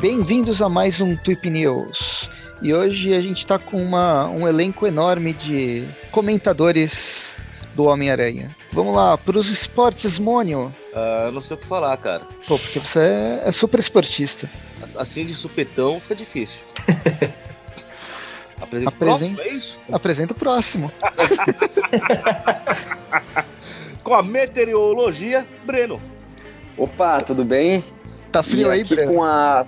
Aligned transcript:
Bem-vindos 0.00 0.62
a 0.62 0.68
mais 0.68 0.98
um 0.98 1.14
Tweep 1.14 1.50
News. 1.50 2.26
E 2.62 2.72
hoje 2.72 3.12
a 3.12 3.20
gente 3.20 3.40
está 3.40 3.58
com 3.58 3.82
uma, 3.82 4.26
um 4.28 4.48
elenco 4.48 4.86
enorme 4.86 5.34
de 5.34 5.86
comentadores 6.10 7.36
do 7.74 7.84
Homem-Aranha. 7.84 8.48
Vamos 8.72 8.94
lá, 8.94 9.18
para 9.18 9.38
os 9.38 9.48
esportes, 9.48 10.18
Mônio. 10.18 10.72
Uh, 10.92 11.30
não 11.32 11.40
sei 11.42 11.54
o 11.54 11.60
que 11.60 11.66
falar, 11.66 11.96
cara. 11.98 12.22
Pô, 12.48 12.58
porque 12.58 12.78
você 12.78 12.98
é, 12.98 13.42
é 13.44 13.52
super 13.52 13.78
esportista. 13.78 14.48
Assim 14.96 15.26
de 15.26 15.34
supetão 15.34 16.00
fica 16.00 16.14
difícil. 16.14 16.60
Apresenta 18.60 18.90
o 18.90 18.98
próximo, 18.98 19.40
é 19.40 19.48
isso? 19.48 19.78
Apresenta 19.90 20.32
o 20.32 20.36
próximo. 20.36 20.92
Com 24.02 24.14
a 24.14 24.22
meteorologia, 24.22 25.46
Breno. 25.64 26.00
Opa, 26.76 27.20
tudo 27.20 27.44
bem? 27.44 27.84
Tá 28.32 28.42
frio 28.42 28.68
e 28.68 28.70
aí, 28.70 28.80
aqui 28.82 28.94
Breno? 28.94 29.14
com 29.14 29.24
a 29.24 29.64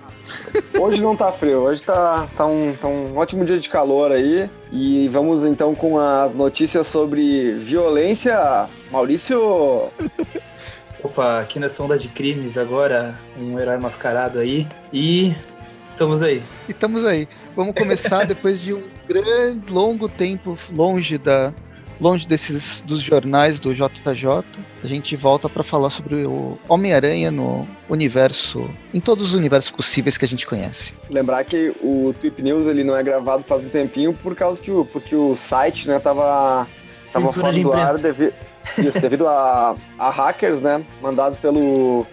Hoje 0.79 1.03
não 1.03 1.17
tá 1.17 1.33
frio, 1.33 1.61
hoje 1.61 1.83
tá, 1.83 2.29
tá, 2.37 2.47
um, 2.47 2.75
tá 2.75 2.89
um 2.89 3.17
ótimo 3.17 3.45
dia 3.45 3.59
de 3.59 3.69
calor 3.69 4.13
aí. 4.13 4.49
E 4.71 5.09
vamos 5.09 5.45
então 5.45 5.75
com 5.75 5.99
as 5.99 6.35
notícias 6.35 6.87
sobre 6.87 7.53
violência. 7.55 8.69
Maurício! 8.91 9.89
Opa, 11.03 11.41
aqui 11.41 11.59
na 11.59 11.69
Sonda 11.69 11.99
de 11.99 12.09
Crimes 12.09 12.57
agora, 12.57 13.19
um 13.37 13.59
herói 13.59 13.77
mascarado 13.77 14.39
aí. 14.39 14.69
E 14.93 15.35
estamos 15.93 16.23
aí. 16.23 16.43
E 16.69 16.73
estamos 16.73 17.07
aí. 17.07 17.29
Vamos 17.55 17.75
começar 17.75 18.25
depois 18.27 18.61
de 18.61 18.75
um 18.75 18.83
grande, 19.07 19.73
longo 19.73 20.09
tempo 20.09 20.59
longe 20.71 21.19
da, 21.19 21.53
longe 22.01 22.27
desses 22.27 22.81
dos 22.81 23.01
jornais 23.01 23.59
do 23.59 23.73
JJ, 23.73 24.45
a 24.83 24.87
gente 24.87 25.15
volta 25.15 25.49
para 25.49 25.63
falar 25.63 25.91
sobre 25.91 26.27
o 26.27 26.59
Homem-Aranha 26.69 27.31
no 27.31 27.67
universo, 27.89 28.69
em 28.93 29.01
todos 29.01 29.29
os 29.29 29.35
universos 29.35 29.71
possíveis 29.71 30.19
que 30.19 30.25
a 30.25 30.29
gente 30.29 30.47
conhece. 30.47 30.93
Lembrar 31.09 31.45
que 31.45 31.73
o 31.81 32.13
Tweep 32.21 32.43
News 32.43 32.67
ele 32.67 32.83
não 32.83 32.97
é 32.97 33.03
gravado 33.03 33.45
faz 33.45 33.65
um 33.65 33.69
tempinho 33.69 34.13
por 34.13 34.35
causa 34.35 34.61
que 34.61 34.71
o, 34.71 34.85
porque 34.85 35.15
o 35.15 35.37
site, 35.37 35.89
né, 35.89 35.99
tava, 36.01 36.67
tava 37.13 37.33
fora 37.33 37.53
do 37.53 37.73
ar 37.73 37.97
devido, 37.99 38.35
isso, 38.65 39.01
devido 39.01 39.29
a, 39.29 39.77
a 39.97 40.11
hackers, 40.11 40.61
né, 40.61 40.85
mandados 41.01 41.39
pelo 41.39 42.05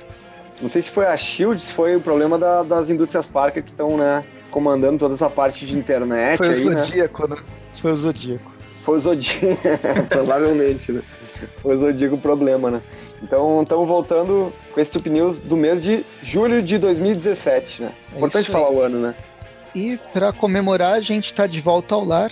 não 0.61 0.67
sei 0.67 0.81
se 0.81 0.91
foi 0.91 1.05
a 1.05 1.15
Shield, 1.15 1.61
se 1.61 1.73
foi 1.73 1.95
o 1.95 2.01
problema 2.01 2.37
da, 2.37 2.63
das 2.63 2.89
indústrias 2.89 3.25
Parker 3.25 3.63
que 3.63 3.71
estão, 3.71 3.97
né, 3.97 4.23
comandando 4.51 4.99
toda 4.99 5.13
essa 5.13 5.29
parte 5.29 5.65
de 5.65 5.77
internet 5.77 6.37
foi 6.37 6.49
aí, 6.49 6.67
o 6.67 6.69
né? 6.71 6.83
Zodíaco, 6.83 7.27
né? 7.27 7.37
Foi 7.81 7.91
o 7.91 7.97
Zodíaco. 7.97 8.51
Foi 8.83 8.97
o 8.97 8.99
Zodíaco, 8.99 9.61
provavelmente, 10.09 10.91
né? 10.91 11.01
Foi 11.61 11.75
o 11.75 11.79
Zodíaco 11.79 12.15
o 12.15 12.19
problema, 12.19 12.71
né? 12.71 12.81
Então, 13.21 13.61
estamos 13.61 13.87
voltando 13.87 14.53
com 14.73 14.79
esse 14.79 14.91
Tup 14.91 15.07
News 15.07 15.39
do 15.39 15.57
mês 15.57 15.81
de 15.81 16.05
julho 16.23 16.61
de 16.61 16.77
2017, 16.77 17.83
né? 17.83 17.91
É 18.13 18.17
Importante 18.17 18.49
falar 18.49 18.71
o 18.71 18.81
ano, 18.81 18.99
né? 18.99 19.15
E 19.75 19.99
para 20.13 20.31
comemorar, 20.33 20.93
a 20.93 21.01
gente 21.01 21.33
tá 21.33 21.45
de 21.45 21.61
volta 21.61 21.95
ao 21.95 22.03
lar. 22.03 22.31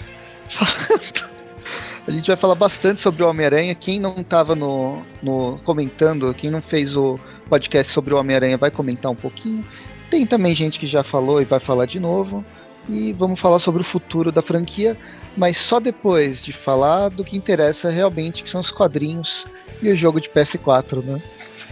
a 2.07 2.11
gente 2.11 2.27
vai 2.27 2.37
falar 2.37 2.55
bastante 2.55 3.01
sobre 3.01 3.21
o 3.21 3.29
Homem-Aranha. 3.29 3.75
Quem 3.75 3.99
não 3.99 4.23
tava 4.23 4.55
no, 4.55 5.03
no 5.21 5.59
comentando, 5.63 6.33
quem 6.33 6.49
não 6.49 6.61
fez 6.61 6.95
o 6.95 7.19
podcast 7.47 7.91
sobre 7.91 8.13
o 8.13 8.17
Homem-Aranha 8.17 8.57
vai 8.57 8.69
comentar 8.71 9.11
um 9.11 9.15
pouquinho. 9.15 9.65
Tem 10.09 10.25
também 10.25 10.55
gente 10.55 10.79
que 10.79 10.87
já 10.87 11.03
falou 11.03 11.41
e 11.41 11.45
vai 11.45 11.59
falar 11.59 11.85
de 11.85 11.99
novo. 11.99 12.43
E 12.89 13.11
vamos 13.13 13.39
falar 13.39 13.59
sobre 13.59 13.81
o 13.81 13.85
futuro 13.85 14.31
da 14.31 14.41
franquia, 14.41 14.97
mas 15.35 15.57
só 15.57 15.77
depois 15.79 16.41
de 16.41 16.53
falar 16.53 17.09
do 17.09 17.23
que 17.23 17.35
interessa 17.35 17.89
realmente, 17.89 18.41
que 18.43 18.49
são 18.49 18.61
os 18.61 18.71
quadrinhos 18.71 19.45
e 19.81 19.89
o 19.89 19.95
jogo 19.97 20.21
de 20.21 20.29
PS4, 20.29 21.03
né? 21.03 21.21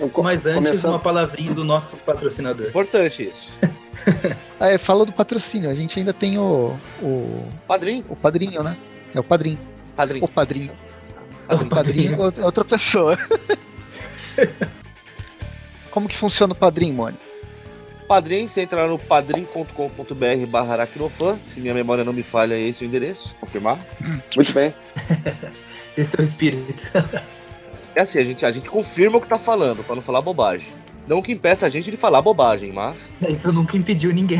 Então, 0.00 0.22
Mas 0.22 0.46
antes, 0.46 0.68
começando- 0.68 0.92
uma 0.92 0.98
palavrinha 1.00 1.52
do 1.52 1.64
nosso 1.64 1.96
patrocinador. 1.98 2.68
Importante 2.68 3.24
isso. 3.32 3.76
Ah, 4.60 4.68
é, 4.70 4.78
fala 4.78 5.04
do 5.04 5.12
patrocínio, 5.12 5.68
a 5.70 5.74
gente 5.74 5.98
ainda 5.98 6.12
tem 6.12 6.38
o, 6.38 6.76
o, 7.02 7.48
Padrinho. 7.66 8.04
o 8.08 8.16
padrinho, 8.16 8.62
né? 8.62 8.76
É 9.14 9.20
o 9.20 9.22
padrinho. 9.24 9.58
Padrinho. 9.94 10.24
O 10.24 10.28
padrinho. 10.28 10.72
O 11.50 11.54
O 11.54 11.66
padrinho 11.66 12.16
é 12.36 12.44
outra 12.44 12.64
pessoa. 12.64 13.16
Como 15.90 16.08
que 16.08 16.16
funciona 16.16 16.52
o 16.52 16.56
padrinho, 16.56 16.94
Mônica? 16.94 17.28
Padrim, 18.08 18.48
você 18.48 18.62
entra 18.62 18.82
lá 18.82 18.88
no 18.88 18.98
padrim.com.br 18.98 20.46
barra 20.48 20.72
aracnofan. 20.72 21.38
Se 21.52 21.60
minha 21.60 21.74
memória 21.74 22.02
não 22.02 22.12
me 22.12 22.22
falha, 22.22 22.54
é 22.54 22.60
esse 22.60 22.82
o 22.82 22.86
endereço. 22.86 23.34
Confirmar. 23.38 23.78
Muito 24.34 24.52
bem. 24.54 24.74
Esse 25.94 26.16
é 26.16 26.20
o 26.20 26.24
espírito. 26.24 26.90
É 27.94 28.02
assim, 28.02 28.20
a 28.20 28.24
gente, 28.24 28.46
a 28.46 28.52
gente 28.52 28.68
confirma 28.68 29.18
o 29.18 29.20
que 29.20 29.26
tá 29.26 29.38
falando, 29.38 29.82
pra 29.82 29.96
não 29.96 30.02
falar 30.02 30.20
bobagem. 30.20 30.68
Não 31.08 31.20
que 31.20 31.32
impeça 31.32 31.66
a 31.66 31.68
gente 31.68 31.90
de 31.90 31.96
falar 31.96 32.22
bobagem, 32.22 32.70
mas. 32.70 33.10
Isso 33.28 33.52
nunca 33.52 33.76
impediu 33.76 34.12
ninguém. 34.12 34.38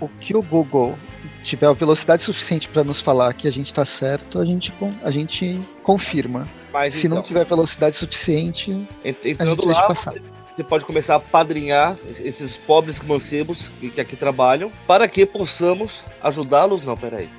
O 0.00 0.08
que 0.08 0.34
o 0.34 0.40
Google 0.40 0.98
tiver 1.42 1.66
a 1.66 1.74
velocidade 1.74 2.22
suficiente 2.22 2.70
para 2.70 2.82
nos 2.82 3.02
falar 3.02 3.34
que 3.34 3.46
a 3.46 3.50
gente 3.50 3.74
tá 3.74 3.84
certo, 3.84 4.38
a 4.38 4.46
gente, 4.46 4.72
a 5.02 5.10
gente 5.10 5.60
confirma. 5.82 6.48
Mas 6.76 6.92
Se 6.92 7.06
então, 7.06 7.16
não 7.16 7.22
tiver 7.22 7.46
velocidade 7.46 7.96
suficiente, 7.96 8.86
entrando 9.02 9.66
lá, 9.66 9.84
passar. 9.84 10.12
você 10.54 10.62
pode 10.62 10.84
começar 10.84 11.14
a 11.14 11.20
padrinhar 11.20 11.96
esses 12.22 12.58
pobres 12.58 13.00
mancebos 13.00 13.70
que, 13.80 13.88
que 13.88 13.98
aqui 13.98 14.14
trabalham, 14.14 14.70
para 14.86 15.08
que 15.08 15.24
possamos 15.24 16.00
ajudá-los. 16.22 16.84
Não, 16.84 16.94
peraí. 16.94 17.30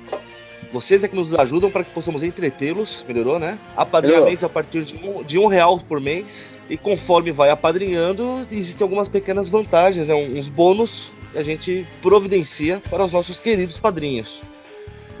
Vocês 0.72 1.04
é 1.04 1.08
que 1.08 1.14
nos 1.14 1.32
ajudam 1.34 1.70
para 1.70 1.84
que 1.84 1.90
possamos 1.92 2.24
entretê-los, 2.24 3.04
melhorou, 3.06 3.38
né? 3.38 3.60
Apadrinhamentos 3.76 4.42
a 4.42 4.48
partir 4.48 4.82
de 4.84 4.96
um, 4.96 5.22
de 5.22 5.38
um 5.38 5.46
real 5.46 5.78
por 5.78 6.00
mês. 6.00 6.58
E 6.68 6.76
conforme 6.76 7.30
vai 7.30 7.48
apadrinhando, 7.48 8.40
existem 8.50 8.84
algumas 8.84 9.08
pequenas 9.08 9.48
vantagens, 9.48 10.08
né? 10.08 10.14
uns 10.14 10.48
bônus 10.48 11.12
que 11.30 11.38
a 11.38 11.44
gente 11.44 11.86
providencia 12.02 12.82
para 12.90 13.04
os 13.04 13.12
nossos 13.12 13.38
queridos 13.38 13.78
padrinhos. 13.78 14.42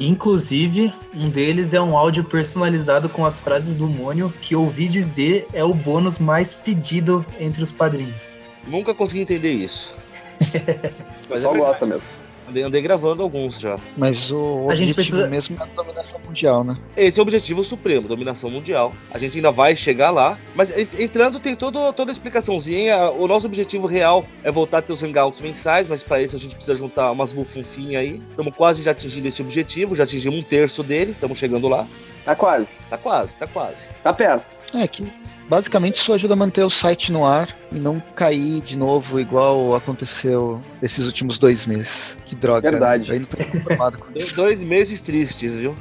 Inclusive, 0.00 0.92
um 1.12 1.28
deles 1.28 1.74
é 1.74 1.80
um 1.80 1.96
áudio 1.96 2.22
personalizado 2.22 3.08
com 3.08 3.26
as 3.26 3.40
frases 3.40 3.74
do 3.74 3.88
Mônio, 3.88 4.32
que 4.40 4.54
ouvi 4.54 4.86
dizer 4.86 5.48
é 5.52 5.64
o 5.64 5.74
bônus 5.74 6.18
mais 6.18 6.54
pedido 6.54 7.26
entre 7.40 7.62
os 7.62 7.72
padrinhos. 7.72 8.32
Nunca 8.66 8.94
consegui 8.94 9.20
entender 9.22 9.52
isso. 9.52 9.92
Mas 10.40 10.54
é 10.54 10.92
pessoal 11.28 11.54
verdade. 11.54 11.58
gosta 11.58 11.86
mesmo. 11.86 12.27
Andei, 12.48 12.62
andei 12.62 12.82
gravando 12.82 13.22
alguns 13.22 13.58
já. 13.60 13.76
Mas 13.96 14.30
o 14.30 14.66
A 14.70 14.74
gente 14.74 14.90
objetivo 14.92 14.94
precisa- 14.94 15.28
mesmo 15.28 15.56
é 15.58 15.62
a 15.62 15.66
dominação 15.66 16.20
mundial, 16.26 16.64
né? 16.64 16.76
Esse 16.96 17.18
é 17.18 17.20
o 17.20 17.24
objetivo 17.24 17.62
supremo, 17.64 18.08
dominação 18.08 18.50
mundial. 18.50 18.92
A 19.10 19.18
gente 19.18 19.36
ainda 19.36 19.50
vai 19.50 19.76
chegar 19.76 20.10
lá, 20.10 20.38
mas 20.54 20.70
en- 20.76 20.88
entrando 20.98 21.38
tem 21.40 21.54
todo, 21.54 21.92
toda 21.92 22.10
a 22.10 22.12
explicaçãozinha. 22.12 23.10
O 23.10 23.26
nosso 23.28 23.46
objetivo 23.46 23.86
real 23.86 24.24
é 24.42 24.50
voltar 24.50 24.78
a 24.78 24.82
ter 24.82 24.92
os 24.92 25.02
hangouts 25.02 25.40
mensais, 25.40 25.88
mas 25.88 26.02
para 26.02 26.22
isso 26.22 26.36
a 26.36 26.38
gente 26.38 26.54
precisa 26.54 26.76
juntar 26.76 27.10
umas 27.10 27.32
bufunfinhas 27.32 28.02
aí. 28.02 28.22
Estamos 28.30 28.54
quase 28.54 28.82
já 28.82 28.90
atingindo 28.92 29.28
esse 29.28 29.42
objetivo, 29.42 29.94
já 29.96 30.04
atingimos 30.04 30.38
um 30.38 30.42
terço 30.42 30.82
dele, 30.82 31.12
estamos 31.12 31.38
chegando 31.38 31.68
lá. 31.68 31.86
Tá 32.24 32.34
quase. 32.34 32.68
Tá 32.88 32.96
quase, 32.98 33.34
tá 33.36 33.46
quase. 33.46 33.86
Tá 34.02 34.12
perto. 34.12 34.44
É 34.74 34.86
que 34.86 35.06
basicamente 35.48 35.96
isso 35.96 36.12
ajuda 36.12 36.34
a 36.34 36.36
manter 36.36 36.62
o 36.62 36.70
site 36.70 37.10
no 37.10 37.24
ar 37.24 37.56
e 37.72 37.78
não 37.78 38.00
cair 38.14 38.60
de 38.60 38.76
novo 38.76 39.18
igual 39.18 39.74
aconteceu 39.74 40.60
esses 40.82 41.04
últimos 41.04 41.38
dois 41.38 41.66
meses. 41.66 42.16
Que 42.26 42.34
droga. 42.34 42.70
Verdade. 42.70 43.10
Né? 43.10 43.16
Eu 43.16 43.20
ainda 43.20 43.28
tô 43.28 43.44
conformado 43.44 43.98
com 43.98 44.12
Dois, 44.12 44.24
isso. 44.24 44.36
dois 44.36 44.60
meses 44.60 45.00
tristes, 45.00 45.54
viu? 45.54 45.74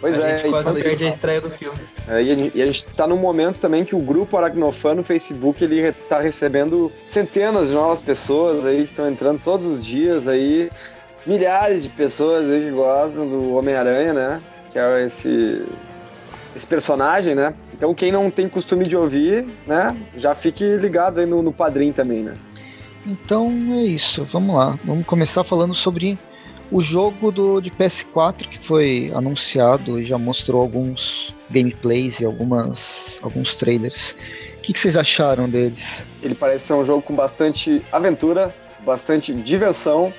Pois 0.00 0.22
a 0.22 0.28
é. 0.28 0.34
gente 0.34 0.50
quase 0.50 0.72
perde 0.74 1.04
a 1.04 1.08
estreia 1.08 1.40
do 1.40 1.50
filme. 1.50 1.78
É, 2.06 2.22
e, 2.22 2.30
a 2.30 2.34
gente, 2.34 2.58
e 2.58 2.62
a 2.62 2.66
gente 2.66 2.84
tá 2.84 3.06
num 3.06 3.16
momento 3.16 3.58
também 3.58 3.84
que 3.84 3.96
o 3.96 3.98
grupo 3.98 4.36
Aracnofan 4.36 4.94
no 4.94 5.02
Facebook 5.02 5.64
ele 5.64 5.90
tá 6.08 6.20
recebendo 6.20 6.92
centenas 7.08 7.68
de 7.68 7.74
novas 7.74 8.00
pessoas 8.00 8.66
aí 8.66 8.84
que 8.84 8.90
estão 8.90 9.08
entrando 9.08 9.40
todos 9.42 9.64
os 9.64 9.84
dias 9.84 10.28
aí. 10.28 10.70
Milhares 11.26 11.82
de 11.82 11.88
pessoas 11.88 12.48
aí 12.48 12.66
que 12.66 12.70
gostam 12.70 13.26
do 13.26 13.54
Homem-Aranha, 13.54 14.12
né? 14.12 14.42
Que 14.70 14.78
é 14.78 15.06
esse, 15.06 15.64
esse 16.54 16.66
personagem, 16.66 17.34
né? 17.34 17.52
Então 17.76 17.94
quem 17.94 18.10
não 18.10 18.30
tem 18.30 18.48
costume 18.48 18.86
de 18.86 18.96
ouvir, 18.96 19.46
né? 19.66 19.96
Já 20.16 20.34
fique 20.34 20.64
ligado 20.76 21.20
aí 21.20 21.26
no, 21.26 21.42
no 21.42 21.52
padrinho 21.52 21.92
também, 21.92 22.22
né? 22.22 22.34
Então 23.06 23.48
é 23.74 23.84
isso, 23.84 24.26
vamos 24.32 24.56
lá. 24.56 24.78
Vamos 24.84 25.06
começar 25.06 25.44
falando 25.44 25.74
sobre 25.74 26.18
o 26.70 26.80
jogo 26.80 27.30
do, 27.30 27.60
de 27.60 27.70
PS4 27.70 28.48
que 28.48 28.58
foi 28.58 29.12
anunciado 29.14 30.00
e 30.00 30.04
já 30.04 30.18
mostrou 30.18 30.60
alguns 30.60 31.32
gameplays 31.50 32.18
e 32.20 32.24
algumas, 32.24 33.18
alguns 33.22 33.54
trailers. 33.54 34.14
O 34.58 34.60
que, 34.62 34.72
que 34.72 34.80
vocês 34.80 34.96
acharam 34.96 35.48
deles? 35.48 36.02
Ele 36.22 36.34
parece 36.34 36.66
ser 36.66 36.72
um 36.72 36.82
jogo 36.82 37.02
com 37.02 37.14
bastante 37.14 37.84
aventura, 37.92 38.52
bastante 38.84 39.32
diversão. 39.32 40.12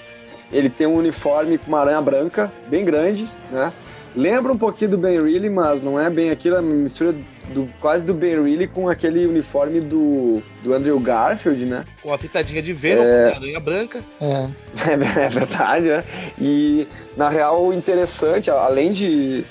Ele 0.51 0.69
tem 0.69 0.87
um 0.87 0.95
uniforme 0.95 1.57
com 1.57 1.67
uma 1.67 1.81
aranha 1.81 2.01
branca, 2.01 2.49
bem 2.69 2.85
grande, 2.85 3.27
né? 3.51 3.73
Lembra 4.15 4.53
um 4.53 4.57
pouquinho 4.57 4.91
do 4.91 4.97
Ben 4.97 5.21
Reilly, 5.21 5.49
mas 5.49 5.83
não 5.83 5.99
é 5.99 6.09
bem 6.09 6.31
aquilo, 6.31 6.55
é 6.55 6.59
uma 6.61 6.73
mistura 6.73 7.13
do 7.53 7.69
quase 7.79 8.05
do 8.05 8.13
Ben 8.13 8.41
Reilly 8.43 8.67
com 8.67 8.89
aquele 8.89 9.25
uniforme 9.25 9.79
do, 9.79 10.41
do 10.63 10.73
Andrew 10.73 10.99
Garfield, 10.99 11.65
né? 11.65 11.85
Com 12.01 12.13
a 12.13 12.17
pitadinha 12.17 12.61
de 12.61 12.73
Venom, 12.73 13.03
É. 13.03 13.33
aranha 13.33 13.59
branca. 13.59 13.99
É. 14.21 14.47
É 15.25 15.29
verdade, 15.29 15.87
né? 15.87 16.03
E 16.39 16.87
na 17.15 17.29
real 17.29 17.73
interessante, 17.73 18.49
além 18.51 18.91
de 18.91 19.45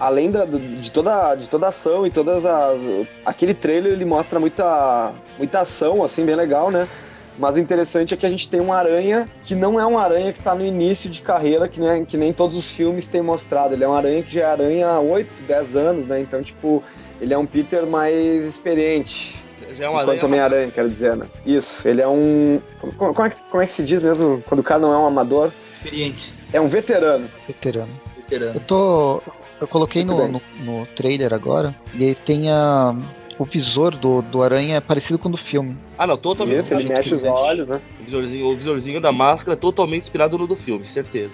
além 0.00 0.30
da, 0.30 0.44
de 0.44 0.90
toda 0.90 1.34
de 1.36 1.48
toda 1.48 1.66
a 1.66 1.68
ação 1.68 2.04
e 2.06 2.10
todas 2.10 2.44
as 2.44 2.80
aquele 3.24 3.54
trailer 3.54 3.92
ele 3.92 4.04
mostra 4.04 4.40
muita 4.40 5.12
muita 5.38 5.60
ação 5.60 6.02
assim 6.02 6.24
bem 6.24 6.34
legal, 6.34 6.70
né? 6.70 6.88
Mas 7.38 7.56
o 7.56 7.60
interessante 7.60 8.12
é 8.12 8.16
que 8.16 8.26
a 8.26 8.28
gente 8.28 8.48
tem 8.48 8.60
uma 8.60 8.76
aranha 8.76 9.26
que 9.44 9.54
não 9.54 9.80
é 9.80 9.86
uma 9.86 10.02
aranha 10.02 10.32
que 10.32 10.38
está 10.38 10.54
no 10.54 10.64
início 10.64 11.08
de 11.08 11.22
carreira, 11.22 11.66
que 11.66 11.80
nem, 11.80 12.04
que 12.04 12.16
nem 12.16 12.30
todos 12.32 12.56
os 12.56 12.70
filmes 12.70 13.08
têm 13.08 13.22
mostrado. 13.22 13.72
Ele 13.74 13.82
é 13.84 13.88
uma 13.88 13.96
aranha 13.96 14.22
que 14.22 14.34
já 14.34 14.42
é 14.42 14.44
aranha 14.44 14.86
há 14.88 15.00
8, 15.00 15.42
10 15.44 15.76
anos, 15.76 16.06
né? 16.06 16.20
Então, 16.20 16.42
tipo, 16.42 16.84
ele 17.22 17.32
é 17.32 17.38
um 17.38 17.46
Peter 17.46 17.86
mais 17.86 18.44
experiente. 18.44 19.40
Já 19.78 19.86
é 19.86 19.88
Enquanto 19.88 20.08
aranha. 20.08 20.24
Homem-Aranha, 20.26 20.70
quero 20.70 20.90
dizer, 20.90 21.16
né? 21.16 21.26
Isso, 21.46 21.86
ele 21.88 22.02
é 22.02 22.08
um. 22.08 22.60
Como, 22.98 23.14
como 23.14 23.26
é, 23.26 23.30
que- 23.30 23.36
como 23.50 23.62
é 23.62 23.66
que 23.66 23.72
se 23.72 23.82
diz 23.82 24.02
mesmo 24.02 24.42
quando 24.46 24.60
o 24.60 24.62
cara 24.62 24.80
não 24.80 24.92
é 24.92 24.98
um 24.98 25.06
amador? 25.06 25.50
Experiente. 25.70 26.34
É 26.52 26.60
um 26.60 26.68
veterano. 26.68 27.28
Veterano. 27.46 27.88
Eu 28.16 28.22
Veterano. 28.22 28.60
tô. 28.66 29.22
Eu 29.60 29.68
coloquei 29.68 30.04
no, 30.04 30.26
no, 30.28 30.42
no 30.60 30.86
trailer 30.94 31.32
agora. 31.32 31.74
E 31.94 32.14
tem 32.14 32.50
a. 32.50 32.94
O 33.38 33.44
visor 33.46 33.96
do, 33.96 34.20
do 34.22 34.42
aranha 34.42 34.76
é 34.76 34.80
parecido 34.80 35.18
com 35.18 35.28
o 35.28 35.32
do 35.32 35.38
filme. 35.38 35.74
Ah, 35.96 36.06
não, 36.06 36.16
totalmente. 36.18 36.60
Isso, 36.60 36.74
ele 36.74 36.88
mexe 36.88 37.14
os 37.14 37.22
ele 37.22 37.30
mexe. 37.30 37.42
olhos, 37.42 37.66
né? 37.68 37.80
O 38.00 38.04
visorzinho, 38.04 38.46
o 38.46 38.54
visorzinho 38.56 39.00
da 39.00 39.10
máscara 39.10 39.54
é 39.54 39.56
totalmente 39.56 40.02
inspirado 40.02 40.36
no 40.36 40.46
do 40.46 40.54
filme, 40.54 40.86
certeza. 40.86 41.32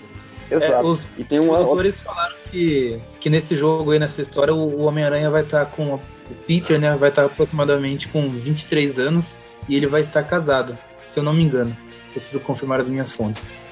É, 0.51 0.55
Exato. 0.57 0.87
os 0.87 1.11
E 1.19 1.25
tem 1.25 1.41
um 1.41 1.49
outro. 1.49 1.65
produtores 1.65 2.01
falaram 2.01 2.35
que, 2.51 2.99
que 3.21 3.29
nesse 3.31 3.55
jogo 3.55 3.91
aí, 3.93 3.99
nessa 3.99 4.23
história, 4.23 4.55
o, 4.55 4.81
o 4.81 4.85
Homem-Aranha 4.85 5.31
vai 5.31 5.43
estar 5.43 5.67
com. 5.67 5.95
O 5.95 6.01
Peter, 6.47 6.79
né? 6.79 6.95
Vai 6.95 7.09
estar 7.09 7.25
aproximadamente 7.25 8.09
com 8.09 8.29
23 8.31 8.99
anos 8.99 9.41
e 9.67 9.75
ele 9.77 9.87
vai 9.87 10.03
estar 10.03 10.23
casado, 10.25 10.77
se 11.03 11.19
eu 11.19 11.23
não 11.23 11.33
me 11.33 11.43
engano. 11.43 11.75
Preciso 12.13 12.41
confirmar 12.41 12.81
as 12.81 12.89
minhas 12.89 13.13
fontes. 13.13 13.67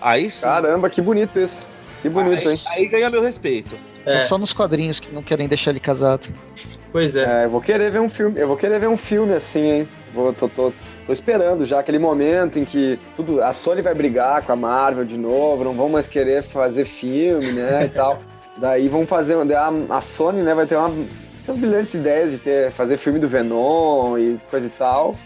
Aí 0.00 0.28
sim. 0.30 0.42
Caramba, 0.42 0.90
que 0.90 1.00
bonito 1.00 1.38
isso. 1.40 1.66
Que 2.02 2.10
bonito, 2.10 2.46
aí, 2.46 2.54
hein? 2.56 2.62
aí 2.66 2.86
ganha 2.88 3.08
meu 3.08 3.22
respeito. 3.22 3.74
É. 4.04 4.24
É, 4.24 4.26
só 4.26 4.36
nos 4.36 4.52
quadrinhos 4.52 5.00
que 5.00 5.10
não 5.14 5.22
querem 5.22 5.48
deixar 5.48 5.70
ele 5.70 5.80
casado. 5.80 6.28
pois 6.92 7.16
é. 7.16 7.42
É, 7.42 7.44
eu 7.46 7.50
vou 7.50 7.62
querer 7.62 7.90
ver 7.90 8.00
um 8.00 8.10
filme. 8.10 8.38
Eu 8.38 8.48
vou 8.48 8.56
querer 8.58 8.78
ver 8.78 8.88
um 8.88 8.98
filme 8.98 9.32
assim, 9.32 9.60
hein? 9.64 9.88
Vou, 10.12 10.30
tô, 10.34 10.46
tô, 10.46 10.72
tô 11.06 11.12
esperando 11.12 11.64
já 11.64 11.80
aquele 11.80 11.98
momento 11.98 12.58
em 12.58 12.64
que 12.64 12.98
tudo. 13.16 13.42
A 13.42 13.52
Sony 13.52 13.82
vai 13.82 13.94
brigar 13.94 14.42
com 14.42 14.52
a 14.52 14.56
Marvel 14.56 15.04
de 15.04 15.16
novo, 15.16 15.64
não 15.64 15.74
vão 15.74 15.88
mais 15.88 16.08
querer 16.08 16.42
fazer 16.42 16.84
filme, 16.84 17.52
né? 17.52 17.84
e 17.84 17.88
tal. 17.88 18.20
Daí 18.56 18.88
vão 18.88 19.06
fazer. 19.06 19.36
A, 19.54 19.96
a 19.96 20.00
Sony, 20.00 20.42
né, 20.42 20.54
vai 20.54 20.66
ter 20.66 20.76
uma, 20.76 20.88
umas 20.88 21.58
brilhantes 21.58 21.94
ideias 21.94 22.32
de 22.32 22.38
ter, 22.38 22.70
fazer 22.70 22.96
filme 22.96 23.18
do 23.18 23.28
Venom 23.28 24.16
e 24.18 24.40
coisa 24.50 24.66
e 24.66 24.70
tal. 24.70 25.16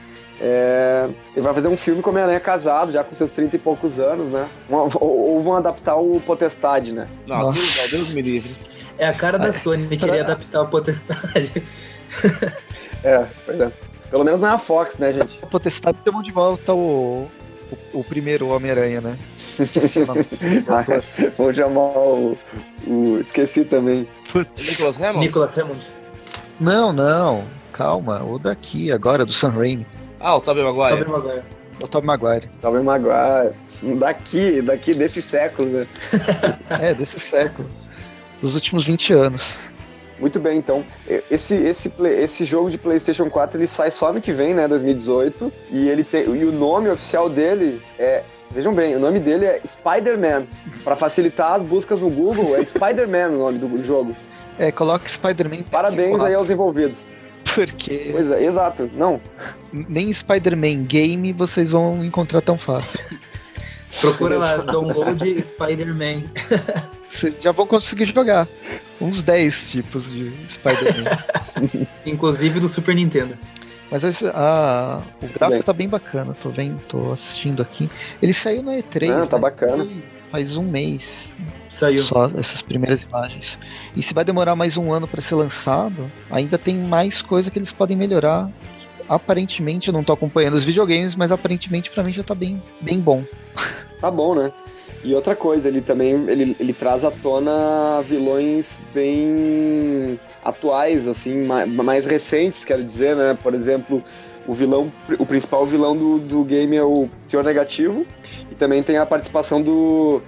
É, 0.41 1.09
ele 1.35 1.45
vai 1.45 1.53
fazer 1.53 1.67
um 1.67 1.77
filme 1.77 2.01
com 2.01 2.11
Homem-Aranha 2.11 2.39
casado, 2.39 2.93
já 2.93 3.03
com 3.03 3.15
seus 3.15 3.29
30 3.31 3.57
e 3.57 3.59
poucos 3.59 3.99
anos, 3.99 4.29
né? 4.29 4.49
Ou, 4.69 4.89
ou 5.01 5.43
vão 5.43 5.57
adaptar 5.57 5.97
o 5.97 6.21
Potestade, 6.21 6.93
né? 6.93 7.09
Não. 7.27 7.53
Deus, 7.53 7.77
não, 7.77 7.89
Deus 7.89 8.15
me 8.15 8.23
livre. 8.23 8.55
É 8.97 9.07
a 9.09 9.13
cara 9.13 9.39
da 9.39 9.53
Sony 9.53 9.97
querer 9.97 10.21
adaptar 10.23 10.63
o 10.63 10.69
Potestade. 10.69 11.63
É, 13.03 13.27
pois 13.45 13.61
é. 13.61 13.71
Pelo 14.11 14.25
menos 14.25 14.41
não 14.41 14.49
é 14.49 14.53
a 14.53 14.59
Fox, 14.59 14.97
né, 14.99 15.13
gente? 15.13 15.39
A 15.43 15.47
potestade 15.47 15.99
chamam 16.05 16.23
de 16.23 16.33
volta 16.33 16.73
o. 16.75 17.27
O, 17.93 17.99
o 18.01 18.05
primeiro 18.05 18.49
Homem-Aranha, 18.49 19.03
né? 19.03 19.19
Esqueci 19.61 19.99
o 20.01 20.07
nome. 20.07 20.25
Ah, 20.69 20.87
Vou 21.37 21.53
chamar 21.53 21.81
o, 21.99 22.39
o- 22.87 23.19
Esqueci 23.21 23.63
também. 23.67 24.09
Nicholas 24.57 24.99
Hammond? 24.99 25.27
Nicolas 25.27 25.59
Hammond. 25.59 25.87
Não, 26.59 26.93
não. 26.95 27.45
Calma. 27.73 28.23
O 28.25 28.39
daqui 28.39 28.91
agora, 28.91 29.27
do 29.27 29.33
Sam 29.35 29.51
Raimi. 29.51 29.87
Ah, 30.19 30.37
o 30.37 30.41
Tobey 30.41 30.65
Maguire. 30.65 31.05
Tobey 31.05 31.09
Maguire. 31.13 31.43
O 31.83 31.89
Tobey 31.89 32.07
Maguire. 32.07 32.49
Tobey 32.63 32.83
Maguire. 32.83 33.55
Daqui, 33.99 34.63
daqui 34.63 34.95
desse 34.95 35.21
século, 35.21 35.69
né? 35.69 35.85
É, 36.81 36.95
desse 36.95 37.21
século. 37.21 37.69
Dos 38.41 38.55
últimos 38.55 38.87
20 38.87 39.13
anos. 39.13 39.59
Muito 40.19 40.41
bem, 40.41 40.59
então. 40.59 40.85
Esse, 41.31 41.55
esse, 41.55 41.93
esse 42.21 42.45
jogo 42.45 42.71
de 42.71 42.79
PlayStation 42.79 43.31
4 43.31 43.59
ele 43.59 43.67
sai 43.67 43.91
só 43.91 44.11
ano 44.11 44.21
que 44.21 44.33
vem, 44.33 44.55
né? 44.55 44.67
2018. 44.67 45.53
E, 45.71 45.89
ele 45.89 46.05
tem, 46.05 46.25
e 46.25 46.45
o 46.45 46.53
nome 46.53 46.89
oficial 46.89 47.29
dele 47.29 47.81
é. 47.99 48.23
Vejam 48.51 48.73
bem, 48.73 48.97
o 48.97 48.99
nome 48.99 49.21
dele 49.21 49.45
é 49.45 49.61
Spider-Man. 49.67 50.47
Pra 50.83 50.97
facilitar 50.97 51.53
as 51.53 51.65
buscas 51.65 52.01
no 52.01 52.09
Google, 52.09 52.57
é 52.57 52.65
Spider-Man 52.65 53.29
o 53.37 53.39
nome 53.39 53.59
do 53.59 53.85
jogo. 53.85 54.17
É, 54.59 54.73
coloca 54.73 55.09
Spider-Man. 55.09 55.65
Parabéns 55.71 56.19
aí 56.21 56.35
aos 56.35 56.51
envolvidos. 56.51 56.99
Porque 57.55 58.09
Pois 58.13 58.31
é, 58.31 58.45
exato. 58.45 58.91
Não, 58.95 59.21
nem 59.73 60.13
Spider-Man 60.13 60.85
Game 60.85 61.33
vocês 61.33 61.71
vão 61.71 62.05
encontrar 62.05 62.41
tão 62.41 62.59
fácil. 62.59 63.01
Procura 64.01 64.39
lá, 64.39 64.57
download 64.59 65.43
Spider-Man. 65.43 66.25
Vocês 67.09 67.35
já 67.41 67.53
vão 67.53 67.67
conseguir 67.67 68.07
jogar. 68.07 68.47
Uns 69.01 69.23
10 69.23 69.71
tipos 69.71 70.11
de 70.11 70.33
Spider-Man. 70.49 71.87
Inclusive 72.07 72.61
do 72.61 72.69
Super 72.69 72.95
Nintendo. 72.95 73.39
Mas 73.91 74.05
esse- 74.05 74.27
a- 74.27 75.01
o 75.23 75.27
gráfico 75.27 75.49
bem. 75.51 75.63
tá 75.63 75.73
bem 75.73 75.89
bacana, 75.89 76.35
tô 76.39 76.51
vendo, 76.51 76.79
tô 76.89 77.13
assistindo 77.13 77.63
aqui. 77.63 77.89
Ele 78.21 78.35
saiu 78.35 78.63
na 78.63 78.73
E3. 78.73 79.11
Ah, 79.23 79.27
tá 79.27 79.37
né? 79.37 79.43
bacana. 79.43 79.89
Faz 80.31 80.55
um 80.59 80.63
mês 80.63 81.33
Saiu. 81.71 82.03
só 82.05 82.31
essas 82.37 82.61
primeiras 82.61 83.01
imagens. 83.03 83.59
E 83.97 84.03
se 84.03 84.13
vai 84.13 84.25
demorar 84.27 84.55
mais 84.55 84.77
um 84.77 84.93
ano 84.93 85.09
para 85.09 85.23
ser 85.23 85.37
lançado, 85.37 86.13
ainda 86.31 86.59
tem 86.59 86.77
mais 86.77 87.23
coisa 87.23 87.51
que 87.51 87.59
eles 87.59 87.73
podem 87.73 87.97
melhorar. 87.97 88.51
Aparentemente, 89.09 89.89
eu 89.89 89.95
não 89.95 90.05
tô 90.05 90.13
acompanhando 90.13 90.55
os 90.59 90.65
videogames, 90.65 91.17
mas 91.17 91.33
aparentemente 91.33 91.91
pra 91.91 92.05
mim 92.05 92.13
já 92.13 92.23
tá 92.23 92.35
bem, 92.35 92.63
bem 92.83 93.01
bom. 93.01 93.25
Tá 94.03 94.11
bom, 94.11 94.35
né? 94.35 94.53
E 95.05 95.15
outra 95.15 95.37
coisa, 95.37 95.69
ele 95.69 95.81
também 95.81 96.11
ele, 96.29 96.57
ele 96.59 96.73
traz 96.73 97.05
à 97.05 97.11
tona 97.11 98.01
vilões 98.03 98.81
bem 98.93 100.19
atuais, 100.45 101.07
assim, 101.07 101.45
ma- 101.45 101.67
mais, 101.67 102.05
recentes, 102.05 102.65
quero 102.65 102.83
dizer, 102.83 103.15
né? 103.15 103.39
Por 103.41 103.55
exemplo, 103.55 104.03
o 104.47 104.53
vilão, 104.53 104.93
o 105.19 105.25
principal 105.27 105.65
vilão 105.67 105.97
do, 105.97 106.19
do 106.19 106.43
game 106.45 106.77
é 106.77 106.83
o 106.83 107.09
Senhor 107.27 107.45
Negativo, 107.45 108.05
e 108.51 108.55
também 108.55 108.83
tem 108.83 108.97
a 108.99 109.07
participação 109.07 109.63
do 109.63 110.21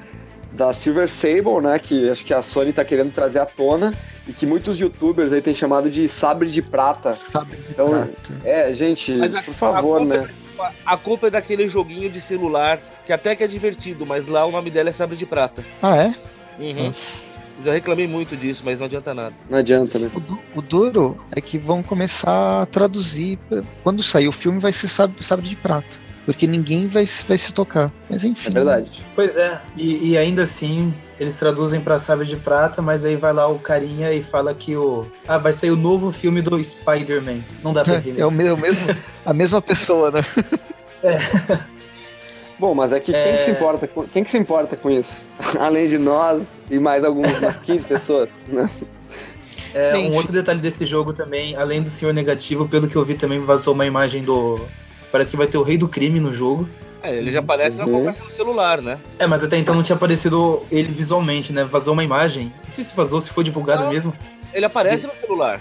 da 0.52 0.72
Silver 0.72 1.08
Sable, 1.08 1.60
né? 1.62 1.78
Que 1.78 2.10
acho 2.10 2.24
que 2.24 2.34
a 2.34 2.42
Sony 2.42 2.72
tá 2.72 2.84
querendo 2.84 3.12
trazer 3.12 3.38
à 3.38 3.46
tona 3.46 3.94
e 4.26 4.32
que 4.32 4.44
muitos 4.44 4.80
youtubers 4.80 5.32
aí 5.32 5.40
têm 5.40 5.54
chamado 5.54 5.88
de 5.88 6.08
sabre 6.08 6.50
de 6.50 6.60
prata. 6.60 7.14
Sabe? 7.32 7.56
Então, 7.70 7.88
Prata. 7.88 8.12
É, 8.44 8.72
gente, 8.74 9.12
Mas 9.12 9.32
a- 9.34 9.42
por 9.42 9.54
favor, 9.54 10.00
a 10.02 10.04
né? 10.04 10.28
Culpa, 10.60 10.74
a 10.84 10.96
culpa 10.96 11.26
é 11.26 11.30
daquele 11.30 11.68
joguinho 11.68 12.10
de 12.10 12.20
celular, 12.20 12.80
que 13.06 13.12
até 13.12 13.34
que 13.34 13.42
é 13.42 13.46
divertido, 13.46 14.04
mas 14.06 14.26
lá 14.26 14.44
o 14.44 14.50
nome 14.52 14.70
dela 14.70 14.88
é 14.90 14.92
Sabre 14.92 15.16
de 15.16 15.26
Prata. 15.26 15.64
Ah, 15.82 15.96
é? 15.96 16.14
Uhum. 16.58 16.92
Já 17.64 17.72
reclamei 17.72 18.06
muito 18.06 18.36
disso, 18.36 18.62
mas 18.64 18.78
não 18.78 18.86
adianta 18.86 19.12
nada. 19.12 19.34
Não 19.48 19.58
adianta, 19.58 19.98
né? 19.98 20.10
O, 20.14 20.20
du- 20.20 20.38
o 20.54 20.62
duro 20.62 21.20
é 21.30 21.40
que 21.40 21.58
vão 21.58 21.82
começar 21.82 22.62
a 22.62 22.66
traduzir. 22.66 23.38
Quando 23.82 24.02
sair 24.02 24.28
o 24.28 24.32
filme, 24.32 24.58
vai 24.58 24.72
ser 24.72 24.88
sabre, 24.88 25.22
sabre 25.22 25.48
de 25.48 25.56
prata. 25.56 25.86
Porque 26.24 26.46
ninguém 26.46 26.86
vai, 26.88 27.06
se- 27.06 27.24
vai 27.26 27.36
se 27.36 27.52
tocar. 27.52 27.90
Mas 28.08 28.24
enfim. 28.24 28.48
É 28.48 28.52
verdade. 28.52 29.04
Pois 29.14 29.36
é, 29.36 29.60
e, 29.76 30.10
e 30.12 30.18
ainda 30.18 30.42
assim 30.44 30.94
eles 31.20 31.36
traduzem 31.36 31.80
pra 31.80 31.98
Sabre 31.98 32.26
de 32.26 32.36
Prata, 32.36 32.80
mas 32.82 33.04
aí 33.04 33.14
vai 33.14 33.32
lá 33.32 33.46
o 33.46 33.58
carinha 33.58 34.10
e 34.12 34.22
fala 34.22 34.52
que 34.54 34.74
o. 34.76 35.06
Ah, 35.28 35.38
vai 35.38 35.52
sair 35.52 35.70
o 35.70 35.76
novo 35.76 36.10
filme 36.10 36.40
do 36.42 36.62
Spider-Man. 36.64 37.40
Não 37.62 37.72
dá 37.72 37.84
pra 37.84 37.96
entender. 37.96 38.22
É 38.22 38.26
o 38.26 38.30
mesmo, 38.30 38.56
o 38.56 38.60
mesmo- 38.60 38.96
a 39.26 39.32
mesma 39.34 39.60
pessoa, 39.62 40.10
né? 40.10 40.24
Bom, 42.58 42.74
mas 42.74 42.92
é 42.92 43.00
que 43.00 43.12
quem, 43.12 43.20
É. 43.20 43.36
que 43.38 43.44
se 43.44 43.50
importa 43.52 43.88
com, 43.88 44.06
quem 44.06 44.22
que 44.24 44.30
se 44.30 44.36
importa 44.38 44.76
com 44.76 44.90
isso? 44.90 45.24
Além 45.58 45.88
de 45.88 45.96
nós 45.98 46.46
e 46.70 46.78
mais 46.78 47.04
algumas 47.04 47.38
umas 47.38 47.56
15 47.58 47.84
pessoas. 47.86 48.28
né? 48.48 48.68
É, 49.72 49.96
um 49.96 50.14
outro 50.14 50.32
detalhe 50.32 50.60
desse 50.60 50.84
jogo 50.84 51.12
também, 51.12 51.54
além 51.56 51.80
do 51.80 51.88
Senhor 51.88 52.12
Negativo, 52.12 52.66
pelo 52.68 52.88
que 52.88 52.96
eu 52.96 53.04
vi 53.04 53.14
também 53.14 53.38
vazou 53.40 53.72
uma 53.72 53.86
imagem 53.86 54.22
do. 54.24 54.60
Parece 55.12 55.30
que 55.30 55.36
vai 55.36 55.46
ter 55.46 55.58
o 55.58 55.62
Rei 55.62 55.78
do 55.78 55.86
Crime 55.88 56.18
no 56.18 56.32
jogo. 56.34 56.68
É, 57.02 57.14
ele 57.16 57.32
já 57.32 57.38
aparece 57.40 57.76
na 57.78 57.84
Uhum. 57.86 57.92
conversa 57.92 58.22
no 58.24 58.34
celular, 58.36 58.82
né? 58.82 58.98
É, 59.18 59.26
mas 59.26 59.42
até 59.42 59.56
então 59.56 59.74
não 59.74 59.82
tinha 59.82 59.96
aparecido 59.96 60.62
ele 60.70 60.88
visualmente, 60.92 61.52
né? 61.52 61.64
Vazou 61.64 61.94
uma 61.94 62.04
imagem. 62.04 62.52
Não 62.64 62.70
sei 62.70 62.84
se 62.84 62.94
vazou, 62.96 63.20
se 63.20 63.30
foi 63.30 63.42
divulgado 63.44 63.84
Não. 63.84 63.90
mesmo. 63.90 64.12
Ele 64.52 64.66
aparece 64.66 65.06
no 65.06 65.12
celular. 65.20 65.60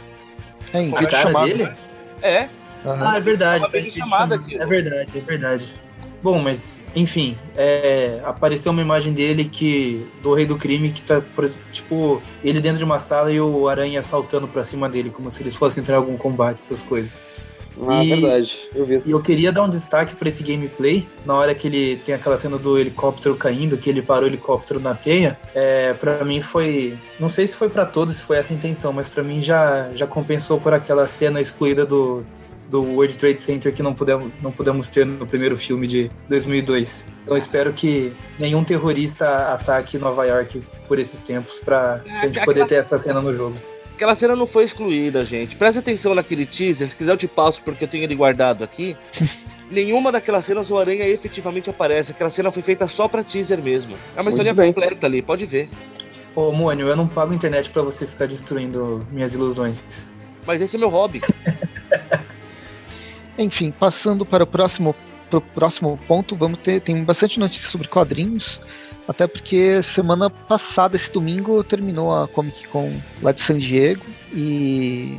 É, 0.73 0.81
em 0.81 0.91
A 0.91 0.97
A 0.97 0.99
vídeo 0.99 1.11
cara 1.11 1.27
chamado, 1.27 1.47
dele? 1.47 1.63
né? 1.63 1.77
É, 2.21 2.49
Aham. 2.85 3.07
Ah, 3.11 3.17
é 3.17 3.21
verdade. 3.21 3.63
Tá 3.63 3.69
vídeo 3.69 4.03
aquilo. 4.33 4.61
É 4.61 4.65
verdade, 4.65 5.09
é 5.15 5.19
verdade. 5.21 5.75
Bom, 6.21 6.37
mas, 6.39 6.83
enfim, 6.93 7.37
é, 7.55 8.21
apareceu 8.25 8.71
uma 8.73 8.81
imagem 8.81 9.13
dele 9.13 9.45
que. 9.45 10.05
do 10.21 10.33
Rei 10.33 10.45
do 10.45 10.57
Crime, 10.57 10.91
que 10.91 11.01
tá, 11.01 11.21
tipo, 11.71 12.21
ele 12.43 12.59
dentro 12.59 12.77
de 12.77 12.83
uma 12.83 12.99
sala 12.99 13.31
e 13.31 13.39
o 13.39 13.69
aranha 13.69 14.03
saltando 14.03 14.45
pra 14.47 14.63
cima 14.63 14.89
dele, 14.89 15.09
como 15.09 15.31
se 15.31 15.41
eles 15.43 15.55
fossem 15.55 15.79
entrar 15.81 15.95
em 15.95 15.97
algum 15.99 16.17
combate, 16.17 16.57
essas 16.57 16.83
coisas. 16.83 17.17
Ah, 17.87 18.03
E- 18.03 18.09
verdade. 18.09 18.57
Eu 18.75 18.85
vi 18.85 18.95
E 18.95 18.97
isso. 18.97 19.11
eu 19.11 19.21
queria 19.21 19.51
dar 19.51 19.63
um 19.63 19.69
destaque 19.69 20.15
pra 20.15 20.27
esse 20.29 20.43
gameplay, 20.43 21.07
na 21.25 21.33
hora 21.35 21.55
que 21.55 21.67
ele 21.67 21.95
tem 21.97 22.13
aquela 22.15 22.35
cena 22.37 22.57
do 22.57 22.77
helicóptero 22.77 23.35
caindo, 23.35 23.77
que 23.77 23.89
ele 23.89 24.01
parou 24.01 24.23
o 24.25 24.27
helicóptero 24.27 24.79
na 24.79 24.93
teia, 24.95 25.39
é, 25.55 25.93
para 25.93 26.23
mim 26.25 26.41
foi, 26.41 26.97
não 27.19 27.29
sei 27.29 27.47
se 27.47 27.55
foi 27.55 27.69
pra 27.69 27.85
todos, 27.85 28.15
se 28.15 28.23
foi 28.23 28.37
essa 28.37 28.53
a 28.53 28.55
intenção, 28.55 28.91
mas 28.91 29.07
pra 29.07 29.23
mim 29.23 29.41
já 29.41 29.89
já 29.93 30.05
compensou 30.07 30.59
por 30.59 30.73
aquela 30.73 31.07
cena 31.07 31.39
excluída 31.41 31.85
do 31.85 32.23
do 32.69 32.83
World 32.83 33.17
Trade 33.17 33.39
Center 33.39 33.73
que 33.73 33.81
não 33.81 33.95
pudemos, 33.95 34.31
não 34.43 34.51
pudemos 34.51 34.89
ter 34.91 35.03
no 35.03 35.25
primeiro 35.25 35.57
filme 35.57 35.87
de 35.87 36.11
2002. 36.29 37.07
Então 37.23 37.33
eu 37.33 37.37
espero 37.39 37.73
que 37.73 38.13
nenhum 38.37 38.63
terrorista 38.63 39.27
ataque 39.53 39.97
Nova 39.97 40.23
York 40.27 40.61
por 40.87 40.99
esses 40.99 41.19
tempos 41.23 41.57
pra, 41.57 41.97
pra 42.03 42.27
gente 42.27 42.45
poder 42.45 42.67
ter 42.67 42.75
essa 42.75 42.99
cena 42.99 43.23
no 43.23 43.35
jogo. 43.35 43.55
Aquela 43.99 44.15
cena 44.15 44.33
não 44.33 44.47
foi 44.47 44.63
excluída, 44.63 45.25
gente. 45.25 45.57
Presta 45.57 45.81
atenção 45.81 46.15
naquele 46.15 46.45
teaser. 46.45 46.87
Se 46.87 46.95
quiser, 46.95 47.11
eu 47.11 47.17
te 47.17 47.27
passo 47.27 47.61
porque 47.61 47.83
eu 47.83 47.87
tenho 47.89 48.05
ele 48.05 48.15
guardado 48.15 48.63
aqui. 48.63 48.95
Nenhuma 49.69 50.09
daquelas 50.09 50.45
cenas 50.45 50.71
o 50.71 50.77
Aranha 50.77 51.05
efetivamente 51.05 51.69
aparece. 51.69 52.13
Aquela 52.13 52.29
cena 52.29 52.49
foi 52.49 52.63
feita 52.63 52.87
só 52.87 53.09
pra 53.09 53.25
teaser 53.25 53.61
mesmo. 53.61 53.97
É 54.15 54.21
uma 54.21 54.23
Muito 54.23 54.35
história 54.35 54.53
bem. 54.53 54.67
completa 54.67 55.05
ali, 55.05 55.21
pode 55.21 55.45
ver. 55.45 55.67
Ô, 56.33 56.53
Mônio, 56.53 56.87
eu 56.87 56.95
não 56.95 57.09
pago 57.09 57.33
internet 57.33 57.69
pra 57.71 57.81
você 57.81 58.07
ficar 58.07 58.25
destruindo 58.25 59.05
minhas 59.11 59.35
ilusões. 59.35 60.13
Mas 60.47 60.61
esse 60.61 60.77
é 60.77 60.79
meu 60.79 60.87
hobby. 60.87 61.19
Enfim, 63.37 63.69
passando 63.69 64.25
para 64.25 64.45
o 64.45 64.47
próximo, 64.47 64.95
pro 65.29 65.41
próximo 65.41 65.99
ponto, 66.07 66.37
vamos 66.37 66.59
ter 66.59 66.79
tem 66.79 67.03
bastante 67.03 67.37
notícia 67.37 67.69
sobre 67.69 67.89
quadrinhos. 67.89 68.61
Até 69.09 69.25
porque 69.25 69.81
semana 69.81 70.29
passada, 70.29 70.95
esse 70.95 71.11
domingo, 71.11 71.63
terminou 71.63 72.15
a 72.15 72.27
Comic 72.27 72.67
Con 72.67 72.93
lá 73.23 73.31
de 73.31 73.41
San 73.41 73.57
Diego. 73.57 74.05
E. 74.31 75.17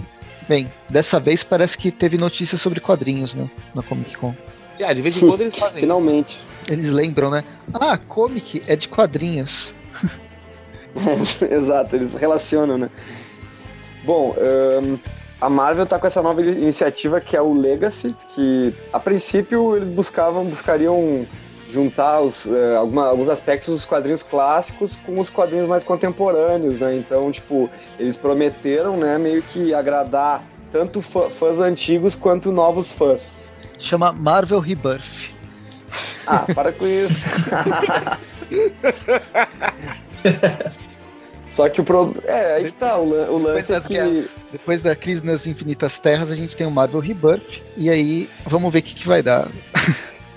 Bem, 0.49 0.73
dessa 0.89 1.19
vez 1.19 1.43
parece 1.43 1.77
que 1.77 1.91
teve 1.91 2.17
notícia 2.17 2.57
sobre 2.57 2.79
quadrinhos, 2.79 3.35
né? 3.35 3.51
Na 3.75 3.83
Comic 3.83 4.17
Con. 4.17 4.33
Ah, 4.81 4.93
de 4.93 5.03
vez 5.03 5.17
em 5.17 5.27
quando 5.27 5.41
eles 5.41 5.57
fazem. 5.59 5.81
Finalmente. 5.81 6.41
Eles 6.69 6.89
lembram, 6.89 7.31
né? 7.31 7.43
Ah, 7.75 7.99
comic 7.99 8.63
é 8.69 8.77
de 8.77 8.89
quadrinhos. 8.89 9.75
Exato, 11.51 11.97
eles 11.97 12.15
relacionam, 12.15 12.79
né? 12.79 12.89
Bom, 14.05 14.37
ahn, 14.39 14.99
a 15.41 15.51
Marvel 15.51 15.85
tá 15.85 15.99
com 15.99 16.07
essa 16.07 16.23
nova 16.23 16.41
iniciativa 16.41 17.21
que 17.21 17.37
é 17.37 17.43
o 17.43 17.53
Legacy, 17.53 18.15
que 18.37 18.73
a 18.93 19.01
princípio 19.01 19.77
eles 19.77 19.89
buscavam, 19.89 20.45
buscariam 20.45 21.27
juntar 21.71 22.21
os, 22.21 22.47
eh, 22.47 22.77
alguma- 22.77 23.07
alguns 23.07 23.29
aspectos 23.29 23.75
dos 23.75 23.85
quadrinhos 23.85 24.23
clássicos 24.23 24.97
com 25.07 25.19
os 25.19 25.31
quadrinhos 25.31 25.69
mais 25.69 25.85
contemporâneos, 25.85 26.79
né? 26.79 26.97
Então, 26.97 27.31
tipo, 27.31 27.71
eles 27.99 28.17
prometeram, 28.17 28.97
né, 28.97 29.19
meio 29.19 29.43
que 29.43 29.73
agradar 29.73 30.43
tanto 30.73 31.01
fã- 31.03 31.31
fãs 31.31 31.59
antigos 31.59 32.15
quanto 32.15 32.53
novos 32.53 32.93
fãs. 32.93 33.43
Chama 33.79 34.13
Marvel 34.13 34.61
Rebirth. 34.61 35.31
Ah, 36.27 36.45
para 36.55 36.73
com 36.73 36.87
isso. 36.87 37.29
Só 41.49 41.69
que 41.69 41.81
o 41.81 41.85
problema. 41.85 42.23
É, 42.27 42.55
aí 42.57 42.71
tá. 42.71 42.97
O, 42.97 43.09
lan- 43.09 43.31
o 43.31 43.39
Depois, 43.39 43.69
lance 43.69 43.73
é 43.73 43.81
que. 43.81 43.89
guerras- 43.95 44.29
depois 44.53 44.83
da 44.83 44.95
crise 44.95 45.25
nas 45.25 45.47
infinitas 45.47 45.99
terras, 45.99 46.31
a 46.31 46.37
gente 46.37 46.57
tem 46.57 46.67
o 46.67 46.71
Marvel 46.71 47.01
Rebirth. 47.01 47.61
E 47.77 47.91
aí, 47.91 48.29
vamos 48.47 48.73
ver 48.73 48.79
o 48.79 48.83
que, 48.83 48.95
que 48.95 49.09
vai 49.09 49.23
dar. 49.23 49.49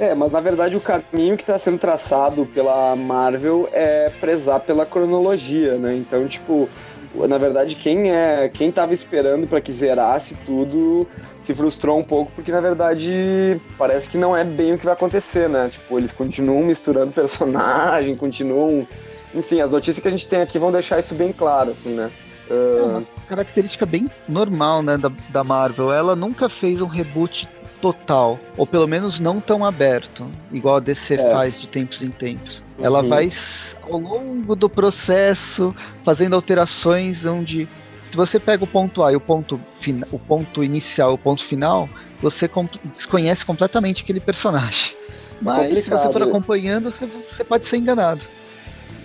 É, 0.03 0.13
mas 0.13 0.33
na 0.33 0.41
verdade 0.41 0.75
o 0.75 0.81
caminho 0.81 1.38
que 1.38 1.43
está 1.43 1.57
sendo 1.57 1.77
traçado 1.77 2.45
pela 2.48 2.93
Marvel 2.93 3.69
é 3.72 4.12
prezar 4.19 4.60
pela 4.60 4.86
cronologia, 4.86 5.75
né? 5.75 5.95
Então, 5.95 6.27
tipo, 6.27 6.67
na 7.15 7.38
verdade, 7.38 7.75
quem 7.75 8.12
é, 8.12 8.50
quem 8.50 8.69
tava 8.69 8.93
esperando 8.93 9.48
para 9.48 9.62
que 9.62 9.72
zerasse 9.72 10.36
tudo 10.45 11.07
se 11.39 11.55
frustrou 11.55 11.98
um 11.98 12.03
pouco, 12.03 12.33
porque 12.36 12.51
na 12.51 12.60
verdade 12.60 13.62
parece 13.77 14.10
que 14.10 14.17
não 14.17 14.36
é 14.36 14.43
bem 14.43 14.74
o 14.74 14.77
que 14.77 14.83
vai 14.83 14.93
acontecer, 14.93 15.48
né? 15.48 15.69
Tipo, 15.72 15.98
eles 15.98 16.12
continuam 16.12 16.63
misturando 16.63 17.13
personagem, 17.15 18.13
continuam. 18.15 18.86
Enfim, 19.33 19.62
as 19.62 19.72
notícias 19.72 20.00
que 20.00 20.07
a 20.07 20.12
gente 20.12 20.27
tem 20.27 20.41
aqui 20.41 20.60
vão 20.60 20.72
deixar 20.72 21.00
isso 21.00 21.15
bem 21.15 21.31
claro, 21.31 21.72
assim, 21.72 21.93
né? 21.93 22.12
É 22.50 22.79
Ah, 22.81 22.83
uma 22.83 23.03
característica 23.29 23.86
bem 23.86 24.10
normal, 24.27 24.83
né, 24.83 24.98
da, 24.98 25.10
da 25.29 25.43
Marvel. 25.45 25.93
Ela 25.93 26.13
nunca 26.13 26.50
fez 26.50 26.81
um 26.81 26.88
reboot 26.88 27.48
total, 27.84 28.40
ou 28.56 28.66
pelo 28.66 28.88
menos 28.88 29.20
não 29.20 29.42
tão 29.42 29.66
aberto, 29.66 30.25
igual 30.54 30.78
a 30.78 30.80
DC 30.80 31.16
É. 31.16 31.30
faz 31.32 31.60
de 31.60 31.68
tempos 31.68 32.02
em 32.02 32.10
tempos. 32.10 32.63
Ela 32.82 33.02
Uhum. 33.02 33.10
vai 33.10 33.25
s- 33.28 33.75
ao 33.84 34.00
longo 34.00 34.56
do 34.56 34.70
processo 34.70 35.75
fazendo 36.02 36.34
alterações 36.34 37.25
onde 37.25 37.68
se 38.02 38.16
você 38.16 38.40
pega 38.40 38.63
o 38.63 38.68
ponto 38.68 39.04
A 39.04 39.12
e 39.12 39.18
o 39.18 39.20
ponto 39.20 39.60
fina- 39.82 40.08
o 40.13 40.18
ponto 40.18 40.63
inicial, 40.63 41.12
e 41.12 41.16
o 41.16 41.18
ponto 41.18 41.44
final, 41.44 41.90
você 42.22 42.48
com- 42.48 42.70
desconhece 42.96 43.46
completamente 43.46 44.02
aquele 44.02 44.22
personagem. 44.22 44.96
Mas 45.42 45.84
se 45.84 45.90
você 45.90 46.10
for 46.10 46.24
acompanhando, 46.24 46.90
você, 46.90 47.06
você 47.06 47.44
pode 47.44 47.68
ser 47.68 47.75
enganado. 47.78 48.22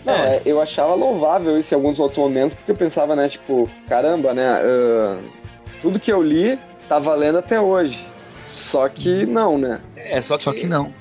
Não, 0.04 0.14
é, 0.14 0.40
eu 0.46 0.62
achava 0.62 0.94
louvável 0.94 1.58
isso 1.58 1.74
em 1.74 1.76
alguns 1.76 1.98
outros 1.98 2.18
momentos, 2.18 2.54
porque 2.54 2.70
eu 2.70 2.76
pensava, 2.76 3.16
né, 3.16 3.28
tipo, 3.28 3.68
caramba, 3.88 4.32
né, 4.32 4.46
ah, 4.48 5.18
tudo 5.82 5.98
que 5.98 6.12
eu 6.12 6.22
li 6.22 6.56
tá 6.88 7.00
valendo 7.00 7.38
até 7.38 7.60
hoje. 7.60 8.06
Só 8.48 8.88
que 8.88 9.26
não, 9.26 9.58
né? 9.58 9.80
É, 9.94 10.20
só 10.22 10.36
que, 10.36 10.44
Só 10.44 10.52
que 10.52 10.66
não. 10.66 10.92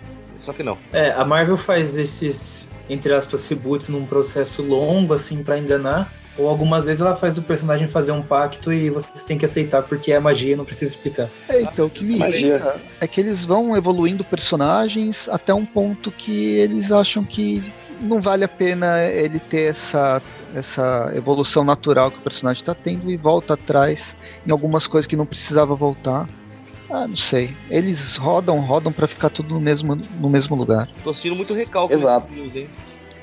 Só 0.46 0.54
que 0.54 0.64
não. 0.64 0.78
É, 0.94 1.12
a 1.12 1.26
Marvel 1.26 1.58
faz 1.58 1.98
esses, 1.98 2.70
entre 2.90 3.14
aspas, 3.14 3.48
reboots 3.50 3.90
num 3.90 4.06
processo 4.06 4.62
longo, 4.62 5.14
assim, 5.14 5.44
pra 5.44 5.58
enganar. 5.58 6.14
Ou 6.38 6.48
algumas 6.48 6.86
vezes 6.86 7.02
ela 7.02 7.16
faz 7.16 7.38
o 7.38 7.42
personagem 7.42 7.88
fazer 7.88 8.12
um 8.12 8.22
pacto 8.22 8.72
e 8.72 8.92
você 8.92 9.26
tem 9.26 9.38
que 9.38 9.46
aceitar 9.46 9.82
porque 9.82 10.12
é 10.12 10.20
magia 10.20 10.54
e 10.54 10.56
não 10.56 10.66
precisa 10.66 10.94
explicar. 10.94 11.30
É, 11.50 11.62
então, 11.62 11.88
o 11.88 11.90
que 11.90 12.04
me 12.04 12.18
Magia. 12.18 12.56
irrita 12.56 12.80
é 13.02 13.08
que 13.08 13.20
eles 13.20 13.44
vão 13.44 13.76
evoluindo 13.76 14.24
personagens 14.24 15.28
até 15.30 15.52
um 15.54 15.66
ponto 15.66 16.12
que 16.12 16.56
eles 16.58 16.92
acham 16.92 17.24
que 17.24 17.74
não 18.00 18.22
vale 18.22 18.44
a 18.44 18.48
pena 18.48 19.04
ele 19.04 19.40
ter 19.40 19.72
essa, 19.72 20.22
essa 20.56 21.12
evolução 21.16 21.64
natural 21.64 22.12
que 22.12 22.20
o 22.20 22.22
personagem 22.22 22.62
está 22.62 22.76
tendo 22.76 23.10
e 23.10 23.18
volta 23.18 23.56
atrás 23.56 24.16
em 24.46 24.52
algumas 24.52 24.86
coisas 24.86 25.08
que 25.08 25.16
não 25.16 25.26
precisava 25.26 25.76
voltar. 25.76 26.30
Ah, 26.90 27.08
não 27.08 27.18
sei. 27.18 27.56
Eles 27.70 28.16
rodam, 28.16 28.60
rodam 28.62 28.92
pra 28.92 29.08
ficar 29.08 29.30
tudo 29.30 29.54
no 29.54 29.60
mesmo, 29.60 29.96
no 30.20 30.30
mesmo 30.30 30.56
lugar. 30.56 30.88
Tô 31.04 31.10
assistindo 31.10 31.36
muito 31.36 31.54
recalque. 31.54 31.94
Exato. 31.94 32.34
news, 32.34 32.56
hein? 32.56 32.70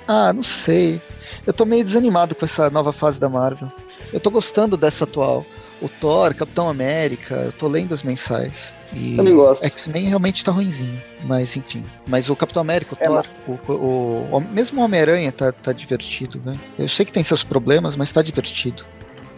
Ah, 0.06 0.32
não 0.32 0.42
sei. 0.42 1.00
Eu 1.46 1.52
tô 1.52 1.64
meio 1.64 1.82
desanimado 1.84 2.34
com 2.34 2.44
essa 2.44 2.68
nova 2.68 2.92
fase 2.92 3.18
da 3.18 3.28
Marvel. 3.28 3.72
Eu 4.12 4.20
tô 4.20 4.30
gostando 4.30 4.76
dessa 4.76 5.04
atual. 5.04 5.46
O 5.80 5.88
Thor, 5.88 6.34
Capitão 6.34 6.68
América, 6.68 7.34
eu 7.34 7.52
tô 7.52 7.66
lendo 7.68 7.92
os 7.92 8.02
mensais. 8.02 8.72
E 8.94 9.16
Também 9.16 9.34
gosto. 9.34 9.64
X-Men 9.64 10.08
realmente 10.08 10.44
tá 10.44 10.52
ruimzinho, 10.52 11.02
mas 11.24 11.56
enfim. 11.56 11.84
Mas 12.06 12.28
o 12.30 12.36
Capitão 12.36 12.60
América, 12.60 12.94
o 12.94 12.98
É, 13.02 13.06
Thor, 13.06 13.26
o, 13.46 13.52
o- 13.72 14.28
o- 14.36 14.40
mesmo 14.40 14.80
o 14.80 14.84
Homem-Aranha 14.84 15.32
tá, 15.32 15.50
tá 15.52 15.72
divertido, 15.72 16.40
né? 16.44 16.54
Eu 16.78 16.88
sei 16.88 17.04
que 17.04 17.12
tem 17.12 17.24
seus 17.24 17.42
problemas, 17.42 17.96
mas 17.96 18.12
tá 18.12 18.22
divertido. 18.22 18.84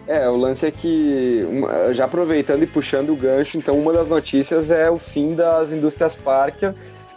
É, 0.08 0.28
o 0.28 0.36
lance 0.36 0.64
é 0.64 0.70
que, 0.70 1.44
já 1.92 2.04
aproveitando 2.04 2.62
e 2.62 2.66
puxando 2.66 3.10
o 3.10 3.16
gancho, 3.16 3.58
então 3.58 3.76
uma 3.76 3.92
das 3.92 4.08
notícias 4.08 4.70
é 4.70 4.88
o 4.88 4.98
fim 4.98 5.34
das 5.34 5.72
indústrias 5.72 6.14
Parker 6.14 6.74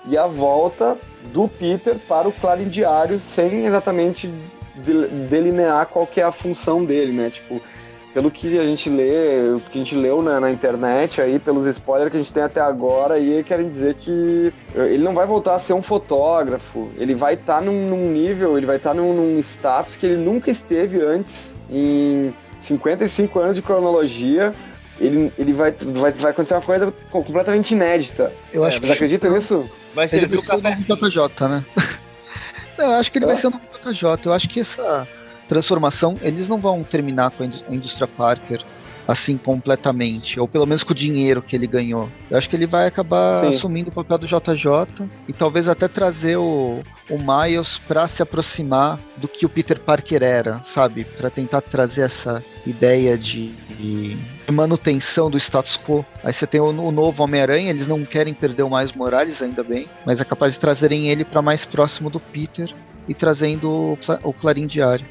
e 0.08 0.18
a 0.18 0.26
volta 0.26 0.98
do 1.32 1.48
Peter 1.48 1.96
para 2.08 2.28
o 2.28 2.32
Clarim 2.32 2.68
Diário 2.68 3.20
sem 3.20 3.66
exatamente 3.66 4.34
de- 4.76 5.08
delinear 5.28 5.86
qual 5.86 6.08
que 6.08 6.20
é 6.20 6.24
a 6.24 6.32
função 6.32 6.84
dele, 6.84 7.12
né? 7.12 7.30
Tipo, 7.30 7.62
pelo 8.12 8.32
que 8.32 8.58
a 8.58 8.64
gente 8.64 8.90
lê, 8.90 9.50
o 9.56 9.60
que 9.60 9.78
a 9.80 9.84
gente 9.84 9.96
leu 9.96 10.24
na, 10.24 10.40
na 10.40 10.52
internet 10.52 11.22
aí, 11.22 11.38
pelos 11.38 11.68
spoilers 11.68 12.10
que 12.10 12.18
a 12.18 12.20
gente 12.20 12.34
tem 12.34 12.42
até 12.42 12.60
agora, 12.60 13.16
aí 13.16 13.44
querem 13.44 13.70
dizer 13.70 13.94
que 13.96 14.52
eh, 14.76 14.94
ele 14.94 15.04
não 15.04 15.14
vai 15.14 15.28
voltar 15.28 15.54
a 15.54 15.60
ser 15.60 15.74
um 15.74 15.82
fotógrafo, 15.82 16.90
ele 16.98 17.14
vai 17.14 17.36
estar 17.36 17.62
num, 17.62 17.88
num 17.88 18.10
nível, 18.10 18.58
ele 18.58 18.66
vai 18.66 18.78
estar 18.78 18.96
num, 18.96 19.14
num 19.14 19.40
status 19.40 19.96
que 19.96 20.08
ele 20.08 20.18
nunca 20.18 20.50
esteve 20.50 21.00
antes 21.00 21.56
em 21.70 22.34
55 22.60 23.40
anos 23.40 23.56
de 23.56 23.62
cronologia. 23.62 24.54
Ele, 25.00 25.32
ele 25.38 25.54
vai, 25.54 25.72
vai, 25.72 26.12
vai 26.12 26.32
acontecer 26.32 26.56
uma 26.56 26.62
coisa 26.62 26.94
completamente 27.10 27.72
inédita. 27.74 28.34
Eu 28.52 28.66
É, 28.66 28.68
acho 28.68 28.80
que 28.80 28.86
Vocês 28.86 28.98
acreditam 28.98 29.32
nisso? 29.32 29.70
Vai 29.96 30.08
ser 30.08 30.26
o 30.26 30.42
café. 30.42 30.76
novo 30.88 31.10
JJ, 31.10 31.48
né? 31.48 31.66
não, 32.78 32.86
eu 32.86 32.92
acho 32.94 33.12
que 33.12 33.18
ele 33.18 33.26
vai 33.26 33.38
ser 33.38 33.48
o 33.48 33.52
novo 33.52 33.64
JJ. 33.92 34.20
Eu 34.26 34.34
acho 34.34 34.50
que 34.50 34.60
essa 34.60 35.08
transformação, 35.48 36.18
eles 36.22 36.48
não 36.48 36.58
vão 36.58 36.84
terminar 36.84 37.32
com 37.32 37.44
a 37.44 37.74
indústria 37.74 38.08
Parker 38.08 38.62
assim 39.10 39.38
completamente, 39.38 40.40
ou 40.40 40.48
pelo 40.48 40.68
menos 40.68 40.84
com 40.84 40.92
o 40.92 40.96
dinheiro 40.96 41.42
que 41.42 41.56
ele 41.56 41.66
ganhou. 41.66 42.08
Eu 42.30 42.38
acho 42.38 42.48
que 42.48 42.56
ele 42.56 42.68
vai 42.68 42.86
acabar 42.86 43.34
Sim. 43.34 43.48
assumindo 43.48 43.90
o 43.90 43.92
papel 43.92 44.20
do 44.20 44.28
JJ 44.28 45.10
e 45.28 45.34
talvez 45.34 45.68
até 45.68 45.88
trazer 45.88 46.38
o, 46.38 46.84
o 47.10 47.18
Miles 47.18 47.80
para 47.88 48.08
se 48.08 48.22
aproximar 48.22 49.00
do 49.18 49.28
que 49.28 49.48
o 49.48 49.50
Peter 49.50 49.80
Parker 49.80 50.22
era, 50.22 50.60
sabe? 50.64 51.06
Para 51.06 51.32
tentar 51.32 51.62
trazer 51.62 52.02
essa 52.02 52.44
ideia 52.68 53.18
de, 53.18 53.52
de 53.80 54.16
manutenção 54.52 55.28
do 55.28 55.40
status 55.40 55.76
quo. 55.76 56.06
Aí 56.24 56.32
você 56.32 56.46
tem 56.46 56.62
o, 56.62 56.66
o 56.66 56.92
novo 56.92 57.24
Homem-Aranha, 57.24 57.72
eles 57.72 57.88
não 57.88 58.06
querem 58.06 58.36
perder 58.36 58.62
o 58.62 58.70
Miles 58.70 58.94
Morales, 58.94 59.42
ainda 59.42 59.64
bem, 59.64 59.88
mas 60.06 60.22
é 60.22 60.24
capaz 60.24 60.54
de 60.54 60.60
trazerem 60.60 61.08
ele 61.08 61.26
para 61.26 61.42
mais 61.42 61.66
próximo 61.66 62.12
do 62.12 62.20
Peter 62.20 62.72
e 63.08 63.16
trazendo 63.16 63.72
o, 63.72 63.98
o 64.22 64.32
Clarim 64.32 64.68
Diário. 64.68 65.06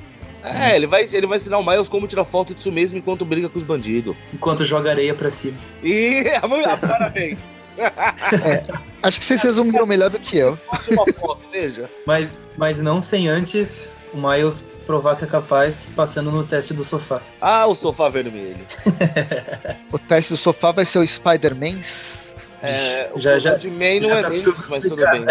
É, 0.49 0.77
ele 0.77 0.87
vai, 0.87 1.05
ele 1.13 1.27
vai 1.27 1.37
ensinar 1.39 1.59
o 1.59 1.67
Miles 1.67 1.89
como 1.89 2.07
tirar 2.09 2.25
foto 2.25 2.55
disso 2.55 2.71
mesmo 2.73 2.99
enquanto 2.99 3.25
briga 3.25 3.49
com 3.49 3.59
os 3.59 3.65
bandidos. 3.65 4.17
Enquanto 4.33 4.65
joga 4.65 4.91
areia 4.91 5.15
pra 5.15 5.31
cima. 5.31 5.57
E 5.83 6.25
a 6.41 6.41
parabéns. 6.79 7.39
Acho 9.03 9.19
que 9.21 9.25
vocês 9.25 9.43
resumiram 9.43 9.87
melhor 9.87 10.11
do 10.11 10.19
que 10.19 10.37
eu. 10.39 10.57
Faça 10.71 10.91
uma 10.91 11.05
foto, 11.15 11.45
veja. 11.51 11.89
Mas, 12.07 12.43
mas 12.57 12.83
não 12.83 13.01
sem 13.01 13.29
antes 13.29 13.93
o 14.13 14.17
Miles 14.17 14.67
provar 14.87 15.17
que 15.17 15.25
é 15.25 15.27
capaz 15.29 15.89
passando 15.95 16.31
no 16.33 16.43
teste 16.45 16.73
do 16.75 16.83
sofá. 16.83 17.21
Ah, 17.41 17.67
o 17.67 17.75
sofá 17.75 18.09
vermelho. 18.09 18.65
O 19.93 19.99
teste 19.99 20.33
do 20.33 20.37
sofá 20.37 20.73
vai 20.73 20.85
ser 20.85 20.99
o 20.99 21.07
Spider-Man. 21.07 21.81
É, 22.63 23.11
o 23.15 23.19
Já- 23.21 23.39
já- 23.39 23.55
de 23.55 23.71
May 23.71 24.01
não 24.01 24.09
já 24.09 24.19
é 24.19 24.23
tá 24.23 24.29
mas 24.69 24.83
tudo 24.83 24.97
bem. 24.97 25.25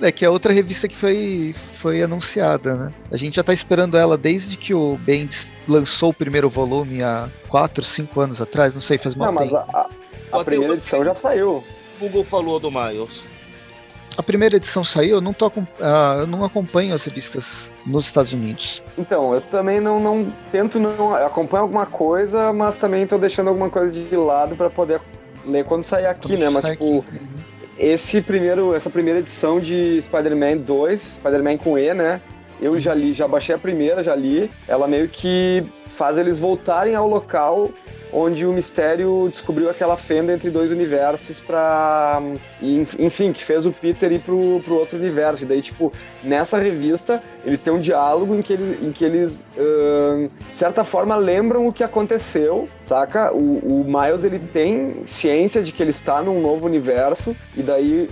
É 0.00 0.12
que 0.12 0.24
é 0.24 0.30
outra 0.30 0.52
revista 0.52 0.86
que 0.86 0.94
foi, 0.94 1.54
foi 1.80 2.02
anunciada, 2.02 2.74
né? 2.76 2.92
A 3.10 3.16
gente 3.16 3.34
já 3.36 3.42
tá 3.42 3.52
esperando 3.52 3.96
ela 3.96 4.16
desde 4.16 4.56
que 4.56 4.72
o 4.72 4.96
Bendis 4.96 5.52
lançou 5.66 6.10
o 6.10 6.14
primeiro 6.14 6.48
volume 6.48 7.02
há 7.02 7.28
4, 7.48 7.82
5 7.84 8.20
anos 8.20 8.40
atrás, 8.40 8.74
não 8.74 8.80
sei, 8.80 8.96
faz 8.96 9.14
mal 9.16 9.26
Não, 9.26 9.32
mas 9.34 9.52
a, 9.52 9.60
a- 9.60 9.88
a 10.32 10.44
primeira 10.44 10.74
edição 10.74 11.04
já 11.04 11.14
saiu. 11.14 11.64
O 11.96 12.00
Google 12.00 12.24
falou 12.24 12.60
do 12.60 12.70
Miles. 12.70 13.22
A 14.16 14.22
primeira 14.22 14.56
edição 14.56 14.82
saiu, 14.84 15.16
eu 15.16 15.20
não, 15.20 15.32
tô, 15.32 15.50
ah, 15.80 16.16
eu 16.20 16.26
não 16.26 16.44
acompanho 16.44 16.94
as 16.94 17.04
revistas 17.04 17.70
nos 17.86 18.06
Estados 18.06 18.32
Unidos. 18.32 18.82
Então, 18.96 19.32
eu 19.34 19.40
também 19.40 19.80
não, 19.80 20.00
não 20.00 20.32
tento 20.50 20.78
não 20.80 21.14
acompanho 21.14 21.62
alguma 21.64 21.86
coisa, 21.86 22.52
mas 22.52 22.76
também 22.76 23.06
tô 23.06 23.16
deixando 23.18 23.48
alguma 23.48 23.70
coisa 23.70 23.92
de 23.94 24.16
lado 24.16 24.54
pra 24.56 24.68
poder 24.70 25.00
ler 25.44 25.64
quando 25.64 25.84
sair 25.84 26.06
aqui, 26.06 26.36
né? 26.36 26.48
Mas 26.50 26.64
tipo, 26.64 26.98
aqui. 27.06 27.18
Esse 27.78 28.20
primeiro, 28.20 28.74
essa 28.74 28.90
primeira 28.90 29.20
edição 29.20 29.60
de 29.60 30.00
Spider-Man 30.02 30.58
2, 30.58 31.00
Spider-Man 31.00 31.58
com 31.58 31.78
E, 31.78 31.94
né? 31.94 32.20
Eu 32.60 32.78
já 32.80 32.92
li, 32.92 33.14
já 33.14 33.28
baixei 33.28 33.54
a 33.54 33.58
primeira, 33.58 34.02
já 34.02 34.14
li. 34.16 34.50
Ela 34.66 34.88
meio 34.88 35.08
que 35.08 35.64
faz 35.98 36.16
eles 36.16 36.38
voltarem 36.38 36.94
ao 36.94 37.08
local 37.08 37.70
onde 38.10 38.46
o 38.46 38.52
mistério 38.54 39.26
descobriu 39.28 39.68
aquela 39.68 39.94
fenda 39.94 40.32
entre 40.32 40.48
dois 40.48 40.70
universos 40.70 41.40
pra. 41.40 42.22
e, 42.62 42.86
Enfim, 42.98 43.34
que 43.34 43.44
fez 43.44 43.66
o 43.66 43.72
Peter 43.72 44.10
ir 44.10 44.20
pro, 44.20 44.62
pro 44.64 44.76
outro 44.76 44.98
universo. 44.98 45.44
E 45.44 45.46
daí, 45.46 45.60
tipo, 45.60 45.92
nessa 46.24 46.56
revista, 46.58 47.22
eles 47.44 47.60
têm 47.60 47.70
um 47.70 47.80
diálogo 47.80 48.34
em 48.34 48.40
que 48.40 48.54
eles, 48.54 48.82
em 48.82 48.92
que 48.92 49.04
eles 49.04 49.46
ahn, 49.58 50.28
de 50.50 50.56
certa 50.56 50.84
forma, 50.84 51.16
lembram 51.16 51.66
o 51.66 51.72
que 51.72 51.84
aconteceu, 51.84 52.66
saca? 52.82 53.30
O, 53.30 53.82
o 53.82 53.84
Miles, 53.86 54.24
ele 54.24 54.38
tem 54.38 55.02
ciência 55.04 55.62
de 55.62 55.70
que 55.70 55.82
ele 55.82 55.90
está 55.90 56.22
num 56.22 56.40
novo 56.40 56.64
universo, 56.64 57.36
e 57.54 57.62
daí 57.62 58.08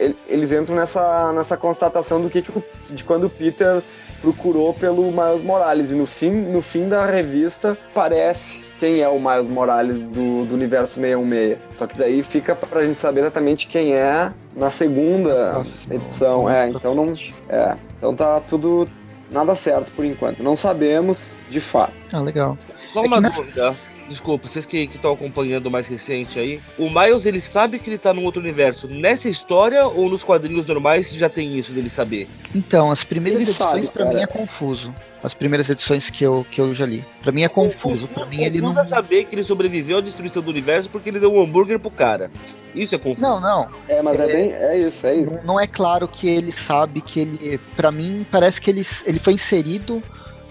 ele- 0.00 0.16
eles 0.26 0.50
entram 0.50 0.74
nessa, 0.74 1.32
nessa 1.32 1.56
constatação 1.56 2.20
do 2.20 2.28
que, 2.28 2.42
que 2.42 2.52
de 2.90 3.04
quando 3.04 3.24
o 3.26 3.30
Peter 3.30 3.82
procurou 4.20 4.72
pelo 4.74 5.04
Miles 5.10 5.42
Morales. 5.42 5.90
E 5.90 5.94
no 5.94 6.06
fim, 6.06 6.30
no 6.32 6.60
fim 6.62 6.88
da 6.88 7.04
revista, 7.06 7.76
parece 7.94 8.64
quem 8.78 9.00
é 9.00 9.08
o 9.08 9.18
Miles 9.18 9.48
Morales 9.48 10.00
do, 10.00 10.44
do 10.44 10.54
universo 10.54 10.94
616. 11.00 11.58
Só 11.76 11.86
que 11.86 11.98
daí 11.98 12.22
fica 12.22 12.54
pra 12.54 12.84
gente 12.86 13.00
saber 13.00 13.20
exatamente 13.20 13.66
quem 13.66 13.94
é 13.94 14.32
na 14.56 14.70
segunda 14.70 15.52
Nossa, 15.54 15.94
edição. 15.94 16.48
É, 16.50 16.68
então 16.68 16.94
não. 16.94 17.14
É, 17.48 17.76
então 17.96 18.14
tá 18.14 18.40
tudo 18.40 18.88
nada 19.30 19.54
certo 19.54 19.92
por 19.92 20.04
enquanto. 20.04 20.42
Não 20.42 20.56
sabemos 20.56 21.32
de 21.50 21.60
fato. 21.60 21.92
Ah, 22.12 22.20
legal. 22.20 22.56
Só 22.92 23.02
É 23.04 23.06
uma 23.06 23.20
nessa- 23.20 23.40
dúvida. 23.42 23.76
Desculpa, 24.08 24.48
vocês 24.48 24.64
que 24.64 24.78
estão 24.78 25.12
acompanhando 25.12 25.66
o 25.66 25.70
mais 25.70 25.86
recente 25.86 26.38
aí. 26.38 26.60
O 26.78 26.88
Miles, 26.88 27.26
ele 27.26 27.40
sabe 27.40 27.78
que 27.78 27.90
ele 27.90 27.98
tá 27.98 28.14
num 28.14 28.24
outro 28.24 28.40
universo 28.40 28.88
nessa 28.88 29.28
história 29.28 29.86
ou 29.86 30.08
nos 30.08 30.24
quadrinhos 30.24 30.66
normais 30.66 31.10
já 31.10 31.28
tem 31.28 31.58
isso 31.58 31.72
dele 31.72 31.90
saber? 31.90 32.28
Então, 32.54 32.90
as 32.90 33.04
primeiras 33.04 33.40
Ele 33.40 33.50
edições 33.50 33.70
sabe, 33.70 33.88
pra 33.88 34.04
cara. 34.04 34.16
mim 34.16 34.22
é 34.22 34.26
confuso. 34.26 34.94
As 35.22 35.34
primeiras 35.34 35.68
edições 35.68 36.08
que 36.08 36.24
eu, 36.24 36.46
que 36.50 36.60
eu 36.60 36.72
já 36.72 36.86
li. 36.86 37.04
Pra 37.22 37.32
mim 37.32 37.42
é 37.42 37.48
confuso. 37.48 38.06
Pra 38.08 38.24
mim 38.24 38.42
ele 38.44 38.60
não. 38.60 38.78
É 38.78 38.84
saber 38.84 39.24
que 39.24 39.34
ele 39.34 39.42
sobreviveu 39.42 39.98
à 39.98 40.00
destruição 40.00 40.40
do 40.40 40.50
universo 40.50 40.88
porque 40.88 41.08
ele 41.08 41.18
deu 41.18 41.34
um 41.34 41.42
hambúrguer 41.42 41.78
pro 41.78 41.90
cara. 41.90 42.30
Isso 42.74 42.94
é 42.94 42.98
confuso. 42.98 43.20
Não, 43.20 43.40
não. 43.40 43.68
É, 43.88 44.00
mas 44.00 44.18
é, 44.20 44.26
bem. 44.26 44.52
É 44.52 44.78
isso, 44.78 45.06
é 45.06 45.16
isso. 45.16 45.38
Não, 45.38 45.54
não 45.54 45.60
é 45.60 45.66
claro 45.66 46.06
que 46.06 46.28
ele 46.28 46.52
sabe 46.52 47.00
que 47.00 47.20
ele. 47.20 47.58
Pra 47.76 47.90
mim, 47.90 48.24
parece 48.30 48.60
que 48.60 48.70
ele, 48.70 48.86
ele 49.04 49.18
foi 49.18 49.32
inserido 49.32 50.00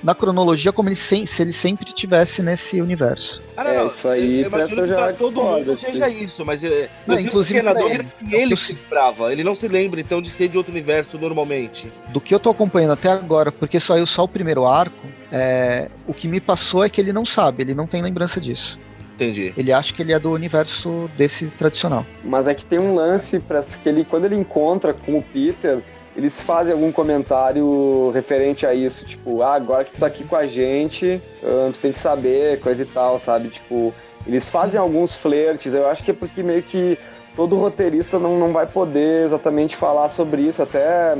na 0.03 0.13
cronologia 0.13 0.71
como 0.71 0.89
ele 0.89 0.95
sem- 0.95 1.25
se 1.25 1.41
ele 1.41 1.51
sempre 1.53 1.91
tivesse 1.91 2.41
nesse 2.41 2.79
universo. 2.81 3.41
Ah, 3.55 3.67
É, 3.67 3.85
isso 3.87 4.07
aí, 4.07 4.41
eu 4.43 4.51
eu 4.51 4.67
que 4.67 4.87
já 4.87 4.95
pra 4.95 5.13
todo 5.13 5.43
mundo 5.43 5.77
seja 5.77 6.07
isso, 6.09 6.45
mas 6.45 6.63
é, 6.63 6.89
Não, 7.05 7.15
eu 7.15 7.21
inclusive 7.21 7.61
na 7.61 7.73
dúvida 7.73 8.03
ele. 8.21 8.29
que 8.29 8.35
ele 8.35 8.53
Eu 8.53 8.57
se 8.57 8.73
lembrava. 8.73 9.31
Ele 9.31 9.43
não 9.43 9.55
se 9.55 9.67
lembra, 9.67 9.99
então, 9.99 10.21
de 10.21 10.29
ser 10.29 10.47
de 10.47 10.57
outro 10.57 10.71
universo 10.71 11.17
normalmente. 11.17 11.91
Do 12.09 12.21
que 12.21 12.33
eu 12.33 12.39
tô 12.39 12.49
acompanhando 12.49 12.93
até 12.93 13.09
agora, 13.09 13.51
porque 13.51 13.79
saiu 13.79 14.05
só 14.05 14.23
o 14.23 14.27
primeiro 14.27 14.65
arco, 14.65 15.07
é, 15.31 15.89
o 16.07 16.13
que 16.13 16.27
me 16.27 16.39
passou 16.39 16.83
é 16.83 16.89
que 16.89 17.01
ele 17.01 17.11
não 17.11 17.25
sabe, 17.25 17.63
ele 17.63 17.73
não 17.73 17.87
tem 17.87 18.01
lembrança 18.01 18.39
disso. 18.39 18.77
Entendi. 19.15 19.51
Ele 19.57 19.71
acha 19.73 19.91
que 19.91 20.01
ele 20.03 20.13
é 20.13 20.19
do 20.19 20.31
universo 20.31 21.09
desse 21.17 21.47
tradicional. 21.47 22.05
Mas 22.23 22.47
é 22.47 22.53
que 22.53 22.63
tem 22.63 22.77
um 22.77 22.93
lance 22.93 23.39
para 23.39 23.61
que 23.63 23.89
ele, 23.89 24.05
quando 24.05 24.25
ele 24.25 24.35
encontra 24.35 24.93
com 24.93 25.17
o 25.17 25.23
Peter, 25.23 25.79
eles 26.17 26.41
fazem 26.41 26.73
algum 26.73 26.91
comentário 26.91 28.09
referente 28.11 28.65
a 28.65 28.73
isso, 28.73 29.05
tipo, 29.05 29.43
ah, 29.43 29.53
agora 29.53 29.85
que 29.85 29.93
tu 29.93 29.99
tá 29.99 30.07
aqui 30.07 30.23
com 30.23 30.35
a 30.35 30.47
gente, 30.47 31.21
ah, 31.43 31.69
tu 31.71 31.79
tem 31.79 31.91
que 31.91 31.99
saber, 31.99 32.59
coisa 32.59 32.81
e 32.81 32.85
tal, 32.85 33.19
sabe? 33.19 33.49
Tipo, 33.49 33.93
eles 34.25 34.49
fazem 34.49 34.79
alguns 34.79 35.13
flertes, 35.15 35.73
eu 35.73 35.87
acho 35.87 36.03
que 36.03 36.11
é 36.11 36.13
porque 36.13 36.41
meio 36.41 36.63
que 36.63 36.97
todo 37.35 37.55
roteirista 37.55 38.17
não, 38.17 38.37
não 38.39 38.51
vai 38.51 38.65
poder 38.65 39.25
exatamente 39.25 39.75
falar 39.75 40.09
sobre 40.09 40.41
isso, 40.41 40.61
até 40.63 41.15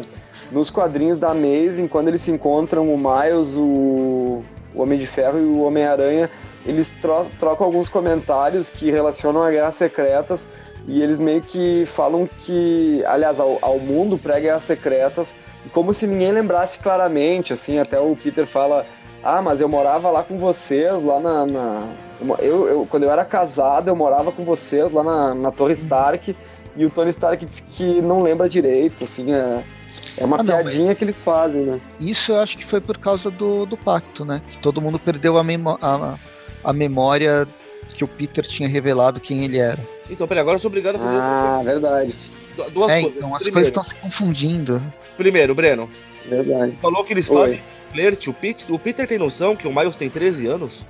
nos 0.52 0.72
quadrinhos 0.72 1.20
da 1.20 1.30
Amazing, 1.30 1.88
quando 1.88 2.08
eles 2.08 2.22
se 2.22 2.32
encontram, 2.32 2.92
o 2.92 2.98
Miles, 2.98 3.54
o, 3.56 4.42
o 4.74 4.82
Homem 4.82 4.98
de 4.98 5.06
Ferro 5.06 5.38
e 5.38 5.44
o 5.44 5.62
Homem-Aranha, 5.62 6.30
eles 6.66 6.92
tro- 7.02 7.28
trocam 7.38 7.68
alguns 7.68 7.88
comentários 7.88 8.70
que 8.70 8.90
relacionam 8.90 9.44
a 9.44 9.52
Guerras 9.52 9.76
Secretas 9.76 10.48
e 10.88 11.02
eles 11.02 11.20
meio 11.20 11.42
que 11.42 11.84
falam 11.86 12.28
que, 12.46 13.04
aliás, 13.06 13.40
ao, 13.40 13.58
ao 13.62 13.78
mundo 13.78 14.18
pré-Guerras 14.18 14.64
Secretas, 14.64 15.34
e 15.66 15.70
como 15.70 15.94
se 15.94 16.08
ninguém 16.08 16.32
lembrasse 16.32 16.80
claramente, 16.80 17.52
assim, 17.54 17.78
até 17.78 18.00
o 18.00 18.16
Peter 18.16 18.46
fala, 18.48 18.86
ah, 19.24 19.42
mas 19.42 19.60
eu 19.60 19.68
morava 19.68 20.10
lá 20.10 20.24
com 20.24 20.38
vocês, 20.38 20.92
lá 21.04 21.20
na... 21.20 21.46
na- 21.46 21.88
eu, 22.40 22.68
eu- 22.68 22.88
quando 22.90 23.04
eu 23.04 23.12
era 23.12 23.26
casado, 23.26 23.90
eu 23.90 23.96
morava 23.96 24.32
com 24.32 24.44
vocês 24.44 24.92
lá 24.92 25.04
na, 25.04 25.36
na 25.36 25.52
Torre 25.52 25.74
Stark, 25.74 26.36
e 26.76 26.86
o 26.86 26.90
Tony 26.90 27.10
Stark 27.10 27.44
disse 27.46 27.64
que 27.64 28.02
não 28.02 28.22
lembra 28.22 28.48
direito, 28.48 29.04
assim, 29.04 29.34
é, 29.34 29.64
é 30.16 30.24
uma 30.26 30.38
Ah, 30.40 30.44
não, 30.44 30.46
piadinha 30.46 30.96
que 30.96 31.04
eles 31.04 31.24
fazem, 31.24 31.64
né? 31.64 31.82
Isso 32.00 32.32
eu 32.32 32.40
acho 32.40 32.56
que 32.58 32.64
foi 32.66 32.80
por 32.80 32.98
causa 33.00 33.30
do, 33.32 33.66
do 33.66 33.76
pacto, 33.76 34.24
né? 34.24 34.42
Que 34.50 34.60
todo 34.60 34.80
mundo 34.80 34.98
perdeu 35.00 35.38
a, 35.38 35.42
a, 35.82 36.16
a 36.64 36.74
memória 36.74 37.48
que 37.98 38.04
o 38.04 38.08
Peter 38.08 38.44
tinha 38.46 38.70
revelado 38.70 39.20
quem 39.20 39.44
ele 39.44 39.58
era. 39.58 39.80
Então, 40.10 40.28
peraí, 40.28 40.42
agora 40.42 40.58
eu 40.58 40.60
sou 40.62 40.70
obrigado 40.70 40.98
a 40.98 41.00
fazer 41.00 41.18
Ah, 41.20 41.62
verdade, 41.66 42.16
du- 42.56 42.70
duas 42.70 42.92
É, 42.92 43.02
coisas. 43.02 43.18
então 43.18 43.36
as 43.36 43.42
primeiro, 43.44 43.54
coisas 43.54 43.68
estão 43.70 43.84
se 43.84 43.96
confundindo. 43.96 44.82
primeiro, 45.18 45.56
Breno, 45.56 45.90
verdade. 46.26 46.78
falou 46.82 47.04
que 47.04 47.12
eles 47.14 47.28
Oi. 47.30 47.36
fazem 47.36 47.62
flerte. 47.92 48.30
O 48.30 48.34
Peter, 48.34 48.72
o 48.72 48.78
Peter 48.78 49.08
tem 49.08 49.18
noção 49.18 49.56
que 49.56 49.68
o 49.68 49.74
Miles 49.76 49.96
tem 49.96 50.10
13 50.10 50.46
anos? 50.46 50.86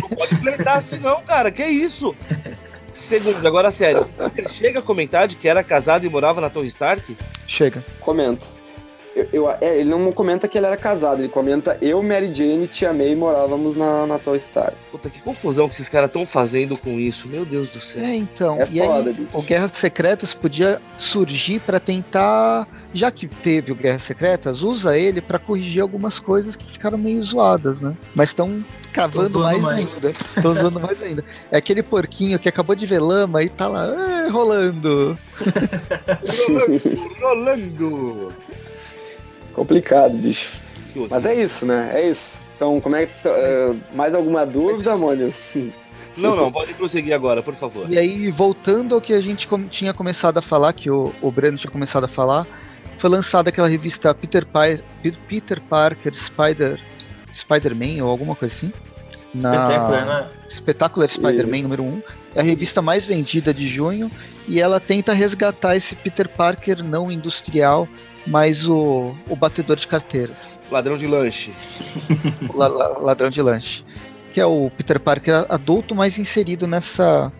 Não 0.00 0.08
pode 0.16 0.36
flertar 0.36 0.76
assim, 0.78 0.98
não, 0.98 1.20
cara. 1.22 1.50
Que 1.50 1.64
isso? 1.64 2.14
Segundo, 2.92 3.44
agora 3.46 3.70
sério, 3.70 4.06
Peter 4.34 4.50
chega 4.52 4.78
a 4.78 4.82
comentar 4.82 5.26
de 5.28 5.36
que 5.36 5.48
era 5.48 5.62
casado 5.64 6.06
e 6.06 6.08
morava 6.08 6.40
na 6.40 6.48
Torre 6.48 6.68
Stark? 6.68 7.16
Chega. 7.46 7.84
Comenta. 8.00 8.46
Eu, 9.16 9.26
eu- 9.32 9.50
é, 9.62 9.78
ele 9.80 9.88
não 9.88 10.12
comenta 10.12 10.46
que 10.46 10.58
ele 10.58 10.66
era 10.66 10.76
casado, 10.76 11.20
ele 11.22 11.28
comenta 11.30 11.78
eu, 11.80 12.02
Mary 12.02 12.34
Jane, 12.34 12.68
Tia 12.68 12.92
May 12.92 13.14
morávamos 13.16 13.74
na, 13.74 14.06
na 14.06 14.18
Torre 14.18 14.36
Stark. 14.38 14.76
Puta, 14.92 15.08
que 15.08 15.20
confusão 15.22 15.66
que 15.70 15.74
esses 15.74 15.88
caras 15.88 16.08
estão 16.10 16.26
fazendo 16.26 16.76
com 16.76 17.00
isso. 17.00 17.26
Meu 17.26 17.46
Deus 17.46 17.70
do 17.70 17.80
céu. 17.80 18.02
É, 18.04 18.14
então. 18.14 18.60
É 18.60 18.64
e 18.70 18.78
foda, 18.78 19.08
aí, 19.08 19.14
bicho. 19.16 19.28
o 19.32 19.40
Guerras 19.40 19.70
Secretas 19.72 20.34
podia 20.34 20.82
surgir 20.98 21.60
pra 21.60 21.80
tentar. 21.80 22.68
Já 22.92 23.10
que 23.10 23.26
teve 23.26 23.72
o 23.72 23.74
Guerras 23.74 24.02
Secretas, 24.02 24.62
usa 24.62 24.98
ele 24.98 25.22
pra 25.22 25.38
corrigir 25.38 25.80
algumas 25.80 26.18
coisas 26.18 26.54
que 26.54 26.70
ficaram 26.70 26.98
meio 26.98 27.22
zoadas, 27.24 27.80
né? 27.80 27.94
Mas 28.14 28.28
estão 28.30 28.62
cavando 28.92 29.38
mais, 29.40 29.60
mais. 29.62 30.04
ainda. 30.04 30.18
Estão 30.36 30.50
usando 30.52 30.80
mais 30.80 31.02
ainda. 31.02 31.24
É 31.50 31.56
aquele 31.56 31.82
porquinho 31.82 32.38
que 32.38 32.48
acabou 32.50 32.76
de 32.76 32.84
ver 32.86 32.98
lama 33.00 33.42
e 33.42 33.48
tá 33.48 33.66
lá 33.66 33.84
"Ah, 33.86 34.28
rolando. 34.30 35.18
Rolando, 36.48 37.18
Rolando. 37.20 38.32
Complicado, 39.56 40.16
bicho. 40.16 40.52
Mas 41.10 41.26
é 41.26 41.34
isso, 41.34 41.66
né? 41.66 41.90
É 41.94 42.08
isso. 42.08 42.38
Então, 42.56 42.80
como 42.80 42.94
é 42.94 43.06
que. 43.06 43.12
é, 43.28 43.74
mais 43.94 44.14
alguma 44.14 44.46
dúvida, 44.46 44.94
Mônio? 44.96 45.32
Não, 46.16 46.34
não, 46.34 46.50
pode 46.50 46.72
prosseguir 46.72 47.12
agora, 47.12 47.42
por 47.42 47.54
favor. 47.56 47.92
E 47.92 47.98
aí, 47.98 48.30
voltando 48.30 48.94
ao 48.94 49.02
que 49.02 49.12
a 49.12 49.20
gente 49.20 49.46
com- 49.46 49.68
tinha 49.68 49.92
começado 49.92 50.38
a 50.38 50.40
falar, 50.40 50.72
que 50.72 50.90
o, 50.90 51.12
o 51.20 51.30
Breno 51.30 51.58
tinha 51.58 51.70
começado 51.70 52.04
a 52.04 52.08
falar, 52.08 52.46
foi 52.98 53.10
lançada 53.10 53.50
aquela 53.50 53.68
revista 53.68 54.14
Peter, 54.14 54.46
Pe- 54.46 54.82
Peter 55.28 55.60
Parker 55.60 56.14
Spider 56.16 56.80
Spider-Man 57.34 58.02
ou 58.02 58.08
alguma 58.10 58.34
coisa 58.34 58.54
assim. 58.54 58.72
Espetacular, 59.34 60.06
né? 60.06 60.28
Spectacular 60.48 61.08
Spider-Man 61.10 61.56
Isso. 61.56 61.62
número 61.64 61.82
1. 61.82 62.02
É 62.34 62.40
a 62.40 62.42
revista 62.42 62.80
Isso. 62.80 62.86
mais 62.86 63.04
vendida 63.04 63.52
de 63.52 63.68
junho 63.68 64.10
e 64.48 64.58
ela 64.58 64.80
tenta 64.80 65.12
resgatar 65.12 65.76
esse 65.76 65.94
Peter 65.94 66.26
Parker 66.30 66.82
não 66.82 67.12
industrial 67.12 67.86
mais 68.26 68.66
o, 68.68 69.14
o 69.28 69.36
batedor 69.36 69.76
de 69.76 69.86
carteiras. 69.86 70.36
Ladrão 70.70 70.96
de 70.98 71.06
lanche. 71.06 71.52
La- 72.54 72.68
la- 72.68 72.98
ladrão 72.98 73.30
de 73.30 73.40
lanche. 73.40 73.84
Que 74.32 74.40
é 74.40 74.46
o 74.46 74.70
Peter 74.76 74.98
Parker 75.00 75.46
adulto, 75.48 75.94
mas 75.94 76.18
inserido 76.18 76.66
nessa, 76.66 77.32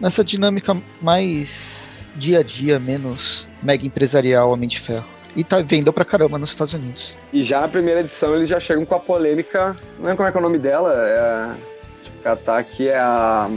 nessa 0.00 0.22
dinâmica 0.24 0.76
mais 1.00 1.86
dia 2.16 2.40
a 2.40 2.42
dia, 2.42 2.78
menos 2.78 3.46
mega 3.62 3.86
empresarial 3.86 4.50
Homem 4.50 4.68
de 4.68 4.80
Ferro. 4.80 5.06
E 5.34 5.44
tá 5.44 5.60
vendeu 5.60 5.92
pra 5.92 6.04
caramba 6.04 6.38
nos 6.38 6.50
Estados 6.50 6.72
Unidos. 6.74 7.14
E 7.32 7.42
já 7.42 7.60
na 7.60 7.68
primeira 7.68 8.00
edição 8.00 8.34
eles 8.34 8.48
já 8.48 8.58
chegam 8.58 8.84
com 8.86 8.94
a 8.94 8.98
polêmica. 9.00 9.76
Não 9.98 10.08
é 10.10 10.16
como 10.16 10.28
é 10.28 10.32
que 10.32 10.36
é 10.38 10.40
o 10.40 10.42
nome 10.42 10.58
dela? 10.58 10.92
É. 10.94 11.18
a- 11.18 11.54
Deixa 12.02 12.10
eu 12.18 12.22
catar 12.22 12.58
aqui, 12.58 12.88
é 12.88 12.98
a. 12.98 13.48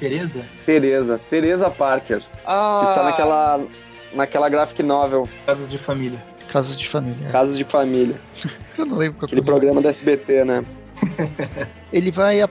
Tereza? 0.00 0.44
Teresa. 0.66 1.20
Teresa 1.30 1.70
Parker. 1.70 2.22
Ah, 2.44 2.80
Que 2.82 2.90
está 2.90 3.02
naquela. 3.04 3.60
Naquela 4.12 4.48
graphic 4.48 4.82
novel, 4.82 5.28
Casos 5.46 5.70
de 5.70 5.78
família. 5.78 6.22
Casos 6.52 6.78
de 6.78 6.88
família. 6.88 7.28
Casos 7.30 7.58
de 7.58 7.64
Família. 7.64 8.16
Eu 8.78 8.86
não 8.86 8.96
lembro 8.96 9.18
qual 9.18 9.28
que 9.28 9.34
é 9.34 9.38
Aquele 9.38 9.40
nome. 9.40 9.60
programa 9.60 9.82
do 9.82 9.88
SBT, 9.88 10.44
né? 10.46 10.64
Ele 11.92 12.10
vai. 12.10 12.40
é, 12.40 12.48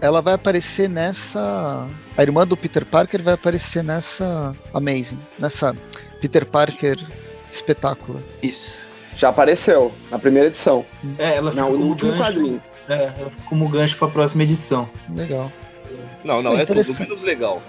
Ela 0.00 0.22
vai 0.22 0.34
aparecer 0.34 0.88
nessa. 0.88 1.86
A 2.16 2.22
irmã 2.22 2.46
do 2.46 2.56
Peter 2.56 2.84
Parker 2.86 3.22
vai 3.22 3.34
aparecer 3.34 3.82
nessa 3.82 4.54
Amazing. 4.72 5.18
Nessa 5.38 5.74
Peter 6.20 6.46
Parker 6.46 6.96
espetáculo. 7.52 8.22
Isso. 8.42 8.86
Já 9.16 9.28
apareceu, 9.30 9.92
na 10.10 10.18
primeira 10.18 10.46
edição. 10.48 10.86
É, 11.18 11.36
ela 11.36 11.50
fica 11.50 11.62
Não, 11.62 11.72
no 11.72 11.78
como 11.78 11.90
último 11.90 12.10
gancho. 12.12 12.22
quadrinho. 12.22 12.62
É, 12.88 13.12
ela 13.18 13.30
fica 13.30 13.42
como 13.44 13.68
gancho 13.68 13.96
pra 13.98 14.08
próxima 14.08 14.42
edição. 14.44 14.88
Legal. 15.14 15.50
Não, 16.24 16.40
não, 16.42 16.56
É 16.56 16.62
essa 16.62 16.72
é 16.72 16.76
legal. 17.24 17.60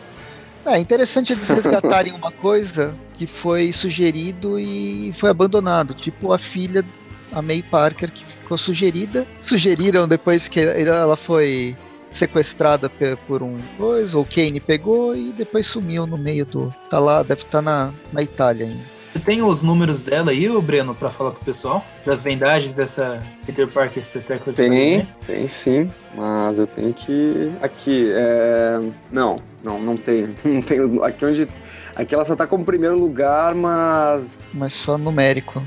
É 0.65 0.77
interessante 0.77 1.33
eles 1.33 1.47
resgatarem 1.47 2.13
uma 2.13 2.31
coisa 2.31 2.95
que 3.15 3.25
foi 3.25 3.73
sugerido 3.73 4.59
e 4.59 5.13
foi 5.17 5.29
abandonado. 5.29 5.93
Tipo 5.93 6.33
a 6.33 6.37
filha, 6.37 6.85
a 7.31 7.41
May 7.41 7.63
Parker, 7.63 8.11
que 8.11 8.23
ficou 8.23 8.57
sugerida. 8.57 9.25
Sugeriram 9.41 10.07
depois 10.07 10.47
que 10.47 10.59
ela 10.59 11.17
foi 11.17 11.75
sequestrada 12.11 12.89
por 13.27 13.41
um 13.41 13.57
coisa, 13.77 14.17
ou 14.17 14.25
Kane 14.25 14.59
pegou 14.59 15.15
e 15.15 15.31
depois 15.31 15.65
sumiu 15.65 16.05
no 16.05 16.17
meio 16.17 16.45
do. 16.45 16.73
Tá 16.89 16.99
lá, 16.99 17.23
deve 17.23 17.43
estar 17.43 17.61
na, 17.61 17.93
na 18.11 18.21
Itália 18.21 18.65
ainda. 18.65 19.00
Você 19.11 19.19
tem 19.19 19.43
os 19.43 19.61
números 19.61 20.01
dela 20.01 20.31
aí, 20.31 20.47
Breno, 20.61 20.95
pra 20.95 21.09
falar 21.09 21.31
pro 21.31 21.43
pessoal? 21.43 21.83
Das 22.05 22.23
vendagens 22.23 22.73
dessa 22.73 23.21
Peter 23.45 23.67
Parker 23.67 23.97
Espetáculo 23.97 24.53
de 24.53 24.57
Tem, 24.57 24.71
Spider-Man? 24.71 25.07
tem 25.27 25.47
sim. 25.49 25.91
Mas 26.15 26.57
eu 26.57 26.65
tenho 26.65 26.93
que. 26.93 27.51
Aqui, 27.61 28.09
é. 28.09 28.79
Não, 29.11 29.41
não, 29.61 29.81
não 29.81 29.97
tem. 29.97 30.33
Não 30.45 30.61
tem. 30.61 30.79
Aqui 31.03 31.25
onde. 31.25 31.47
Aqui 31.93 32.15
ela 32.15 32.23
só 32.23 32.37
tá 32.37 32.47
como 32.47 32.63
primeiro 32.63 32.97
lugar, 32.97 33.53
mas. 33.53 34.39
Mas 34.53 34.73
só 34.75 34.97
numérico. 34.97 35.61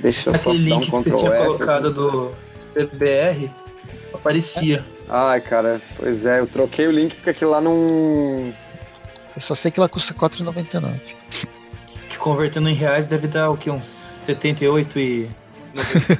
Deixa 0.00 0.30
eu 0.30 0.34
só 0.36 0.50
Aquele 0.50 0.72
um 0.72 0.76
link 0.76 0.84
que 0.84 0.90
você 0.92 1.10
tinha 1.10 1.32
F. 1.32 1.46
colocado 1.46 1.92
do 1.92 2.32
CBR 2.60 3.50
aparecia. 4.12 4.84
Ai, 5.08 5.40
cara, 5.40 5.82
pois 5.96 6.24
é, 6.24 6.38
eu 6.38 6.46
troquei 6.46 6.86
o 6.86 6.92
link 6.92 7.16
porque 7.16 7.30
aquilo 7.30 7.50
lá 7.50 7.60
não. 7.60 8.54
Eu 9.34 9.42
só 9.42 9.56
sei 9.56 9.72
que 9.72 9.80
ela 9.80 9.88
custa 9.88 10.14
4,99. 10.14 11.00
Que 12.24 12.30
convertendo 12.30 12.70
em 12.70 12.74
reais 12.74 13.06
deve 13.06 13.28
dar 13.28 13.50
o 13.50 13.56
quê? 13.56 13.70
Uns 13.70 13.84
78 13.84 14.98
e 14.98 15.28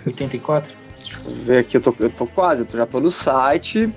84? 0.04 0.76
Deixa 1.00 1.18
eu 1.24 1.32
ver 1.34 1.58
aqui, 1.60 1.78
eu 1.78 1.80
tô, 1.80 1.94
eu 1.98 2.10
tô 2.10 2.26
quase, 2.26 2.60
eu 2.60 2.66
tô- 2.66 2.76
já 2.76 2.84
tô 2.84 3.00
no 3.00 3.10
site. 3.10 3.90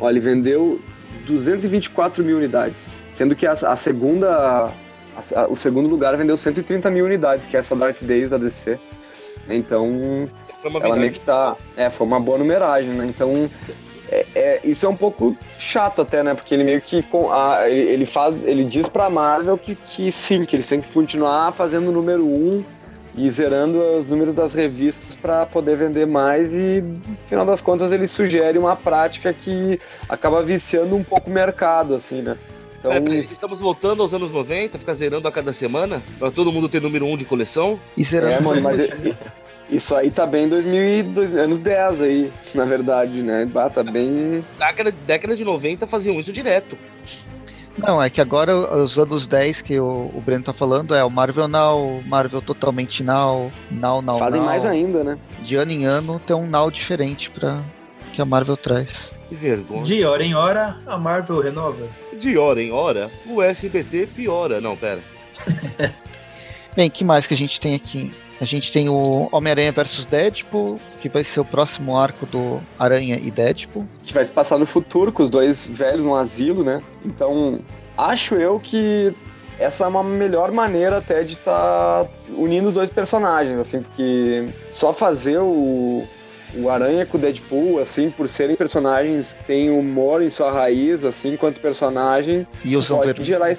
Olha, 0.00 0.14
ele 0.14 0.20
vendeu 0.20 0.80
224 1.26 2.24
mil 2.24 2.38
unidades. 2.38 2.98
Sendo 3.12 3.36
que 3.36 3.46
a, 3.46 3.52
a 3.52 3.76
segunda. 3.76 4.72
a- 5.16 5.42
a- 5.42 5.46
o 5.46 5.54
segundo 5.56 5.88
lugar 5.88 6.16
vendeu 6.16 6.36
130 6.36 6.90
mil 6.90 7.04
unidades, 7.04 7.46
que 7.46 7.56
é 7.56 7.60
essa 7.60 7.76
Dark 7.76 8.02
Days 8.02 8.30
da 8.30 8.36
DC. 8.38 8.76
Então, 9.48 10.28
ela 10.82 10.96
meio 10.96 11.12
que 11.12 11.20
tá. 11.20 11.56
É, 11.76 11.88
foi 11.88 12.04
uma 12.04 12.18
boa 12.18 12.36
numeragem, 12.36 12.90
né? 12.90 13.06
Então. 13.06 13.48
É- 14.10 14.26
é- 14.34 14.60
isso 14.64 14.84
é 14.86 14.88
um 14.88 14.96
pouco 14.96 15.36
chato 15.58 16.02
até, 16.02 16.22
né? 16.22 16.34
Porque 16.34 16.54
ele 16.54 16.64
meio 16.64 16.80
que 16.80 17.02
com 17.02 17.32
a- 17.32 17.68
ele, 17.68 18.06
faz, 18.06 18.34
ele 18.44 18.64
diz 18.64 18.88
pra 18.88 19.08
Marvel 19.10 19.56
que, 19.58 19.74
que 19.74 20.10
sim, 20.12 20.44
que 20.44 20.56
eles 20.56 20.68
têm 20.68 20.80
que 20.80 20.92
continuar 20.92 21.52
fazendo 21.52 21.88
o 21.88 21.92
número 21.92 22.24
um 22.24 22.64
e 23.16 23.30
zerando 23.30 23.78
os 23.96 24.06
números 24.08 24.34
das 24.34 24.52
revistas 24.54 25.14
pra 25.14 25.46
poder 25.46 25.76
vender 25.76 26.04
mais 26.06 26.52
e 26.52 26.82
no 26.82 27.16
final 27.26 27.46
das 27.46 27.60
contas 27.60 27.92
ele 27.92 28.06
sugere 28.08 28.58
uma 28.58 28.74
prática 28.74 29.32
que 29.32 29.78
acaba 30.08 30.42
viciando 30.42 30.96
um 30.96 31.04
pouco 31.04 31.30
o 31.30 31.32
mercado, 31.32 31.94
assim, 31.94 32.22
né? 32.22 32.36
Então, 32.80 32.90
Peraí, 32.92 33.04
peraí, 33.08 33.28
estamos 33.32 33.60
voltando 33.60 34.02
aos 34.02 34.12
anos 34.12 34.30
90, 34.30 34.78
ficar 34.78 34.92
zerando 34.94 35.26
a 35.26 35.32
cada 35.32 35.52
semana, 35.54 36.02
pra 36.18 36.30
todo 36.30 36.52
mundo 36.52 36.68
ter 36.68 36.82
número 36.82 37.06
1 37.06 37.16
de 37.16 37.24
coleção. 37.24 37.80
E 37.96 38.04
zerando. 38.04 38.32
é, 38.34 38.40
mano, 38.42 38.60
mas 38.60 38.78
isso 39.70 39.94
aí 39.94 40.10
tá 40.10 40.26
bem 40.26 40.44
em 40.44 40.48
2002, 40.48 41.34
anos 41.34 41.58
10 41.58 42.02
aí, 42.02 42.32
na 42.54 42.64
verdade, 42.64 43.22
né? 43.22 43.46
Bah, 43.46 43.70
tá 43.70 43.82
bem 43.82 44.44
Década, 44.58 44.92
década 45.06 45.36
de 45.36 45.44
90 45.44 45.86
faziam 45.86 46.18
isso 46.20 46.32
direto. 46.32 46.76
Não, 47.76 48.00
é 48.00 48.08
que 48.08 48.20
agora 48.20 48.56
os 48.56 48.96
anos 48.98 49.26
10 49.26 49.62
que 49.62 49.80
o, 49.80 50.12
o 50.14 50.22
Breno 50.24 50.44
tá 50.44 50.52
falando 50.52 50.94
é 50.94 51.02
o 51.02 51.10
Marvel 51.10 51.48
Now, 51.48 52.02
Marvel 52.06 52.40
Totalmente 52.40 53.02
Now, 53.02 53.50
Now, 53.70 54.00
Now, 54.00 54.18
Fazem 54.18 54.40
Now. 54.40 54.48
mais 54.48 54.64
ainda, 54.64 55.02
né? 55.02 55.18
De 55.42 55.56
ano 55.56 55.72
em 55.72 55.84
ano 55.84 56.20
tem 56.24 56.36
um 56.36 56.46
Now 56.46 56.70
diferente 56.70 57.30
pra, 57.30 57.60
que 58.12 58.22
a 58.22 58.24
Marvel 58.24 58.56
traz. 58.56 59.10
Que 59.28 59.34
vergonha. 59.34 59.82
De 59.82 60.04
hora 60.04 60.22
em 60.22 60.34
hora, 60.34 60.76
a 60.86 60.96
Marvel 60.96 61.40
renova. 61.40 61.88
De 62.20 62.38
hora 62.38 62.62
em 62.62 62.70
hora, 62.70 63.10
o 63.26 63.42
SBT 63.42 64.06
piora. 64.14 64.60
Não, 64.60 64.76
pera. 64.76 65.00
Bem, 66.76 66.88
que 66.90 67.04
mais 67.04 67.26
que 67.26 67.34
a 67.34 67.36
gente 67.36 67.60
tem 67.60 67.74
aqui? 67.74 68.14
A 68.40 68.44
gente 68.44 68.72
tem 68.72 68.88
o 68.88 69.28
Homem-Aranha 69.30 69.72
vs 69.72 70.04
Deadpool, 70.06 70.80
que 71.00 71.08
vai 71.08 71.22
ser 71.22 71.40
o 71.40 71.44
próximo 71.44 71.96
arco 71.96 72.26
do 72.26 72.60
Aranha 72.78 73.18
e 73.22 73.30
Deadpool. 73.30 73.86
Que 74.04 74.12
vai 74.12 74.24
se 74.24 74.32
passar 74.32 74.58
no 74.58 74.66
futuro 74.66 75.12
com 75.12 75.22
os 75.22 75.30
dois 75.30 75.68
velhos 75.68 76.04
no 76.04 76.16
asilo, 76.16 76.64
né? 76.64 76.82
Então, 77.04 77.60
acho 77.96 78.34
eu 78.34 78.58
que 78.58 79.14
essa 79.58 79.84
é 79.84 79.86
uma 79.86 80.02
melhor 80.02 80.50
maneira 80.50 80.98
até 80.98 81.22
de 81.22 81.34
estar 81.34 82.06
unindo 82.36 82.68
os 82.68 82.74
dois 82.74 82.90
personagens, 82.90 83.56
assim, 83.58 83.82
porque 83.82 84.48
só 84.68 84.92
fazer 84.92 85.38
o, 85.38 86.04
o 86.56 86.68
Aranha 86.68 87.06
com 87.06 87.16
o 87.16 87.20
Deadpool, 87.20 87.78
assim, 87.78 88.10
por 88.10 88.28
serem 88.28 88.56
personagens 88.56 89.34
que 89.34 89.44
têm 89.44 89.70
humor 89.70 90.22
em 90.22 90.30
sua 90.30 90.50
raiz, 90.50 91.04
assim, 91.04 91.34
enquanto 91.34 91.60
personagem, 91.60 92.46
E 92.64 92.76
usam 92.76 92.98
pode 92.98 93.22
gerar 93.22 93.52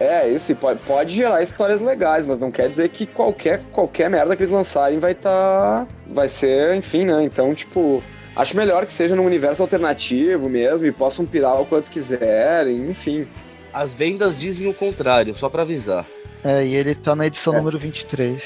é 0.00 0.28
esse 0.28 0.54
pode, 0.54 0.78
pode 0.80 1.14
gerar 1.14 1.42
histórias 1.42 1.80
legais 1.80 2.26
mas 2.26 2.40
não 2.40 2.50
quer 2.50 2.68
dizer 2.68 2.88
que 2.88 3.06
qualquer 3.06 3.60
qualquer 3.72 4.08
merda 4.10 4.34
que 4.36 4.42
eles 4.42 4.50
lançarem 4.52 4.98
vai 4.98 5.12
estar 5.12 5.86
vai 6.06 6.28
ser 6.28 6.74
enfim 6.74 7.04
né 7.04 7.22
então 7.22 7.54
tipo 7.54 8.02
acho 8.34 8.56
melhor 8.56 8.86
que 8.86 8.92
seja 8.92 9.14
num 9.14 9.24
universo 9.26 9.62
alternativo 9.62 10.48
mesmo 10.48 10.86
e 10.86 10.92
possam 10.92 11.24
pirar 11.26 11.60
o 11.60 11.66
quanto 11.66 11.90
quiserem 11.90 12.88
enfim 12.90 13.26
As 13.72 13.92
vendas 13.92 14.38
dizem 14.38 14.68
o 14.68 14.74
contrário, 14.74 15.34
só 15.36 15.48
pra 15.48 15.62
avisar. 15.62 16.06
É, 16.44 16.64
e 16.64 16.74
ele 16.76 16.94
tá 16.94 17.16
na 17.16 17.26
edição 17.26 17.54
É. 17.54 17.56
número 17.58 17.76
23. 17.78 18.40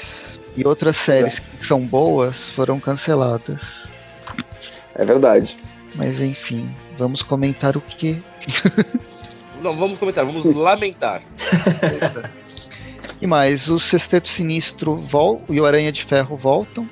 E 0.57 0.65
outras 0.65 0.97
séries 0.97 1.37
que 1.37 1.63
são 1.65 1.79
boas 1.79 2.49
foram 2.49 2.79
canceladas. 2.79 3.87
é 4.95 5.05
verdade 5.05 5.55
Mas 5.95 6.19
enfim, 6.19 6.67
vamos 6.97 7.21
comentar 7.21 7.77
o 7.77 7.81
que. 7.81 8.21
Não, 9.61 9.75
vamos 9.75 9.99
comentar, 9.99 10.25
vamos 10.25 10.43
lamentar. 10.55 11.21
E 13.21 13.27
mais, 13.27 13.67
o 13.67 13.77
Sexteto 13.77 14.29
Sinistro 14.29 14.95
vol 14.95 15.41
e 15.49 15.59
o 15.59 15.65
Aranha 15.65 15.91
de 15.91 16.05
Ferro 16.05 16.37
voltam. 16.37 16.89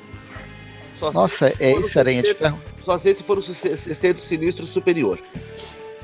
Só, 0.99 1.09
Nossa, 1.13 1.53
é 1.57 1.71
esse 1.71 1.97
Aranha 1.97 2.21
de 2.21 2.33
Ferro? 2.33 2.59
só 2.83 2.97
sei 2.97 3.15
se 3.15 3.23
for 3.23 3.37
o 3.37 3.41
sexteto 3.41 4.19
sinistro 4.19 4.65
superior. 4.65 5.19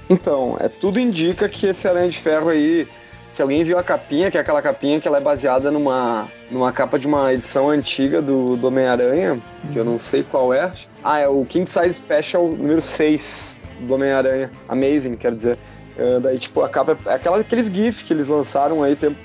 então 0.09 0.57
é 0.59 0.67
tudo 0.69 0.99
indica 0.99 1.47
que 1.49 1.65
esse 1.67 1.87
Aranha 1.87 2.09
de 2.09 2.17
Ferro 2.17 2.49
aí 2.49 2.87
se 3.31 3.41
alguém 3.41 3.63
viu 3.63 3.77
a 3.77 3.83
capinha 3.83 4.29
que 4.29 4.37
é 4.37 4.41
aquela 4.41 4.61
capinha 4.61 4.99
que 4.99 5.07
ela 5.07 5.17
é 5.17 5.21
baseada 5.21 5.71
numa 5.71 6.29
numa 6.51 6.71
capa 6.71 6.99
de 6.99 7.07
uma 7.07 7.33
edição 7.33 7.69
antiga 7.69 8.21
do, 8.21 8.55
do 8.55 8.67
Homem-Aranha 8.67 9.39
que 9.71 9.77
eu 9.79 9.83
não 9.85 9.97
sei 9.97 10.23
qual 10.23 10.53
é. 10.53 10.71
Ah, 11.03 11.19
é 11.19 11.27
o 11.27 11.43
King 11.45 11.69
Size 11.69 11.95
Special 11.95 12.47
número 12.49 12.81
6 12.81 13.57
do 13.81 13.93
Homem-Aranha. 13.95 14.51
Amazing, 14.69 15.15
quero 15.15 15.35
dizer. 15.35 15.57
É, 15.97 16.19
daí, 16.19 16.37
tipo, 16.39 16.61
a 16.61 16.69
capa 16.69 16.97
é 17.05 17.13
aquela, 17.13 17.37
aqueles 17.39 17.67
GIF 17.67 18.03
que 18.03 18.13
eles 18.13 18.27
lançaram 18.27 18.81
aí 18.83 18.95
tempo, 18.95 19.17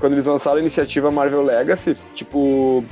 quando 0.00 0.14
eles 0.14 0.26
lançaram 0.26 0.56
a 0.56 0.60
iniciativa 0.60 1.10
Marvel 1.10 1.42
Legacy. 1.42 1.96
Tipo. 2.14 2.84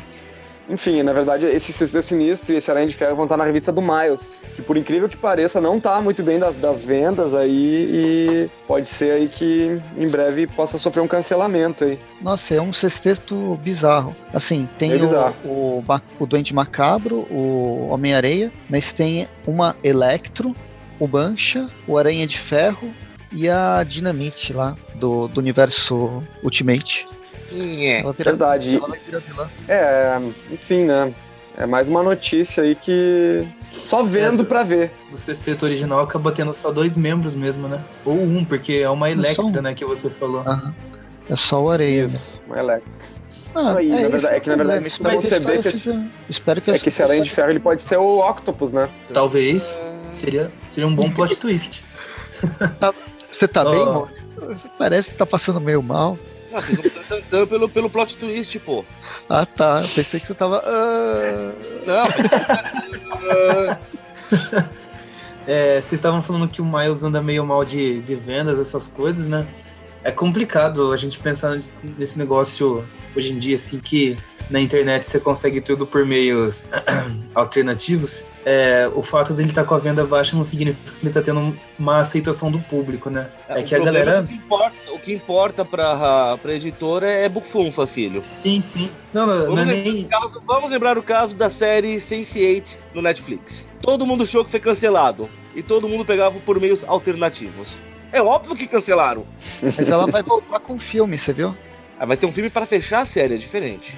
Enfim, 0.70 1.02
na 1.02 1.12
verdade, 1.12 1.44
esse 1.44 1.72
Sexteto 1.72 2.04
Sinistro 2.04 2.54
e 2.54 2.56
esse 2.56 2.70
Aranha 2.70 2.86
de 2.86 2.94
Ferro 2.94 3.16
vão 3.16 3.24
estar 3.24 3.36
na 3.36 3.44
revista 3.44 3.72
do 3.72 3.82
Miles. 3.82 4.40
Que 4.54 4.62
por 4.62 4.76
incrível 4.76 5.08
que 5.08 5.16
pareça, 5.16 5.60
não 5.60 5.80
tá 5.80 6.00
muito 6.00 6.22
bem 6.22 6.38
das, 6.38 6.54
das 6.54 6.84
vendas 6.84 7.34
aí 7.34 7.50
e 7.90 8.50
pode 8.66 8.88
ser 8.88 9.10
aí 9.10 9.28
que 9.28 9.78
em 9.98 10.08
breve 10.08 10.46
possa 10.46 10.78
sofrer 10.78 11.00
um 11.02 11.08
cancelamento 11.08 11.82
aí. 11.82 11.98
Nossa, 12.22 12.54
é 12.54 12.60
um 12.62 12.72
sexteto 12.72 13.56
bizarro. 13.56 14.14
Assim, 14.32 14.68
tem 14.78 14.92
É 14.92 14.96
o, 14.96 15.00
bizarro. 15.00 15.34
o, 15.44 15.84
Ma- 15.86 16.00
o 16.18 16.24
Duende 16.26 16.54
Macabro, 16.54 17.26
o 17.28 17.88
Homem-Areia, 17.90 18.52
mas 18.70 18.92
tem 18.92 19.28
uma 19.44 19.74
Electro, 19.82 20.54
o 21.00 21.08
Mancha, 21.08 21.68
o 21.88 21.98
Aranha 21.98 22.26
de 22.26 22.38
Ferro, 22.38 22.88
e 23.32 23.48
a 23.48 23.82
Dynamite 23.82 24.52
lá, 24.52 24.76
do, 24.94 25.28
do 25.28 25.38
universo 25.40 26.22
Ultimate. 26.42 27.04
É. 27.54 28.00
Ela 28.00 28.12
vira, 28.12 28.30
Verdade. 28.30 28.76
ela 28.76 28.88
vai 28.88 28.98
virar 28.98 29.18
vilã. 29.20 29.48
É, 29.68 30.18
enfim, 30.50 30.84
né? 30.84 31.12
É 31.56 31.66
mais 31.66 31.86
uma 31.88 32.02
notícia 32.02 32.62
aí 32.62 32.74
que. 32.74 33.46
Só 33.70 34.02
vendo 34.02 34.42
É, 34.42 34.46
pra 34.46 34.62
ver. 34.62 34.90
Do 35.10 35.18
sexteto 35.18 35.64
original 35.64 36.00
acaba 36.00 36.32
tendo 36.32 36.52
só 36.52 36.72
dois 36.72 36.96
membros 36.96 37.34
mesmo, 37.34 37.68
né? 37.68 37.78
Ou 38.06 38.14
um, 38.14 38.42
porque 38.44 38.74
é 38.74 38.88
uma 38.88 39.06
Só 39.08 39.12
Electra, 39.12 39.58
um. 39.58 39.62
né, 39.62 39.74
que 39.74 39.84
você 39.84 40.08
falou. 40.08 40.40
Aham. 40.46 40.74
É 41.28 41.36
só 41.36 41.62
o 41.62 41.70
Areia. 41.70 42.06
né? 42.08 42.14
Isso, 42.14 42.42
uma 42.46 42.58
Electra. 42.58 42.92
Ah, 43.54 43.74
Aí, 43.76 43.88
na 43.90 44.00
esse 44.00 44.08
verdade- 44.10 44.34
é 44.34 44.40
que, 44.40 44.48
na 44.48 44.56
verdade, 44.56 44.90
que 44.90 45.06
a 45.06 45.10
você 45.10 45.38
ver 45.40 45.60
que 45.60 45.68
esse- 45.68 45.78
seja- 45.80 46.06
Espero 46.30 46.60
que 46.62 46.70
É 46.70 46.78
que 46.78 46.88
esse 46.88 47.02
Aranha 47.02 47.22
de 47.22 47.28
Ferro 47.30 47.50
ele 47.50 47.60
pode 47.60 47.82
ser 47.82 47.98
o 47.98 48.20
Octopus, 48.26 48.72
né? 48.72 48.88
Talvez 49.12 49.78
seria, 50.10 50.50
seria 50.70 50.88
um 50.88 50.94
bom 50.94 51.10
plot 51.10 51.36
twist. 51.38 51.84
Você 53.42 53.48
tá 53.48 53.64
Ó. 53.64 53.70
bem, 53.72 53.84
mano? 53.84 54.08
Você 54.36 54.68
parece 54.78 55.10
que 55.10 55.16
tá 55.16 55.26
passando 55.26 55.60
meio 55.60 55.82
mal. 55.82 56.16
Não, 56.52 56.60
um 56.60 57.02
tantã 57.08 57.44
pelo, 57.44 57.68
pelo 57.68 57.90
plot 57.90 58.16
twist, 58.16 58.56
pô. 58.60 58.84
Ah, 59.28 59.44
tá. 59.44 59.80
Eu 59.82 59.88
pensei 59.88 60.20
que 60.20 60.26
você 60.28 60.34
tava. 60.34 60.62
ah, 60.64 61.52
Não. 61.84 62.02
Ah, 63.68 63.78
É, 65.44 65.80
vocês 65.80 65.94
estavam 65.94 66.22
falando 66.22 66.46
que 66.46 66.62
o 66.62 66.64
Miles 66.64 67.02
anda 67.02 67.20
meio 67.20 67.44
mal 67.44 67.64
de, 67.64 68.00
de 68.00 68.14
vendas, 68.14 68.60
essas 68.60 68.86
coisas, 68.86 69.28
né? 69.28 69.44
É 70.04 70.10
complicado 70.10 70.92
a 70.92 70.96
gente 70.96 71.18
pensar 71.18 71.50
nesse, 71.50 72.18
negócio 72.18 72.84
hoje 73.16 73.32
em 73.32 73.38
dia, 73.38 73.54
assim, 73.54 73.78
que 73.78 74.18
na 74.50 74.60
internet 74.60 75.04
você 75.06 75.20
consegue 75.20 75.60
tudo 75.60 75.86
por 75.86 76.04
meios 76.04 76.68
alternativos. 77.34 78.26
É, 78.44 78.90
o 78.94 79.02
fato 79.02 79.32
dele 79.32 79.48
estar 79.48 79.64
com 79.64 79.74
a 79.74 79.78
venda 79.78 80.04
baixa 80.04 80.36
não 80.36 80.42
significa 80.42 80.90
que 80.90 81.02
ele 81.02 81.08
está 81.10 81.22
tendo 81.22 81.56
uma 81.78 81.98
aceitação 82.00 82.50
do 82.50 82.58
público, 82.60 83.08
né? 83.08 83.30
É 83.48 83.60
o 83.60 83.64
que 83.64 83.74
a 83.74 83.78
problema 83.80 84.04
galera- 84.04 84.18
é 84.18 84.26
que 84.26 84.34
O 84.34 84.36
que 84.38 84.44
importa, 84.44 84.92
o 84.92 84.98
que 84.98 85.12
importa 85.14 85.64
pra, 85.64 86.36
pra 86.38 86.52
editora 86.54 87.08
é 87.08 87.28
bufunfa, 87.28 87.86
filho. 87.86 88.20
Sim, 88.20 88.60
sim. 88.60 88.90
Não, 89.14 89.26
não, 89.26 89.34
não 89.38 89.44
Vamos, 89.54 89.60
é 89.60 89.64
lembrar 89.66 89.92
nem. 89.92 90.04
o 90.04 90.08
caso- 90.08 90.42
vamos 90.44 90.70
lembrar 90.70 90.98
o 90.98 91.02
caso 91.02 91.36
da 91.36 91.48
série 91.48 91.96
Sense8 91.98 92.76
no 92.92 93.00
Netflix. 93.02 93.68
Todo 93.80 94.04
mundo 94.04 94.24
achou 94.24 94.44
que 94.44 94.50
foi 94.50 94.60
cancelado. 94.60 95.28
E 95.54 95.62
todo 95.62 95.88
mundo 95.88 96.04
pegava 96.04 96.40
por 96.40 96.58
meios 96.58 96.82
alternativos. 96.84 97.68
É 98.12 98.20
óbvio 98.20 98.54
que 98.54 98.66
cancelaram. 98.66 99.24
Mas 99.62 99.88
ela 99.88 100.06
vai 100.06 100.22
voltar 100.22 100.60
com 100.60 100.74
o 100.74 100.78
filme, 100.80 101.18
você 101.18 101.32
viu? 101.32 101.56
Ah, 101.98 102.04
vai 102.04 102.16
ter 102.16 102.26
um 102.26 102.32
filme 102.32 102.50
para 102.50 102.66
fechar 102.66 103.00
a 103.00 103.04
série, 103.04 103.34
é 103.34 103.38
diferente. 103.38 103.94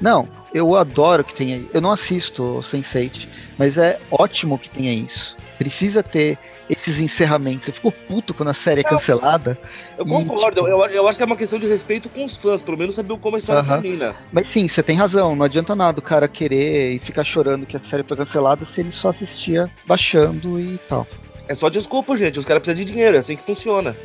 Não, 0.00 0.26
eu 0.54 0.74
adoro 0.74 1.22
que 1.22 1.34
tenha. 1.34 1.62
Eu 1.72 1.80
não 1.80 1.90
assisto 1.92 2.42
o 2.42 2.60
Sense8, 2.62 3.28
mas 3.58 3.76
é 3.76 4.00
ótimo 4.10 4.58
que 4.58 4.70
tenha 4.70 4.92
isso. 4.92 5.36
Precisa 5.58 6.02
ter 6.02 6.38
esses 6.70 6.98
encerramentos. 6.98 7.68
Eu 7.68 7.74
fico 7.74 7.92
puto 7.92 8.32
quando 8.32 8.48
a 8.48 8.54
série 8.54 8.80
é 8.80 8.84
cancelada. 8.84 9.58
Eu 9.98 10.06
E, 10.06 10.08
concordo, 10.08 10.54
tipo- 10.62 10.68
eu, 10.68 10.86
eu 10.86 11.06
acho 11.08 11.18
que 11.18 11.22
é 11.22 11.26
uma 11.26 11.36
questão 11.36 11.58
de 11.58 11.66
respeito 11.66 12.08
com 12.08 12.24
os 12.24 12.36
fãs, 12.36 12.62
pelo 12.62 12.78
menos 12.78 12.94
saber 12.96 13.18
como 13.18 13.36
a 13.36 13.38
história 13.38 13.60
Aham. 13.60 13.82
termina. 13.82 14.14
Mas 14.32 14.46
sim, 14.46 14.66
você 14.66 14.82
tem 14.82 14.96
razão. 14.96 15.36
Não 15.36 15.44
adianta 15.44 15.74
nada 15.76 15.98
o 15.98 16.02
cara 16.02 16.26
querer 16.28 16.92
e 16.94 16.98
ficar 17.00 17.24
chorando 17.24 17.66
que 17.66 17.76
a 17.76 17.80
série 17.82 18.02
foi 18.04 18.16
cancelada 18.16 18.64
se 18.64 18.80
ele 18.80 18.90
só 18.90 19.10
assistia 19.10 19.68
baixando 19.86 20.58
e 20.58 20.78
tal. 20.88 21.06
É 21.50 21.54
só 21.56 21.68
desculpa, 21.68 22.16
gente. 22.16 22.38
Os 22.38 22.44
caras 22.46 22.62
precisam 22.62 22.84
de 22.86 22.92
dinheiro, 22.92 23.16
é 23.16 23.18
assim 23.18 23.34
que 23.34 23.42
funciona. 23.42 23.96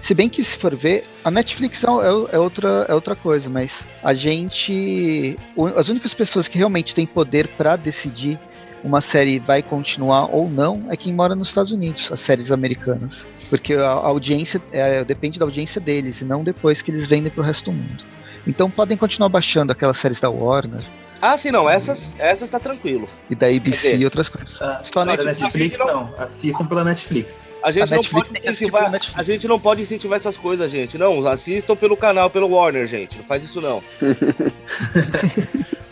Se 0.00 0.14
bem 0.14 0.28
que 0.28 0.44
se 0.44 0.56
for 0.56 0.72
ver, 0.76 1.04
a 1.24 1.32
Netflix 1.32 1.82
é, 1.82 1.88
é- 1.88 2.36
é 2.36 2.38
outra, 2.38 2.86
é 2.88 2.94
outra 2.94 3.16
coisa, 3.16 3.50
mas 3.50 3.84
a 4.04 4.14
gente. 4.14 5.36
o- 5.56 5.66
As 5.66 5.88
únicas 5.88 6.14
pessoas 6.14 6.46
que 6.46 6.56
realmente 6.56 6.94
têm 6.94 7.04
poder 7.04 7.48
pra 7.58 7.74
decidir 7.74 8.38
uma 8.84 9.00
série 9.00 9.40
vai 9.40 9.64
continuar 9.64 10.26
ou 10.32 10.48
não 10.48 10.86
é 10.90 10.96
quem 10.96 11.12
mora 11.12 11.34
nos 11.34 11.48
Estados 11.48 11.72
Unidos, 11.72 12.08
as 12.12 12.20
séries 12.20 12.52
americanas. 12.52 13.26
Porque 13.50 13.74
a 13.74 13.90
audiência 13.90 14.62
é, 14.70 15.02
depende 15.02 15.40
da 15.40 15.44
audiência 15.44 15.80
deles 15.80 16.20
e 16.20 16.24
não 16.24 16.44
depois 16.44 16.80
que 16.82 16.92
eles 16.92 17.04
vendem 17.04 17.32
pro 17.32 17.42
resto 17.42 17.64
do 17.64 17.72
mundo. 17.76 18.04
Então 18.46 18.70
podem 18.70 18.96
continuar 18.96 19.28
baixando 19.28 19.72
aquelas 19.72 19.98
séries 19.98 20.20
da 20.20 20.30
Warner 20.30 20.82
Ah, 21.24 21.36
sim, 21.38 21.52
não. 21.52 21.70
Essas, 21.70 22.10
essas 22.18 22.50
tá 22.50 22.58
tranquilo. 22.58 23.08
e 23.30 23.34
da 23.36 23.46
ABC 23.46 23.94
e 23.96 24.04
outras 24.04 24.28
coisas. 24.28 24.60
Ah, 24.60 24.82
Só 24.92 25.00
a 25.00 25.04
da 25.04 25.22
Netflix 25.22 25.40
Netflix 25.40 25.78
não. 25.78 26.12
Assistam 26.18 26.66
pela 26.66 26.82
Netflix. 26.82 27.54
A 27.62 27.70
gente, 27.70 27.84
A 27.84 27.86
não 27.86 27.96
Netflix 27.98 28.28
pode 28.28 28.40
incentivar, 28.40 28.80
pela 28.82 28.90
Netflix. 28.92 29.18
a 29.20 29.22
gente 29.22 29.46
não 29.48 29.60
pode 29.60 29.82
incentivar 29.82 30.18
essas 30.18 30.36
coisas, 30.36 30.68
gente. 30.68 30.98
Não, 30.98 31.24
assistam 31.28 31.76
pelo 31.76 31.96
canal, 31.96 32.28
pelo 32.28 32.48
Warner, 32.50 32.88
gente. 32.88 33.18
Não 33.18 33.24
faz 33.24 33.44
isso, 33.44 33.60
não. 33.60 33.80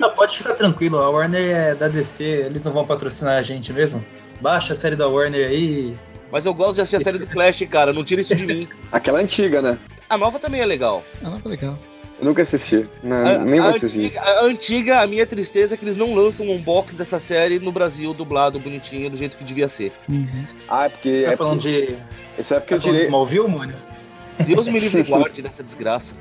Não, 0.00 0.10
pode 0.14 0.36
ficar 0.38 0.54
tranquilo, 0.54 0.96
a 0.96 1.10
Warner 1.10 1.40
é 1.56 1.74
da 1.74 1.86
DC, 1.86 2.24
eles 2.24 2.62
não 2.62 2.72
vão 2.72 2.86
patrocinar 2.86 3.36
a 3.36 3.42
gente 3.42 3.70
mesmo. 3.70 4.02
Baixa 4.40 4.72
a 4.72 4.76
série 4.76 4.96
da 4.96 5.06
Warner 5.06 5.46
aí. 5.46 5.94
Mas 6.32 6.46
eu 6.46 6.54
gosto 6.54 6.76
de 6.76 6.80
assistir 6.80 6.96
a 6.96 7.00
série 7.00 7.18
do 7.18 7.26
Flash, 7.26 7.62
cara. 7.70 7.92
Não 7.92 8.02
tira 8.02 8.22
isso 8.22 8.34
de 8.34 8.46
mim. 8.46 8.68
Aquela 8.90 9.20
antiga, 9.20 9.60
né? 9.60 9.78
A 10.08 10.16
nova 10.16 10.38
também 10.38 10.62
é 10.62 10.66
legal. 10.66 11.04
Ah, 11.22 11.38
legal. 11.44 11.78
Eu 12.20 12.26
nunca 12.26 12.42
assisti. 12.42 12.86
Não, 13.02 13.16
A, 13.26 13.38
nem 13.38 13.60
vou 13.60 13.70
assistir. 13.70 14.04
antiga, 14.04 14.20
a 14.20 14.44
antiga, 14.44 15.00
a 15.00 15.06
minha 15.06 15.26
tristeza 15.26 15.74
é 15.74 15.76
que 15.76 15.84
eles 15.84 15.96
não 15.96 16.14
lançam 16.14 16.46
um 16.46 16.52
unbox 16.54 16.94
dessa 16.94 17.18
série 17.18 17.58
no 17.58 17.72
Brasil, 17.72 18.12
dublado, 18.12 18.58
bonitinho, 18.60 19.08
do 19.10 19.16
jeito 19.16 19.36
que 19.38 19.44
devia 19.44 19.68
ser. 19.68 19.92
Uhum. 20.08 20.44
Ah, 20.68 20.84
é 20.84 20.88
porque. 20.90 21.12
Você 21.14 21.24
tá 21.24 21.32
é 21.32 21.36
falando 21.36 21.62
porque- 21.62 21.86
de. 21.86 21.96
Isso 22.38 22.54
é 22.54 22.60
Você 22.60 22.60
porque 22.60 22.68
tá 22.68 22.76
os, 22.76 22.82
falando 22.82 22.82
de 22.82 22.90
direi- 22.90 23.04
Smallville, 23.06 23.48
mano? 23.48 23.72
Deus 24.46 24.66
me 24.68 24.78
livre 24.78 25.00
e 25.00 25.04
guarde 25.04 25.42
dessa 25.42 25.62
desgraça. 25.62 26.14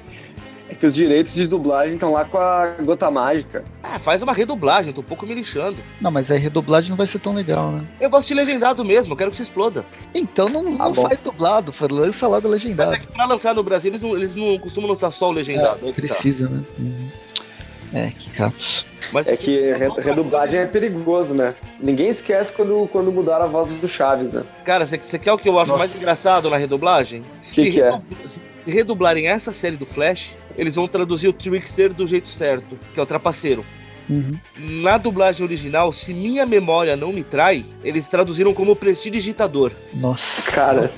É 0.70 0.76
que 0.76 0.86
os 0.86 0.94
direitos 0.94 1.34
de 1.34 1.48
dublagem 1.48 1.96
estão 1.96 2.12
lá 2.12 2.24
com 2.26 2.38
a 2.38 2.68
Gota 2.84 3.10
Mágica. 3.10 3.64
Ah, 3.82 3.98
faz 3.98 4.22
uma 4.22 4.34
redublagem, 4.34 4.94
tô 4.94 5.02
um 5.02 5.04
pouco 5.04 5.26
me 5.26 5.34
lixando. 5.34 5.78
Não, 6.00 6.12
mas 6.12 6.30
aí 6.30 6.38
redublagem 6.40 6.90
não 6.92 6.98
vai 6.98 7.08
ser 7.08 7.20
tão 7.20 7.34
legal, 7.34 7.72
né? 7.72 7.84
Eu 8.00 8.10
vou 8.10 8.18
assistir 8.18 8.36
legendado 8.36 8.86
mesmo, 8.86 9.14
eu 9.14 9.18
quero 9.18 9.32
que 9.32 9.38
se 9.38 9.44
exploda. 9.44 9.84
Então 10.14 10.48
não, 10.48 10.62
Ah, 10.80 10.90
não 10.90 10.96
faz 10.96 11.20
dublado, 11.22 11.74
lança 11.92 12.28
logo 12.28 12.48
Mas 12.48 12.62
legendado. 12.62 12.94
é 12.94 13.00
que 13.00 13.08
pra 13.08 13.26
lançar 13.26 13.56
no 13.56 13.64
Brasil, 13.64 13.90
eles 13.92 14.02
não, 14.02 14.16
eles 14.16 14.36
não 14.36 14.58
costumam 14.60 14.90
lançar 14.90 15.12
só 15.12 15.30
o 15.30 15.32
legendado. 15.32 15.80
que 15.80 16.02
tá. 16.08 16.14
Precisa, 16.14 16.48
né? 16.48 16.62
Uhum. 16.78 17.10
É, 17.92 18.12
que 18.12 18.30
catos. 18.30 18.86
Mas 19.12 19.28
É 19.28 19.36
que 19.36 19.74
re- 19.74 19.90
redublagem 20.02 20.60
é 20.60 20.66
perigoso, 20.68 21.34
né? 21.34 21.56
Ninguém 21.80 22.10
esquece 22.10 22.54
quando, 22.54 22.88
quando 22.92 23.12
mudaram 23.12 23.46
a 23.46 23.48
voz 23.48 23.72
do 23.72 23.88
Chaves, 23.88 24.32
né? 24.32 24.44
Cara, 24.64 24.86
você 24.86 25.00
você 25.00 25.18
quer 25.18 25.32
o 25.34 25.38
que 25.40 25.50
eu 25.50 25.58
acho 25.58 25.70
Nossa. 25.70 25.80
mais 25.80 26.00
engraçado 26.00 26.48
na 26.52 26.58
redublagem? 26.58 27.24
se, 27.42 27.72
que 27.72 27.82
é? 27.82 28.00
se 28.30 28.40
redublarem 28.70 29.28
essa 29.28 29.52
série 29.52 29.76
do 29.76 29.88
Flash, 29.88 30.36
eles 30.60 30.76
vão 30.76 30.88
traduzir 30.88 31.30
o 31.30 31.34
Trickster 31.34 31.94
do 31.94 32.06
jeito 32.06 32.28
certo, 32.28 32.78
que 32.94 33.00
é 33.00 33.04
o 33.04 33.06
trapaceiro. 33.06 33.66
Uhum. 34.10 34.38
Na 34.58 34.98
dublagem 34.98 35.46
original, 35.46 35.94
se 35.94 36.14
minha 36.14 36.46
memória 36.46 36.98
não 36.98 37.14
me 37.14 37.24
trai, 37.24 37.66
eles 37.84 38.08
traduziram 38.08 38.54
como 38.54 38.76
prestidigitador. 38.76 39.72
Nossa, 39.94 40.52
Cara, 40.52 40.90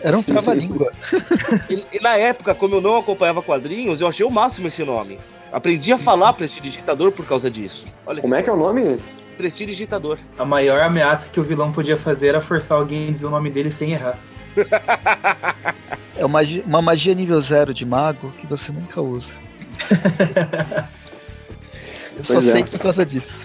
era 0.00 0.16
um 0.16 0.22
trava-língua. 0.22 0.90
E, 1.68 1.84
e 1.92 2.00
na 2.00 2.16
época, 2.16 2.54
como 2.54 2.76
eu 2.76 2.80
não 2.80 2.96
acompanhava 2.96 3.42
quadrinhos, 3.42 4.00
eu 4.00 4.06
achei 4.06 4.24
o 4.24 4.30
máximo 4.30 4.68
esse 4.68 4.84
nome. 4.84 5.18
Aprendi 5.52 5.92
a 5.92 5.98
falar 5.98 6.32
prestidigitador 6.32 7.12
por 7.12 7.26
causa 7.26 7.50
disso. 7.50 7.84
Olha, 8.06 8.22
como 8.22 8.34
é 8.34 8.42
que 8.42 8.48
é 8.48 8.52
o 8.52 8.56
nome? 8.56 8.98
prestidigitador. 9.36 10.18
A 10.38 10.46
maior 10.46 10.80
ameaça 10.80 11.30
que 11.30 11.38
o 11.38 11.42
vilão 11.42 11.70
podia 11.70 11.98
fazer 11.98 12.28
era 12.28 12.40
forçar 12.40 12.78
alguém 12.78 13.08
a 13.08 13.10
dizer 13.10 13.26
o 13.26 13.30
nome 13.30 13.50
dele 13.50 13.70
sem 13.70 13.92
errar. 13.92 14.18
É 16.16 16.24
uma, 16.24 16.40
uma 16.64 16.80
magia 16.80 17.14
nível 17.14 17.40
zero 17.40 17.74
de 17.74 17.84
mago 17.84 18.32
que 18.38 18.46
você 18.46 18.72
nunca 18.72 19.00
usa. 19.00 19.34
Eu 22.16 22.24
só 22.24 22.34
Pois 22.34 22.48
é. 22.48 22.52
sei 22.52 22.64
por 22.64 22.80
causa 22.80 23.04
disso. 23.04 23.42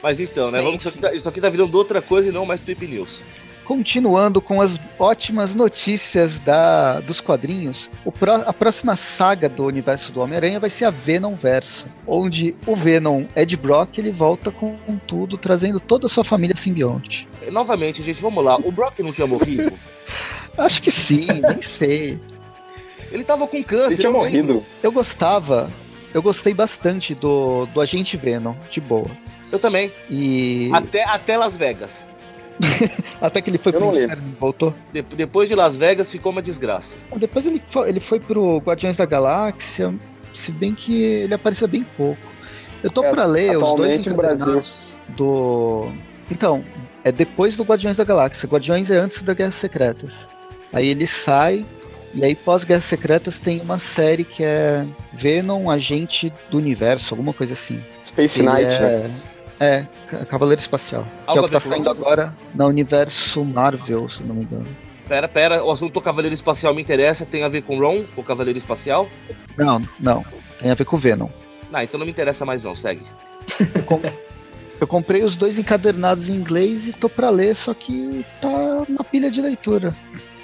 Mas 0.00 0.20
então, 0.20 0.50
né? 0.52 0.62
Vamos, 0.62 0.78
isso, 0.78 0.88
aqui 0.88 0.98
tá, 0.98 1.14
isso 1.14 1.28
aqui 1.28 1.40
tá 1.40 1.48
virando 1.48 1.74
outra 1.76 2.00
coisa 2.00 2.28
e 2.28 2.32
não 2.32 2.46
mais 2.46 2.60
Tweep 2.60 2.86
News. 2.86 3.18
Continuando 3.66 4.40
com 4.40 4.62
as 4.62 4.78
ótimas 4.96 5.52
notícias 5.54 6.38
da, 6.38 7.00
dos 7.00 7.20
quadrinhos, 7.20 7.90
o 8.04 8.12
pró- 8.12 8.44
a 8.46 8.52
próxima 8.52 8.94
saga 8.94 9.48
do 9.48 9.64
universo 9.64 10.12
do 10.12 10.20
Homem-Aranha 10.20 10.60
vai 10.60 10.70
ser 10.70 10.84
a 10.84 10.90
Venom 10.90 11.34
Verso, 11.34 11.88
onde 12.06 12.54
o 12.64 12.76
Venom 12.76 13.24
Ed 13.34 13.56
Brock 13.56 13.98
ele 13.98 14.12
volta 14.12 14.52
com 14.52 14.76
tudo, 15.06 15.36
trazendo 15.36 15.80
toda 15.80 16.06
a 16.06 16.08
sua 16.08 16.22
família 16.22 16.56
simbionte. 16.56 17.26
Novamente, 17.50 18.02
gente, 18.02 18.22
vamos 18.22 18.44
lá. 18.44 18.56
O 18.56 18.70
Brock 18.70 19.00
não 19.00 19.12
tinha 19.12 19.26
morrido? 19.26 19.72
Acho 20.56 20.80
que 20.80 20.90
sim, 20.92 21.26
nem 21.42 21.60
sei. 21.60 22.20
Ele 23.10 23.24
tava 23.24 23.46
com 23.48 23.62
câncer. 23.64 23.86
Ele 23.94 23.96
tinha 23.96 24.12
morrido. 24.12 24.64
Eu 24.82 24.92
gostava, 24.92 25.70
eu 26.14 26.22
gostei 26.22 26.54
bastante 26.54 27.14
do, 27.16 27.66
do 27.66 27.80
Agente 27.80 28.16
Venom, 28.16 28.54
de 28.70 28.80
boa. 28.80 29.10
Eu 29.50 29.58
também. 29.58 29.92
E 30.08 30.70
Até, 30.72 31.04
até 31.04 31.36
Las 31.36 31.56
Vegas. 31.56 32.04
até 33.20 33.40
que 33.40 33.50
ele 33.50 33.58
foi 33.58 33.72
Eu 33.74 33.78
pro 33.80 33.90
inferno 34.02 34.28
e 34.28 34.40
voltou. 34.40 34.74
De- 34.92 35.02
depois 35.02 35.48
de 35.48 35.54
Las 35.54 35.76
Vegas 35.76 36.10
ficou 36.10 36.32
uma 36.32 36.42
desgraça. 36.42 36.94
Depois 37.16 37.44
ele 37.46 37.62
foi, 37.70 37.88
ele 37.88 38.00
foi 38.00 38.20
pro 38.20 38.58
Guardiões 38.58 38.96
da 38.96 39.04
Galáxia, 39.06 39.94
se 40.34 40.52
bem 40.52 40.74
que 40.74 41.02
ele 41.02 41.34
apareceu 41.34 41.68
bem 41.68 41.84
pouco. 41.96 42.20
Eu 42.82 42.90
tô 42.90 43.02
É, 43.04 43.10
pra 43.10 43.24
ler 43.26 43.56
os 43.56 43.62
dois 43.76 44.06
no 44.06 44.14
Brasil. 44.14 44.46
encadernados 44.58 44.72
do. 45.16 45.90
Então, 46.30 46.64
é 47.04 47.12
depois 47.12 47.56
do 47.56 47.62
Guardiões 47.64 47.96
da 47.96 48.04
Galáxia. 48.04 48.48
Guardiões 48.48 48.90
é 48.90 48.96
antes 48.96 49.22
da 49.22 49.32
Guerras 49.34 49.54
Secretas. 49.54 50.28
Aí 50.72 50.88
ele 50.88 51.06
sai, 51.06 51.64
e 52.12 52.24
aí 52.24 52.34
pós 52.34 52.64
Guerras 52.64 52.84
Secretas 52.84 53.38
tem 53.38 53.60
uma 53.60 53.78
série 53.78 54.24
que 54.24 54.42
é 54.44 54.84
Venom, 55.14 55.70
Agente 55.70 56.32
do 56.50 56.58
Universo, 56.58 57.14
alguma 57.14 57.32
coisa 57.32 57.52
assim. 57.54 57.80
Space 58.02 58.40
Ele 58.40 58.48
Knight, 58.50 58.74
é... 58.74 58.80
né? 58.80 59.10
É, 59.58 59.86
Ca- 60.10 60.24
Cavaleiro 60.26 60.60
Espacial. 60.60 61.02
que 61.04 61.08
é 61.08 61.30
Algo 61.30 61.42
o 61.42 61.44
que 61.46 61.50
tá 61.52 61.60
saindo 61.60 61.88
agora 61.90 62.34
no 62.54 62.66
universo 62.66 63.44
Marvel, 63.44 64.08
se 64.10 64.22
não 64.22 64.34
me 64.34 64.42
engano. 64.44 64.66
Pera, 65.08 65.28
pera, 65.28 65.64
o 65.64 65.70
assunto 65.70 65.92
do 65.94 66.00
Cavaleiro 66.00 66.34
Espacial 66.34 66.74
me 66.74 66.82
interessa, 66.82 67.24
tem 67.24 67.42
a 67.44 67.48
ver 67.48 67.62
com 67.62 67.78
Ron, 67.78 68.04
com 68.14 68.20
o 68.20 68.24
Cavaleiro 68.24 68.58
Espacial? 68.58 69.08
Não, 69.56 69.80
não. 70.00 70.24
Tem 70.60 70.70
a 70.70 70.74
ver 70.74 70.84
com 70.84 70.96
o 70.96 70.98
Venom. 70.98 71.28
Não, 71.70 71.80
então 71.80 71.98
não 71.98 72.04
me 72.06 72.12
interessa 72.12 72.44
mais 72.44 72.62
não, 72.64 72.74
segue. 72.76 73.02
Eu, 73.74 73.82
com- 73.84 74.00
eu 74.80 74.86
comprei 74.86 75.22
os 75.22 75.36
dois 75.36 75.58
encadernados 75.58 76.28
em 76.28 76.34
inglês 76.34 76.86
e 76.88 76.92
tô 76.92 77.08
pra 77.08 77.30
ler, 77.30 77.54
só 77.54 77.72
que 77.72 78.26
tá 78.42 78.48
na 78.88 79.04
pilha 79.04 79.30
de 79.30 79.40
leitura. 79.40 79.94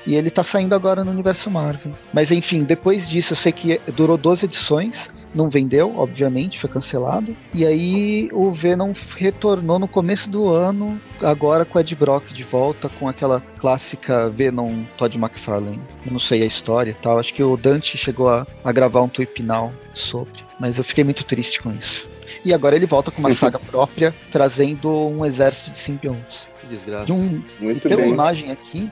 E 0.07 0.15
ele 0.17 0.31
tá 0.31 0.43
saindo 0.43 0.75
agora 0.75 1.05
no 1.05 1.11
universo 1.11 1.51
Marvel. 1.51 1.93
Mas 2.12 2.31
enfim, 2.31 2.65
depois 2.65 3.09
disso 3.09 3.33
eu 3.33 3.37
sei 3.37 3.53
que 3.53 3.81
durou 3.95 4.17
12 4.17 4.45
edições. 4.47 5.11
Não 5.35 5.49
vendeu, 5.49 5.97
obviamente, 5.97 6.59
foi 6.61 6.69
cancelado. 6.69 7.35
E 7.55 7.65
aí 7.65 8.29
o 8.33 8.53
Venom 8.53 8.93
retornou 9.17 9.79
no 9.79 9.88
começo 9.88 10.29
do 10.29 10.51
ano, 10.51 11.01
agora 11.23 11.65
com 11.65 11.79
o 11.79 11.81
Ed 11.81 11.95
Brock 11.95 12.35
de 12.35 12.45
volta, 12.45 12.91
com 12.91 13.09
aquela 13.09 13.43
clássica 13.59 14.29
Venom 14.29 14.83
Todd 14.99 15.17
McFarlane. 15.17 15.81
Eu 16.05 16.12
não 16.12 16.21
sei 16.21 16.43
a 16.43 16.47
história 16.47 16.91
e 16.91 16.95
tal. 16.95 17.19
Acho 17.19 17.33
que 17.33 17.43
o 17.43 17.57
Dante 17.57 17.97
chegou 17.97 18.29
a, 18.29 18.47
a 18.62 18.73
gravar 18.73 19.01
um 19.01 19.09
tweepinal 19.09 19.73
sobre. 19.95 20.45
Mas 20.61 20.77
eu 20.77 20.85
fiquei 20.85 21.03
muito 21.03 21.25
triste 21.25 21.62
com 21.62 21.73
isso. 21.73 22.07
E 22.45 22.53
agora 22.53 22.77
ele 22.77 22.87
volta 22.87 23.11
com 23.11 23.21
uma 23.21 23.33
saga 23.35 23.59
própria, 23.59 24.15
trazendo 24.31 24.91
um 24.91 25.25
exército 25.25 25.71
de 25.71 25.79
simbiontes. 25.79 26.47
Que 26.61 26.67
desgraça. 26.67 27.07
De 27.07 27.12
um, 27.12 27.43
Muito 27.59 27.88
tem 27.88 27.97
uma 27.97 28.05
bem. 28.05 28.12
imagem 28.12 28.51
aqui 28.51 28.91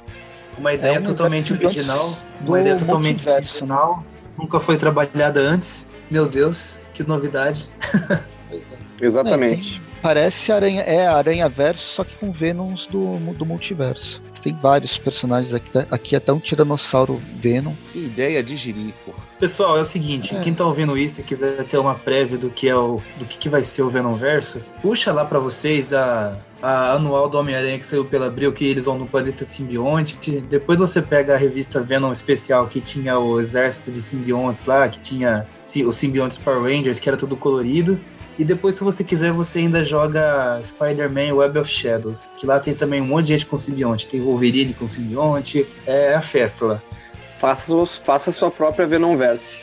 Uma 0.59 0.75
ideia 0.75 0.97
É 0.97 1.01
um 1.01 1.03
totalmente 1.03 1.53
original. 1.53 2.17
Uma 2.41 2.61
ideia 2.61 2.77
totalmente 2.77 3.25
multiverso. 3.25 3.57
original. 3.57 4.05
Nunca 4.39 4.61
foi 4.61 4.77
trabalhada 4.77 5.41
antes. 5.41 5.95
Meu 6.11 6.27
Deus, 6.29 6.81
que 6.93 7.03
novidade. 7.03 7.69
Exatamente. 9.01 9.81
É, 9.81 10.03
parece 10.03 10.53
aranha, 10.53 10.83
é 10.83 11.07
Aranha 11.07 11.49
Verso, 11.49 11.95
só 11.95 12.05
que 12.05 12.15
com 12.17 12.31
Venoms 12.33 12.87
do, 12.87 13.17
do 13.35 13.47
multiverso. 13.47 14.23
Tem 14.43 14.55
vários 14.55 14.97
personagens 14.97 15.53
aqui, 15.53 15.71
aqui 15.91 16.17
até 16.17 16.33
um 16.33 16.39
Tiranossauro 16.39 17.21
Venom. 17.41 17.75
Que 17.93 18.07
ideia 18.07 18.43
de 18.43 18.57
jirico. 18.57 19.15
Pessoal, 19.41 19.79
é 19.79 19.81
o 19.81 19.87
seguinte, 19.87 20.37
É. 20.37 20.41
quem 20.41 20.53
tá 20.53 20.67
ouvindo 20.67 20.99
isso 20.99 21.21
e 21.21 21.25
quiser 21.25 21.65
ter 21.65 21.79
uma 21.79 21.95
prévia 21.95 22.37
do 22.37 22.51
que 22.51 22.69
é 22.69 22.77
o 22.77 23.01
do 23.19 23.25
que, 23.25 23.39
que 23.39 23.49
vai 23.49 23.65
ser 23.65 23.81
o 23.81 23.89
Venomverso, 23.89 24.63
puxa 24.83 25.11
lá 25.15 25.25
pra 25.25 25.39
vocês 25.39 25.95
a, 25.95 26.37
a 26.61 26.93
anual 26.93 27.27
do 27.27 27.39
Homem-Aranha 27.39 27.79
que 27.79 27.87
saiu 27.87 28.05
pela 28.05 28.27
Abril, 28.27 28.53
que 28.53 28.67
eles 28.67 28.85
vão 28.85 28.99
no 28.99 29.07
planeta 29.07 29.43
simbionte. 29.47 30.19
Depois 30.43 30.79
você 30.79 31.01
pega 31.01 31.33
a 31.35 31.39
revista 31.39 31.81
Venom 31.81 32.13
especial 32.13 32.67
que 32.67 32.83
tinha 32.83 33.19
o 33.19 33.41
exército 33.41 33.91
de 33.91 34.03
simbiontes 34.03 34.67
lá, 34.67 34.87
que 34.91 35.01
tinha 35.01 35.47
os 35.87 35.97
simbiontes 35.97 36.37
Power 36.37 36.63
Rangers, 36.63 36.99
que 36.99 37.09
era 37.09 37.17
tudo 37.17 37.35
colorido. 37.35 37.99
E 38.39 38.45
depois, 38.45 38.75
se 38.75 38.85
você 38.85 39.03
quiser, 39.03 39.33
você 39.33 39.61
ainda 39.61 39.83
joga 39.85 40.61
Spider-Man 40.65 41.35
Web 41.35 41.59
of 41.59 41.71
Shadows, 41.71 42.33
que 42.37 42.47
lá 42.47 42.61
tem 42.61 42.75
também 42.75 43.01
um 43.01 43.07
monte 43.07 43.27
de 43.27 43.33
gente 43.33 43.47
com 43.47 43.57
simbionte. 43.57 44.07
Tem 44.07 44.21
Wolverine 44.21 44.75
com 44.75 44.87
simbionte, 44.87 45.67
é 45.87 46.15
a 46.15 46.21
festa 46.23 46.65
lá. 46.67 46.83
Faça, 47.41 47.75
os- 47.75 47.99
faça 47.99 48.31
sua 48.31 48.51
própria 48.51 48.87
Venomverse. 48.87 49.57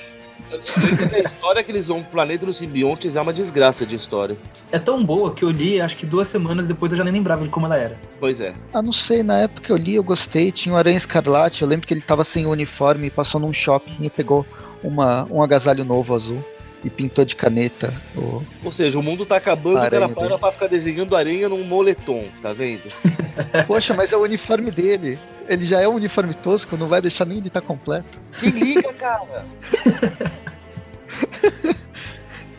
A 0.51 1.19
história 1.19 1.63
que 1.63 1.71
eles 1.71 1.87
vão 1.87 2.01
pro 2.01 2.11
planeta 2.13 2.45
dos 2.45 2.57
simbiontes 2.57 3.15
é 3.15 3.21
uma 3.21 3.33
desgraça 3.33 3.85
de 3.85 3.95
história. 3.95 4.35
É 4.71 4.79
tão 4.79 5.03
boa 5.03 5.33
que 5.33 5.43
eu 5.43 5.49
li, 5.51 5.79
acho 5.79 5.95
que 5.97 6.05
duas 6.05 6.27
semanas 6.27 6.67
depois 6.67 6.91
eu 6.91 6.97
já 6.97 7.03
nem 7.03 7.13
lembrava 7.13 7.43
de 7.43 7.49
como 7.49 7.65
ela 7.65 7.77
era. 7.77 7.97
Pois 8.19 8.41
é. 8.41 8.53
Ah, 8.73 8.81
não 8.81 8.93
sei, 8.93 9.21
na 9.23 9.39
época 9.41 9.61
que 9.61 9.71
eu 9.71 9.77
li 9.77 9.95
eu 9.95 10.03
gostei. 10.03 10.51
Tinha 10.51 10.73
o 10.73 10.77
Aranha 10.77 10.97
Escarlate, 10.97 11.61
eu 11.61 11.67
lembro 11.67 11.85
que 11.85 11.93
ele 11.93 12.01
tava 12.01 12.23
sem 12.23 12.45
uniforme, 12.47 13.09
passou 13.11 13.39
num 13.41 13.53
shopping 13.53 13.95
e 13.99 14.09
pegou 14.09 14.45
uma, 14.83 15.27
um 15.29 15.43
agasalho 15.43 15.83
novo 15.85 16.15
azul 16.15 16.43
e 16.83 16.89
pintou 16.89 17.25
de 17.25 17.35
caneta. 17.35 17.93
o- 18.15 18.41
Ou 18.63 18.71
seja, 18.71 18.97
o 18.99 19.03
mundo 19.03 19.25
tá 19.25 19.37
acabando, 19.37 19.75
o 19.75 19.79
Aranha 19.79 20.07
cara 20.09 20.27
para 20.29 20.37
pra 20.37 20.51
ficar 20.51 20.67
desenhando 20.67 21.15
aranha 21.15 21.49
num 21.49 21.63
moletom, 21.63 22.25
tá 22.41 22.53
vendo? 22.53 22.83
Poxa, 23.67 23.93
mas 23.93 24.11
é 24.13 24.17
o 24.17 24.21
uniforme 24.21 24.71
dele. 24.71 25.19
Ele 25.49 25.65
já 25.65 25.79
é 25.81 25.87
um 25.87 25.95
uniforme 25.95 26.33
tosco, 26.33 26.75
não 26.77 26.87
vai 26.87 27.01
deixar 27.01 27.25
nem 27.25 27.37
ele 27.37 27.47
estar 27.47 27.61
completo. 27.61 28.19
Que 28.39 28.49
liga, 28.51 28.93
cara! 28.93 29.45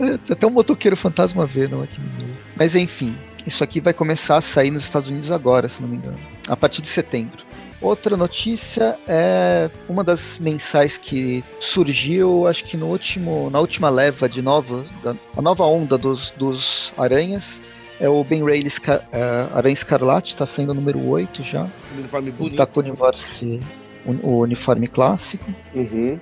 É, 0.00 0.16
tem 0.18 0.32
até 0.32 0.46
um 0.46 0.50
motoqueiro 0.50 0.96
fantasma 0.96 1.46
Venom 1.46 1.82
aqui 1.82 2.00
no 2.00 2.10
meio. 2.18 2.36
Mas 2.56 2.74
enfim, 2.74 3.16
isso 3.46 3.62
aqui 3.62 3.80
vai 3.80 3.92
começar 3.92 4.36
a 4.36 4.40
sair 4.40 4.70
nos 4.70 4.84
Estados 4.84 5.08
Unidos 5.08 5.30
agora, 5.30 5.68
se 5.68 5.80
não 5.82 5.88
me 5.88 5.96
engano. 5.96 6.18
A 6.48 6.56
partir 6.56 6.82
de 6.82 6.88
setembro. 6.88 7.44
Outra 7.80 8.16
notícia 8.16 8.98
é 9.06 9.70
uma 9.88 10.02
das 10.02 10.36
mensais 10.38 10.98
que 10.98 11.44
surgiu, 11.60 12.46
acho 12.48 12.64
que 12.64 12.76
no 12.76 12.86
último, 12.86 13.48
na 13.50 13.60
última 13.60 13.88
leva 13.88 14.28
de 14.28 14.42
nova, 14.42 14.84
da, 15.02 15.14
a 15.36 15.40
nova 15.40 15.64
onda 15.64 15.96
dos, 15.96 16.30
dos 16.36 16.92
aranhas. 16.98 17.60
É 18.00 18.08
o 18.08 18.22
Ben 18.22 18.44
Reilly 18.44 18.68
Esca- 18.68 19.04
é, 19.12 19.48
Aranha 19.52 19.72
Escarlate, 19.72 20.36
tá 20.36 20.46
saindo 20.46 20.70
o 20.70 20.74
número 20.74 21.04
8 21.04 21.42
já. 21.42 21.62
Um 21.94 21.98
uniforme 21.98 22.30
bonito. 22.30 22.56
Tá 22.56 22.66
com 22.66 22.78
o 22.78 22.82
uniforme, 22.82 23.60
o 24.22 24.38
uniforme 24.38 24.86
clássico. 24.86 25.44
Uhum. 25.74 26.18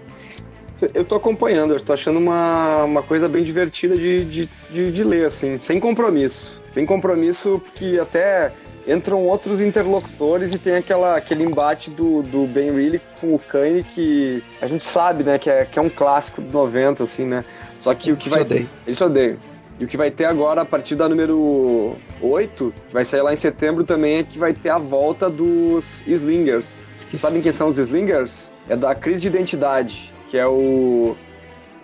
Eu 0.92 1.04
tô 1.04 1.14
acompanhando, 1.14 1.72
eu 1.72 1.80
tô 1.80 1.92
achando 1.92 2.18
uma, 2.18 2.84
uma 2.84 3.02
coisa 3.02 3.28
bem 3.28 3.42
divertida 3.42 3.96
de, 3.96 4.24
de, 4.26 4.50
de, 4.70 4.92
de 4.92 5.04
ler, 5.04 5.26
assim, 5.26 5.58
sem 5.58 5.80
compromisso. 5.80 6.60
Sem 6.68 6.84
compromisso, 6.84 7.62
porque 7.64 7.98
até 7.98 8.52
entram 8.86 9.24
outros 9.26 9.60
interlocutores 9.60 10.54
e 10.54 10.58
tem 10.58 10.76
aquela, 10.76 11.16
aquele 11.16 11.44
embate 11.44 11.90
do, 11.90 12.22
do 12.22 12.46
Ben 12.46 12.72
Reilly 12.72 13.00
com 13.20 13.34
o 13.34 13.38
Kane 13.38 13.82
que 13.82 14.42
a 14.60 14.66
gente 14.66 14.84
sabe, 14.84 15.24
né, 15.24 15.38
que 15.38 15.50
é, 15.50 15.64
que 15.64 15.78
é 15.78 15.82
um 15.82 15.90
clássico 15.90 16.40
dos 16.40 16.52
90, 16.52 17.02
assim, 17.02 17.24
né? 17.24 17.44
Só 17.78 17.92
que 17.94 18.12
o 18.12 18.16
que 18.16 18.28
vai 18.28 18.42
odeia. 18.42 18.66
Eles 18.86 19.00
odeiam. 19.00 19.36
E 19.78 19.84
o 19.84 19.88
que 19.88 19.96
vai 19.96 20.10
ter 20.10 20.24
agora, 20.24 20.62
a 20.62 20.64
partir 20.64 20.94
da 20.94 21.08
número 21.08 21.96
8, 22.22 22.72
que 22.88 22.94
vai 22.94 23.04
sair 23.04 23.20
lá 23.20 23.34
em 23.34 23.36
setembro 23.36 23.84
também, 23.84 24.18
é 24.18 24.22
que 24.22 24.38
vai 24.38 24.54
ter 24.54 24.70
a 24.70 24.78
volta 24.78 25.28
dos 25.28 26.02
Slingers. 26.06 26.86
Vocês 27.10 27.20
sabem 27.20 27.42
quem 27.42 27.52
são 27.52 27.68
os 27.68 27.76
Slingers? 27.76 28.52
É 28.68 28.76
da 28.76 28.94
crise 28.94 29.22
de 29.22 29.26
identidade, 29.26 30.12
que 30.30 30.38
é 30.38 30.46
o. 30.46 31.14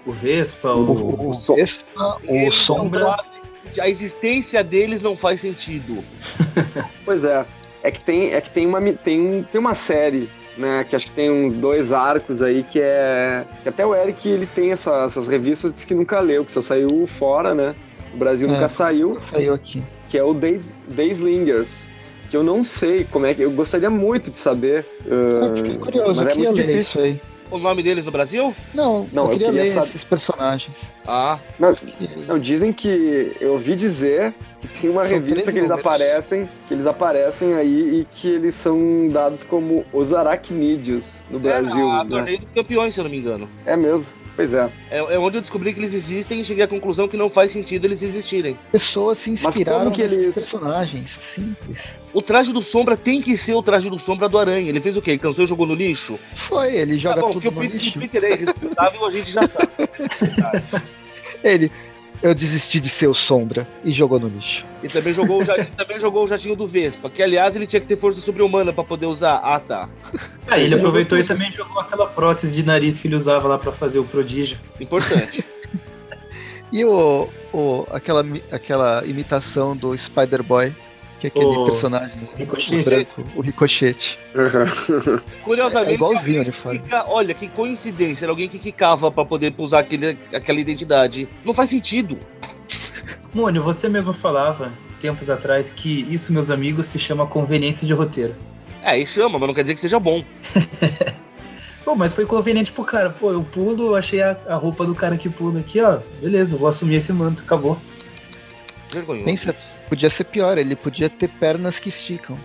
O 0.06 0.10
Vespa, 0.10 0.72
O, 0.72 0.80
o. 0.80 1.26
o, 1.26 1.30
o 1.30 1.54
Vespa, 1.54 2.18
o 2.26 2.52
são 2.52 2.76
Sombra. 2.76 3.16
A 3.80 3.88
existência 3.88 4.62
deles 4.62 5.00
não 5.00 5.16
faz 5.16 5.40
sentido. 5.40 6.04
Pois 7.04 7.24
é. 7.24 7.44
É 7.82 7.90
que 7.90 8.00
tem, 8.02 8.32
é 8.32 8.40
que 8.40 8.50
tem, 8.50 8.64
uma, 8.66 8.80
tem, 8.92 9.44
tem 9.50 9.60
uma 9.60 9.74
série, 9.74 10.30
né? 10.56 10.86
Que 10.88 10.94
acho 10.94 11.06
que 11.06 11.12
tem 11.12 11.28
uns 11.30 11.52
dois 11.52 11.90
arcos 11.90 12.40
aí 12.40 12.62
que 12.62 12.80
é. 12.80 13.44
Que 13.62 13.68
até 13.68 13.84
o 13.84 13.92
Eric 13.94 14.28
ele 14.28 14.46
tem 14.46 14.70
essa- 14.70 15.04
essas 15.04 15.26
revistas, 15.26 15.74
diz 15.74 15.84
que 15.84 15.92
nunca 15.94 16.20
leu, 16.20 16.44
que 16.44 16.52
só 16.52 16.60
saiu 16.60 17.06
fora, 17.08 17.54
né? 17.56 17.74
O 18.14 18.16
Brasil 18.16 18.46
É. 18.48 18.52
nunca 18.52 18.68
saiu. 18.68 19.18
Saiu 19.30 19.52
aqui. 19.54 19.82
que 20.08 20.16
é 20.18 20.22
o 20.22 20.32
Days, 20.34 20.72
Dayslingers, 20.88 21.90
que 22.30 22.36
eu 22.36 22.44
não 22.44 22.62
sei 22.62 23.04
como 23.10 23.26
é 23.26 23.34
que. 23.34 23.42
Eu 23.42 23.50
gostaria 23.50 23.88
muito 23.90 24.30
de 24.30 24.38
saber. 24.38 24.86
Eu 25.04 25.52
uh, 25.52 25.56
fiquei 25.56 25.78
curioso, 25.78 26.14
mas 26.14 26.18
eu 26.18 26.22
é 26.30 26.34
queria 26.34 26.48
muito 26.50 26.56
ler 26.58 26.66
difícil. 26.66 26.80
isso 26.80 26.98
aí. 27.00 27.20
O 27.52 27.58
nome 27.58 27.82
deles 27.82 28.06
no 28.06 28.10
Brasil? 28.10 28.54
Não, 28.72 29.06
Não, 29.12 29.26
eu 29.26 29.32
eu 29.32 29.38
queria, 29.38 29.46
queria 29.48 29.62
ler 29.64 29.70
saber- 29.70 29.88
esses 29.88 30.04
personagens. 30.04 30.76
Ah, 31.06 31.38
Não, 31.58 31.76
não, 32.26 32.38
dizem 32.38 32.72
que. 32.72 33.36
Eu 33.40 33.52
ouvi 33.52 33.76
dizer 33.76 34.32
que 34.62 34.68
tem 34.80 34.90
uma 34.90 35.04
São 35.04 35.12
revista 35.14 35.34
13 35.42 35.52
que 35.52 35.58
eles 35.58 35.68
números. 35.68 35.86
aparecem, 35.86 36.48
que 36.66 36.74
eles 36.74 36.86
aparecem 36.86 37.54
aí 37.54 38.00
e 38.00 38.06
que 38.10 38.28
eles 38.28 38.54
são 38.54 39.06
dados 39.10 39.44
como 39.44 39.84
os 39.92 40.14
aracnídeos 40.14 41.26
no 41.30 41.38
Brasil. 41.38 41.88
É, 41.88 42.00
a 42.00 42.04
né? 42.04 42.10
torneio 42.10 42.38
dos 42.38 42.48
campeões, 42.54 42.94
se 42.94 43.00
eu 43.00 43.04
não 43.04 43.10
me 43.10 43.18
engano. 43.18 43.48
É 43.66 43.76
mesmo, 43.76 44.06
pois 44.34 44.54
é. 44.54 44.70
É, 44.90 44.98
é 44.98 45.18
onde 45.18 45.38
eu 45.38 45.42
descobri 45.42 45.72
que 45.72 45.80
eles 45.80 45.94
existem 45.94 46.40
e 46.40 46.44
cheguei 46.44 46.64
à 46.64 46.68
conclusão 46.68 47.06
que 47.08 47.16
não 47.16 47.28
faz 47.30 47.50
sentido 47.52 47.84
eles 47.84 48.02
existirem. 48.02 48.56
Pessoas 48.70 49.18
se 49.18 49.30
inspiraram 49.30 49.90
que 49.90 50.02
nesses 50.02 50.18
eles- 50.18 50.34
personagens. 50.34 51.18
Simples. 51.20 52.00
O 52.12 52.20
traje 52.22 52.52
do 52.52 52.62
Sombra 52.62 52.96
tem 52.96 53.20
que 53.22 53.36
ser 53.36 53.54
o 53.54 53.62
traje 53.62 53.88
do 53.88 53.98
Sombra 53.98 54.28
do 54.28 54.38
Aranha. 54.38 54.68
Ele 54.68 54.80
fez 54.80 54.96
o 54.96 55.02
quê? 55.02 55.12
Ele 55.12 55.18
cansou 55.18 55.44
e 55.44 55.46
jogou 55.46 55.66
no 55.66 55.74
lixo? 55.74 56.18
Foi, 56.36 56.74
ele 56.74 56.98
joga 56.98 57.16
tá 57.16 57.20
bom, 57.22 57.32
tudo 57.32 57.42
que 57.42 57.48
o 57.48 57.50
no 57.52 57.60
Peter, 57.60 57.76
lixo. 57.80 57.98
o 57.98 58.00
Peter 58.00 58.24
é 58.24 58.32
irresponsável, 58.32 59.06
a 59.06 59.10
gente 59.10 59.32
já 59.32 59.46
sabe. 59.46 59.68
Ele. 61.42 61.72
Eu 62.22 62.34
desisti 62.34 62.78
de 62.78 62.88
ser 62.88 63.08
o 63.08 63.14
Sombra 63.14 63.66
e 63.84 63.90
jogou 63.92 64.20
no 64.20 64.28
lixo. 64.28 64.64
E 64.82 64.88
também 64.88 65.12
jogou, 65.12 65.42
o 65.42 65.44
jatinho, 65.44 65.68
também 65.76 66.00
jogou 66.00 66.24
o 66.24 66.28
jatinho 66.28 66.54
do 66.54 66.68
Vespa, 66.68 67.10
que 67.10 67.22
aliás 67.22 67.56
ele 67.56 67.66
tinha 67.66 67.80
que 67.80 67.86
ter 67.86 67.96
força 67.96 68.20
sobre-humana 68.20 68.72
pra 68.72 68.84
poder 68.84 69.06
usar. 69.06 69.40
Ah, 69.42 69.58
tá. 69.58 69.88
Ah, 70.46 70.58
ele 70.58 70.74
aproveitou 70.76 71.18
e 71.18 71.24
também 71.24 71.50
jogou 71.50 71.80
aquela 71.80 72.06
prótese 72.06 72.54
de 72.54 72.64
nariz 72.64 73.00
que 73.00 73.08
ele 73.08 73.16
usava 73.16 73.48
lá 73.48 73.58
pra 73.58 73.72
fazer 73.72 73.98
o 73.98 74.04
prodígio. 74.04 74.58
Importante. 74.80 75.44
E 76.72 76.86
o, 76.86 77.28
o 77.52 77.86
aquela, 77.90 78.24
aquela 78.50 79.04
imitação 79.04 79.76
do 79.76 79.96
Spider-Boy, 79.96 80.74
que 81.30 81.38
é 81.38 81.42
aquele 81.42 81.44
O 81.56 81.66
personagem 81.66 82.28
Ricochete. 82.36 82.84
branco, 82.84 83.24
o 83.36 83.40
ricochete. 83.40 84.18
Curiosamente, 85.44 85.90
É 85.92 85.94
igualzinho 85.94 86.38
o 86.38 86.42
uniforme. 86.42 86.78
que 86.78 86.84
quica- 86.84 87.04
olha, 87.08 87.34
que 87.34 87.48
coincidência, 87.48 88.24
era 88.24 88.32
alguém 88.32 88.48
que 88.48 88.58
quicava 88.58 89.10
pra 89.10 89.24
poder 89.24 89.54
usar 89.58 89.80
aquele, 89.80 90.18
aquela 90.32 90.60
identidade. 90.60 91.28
Não 91.44 91.54
faz 91.54 91.70
sentido. 91.70 92.18
Mônio, 93.34 93.62
você 93.62 93.88
mesmo 93.88 94.12
falava, 94.12 94.72
tempos 95.00 95.30
atrás, 95.30 95.70
que 95.70 96.06
isso, 96.12 96.32
meus 96.32 96.50
amigos, 96.50 96.86
se 96.86 96.98
chama 96.98 97.26
conveniência 97.26 97.86
de 97.86 97.92
roteiro. 97.92 98.34
É, 98.82 98.98
e 98.98 99.06
chama, 99.06 99.38
mas 99.38 99.46
não 99.46 99.54
quer 99.54 99.62
dizer 99.62 99.74
que 99.74 99.80
seja 99.80 99.98
bom. 99.98 100.24
Pô, 101.84 101.96
mas 101.96 102.12
foi 102.14 102.24
conveniente 102.26 102.70
pro 102.70 102.84
cara. 102.84 103.10
Pô, 103.10 103.32
eu 103.32 103.42
pulo, 103.42 103.94
achei 103.96 104.22
a, 104.22 104.36
a 104.48 104.54
roupa 104.54 104.84
do 104.86 104.94
cara 104.94 105.16
que 105.16 105.28
pula 105.28 105.58
aqui, 105.60 105.80
ó. 105.80 105.98
Beleza, 106.20 106.56
vou 106.56 106.68
assumir 106.68 106.96
esse 106.96 107.12
manto, 107.12 107.42
acabou. 107.42 107.76
Vergonhoso. 108.90 109.24
Pensa, 109.24 109.56
podia 109.92 110.08
ser 110.08 110.24
pior, 110.24 110.56
ele 110.56 110.74
podia 110.74 111.10
ter 111.10 111.28
pernas 111.28 111.78
que 111.78 111.90
esticam. 111.90 112.38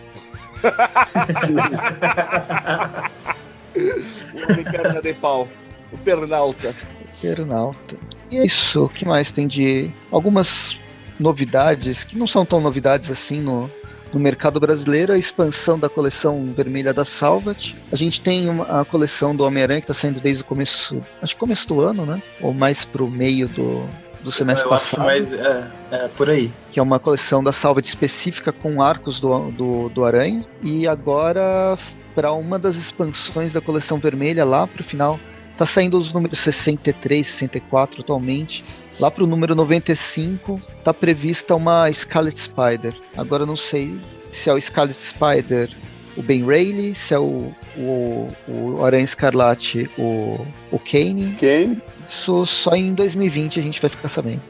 o 3.73 4.51
homem 4.51 4.65
perna 4.65 5.01
de 5.01 5.13
pau. 5.13 5.47
O 5.89 5.97
pernalta. 5.97 6.75
Pernalta. 7.21 7.95
E 8.29 8.37
é 8.37 8.45
isso. 8.45 8.83
O 8.83 8.89
que 8.89 9.05
mais 9.05 9.31
tem 9.31 9.47
de. 9.47 9.89
Algumas 10.11 10.77
novidades, 11.17 12.03
que 12.03 12.17
não 12.17 12.27
são 12.27 12.45
tão 12.45 12.59
novidades 12.59 13.09
assim 13.09 13.39
no, 13.39 13.71
no 14.13 14.19
mercado 14.19 14.59
brasileiro, 14.59 15.13
a 15.13 15.17
expansão 15.17 15.79
da 15.79 15.87
coleção 15.87 16.53
vermelha 16.53 16.93
da 16.93 17.05
Salvat. 17.05 17.77
A 17.89 17.95
gente 17.95 18.19
tem 18.19 18.49
uma, 18.49 18.81
a 18.81 18.83
coleção 18.83 19.33
do 19.33 19.45
Homem-Aranha 19.45 19.79
que 19.79 19.89
está 19.89 19.93
saindo 19.93 20.19
desde 20.19 20.41
o 20.41 20.45
começo, 20.45 21.01
acho 21.21 21.33
que 21.33 21.39
começo 21.39 21.65
do 21.65 21.79
ano, 21.79 22.05
né? 22.05 22.21
Ou 22.41 22.53
mais 22.53 22.83
pro 22.83 23.07
meio 23.09 23.47
do, 23.47 23.87
do 24.27 24.31
semestre 24.31 24.65
Eu 24.65 24.69
passado. 24.69 24.99
acho 24.99 25.05
mais. 25.05 25.33
É, 25.33 25.71
é, 25.91 26.07
por 26.09 26.29
aí. 26.29 26.51
Que 26.71 26.79
é 26.79 26.83
uma 26.83 26.99
coleção 26.99 27.43
da 27.43 27.53
Salvat 27.53 27.87
específica 27.87 28.51
com 28.51 28.81
arcos 28.81 29.19
do, 29.19 29.51
do, 29.51 29.89
do 29.89 30.05
Aranha. 30.05 30.45
E 30.61 30.87
agora, 30.87 31.77
para 32.13 32.31
uma 32.33 32.59
das 32.59 32.75
expansões 32.75 33.53
da 33.53 33.61
coleção 33.61 33.97
vermelha, 33.97 34.43
lá 34.43 34.67
pro 34.67 34.83
final, 34.83 35.19
tá 35.57 35.65
saindo 35.65 35.97
os 35.97 36.13
números 36.13 36.39
63, 36.39 37.25
64 37.25 38.01
atualmente. 38.01 38.63
Lá 38.99 39.09
pro 39.09 39.25
número 39.25 39.55
95 39.55 40.59
tá 40.83 40.93
prevista 40.93 41.55
uma 41.55 41.91
Scarlet 41.91 42.39
Spider. 42.39 42.93
Agora 43.15 43.43
eu 43.43 43.47
não 43.47 43.57
sei 43.57 43.97
se 44.31 44.49
é 44.49 44.53
o 44.53 44.61
Scarlet 44.61 45.01
Spider 45.03 45.69
o 46.17 46.21
Ben 46.23 46.43
Reilly, 46.43 46.95
se 46.95 47.13
é 47.13 47.19
o, 47.19 47.53
o, 47.77 48.27
o 48.47 48.83
Aranha 48.83 49.03
Escarlate 49.03 49.89
o, 49.97 50.45
o 50.71 50.79
Kane. 50.79 51.35
Quem? 51.37 51.79
Isso 52.07 52.45
só 52.45 52.71
em 52.71 52.93
2020 52.93 53.59
a 53.59 53.63
gente 53.63 53.81
vai 53.81 53.89
ficar 53.89 54.09
sabendo. 54.09 54.41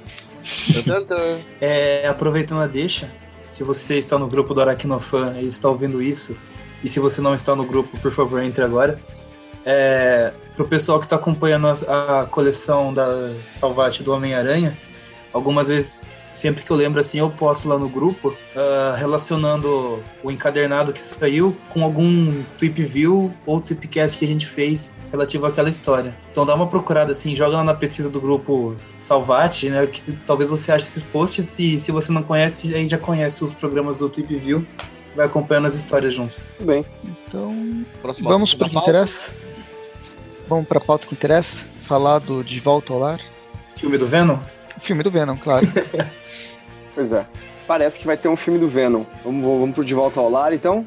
É, 1.59 2.07
aproveitando 2.07 2.61
a 2.61 2.67
deixa, 2.67 3.09
se 3.41 3.63
você 3.63 3.97
está 3.97 4.17
no 4.17 4.27
grupo 4.27 4.53
do 4.53 4.61
Aracnofan 4.61 5.33
e 5.39 5.47
está 5.47 5.69
ouvindo 5.69 6.01
isso, 6.01 6.37
e 6.83 6.89
se 6.89 6.99
você 6.99 7.21
não 7.21 7.33
está 7.33 7.55
no 7.55 7.65
grupo, 7.65 7.99
por 7.99 8.11
favor, 8.11 8.41
entre 8.41 8.63
agora. 8.63 8.99
É, 9.65 10.31
Para 10.55 10.63
o 10.63 10.67
pessoal 10.67 10.99
que 10.99 11.05
está 11.05 11.17
acompanhando 11.17 11.67
a, 11.67 12.21
a 12.21 12.25
coleção 12.25 12.93
da 12.93 13.33
Salvate 13.41 14.03
do 14.03 14.13
Homem-Aranha, 14.13 14.77
algumas 15.33 15.67
vezes, 15.67 16.03
sempre 16.38 16.63
que 16.63 16.69
eu 16.69 16.77
lembro 16.77 16.99
assim, 16.99 17.17
eu 17.17 17.29
posto 17.31 17.67
lá 17.67 17.79
no 17.79 17.89
grupo, 17.89 18.38
ah, 18.55 18.95
relacionando 18.95 20.03
o 20.23 20.31
encadernado 20.31 20.93
que 20.93 20.99
saiu 20.99 21.57
com 21.69 21.83
algum 21.83 22.43
tweet 22.57 22.83
view 22.83 23.33
ou 23.45 23.59
tweetcast 23.59 24.17
que 24.17 24.23
a 24.23 24.27
gente 24.27 24.45
fez 24.45 24.95
relativo 25.11 25.47
àquela 25.47 25.67
história. 25.67 26.15
Então 26.31 26.45
dá 26.45 26.53
uma 26.53 26.67
procurada 26.67 27.11
assim, 27.11 27.35
joga 27.35 27.57
lá 27.57 27.63
na 27.63 27.73
pesquisa 27.73 28.09
do 28.09 28.21
grupo 28.21 28.77
Salvate, 28.99 29.69
né? 29.69 29.88
Que 29.88 30.13
talvez 30.27 30.51
você 30.51 30.71
ache 30.71 30.85
esses 30.85 31.03
posts. 31.03 31.57
E 31.57 31.79
se 31.79 31.91
você 31.91 32.11
não 32.11 32.21
conhece, 32.21 32.73
aí 32.75 32.88
já 32.88 32.99
conhece 32.99 33.43
os 33.43 33.53
programas 33.53 33.97
do 33.97 34.07
Tweep 34.07 34.35
View, 34.35 34.65
vai 35.15 35.25
acompanhando 35.25 35.65
as 35.65 35.73
histórias 35.73 36.13
juntos. 36.13 36.43
Tudo 36.57 36.67
bem. 36.67 36.85
Então, 37.03 37.83
Próximo 38.01 38.29
vamos 38.29 38.53
para 38.53 38.67
o 38.67 38.69
que 38.69 38.77
interessa? 38.77 39.31
Vamos 40.47 40.67
para 40.67 40.77
a 40.77 40.81
pauta 40.81 41.07
que 41.07 41.15
interessa? 41.15 41.65
Falar 41.88 42.19
do 42.19 42.43
De 42.43 42.59
Volta 42.59 42.93
ao 42.93 42.99
Lar? 42.99 43.19
Filme 43.75 43.97
do 43.97 44.05
Venom? 44.05 44.38
O 44.75 44.79
filme 44.79 45.01
do 45.01 45.09
Venom, 45.09 45.35
claro. 45.35 45.65
Pois 46.97 47.13
é. 47.13 47.27
Parece 47.67 47.99
que 47.99 48.07
vai 48.07 48.17
ter 48.17 48.27
um 48.27 48.35
filme 48.35 48.57
do 48.57 48.67
Venom. 48.67 49.03
Vamos, 49.23 49.43
vamos 49.43 49.75
pro 49.75 49.85
De 49.85 49.93
Volta 49.93 50.19
ao 50.19 50.27
Lar, 50.27 50.51
então? 50.51 50.83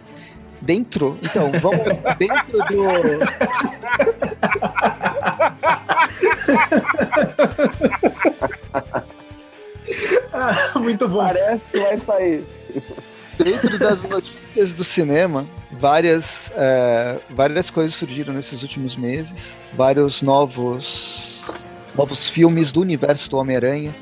Dentro, 0.61 1.17
então, 1.25 1.53
vamos 1.61 1.85
dentro 2.19 2.59
do. 2.69 2.89
Ah, 10.33 10.73
muito 10.81 11.09
bom. 11.09 11.19
Parece 11.19 11.71
que 11.71 11.79
vai 11.79 11.97
sair. 11.97 12.45
Dentro 13.39 13.79
das 13.79 14.03
notícias 14.03 14.73
do 14.73 14.83
cinema, 14.83 15.47
várias, 15.79 16.51
é, 16.57 17.21
várias 17.31 17.71
coisas 17.71 17.95
surgiram 17.95 18.35
nesses 18.35 18.63
últimos 18.63 18.97
meses. 18.97 19.61
Vários 19.75 20.23
novos, 20.23 21.41
novos 21.95 22.29
filmes 22.29 22.73
do 22.73 22.81
universo 22.81 23.31
do 23.31 23.37
Homem-Aranha, 23.37 23.95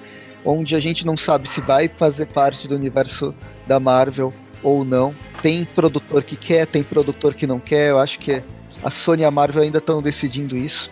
onde 0.51 0.74
a 0.74 0.80
gente 0.80 1.05
não 1.05 1.16
sabe 1.16 1.46
se 1.49 1.61
vai 1.61 1.88
fazer 1.88 2.26
parte 2.26 2.66
do 2.66 2.74
universo 2.74 3.34
da 3.66 3.78
Marvel 3.78 4.32
ou 4.62 4.82
não. 4.84 5.14
Tem 5.42 5.64
produtor 5.64 6.22
que 6.22 6.36
quer, 6.36 6.66
tem 6.66 6.82
produtor 6.82 7.34
que 7.34 7.46
não 7.46 7.61
quer. 7.61 7.90
Eu 7.90 7.99
acho 7.99 8.18
que 8.18 8.42
a 8.82 8.90
Sony 8.90 9.22
e 9.22 9.24
a 9.26 9.30
Marvel 9.30 9.62
ainda 9.62 9.76
estão 9.78 10.01
decidindo 10.01 10.57
isso. 10.57 10.90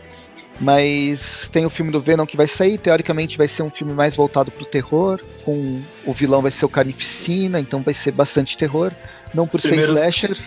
Mas 0.61 1.48
tem 1.52 1.66
o 1.66 1.70
filme 1.70 1.90
do 1.90 2.00
Venom 2.00 2.24
que 2.26 2.36
vai 2.36 2.46
sair, 2.46 2.78
teoricamente 2.78 3.36
vai 3.36 3.48
ser 3.48 3.62
um 3.62 3.70
filme 3.70 3.92
mais 3.92 4.14
voltado 4.16 4.50
pro 4.50 4.64
terror, 4.64 5.20
com 5.44 5.82
o 6.04 6.12
vilão 6.12 6.40
vai 6.40 6.50
ser 6.50 6.64
o 6.64 6.68
Carnificina, 6.68 7.61
então 7.61 7.82
vai 7.82 7.92
ser 7.92 8.12
bastante 8.12 8.57
terror, 8.57 8.90
não 9.34 9.46
por 9.46 9.59
Os 9.59 9.66
primeiros- 9.66 9.98
ser 10.00 10.09
slasher, 10.09 10.38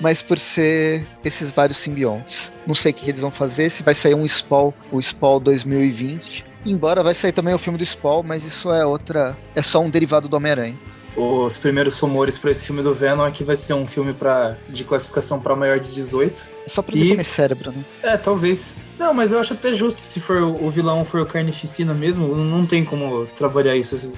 mas 0.00 0.20
por 0.20 0.38
ser 0.40 1.06
esses 1.24 1.52
vários 1.52 1.78
simbiontes. 1.78 2.50
Não 2.66 2.74
sei 2.74 2.90
o 2.90 2.94
que 2.94 3.08
eles 3.08 3.20
vão 3.20 3.30
fazer, 3.30 3.70
se 3.70 3.84
vai 3.84 3.94
sair 3.94 4.14
um 4.14 4.26
Spawn, 4.26 4.72
o 4.90 5.00
Spawn 5.00 5.40
2020. 5.40 6.44
Embora 6.64 7.02
vai 7.02 7.14
sair 7.14 7.32
também 7.32 7.52
o 7.54 7.58
filme 7.58 7.78
do 7.78 7.84
Spawn, 7.84 8.22
mas 8.22 8.44
isso 8.44 8.70
é 8.72 8.86
outra, 8.86 9.36
é 9.54 9.62
só 9.62 9.80
um 9.80 9.90
derivado 9.90 10.28
do 10.28 10.36
Homem-Aranha. 10.36 10.78
Os 11.16 11.58
primeiros 11.58 11.98
rumores 12.00 12.38
para 12.38 12.52
esse 12.52 12.64
filme 12.66 12.82
do 12.82 12.94
Venom 12.94 13.26
é 13.26 13.30
que 13.30 13.44
vai 13.44 13.56
ser 13.56 13.74
um 13.74 13.86
filme 13.86 14.12
pra, 14.14 14.56
de 14.68 14.82
classificação 14.84 15.40
para 15.40 15.54
maior 15.56 15.78
de 15.78 15.92
18. 15.92 16.48
É 16.66 16.68
só 16.70 16.80
pra 16.80 16.94
E- 16.96 17.00
ele 17.00 17.10
comer 17.10 17.24
cérebro, 17.24 17.72
né? 17.72 17.84
É, 18.02 18.16
talvez. 18.16 18.76
Não, 18.98 19.12
mas 19.12 19.30
eu 19.32 19.38
acho 19.40 19.52
até 19.54 19.72
justo 19.74 20.00
se 20.00 20.20
for 20.20 20.40
o 20.40 20.70
vilão 20.70 21.04
for 21.04 21.20
o 21.20 21.26
Carnificina 21.26 21.92
mesmo, 21.92 22.34
não 22.34 22.64
tem 22.64 22.84
como 22.84 23.26
trabalhar 23.26 23.76
isso 23.76 24.12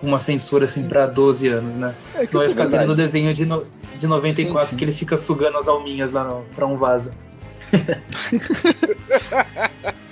com 0.00 0.06
uma 0.08 0.18
censura 0.18 0.64
assim 0.64 0.88
pra 0.88 1.06
12 1.06 1.46
anos, 1.48 1.74
né? 1.76 1.94
É 2.14 2.24
Senão 2.24 2.40
vai 2.40 2.50
ficar 2.50 2.66
querendo 2.66 2.94
desenho 2.96 3.32
de, 3.32 3.44
no, 3.46 3.64
de 3.96 4.06
94 4.06 4.66
Sim, 4.66 4.70
sim. 4.72 4.76
que 4.78 4.84
ele 4.84 4.92
fica 4.92 5.16
sugando 5.16 5.56
as 5.58 5.68
alminhas 5.68 6.10
lá 6.10 6.24
no, 6.24 6.42
pra 6.54 6.66
um 6.66 6.76
vaso. 6.76 7.12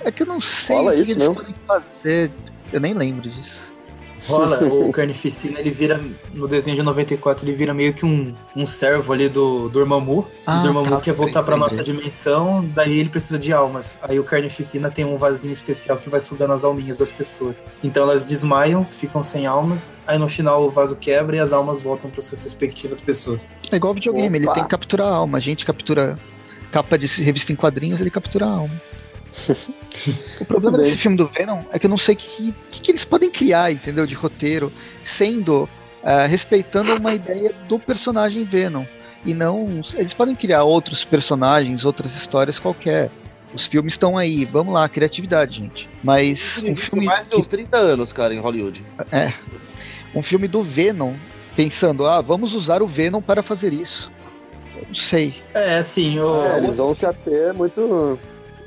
É 0.03 0.11
que 0.11 0.23
eu 0.23 0.27
não 0.27 0.39
sei 0.39 0.75
Fala 0.75 0.91
o 0.91 0.95
que 0.95 1.01
isso 1.01 1.11
eles 1.11 1.17
mesmo. 1.17 1.35
podem 1.35 1.55
fazer. 1.67 2.31
Eu 2.71 2.79
nem 2.79 2.93
lembro 2.93 3.29
disso. 3.29 3.73
Rola, 4.27 4.63
o 4.63 4.89
Carnificina, 4.91 5.59
ele 5.59 5.71
vira, 5.71 6.01
no 6.33 6.47
desenho 6.47 6.77
de 6.77 6.83
94, 6.83 7.45
ele 7.45 7.55
vira 7.55 7.73
meio 7.73 7.93
que 7.93 8.05
um, 8.05 8.33
um 8.55 8.65
servo 8.65 9.11
ali 9.11 9.27
do 9.27 9.67
Dormammu. 9.69 10.25
Ah, 10.45 10.59
o 10.59 10.63
Dormammu 10.63 10.89
tá, 10.91 11.01
quer 11.01 11.13
voltar 11.13 11.43
pra 11.43 11.57
nossa 11.57 11.83
dimensão, 11.83 12.65
daí 12.73 12.99
ele 12.99 13.09
precisa 13.09 13.37
de 13.37 13.51
almas. 13.51 13.97
Aí 14.01 14.19
o 14.19 14.23
Carnificina 14.23 14.89
tem 14.89 15.03
um 15.03 15.17
vasinho 15.17 15.51
especial 15.51 15.97
que 15.97 16.09
vai 16.09 16.21
sugando 16.21 16.53
as 16.53 16.63
alminhas 16.63 16.99
das 16.99 17.11
pessoas. 17.11 17.65
Então 17.83 18.03
elas 18.03 18.29
desmaiam, 18.29 18.85
ficam 18.85 19.21
sem 19.21 19.45
almas, 19.45 19.91
aí 20.07 20.17
no 20.17 20.27
final 20.29 20.63
o 20.63 20.69
vaso 20.69 20.95
quebra 20.95 21.35
e 21.35 21.39
as 21.39 21.51
almas 21.51 21.83
voltam 21.83 22.09
para 22.09 22.21
suas 22.21 22.41
respectivas 22.43 23.01
pessoas. 23.01 23.49
É 23.71 23.75
igual 23.75 23.93
videogame, 23.93 24.37
ele 24.37 24.45
Opa. 24.45 24.55
tem 24.55 24.63
que 24.63 24.69
capturar 24.69 25.07
a 25.07 25.15
alma. 25.15 25.37
A 25.37 25.41
gente 25.41 25.65
captura 25.65 26.17
capa 26.73 26.97
de 26.97 27.05
revista 27.21 27.53
em 27.53 27.55
quadrinhos, 27.55 28.01
ele 28.01 28.09
captura 28.09 28.45
a 28.47 28.49
alma. 28.49 28.81
o 30.41 30.45
problema 30.45 30.77
desse 30.79 30.97
filme 30.97 31.15
do 31.15 31.27
Venom 31.27 31.61
é 31.71 31.77
que 31.79 31.85
eu 31.85 31.89
não 31.89 31.97
sei 31.97 32.15
o 32.15 32.17
que, 32.17 32.53
que, 32.71 32.81
que 32.81 32.91
eles 32.91 33.05
podem 33.05 33.29
criar, 33.29 33.71
entendeu? 33.71 34.05
De 34.07 34.15
roteiro, 34.15 34.71
sendo. 35.03 35.69
ah, 36.03 36.25
respeitando 36.25 36.95
uma 36.95 37.13
ideia 37.13 37.53
do 37.69 37.77
personagem 37.79 38.43
Venom. 38.43 38.85
E 39.25 39.33
não. 39.33 39.81
Eles 39.93 40.13
podem 40.13 40.35
criar 40.35 40.63
outros 40.63 41.05
personagens, 41.05 41.85
outras 41.85 42.15
histórias 42.15 42.59
qualquer. 42.59 43.09
Os 43.53 43.65
filmes 43.67 43.93
estão 43.93 44.17
aí, 44.17 44.43
vamos 44.45 44.73
lá, 44.73 44.89
criatividade, 44.89 45.57
gente. 45.59 45.87
Mas 46.03 46.57
um 46.57 46.61
Tem 46.63 46.75
filme, 46.75 47.05
mais 47.05 47.25
de 47.27 47.35
que- 47.35 47.41
uns 47.41 47.47
30 47.47 47.77
anos, 47.77 48.11
cara, 48.11 48.33
em 48.33 48.39
Hollywood. 48.39 48.83
um 50.13 50.23
filme 50.23 50.47
do 50.47 50.63
Venom, 50.63 51.13
pensando, 51.55 52.05
ah, 52.05 52.19
vamos 52.19 52.53
usar 52.55 52.81
o 52.81 52.87
Venom 52.87 53.21
para 53.21 53.43
fazer 53.43 53.71
isso. 53.71 54.11
Eu 54.83 54.87
não 54.87 54.95
sei. 54.95 55.35
É, 55.53 55.77
assim, 55.77 56.19
o, 56.19 56.43
É, 56.43 56.57
eles 56.57 56.77
vão 56.77 56.93
se 56.93 57.05
ater 57.05 57.53
muito. 57.53 58.19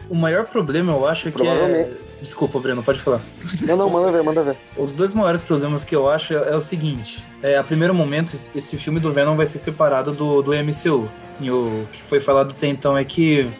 o 0.08 0.14
maior 0.14 0.46
problema 0.46 0.92
eu 0.92 1.06
acho 1.06 1.30
que 1.32 1.46
é. 1.46 1.90
Desculpa, 2.20 2.58
Breno, 2.58 2.82
pode 2.82 2.98
falar. 2.98 3.20
Não, 3.60 3.76
não, 3.76 3.90
manda 3.90 4.10
ver, 4.10 4.22
manda 4.22 4.42
ver. 4.42 4.56
Os 4.76 4.94
dois 4.94 5.12
maiores 5.12 5.42
problemas 5.42 5.84
que 5.84 5.94
eu 5.94 6.08
acho 6.08 6.34
é, 6.34 6.52
é 6.52 6.56
o 6.56 6.60
seguinte: 6.60 7.24
é, 7.42 7.56
a 7.56 7.64
primeiro 7.64 7.94
momento, 7.94 8.32
esse 8.34 8.78
filme 8.78 8.98
do 8.98 9.12
Venom 9.12 9.36
vai 9.36 9.46
ser 9.46 9.58
separado 9.58 10.12
do, 10.12 10.42
do 10.42 10.52
MCU. 10.52 11.08
Assim, 11.28 11.50
o 11.50 11.86
que 11.92 12.02
foi 12.02 12.20
falado 12.20 12.52
até 12.52 12.66
então 12.66 12.96
é 12.96 13.04
que 13.04 13.52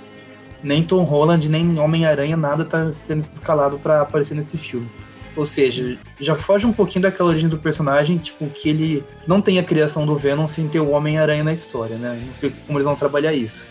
nem 0.63 0.83
Tom 0.83 1.03
Holland, 1.05 1.49
nem 1.51 1.79
Homem-Aranha, 1.79 2.37
nada 2.37 2.65
tá 2.65 2.91
sendo 2.93 3.27
escalado 3.31 3.79
pra 3.79 4.01
aparecer 4.01 4.35
nesse 4.35 4.57
filme. 4.57 4.91
Ou 5.37 5.45
seja, 5.45 5.99
já 6.19 6.35
foge 6.35 6.67
um 6.67 6.73
pouquinho 6.73 7.03
daquela 7.03 7.29
origem 7.29 7.49
do 7.49 7.59
personagem, 7.59 8.17
tipo, 8.17 8.49
que 8.49 8.71
ele 8.71 9.05
não 9.29 9.43
tem 9.43 9.59
a 9.59 9.63
criação 9.63 10.07
do 10.07 10.17
Venom 10.17 10.47
sem 10.47 10.67
ter 10.67 10.81
o 10.81 10.91
Homem-Aranha 10.91 11.45
na 11.45 11.53
história, 11.53 11.99
né? 11.99 12.21
Não 12.27 12.33
sei 12.33 12.55
como 12.67 12.79
eles 12.79 12.87
vão 12.87 12.97
trabalhar 12.97 13.35
isso. 13.35 13.69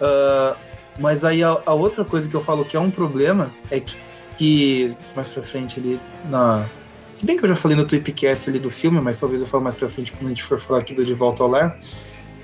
Ah, 0.00 0.56
mas 0.98 1.24
aí 1.24 1.42
a, 1.42 1.60
a 1.66 1.74
outra 1.74 2.04
coisa 2.04 2.28
que 2.28 2.34
eu 2.34 2.40
falo 2.40 2.64
que 2.64 2.76
é 2.76 2.80
um 2.80 2.90
problema 2.90 3.52
é 3.70 3.80
que, 3.80 3.96
que 4.36 4.96
mais 5.14 5.28
pra 5.28 5.42
frente 5.42 5.78
ali 5.78 6.00
na. 6.24 6.66
Se 7.12 7.24
bem 7.24 7.36
que 7.36 7.44
eu 7.44 7.48
já 7.48 7.56
falei 7.56 7.76
no 7.76 7.86
Tweepcast 7.86 8.50
ali 8.50 8.58
do 8.58 8.70
filme, 8.70 9.00
mas 9.00 9.18
talvez 9.18 9.40
eu 9.40 9.46
fale 9.46 9.64
mais 9.64 9.76
pra 9.76 9.88
frente 9.88 10.12
quando 10.12 10.26
a 10.26 10.28
gente 10.28 10.42
for 10.42 10.58
falar 10.58 10.80
aqui 10.80 10.92
do 10.92 11.04
De 11.04 11.14
Volta 11.14 11.42
ao 11.42 11.48
Lar. 11.48 11.78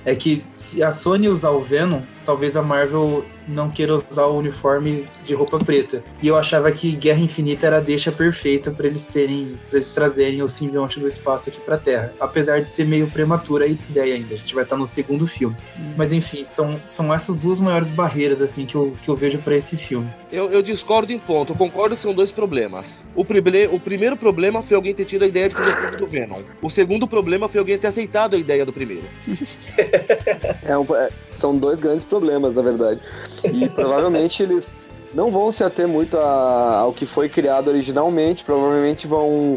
É 0.05 0.15
que 0.17 0.37
se 0.37 0.83
a 0.83 0.91
Sony 0.91 1.29
usar 1.29 1.51
o 1.51 1.61
Venom 1.61 2.03
talvez 2.25 2.57
a 2.57 2.63
Marvel 2.63 3.25
não 3.47 3.71
queira 3.71 3.95
usar 3.95 4.27
o 4.27 4.39
uniforme 4.39 5.05
de 5.25 5.35
roupa 5.35 5.59
preta. 5.59 6.05
E 6.23 6.29
eu 6.29 6.37
achava 6.37 6.71
que 6.71 6.93
Guerra 6.93 7.21
Infinita 7.21 7.67
era 7.67 7.79
a 7.79 7.81
deixa 7.81 8.13
perfeita 8.13 8.71
para 8.71 8.87
eles 8.87 9.07
terem, 9.07 9.59
para 9.69 9.79
eles 9.79 9.93
trazerem 9.93 10.43
o 10.43 10.49
simbionte 10.49 11.01
do 11.01 11.07
espaço 11.07 11.49
aqui 11.49 11.61
para 11.61 11.77
Terra. 11.77 12.13
Apesar 12.21 12.61
de 12.61 12.69
ser 12.69 12.87
meio 12.87 13.11
prematura 13.11 13.65
a 13.65 13.69
ideia 13.69 14.15
ainda, 14.15 14.35
a 14.35 14.37
gente 14.37 14.55
vai 14.55 14.65
estar 14.65 14.77
no 14.77 14.87
segundo 14.87 15.27
filme. 15.27 15.57
Mas 15.97 16.13
enfim, 16.13 16.45
são, 16.45 16.81
são 16.85 17.13
essas 17.13 17.37
duas 17.37 17.61
maiores 17.61 17.91
barreiras 17.91 18.41
assim 18.41 18.65
que 18.65 18.75
eu, 18.75 18.97
que 19.01 19.09
eu 19.09 19.17
vejo 19.17 19.39
para 19.39 19.57
esse 19.57 19.77
filme. 19.77 20.09
Eu, 20.31 20.51
eu, 20.51 20.63
discordo 20.63 21.13
em 21.13 21.19
ponto. 21.19 21.53
Eu 21.53 21.57
concordo 21.57 21.95
que 21.95 22.03
são 22.03 22.15
dois 22.15 22.31
problemas. 22.31 23.03
O, 23.15 23.25
primeiro 23.25 23.75
o 23.75 23.79
primeiro 23.79 24.17
problema 24.17 24.63
foi 24.63 24.77
alguém 24.77 24.95
ter 24.95 25.05
tido 25.05 25.25
a 25.25 25.27
ideia 25.27 25.49
de 25.49 25.55
fazer 25.55 25.71
o 25.71 25.77
filme 25.77 25.97
do 25.97 26.07
Venom. 26.07 26.43
O 26.63 26.71
segundo 26.71 27.07
problema 27.07 27.49
foi 27.49 27.59
alguém 27.59 27.77
ter 27.77 27.89
aceitado 27.89 28.35
a 28.35 28.39
ideia 28.39 28.65
do 28.65 28.73
primeiro. 28.73 29.05
é 30.65 30.79
um, 30.79 30.97
é, 30.97 31.11
são 31.31 31.57
dois 31.57 31.81
grandes 31.81 32.05
problemas, 32.13 32.55
na 32.55 32.63
verdade. 32.63 33.01
E 33.45 33.69
provavelmente 33.75 34.43
eles 34.43 34.77
não 35.15 35.31
vão 35.31 35.51
se 35.51 35.65
ater 35.65 35.89
muito 35.89 36.19
a, 36.19 36.79
ao 36.81 36.93
que 36.93 37.07
foi 37.07 37.29
criado 37.29 37.69
originalmente, 37.69 38.45
provavelmente 38.45 39.07
vão, 39.07 39.57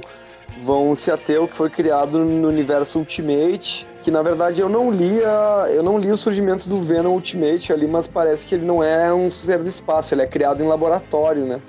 vão 0.62 0.96
se 0.96 1.12
ater 1.12 1.40
ao 1.40 1.48
que 1.48 1.56
foi 1.56 1.70
criado 1.70 2.20
no 2.20 2.48
universo 2.48 3.00
Ultimate, 3.00 3.86
que 4.02 4.10
na 4.10 4.22
verdade 4.22 4.62
eu 4.62 4.70
não 4.70 4.90
li 4.90 5.24
a, 5.24 5.68
eu 5.70 5.84
não 5.84 5.98
li 5.98 6.12
o 6.12 6.18
surgimento 6.18 6.70
do 6.70 6.82
Venom 6.82 7.12
Ultimate 7.12 7.74
ali, 7.74 7.88
mas 7.88 8.08
parece 8.08 8.46
que 8.46 8.56
ele 8.56 8.66
não 8.66 8.82
é 8.82 9.14
um 9.14 9.30
ser 9.30 9.60
do 9.60 9.68
espaço, 9.68 10.14
ele 10.14 10.22
é 10.22 10.28
criado 10.28 10.64
em 10.64 10.68
laboratório, 10.68 11.46
né? 11.46 11.62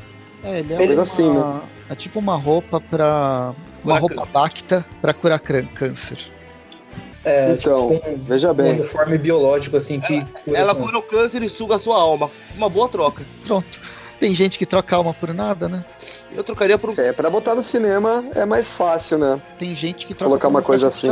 É, 0.45 0.61
ele 0.61 0.75
é 0.75 0.93
uma, 0.93 1.03
assim, 1.03 1.29
né? 1.29 1.61
É 1.89 1.95
tipo 1.95 2.19
uma 2.19 2.37
roupa 2.37 2.81
para 2.81 3.53
uma 3.83 3.99
roupa 3.99 4.25
bacta 4.27 4.85
para 5.01 5.13
curar 5.13 5.41
câncer. 5.41 6.36
É, 7.27 7.53
então, 7.53 7.89
tipo, 7.89 8.09
um, 8.09 8.23
veja 8.23 8.55
bem. 8.55 8.75
Um 8.75 8.75
uniforme 8.77 9.19
biológico, 9.19 9.77
assim, 9.77 9.99
que. 9.99 10.25
Cura 10.45 10.57
ela 10.57 10.77
cura 10.77 10.99
o 10.99 11.03
câncer 11.03 11.43
e 11.43 11.49
suga 11.49 11.75
a 11.75 11.79
sua 11.79 11.97
alma. 11.97 12.31
Uma 12.55 12.69
boa 12.69 12.89
troca. 12.89 13.25
Pronto. 13.45 13.81
Tem 14.21 14.33
gente 14.33 14.57
que 14.57 14.65
troca 14.65 14.95
alma 14.95 15.13
por 15.13 15.35
nada, 15.35 15.69
né? 15.69 15.85
Eu 16.33 16.45
trocaria 16.45 16.79
por. 16.79 16.97
É, 16.97 17.13
pra 17.13 17.29
botar 17.29 17.57
no 17.57 17.63
cinema 17.63 18.25
é 18.33 18.45
mais 18.45 18.73
fácil, 18.73 19.19
né? 19.19 19.43
Tem 19.59 19.75
gente 19.75 20.07
que 20.07 20.15
troca 20.15 20.29
Colocar 20.29 20.47
uma 20.47 20.63
coisa 20.63 20.87
assim. 20.87 21.09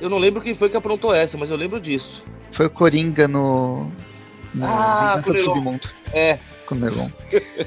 eu 0.00 0.08
não 0.08 0.16
lembro 0.16 0.40
quem 0.40 0.56
foi 0.56 0.70
que 0.70 0.76
aprontou 0.76 1.14
essa, 1.14 1.36
mas 1.36 1.50
eu 1.50 1.56
lembro 1.56 1.78
disso. 1.78 2.24
Foi 2.52 2.64
o 2.66 2.70
Coringa 2.70 3.28
no. 3.28 3.92
no 4.54 4.66
ah, 4.66 5.16
Vingança 5.16 5.32
do 5.34 5.44
Submundo. 5.44 5.90
É. 6.10 6.38
Com 6.64 6.74
o 6.74 6.78
Nelon. 6.78 7.10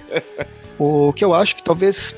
o 0.80 1.14
que 1.14 1.24
eu 1.24 1.36
acho 1.36 1.56
que 1.56 1.64
talvez 1.64 2.16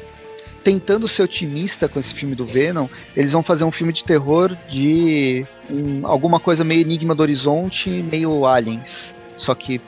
tentando 0.68 1.08
ser 1.08 1.24
otimista 1.24 1.88
com 1.88 1.98
esse 1.98 2.14
filme 2.14 2.36
do 2.36 2.46
Venom, 2.46 2.90
eles 3.16 3.32
vão 3.32 3.42
fazer 3.42 3.64
um 3.64 3.72
filme 3.72 3.94
de 3.94 4.04
terror 4.04 4.54
de 4.68 5.46
um, 5.70 6.06
alguma 6.06 6.42
coisa 6.42 6.62
meio 6.62 6.82
Enigma 6.82 7.16
do 7.16 7.24
Horizonte, 7.24 7.90
meio 7.90 8.46
Aliens, 8.46 9.16
só 9.38 9.56
que 9.56 9.80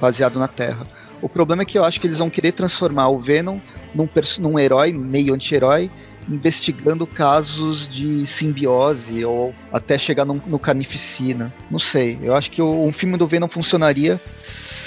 baseado 0.00 0.38
na 0.38 0.46
Terra. 0.46 0.86
O 1.20 1.28
problema 1.28 1.62
é 1.62 1.64
que 1.64 1.76
eu 1.76 1.84
acho 1.84 2.00
que 2.00 2.06
eles 2.06 2.18
vão 2.18 2.30
querer 2.30 2.52
transformar 2.52 3.08
o 3.08 3.18
Venom 3.18 3.58
num, 3.92 4.08
num 4.38 4.56
herói, 4.56 4.92
meio 4.92 5.34
anti-herói, 5.34 5.90
investigando 6.28 7.08
casos 7.08 7.88
de 7.88 8.24
simbiose 8.24 9.24
ou 9.24 9.52
até 9.72 9.98
chegar 9.98 10.24
no, 10.24 10.40
no 10.46 10.60
carnificina. 10.60 11.52
Não 11.68 11.80
sei. 11.80 12.20
Eu 12.22 12.36
acho 12.36 12.52
que 12.52 12.62
o, 12.62 12.84
um 12.86 12.92
filme 12.92 13.16
do 13.16 13.26
Venom 13.26 13.48
funcionaria 13.48 14.20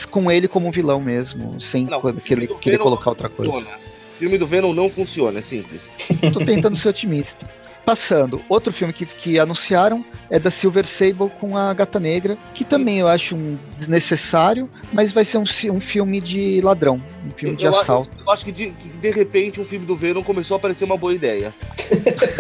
com 0.10 0.32
ele 0.32 0.48
como 0.48 0.72
vilão 0.72 1.02
mesmo, 1.02 1.60
sem 1.60 1.84
não, 1.84 2.00
querer, 2.14 2.48
querer 2.60 2.78
colocar 2.78 3.10
outra 3.10 3.28
coisa. 3.28 3.52
Funciona 3.52 3.83
filme 4.24 4.38
do 4.38 4.48
Venom 4.48 4.74
não 4.74 4.90
funciona, 4.90 5.40
é 5.40 5.42
simples. 5.42 5.92
Tô 6.32 6.40
tentando 6.40 6.78
ser 6.78 6.88
otimista. 6.88 7.46
Passando, 7.86 8.42
outro 8.48 8.72
filme 8.72 8.94
que, 8.94 9.06
que 9.06 9.38
anunciaram 9.38 10.06
é 10.30 10.40
da 10.40 10.50
Silver 10.50 10.88
Sable 10.88 11.30
com 11.42 11.58
a 11.58 11.74
Gata 11.74 12.00
Negra, 12.00 12.38
que 12.54 12.64
também 12.64 13.00
eu 13.00 13.10
acho 13.10 13.36
um 13.36 13.60
desnecessário, 13.78 14.70
mas 14.94 15.12
vai 15.12 15.26
ser 15.26 15.38
um, 15.38 15.44
um 15.74 15.82
filme 15.82 16.22
de 16.22 16.62
ladrão, 16.62 17.04
um 17.28 17.32
filme 17.32 17.56
eu, 17.56 17.58
de 17.58 17.68
assalto. 17.68 18.10
Eu, 18.18 18.26
eu 18.26 18.32
acho 18.32 18.46
que 18.46 18.54
de, 18.54 18.70
que 18.70 18.88
de 18.88 19.10
repente 19.10 19.60
um 19.60 19.66
filme 19.66 19.86
do 19.86 19.98
Venom 19.98 20.24
começou 20.24 20.56
a 20.56 20.60
parecer 20.62 20.86
uma 20.86 20.96
boa 20.96 21.14
ideia. 21.14 21.54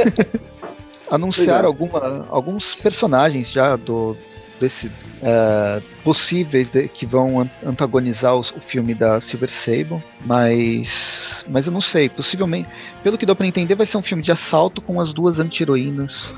Anunciaram 1.11 1.65
é. 1.65 1.67
alguma, 1.67 2.25
alguns 2.29 2.75
personagens 2.75 3.51
já 3.51 3.75
do, 3.75 4.15
desse, 4.59 4.87
uh, 4.87 5.81
possíveis 6.03 6.69
de, 6.69 6.87
que 6.87 7.05
vão 7.05 7.49
antagonizar 7.65 8.35
o, 8.35 8.41
o, 8.41 8.59
filme 8.59 8.93
da 8.93 9.19
Silver 9.21 9.51
Sable, 9.51 10.01
mas, 10.25 11.45
mas 11.47 11.65
eu 11.65 11.71
não 11.71 11.81
sei. 11.81 12.09
Possivelmente, 12.09 12.69
pelo 13.03 13.17
que 13.17 13.25
deu 13.25 13.35
para 13.35 13.47
entender, 13.47 13.75
vai 13.75 13.85
ser 13.85 13.97
um 13.97 14.01
filme 14.01 14.23
de 14.23 14.31
assalto 14.31 14.81
com 14.81 14.99
as 14.99 15.13
duas 15.13 15.39
anti-heroínas 15.39 16.33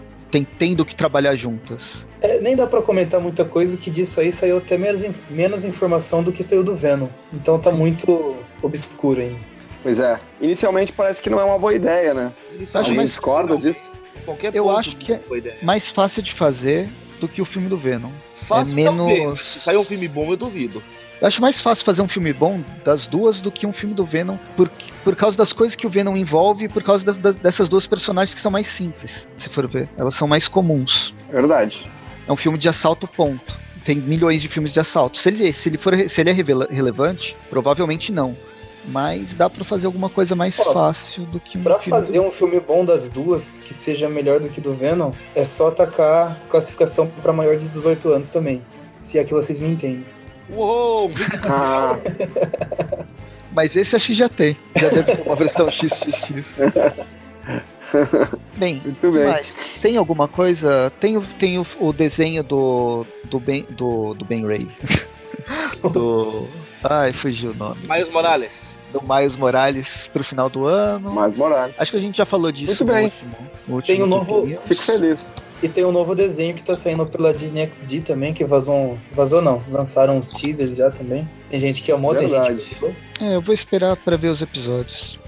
tendo 0.60 0.84
que 0.84 0.94
trabalhar 0.94 1.34
juntas. 1.36 2.06
É, 2.22 2.42
nem 2.42 2.58
dá 2.58 2.68
para 2.68 2.82
comentar 2.82 3.22
muita 3.22 3.46
coisa 3.46 3.78
que 3.78 3.90
disso 3.90 4.20
aí 4.20 4.34
saiu 4.34 4.58
até 4.58 4.78
menos, 4.78 5.22
menos 5.30 5.64
informação 5.64 6.22
do 6.22 6.32
que 6.32 6.44
saiu 6.44 6.64
do 6.64 6.76
Venom. 6.76 7.08
Então 7.34 7.58
tá 7.58 7.72
muito 7.72 8.36
obscuro 8.62 9.22
ainda. 9.22 9.40
Pois 9.82 10.00
é. 10.00 10.20
Inicialmente 10.42 10.92
parece 10.92 11.22
que 11.22 11.30
não 11.30 11.40
é 11.40 11.44
uma 11.44 11.60
boa 11.60 11.74
ideia, 11.74 12.14
né? 12.14 12.34
Acho 12.74 12.94
mais 12.96 13.12
discorda 13.12 13.56
disso? 13.56 13.96
eu 14.54 14.70
acho 14.72 14.96
que 14.96 15.14
é 15.14 15.22
mais 15.62 15.90
fácil 15.90 16.24
de 16.24 16.34
fazer 16.34 16.90
do 17.20 17.28
que 17.28 17.42
o 17.42 17.46
filme 17.46 17.70
do 17.70 17.78
Venom. 17.78 18.12
Fácil 18.48 18.72
é 18.72 18.76
menos. 18.76 19.46
Se 19.46 19.60
sair 19.60 19.78
um 19.78 19.84
filme 19.84 20.08
bom, 20.08 20.32
eu 20.32 20.38
duvido. 20.38 20.82
Eu 21.22 21.28
acho 21.28 21.42
mais 21.42 21.62
fácil 21.62 21.86
fazer 21.86 22.02
um 22.02 22.08
filme 22.08 22.34
bom 22.34 22.62
das 22.84 23.08
duas 23.08 23.40
do 23.40 23.52
que 23.52 23.66
um 23.66 23.74
filme 23.74 23.96
do 23.96 24.06
Venom, 24.06 24.38
por, 24.56 24.70
por 25.04 25.16
causa 25.16 25.38
das 25.38 25.54
coisas 25.54 25.76
que 25.76 25.88
o 25.88 25.90
Venom 25.90 26.16
envolve 26.16 26.66
e 26.66 26.70
por 26.70 26.84
causa 26.84 27.06
das, 27.06 27.18
das, 27.18 27.36
dessas 27.38 27.70
duas 27.70 27.88
personagens 27.88 28.34
que 28.34 28.40
são 28.40 28.52
mais 28.52 28.68
simples, 28.68 29.28
se 29.38 29.50
for 29.50 29.68
ver. 29.68 29.88
Elas 29.98 30.16
são 30.16 30.28
mais 30.28 30.48
comuns. 30.48 31.14
Verdade. 31.32 31.90
É 32.28 32.32
um 32.32 32.38
filme 32.38 32.58
de 32.58 32.68
assalto, 32.68 33.08
ponto. 33.08 33.58
Tem 33.84 33.98
milhões 33.98 34.42
de 34.42 34.48
filmes 34.48 34.74
de 34.74 34.80
assalto. 34.80 35.20
Se 35.20 35.30
ele, 35.30 35.54
se 35.54 35.70
ele, 35.70 35.78
for, 35.78 35.94
se 36.10 36.22
ele 36.22 36.32
é 36.32 36.34
relevante, 36.34 37.36
provavelmente 37.50 38.12
não 38.12 38.36
mas 38.88 39.34
dá 39.34 39.50
para 39.50 39.66
fazer 39.66 39.86
alguma 39.86 40.10
coisa 40.10 40.36
mais 40.36 40.56
Pô, 40.56 40.72
fácil 40.74 41.26
do 41.26 41.40
que 41.40 41.58
um 41.58 41.64
Pra 41.64 41.80
filme 41.80 42.00
fazer 42.00 42.20
um 42.20 42.32
filme 42.32 42.60
bom 42.60 42.86
das 42.86 43.10
duas, 43.10 43.60
que 43.64 43.74
seja 43.74 44.08
melhor 44.08 44.40
do 44.40 44.50
que 44.50 44.62
do 44.62 44.74
Venom, 44.74 45.12
é 45.34 45.44
só 45.44 45.72
tacar 45.72 46.38
classificação 46.50 47.08
para 47.08 47.34
maior 47.34 47.56
de 47.56 47.68
18 47.68 48.10
anos 48.10 48.30
também. 48.30 48.62
Se 49.00 49.20
é 49.20 49.24
que 49.24 49.34
vocês 49.34 49.60
me 49.60 49.70
entendem. 49.70 50.06
Uou! 50.50 51.12
Ah. 51.44 51.98
mas 53.52 53.76
esse 53.76 53.96
acho 53.96 54.08
que 54.08 54.14
já 54.14 54.30
tem. 54.30 54.58
Já 54.76 54.90
deve 54.90 55.16
ter 55.16 55.22
uma 55.24 55.36
versão 55.36 55.68
XXX. 55.70 56.46
Bem, 58.58 58.82
Muito 58.84 59.12
bem. 59.12 59.26
Mas, 59.26 59.54
tem 59.82 59.98
alguma 59.98 60.28
coisa? 60.28 60.92
Tem, 61.00 61.20
tem 61.40 61.58
o, 61.58 61.66
o 61.80 61.94
desenho 61.94 62.44
do, 62.44 63.06
do, 63.26 63.40
ben, 63.40 63.66
do, 63.70 64.14
do 64.14 64.26
Ben 64.26 64.46
Ray. 64.46 64.68
do. 65.94 66.48
Ai, 66.84 67.14
fugiu 67.14 67.52
o 67.52 67.54
nome. 67.54 67.82
Miles 67.88 68.12
Morales 68.12 68.65
do 68.96 69.02
Miles 69.02 69.36
Morales 69.36 70.10
pro 70.12 70.24
final 70.24 70.50
do 70.50 70.66
ano. 70.66 71.12
Miles 71.14 71.36
Morales. 71.36 71.76
Acho 71.78 71.92
que 71.92 71.98
a 71.98 72.00
gente 72.00 72.18
já 72.18 72.26
falou 72.26 72.52
disso 72.52 72.68
Muito 72.68 72.86
bem. 72.86 73.06
Último, 73.06 73.36
último 73.68 73.82
tem 73.82 74.04
um 74.04 74.08
novo. 74.08 74.48
Fico 74.66 74.82
feliz. 74.82 75.30
E 75.62 75.68
tem 75.68 75.86
um 75.86 75.92
novo 75.92 76.14
desenho 76.14 76.54
que 76.54 76.64
tá 76.64 76.76
saindo 76.76 77.06
pela 77.06 77.34
Disney 77.34 77.68
XD 77.68 78.02
também, 78.02 78.34
que 78.34 78.46
vazou. 78.46 78.98
Vazou 79.12 79.42
não, 79.42 79.64
lançaram 79.70 80.18
uns 80.18 80.30
teasers 80.30 80.76
já 80.76 80.92
também. 80.92 81.28
Tem 81.50 81.60
gente 81.60 81.82
que 81.82 81.92
amou, 81.92 82.14
Verdade. 82.14 82.48
tem 82.48 82.60
gente 82.60 82.76
que. 82.76 83.24
É, 83.24 83.36
eu 83.36 83.42
vou 83.42 83.54
esperar 83.54 83.96
pra 83.98 84.16
ver 84.16 84.30
os 84.30 84.42
episódios. 84.42 85.20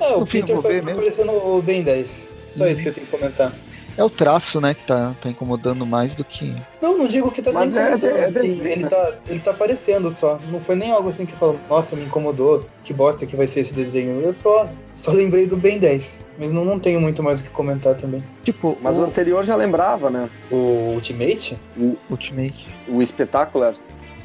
É, 0.00 0.14
o 0.14 0.24
Peter 0.24 0.56
só 0.56 0.70
está 0.70 0.90
aparecendo 0.90 1.32
o 1.32 1.60
Ben 1.60 1.82
10. 1.82 2.32
Só 2.48 2.66
isso 2.66 2.82
que 2.82 2.88
eu 2.88 2.92
tenho 2.92 3.06
que 3.06 3.16
comentar. 3.16 3.52
É 3.96 4.02
o 4.02 4.10
traço, 4.10 4.60
né, 4.60 4.74
que 4.74 4.84
tá, 4.84 5.14
tá 5.22 5.28
incomodando 5.28 5.86
mais 5.86 6.14
do 6.14 6.24
que. 6.24 6.54
Não, 6.82 6.98
não 6.98 7.06
digo 7.06 7.30
que 7.30 7.40
tá 7.40 7.52
Mas 7.52 7.74
é, 7.74 7.80
incomodando, 7.80 8.16
é, 8.16 8.24
assim. 8.24 8.60
É 8.62 8.72
ele, 8.72 8.86
tá, 8.86 9.14
ele 9.28 9.40
tá 9.40 9.50
aparecendo 9.52 10.10
só. 10.10 10.40
Não 10.50 10.60
foi 10.60 10.74
nem 10.74 10.90
algo 10.90 11.08
assim 11.08 11.24
que 11.24 11.32
falou, 11.32 11.58
nossa, 11.68 11.94
me 11.94 12.04
incomodou, 12.04 12.66
que 12.82 12.92
bosta 12.92 13.24
que 13.26 13.36
vai 13.36 13.46
ser 13.46 13.60
esse 13.60 13.72
desenho. 13.72 14.20
Eu 14.20 14.32
só, 14.32 14.68
só 14.90 15.12
lembrei 15.12 15.46
do 15.46 15.56
Ben 15.56 15.78
10. 15.78 16.24
Mas 16.38 16.50
não, 16.50 16.64
não 16.64 16.78
tenho 16.78 17.00
muito 17.00 17.22
mais 17.22 17.40
o 17.40 17.44
que 17.44 17.50
comentar 17.50 17.94
também. 17.94 18.22
Tipo, 18.42 18.76
mas 18.82 18.98
o, 18.98 19.02
o 19.02 19.04
anterior 19.04 19.44
já 19.44 19.54
lembrava, 19.54 20.10
né? 20.10 20.28
O 20.50 20.94
Ultimate? 20.94 21.56
O 21.76 21.96
Ultimate. 22.10 22.66
O 22.88 23.00
Espetacular. 23.00 23.74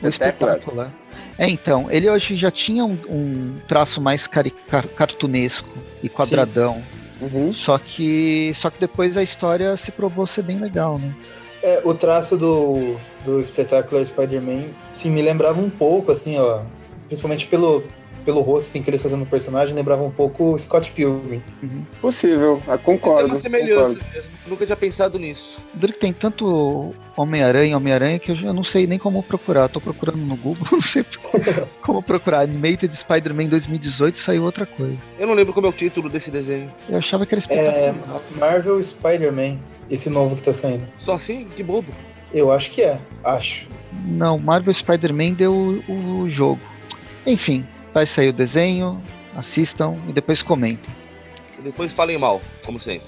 O 0.02 0.08
Espetacular. 0.08 0.92
É, 1.38 1.48
então, 1.48 1.90
ele 1.90 2.10
hoje 2.10 2.36
já 2.36 2.52
tinha 2.52 2.84
um, 2.84 2.98
um 3.08 3.60
traço 3.68 4.02
mais 4.02 4.28
cari 4.28 4.52
cartunesco 4.96 5.70
e 6.04 6.10
quadradão. 6.10 6.76
Sim. 6.76 7.00
Uhum. 7.22 7.54
Só 7.54 7.78
que 7.78 8.54
só 8.56 8.70
que 8.70 8.80
depois 8.80 9.18
a 9.18 9.24
história 9.24 9.76
se 9.78 9.92
provou 9.92 10.26
ser 10.26 10.44
bem 10.44 10.60
legal, 10.60 10.98
né? 10.98 11.14
É, 11.62 11.82
o 11.84 11.94
traço 11.94 12.38
do, 12.38 12.96
do 13.26 13.40
espetáculo 13.40 14.04
Spider-Man, 14.04 14.68
sim, 14.94 15.12
me 15.12 15.22
lembrava 15.22 15.60
um 15.60 15.70
pouco, 15.70 16.12
assim, 16.12 16.38
ó, 16.38 16.62
principalmente 17.08 17.48
pelo, 17.48 17.84
pelo 18.26 18.42
rosto 18.42 18.68
assim, 18.68 18.82
que 18.82 18.90
eles 18.90 19.02
fazendo 19.02 19.24
o 19.24 19.26
personagem, 19.26 19.76
lembrava 19.76 20.04
um 20.04 20.12
pouco 20.12 20.54
o 20.54 20.60
Scott 20.60 20.92
Pilgrim. 20.92 21.44
Uhum. 21.62 21.86
Possível, 22.02 22.62
ah, 22.68 22.78
concordo. 22.78 23.28
Tem 23.28 23.36
uma 23.36 23.42
semelhança, 23.42 23.96
concordo. 23.96 24.30
nunca 24.48 24.66
tinha 24.66 24.76
pensado 24.76 25.20
nisso. 25.20 25.58
Drake 25.74 26.00
tem 26.00 26.14
tanto 26.14 26.94
Homem-Aranha, 27.16 27.76
Homem-Aranha, 27.76 28.20
que 28.20 28.32
eu 28.32 28.36
já 28.36 28.54
não 28.54 28.64
sei 28.64 28.88
nem 28.88 29.00
como 29.00 29.22
procurar. 29.24 29.68
Tô 29.68 29.82
procurando 29.82 30.20
no 30.20 30.36
Google, 30.36 30.66
não 30.72 30.82
sei 30.82 31.04
como 31.82 32.02
procurar. 32.02 32.42
Animated 32.42 32.96
Spider-Man 32.96 33.48
2018 33.48 34.20
saiu 34.20 34.44
outra 34.44 34.66
coisa. 34.66 34.98
Eu 35.18 35.28
não 35.28 35.34
lembro 35.34 35.54
como 35.54 35.68
é 35.68 35.70
o 35.70 35.74
título 35.74 36.10
desse 36.10 36.32
desenho. 36.32 36.72
Eu 36.88 36.98
achava 36.98 37.26
que 37.26 37.36
era 37.36 37.44
É 37.54 37.94
Marvel 38.38 38.82
Spider-Man, 38.82 39.58
esse 39.90 40.10
novo 40.10 40.36
que 40.36 40.44
tá 40.44 40.54
saindo. 40.54 40.88
Só 41.00 41.14
assim? 41.14 41.46
Que 41.56 41.64
bobo. 41.64 41.92
Eu 42.34 42.52
acho 42.52 42.72
que 42.72 42.82
é, 42.82 43.00
acho. 43.24 43.68
Não, 44.06 44.38
Marvel 44.38 44.74
Spider-Man 44.74 45.34
deu 45.34 45.84
o, 45.88 46.22
o 46.22 46.30
jogo. 46.30 46.62
Enfim, 47.26 47.66
vai 47.94 48.06
sair 48.06 48.30
o 48.30 48.34
desenho, 48.34 49.02
assistam 49.36 49.96
e 50.08 50.14
depois 50.14 50.42
comentem. 50.42 50.94
E 51.58 51.62
depois 51.62 51.92
falem 51.92 52.18
mal, 52.18 52.42
como 52.66 52.80
sempre. 52.80 53.08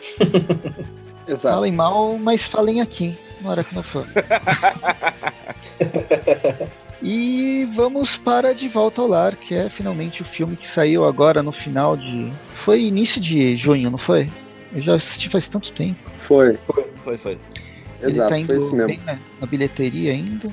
Exato. 1.28 1.54
Falem 1.54 1.72
mal, 1.72 2.16
mas 2.18 2.46
falem 2.46 2.80
aqui, 2.80 3.16
no 3.40 3.50
Aracnofã. 3.50 4.04
e 7.02 7.68
vamos 7.74 8.16
para 8.16 8.54
De 8.54 8.68
Volta 8.68 9.00
ao 9.00 9.08
Lar, 9.08 9.36
que 9.36 9.54
é 9.54 9.68
finalmente 9.68 10.22
o 10.22 10.24
filme 10.24 10.56
que 10.56 10.66
saiu 10.66 11.04
agora 11.04 11.42
no 11.42 11.52
final 11.52 11.96
de. 11.96 12.32
Foi 12.54 12.82
início 12.82 13.20
de 13.20 13.56
junho, 13.56 13.90
não 13.90 13.98
foi? 13.98 14.30
Eu 14.72 14.82
já 14.82 14.94
assisti 14.94 15.28
faz 15.28 15.48
tanto 15.48 15.72
tempo. 15.72 15.98
Foi, 16.18 16.56
Foi, 17.04 17.18
foi. 17.18 17.38
exato, 18.02 18.34
Ele 18.34 18.44
tá 18.44 18.46
foi 18.46 18.56
isso 18.56 18.66
indo 18.68 18.76
mesmo. 18.76 18.86
bem 18.86 19.00
na, 19.04 19.18
na 19.40 19.46
bilheteria 19.46 20.12
ainda. 20.12 20.50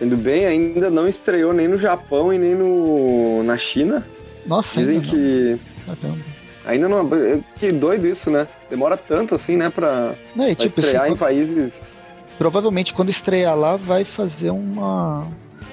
Indo 0.00 0.16
bem, 0.16 0.44
ainda 0.46 0.90
não 0.90 1.06
estreou 1.08 1.52
nem 1.52 1.68
no 1.68 1.78
Japão 1.78 2.32
e 2.32 2.38
nem 2.38 2.54
no, 2.54 3.42
na 3.44 3.56
China. 3.56 4.04
Nossa, 4.46 4.78
Dizem 4.78 5.00
que 5.00 5.58
não. 5.86 5.94
Caramba. 5.96 6.24
ainda 6.66 6.88
não. 6.88 7.08
Que 7.56 7.70
doido 7.72 8.06
isso, 8.06 8.30
né? 8.30 8.46
Demora 8.68 8.96
tanto 8.96 9.34
assim, 9.34 9.56
né, 9.56 9.70
pra, 9.70 10.14
Não, 10.34 10.48
e 10.48 10.54
pra 10.56 10.66
tipo, 10.66 10.80
estrear 10.80 11.08
em 11.10 11.16
países. 11.16 12.08
provavelmente 12.36 12.92
quando 12.92 13.08
estrear 13.10 13.56
lá 13.56 13.76
vai 13.76 14.04
fazer 14.04 14.50
uma, 14.50 15.26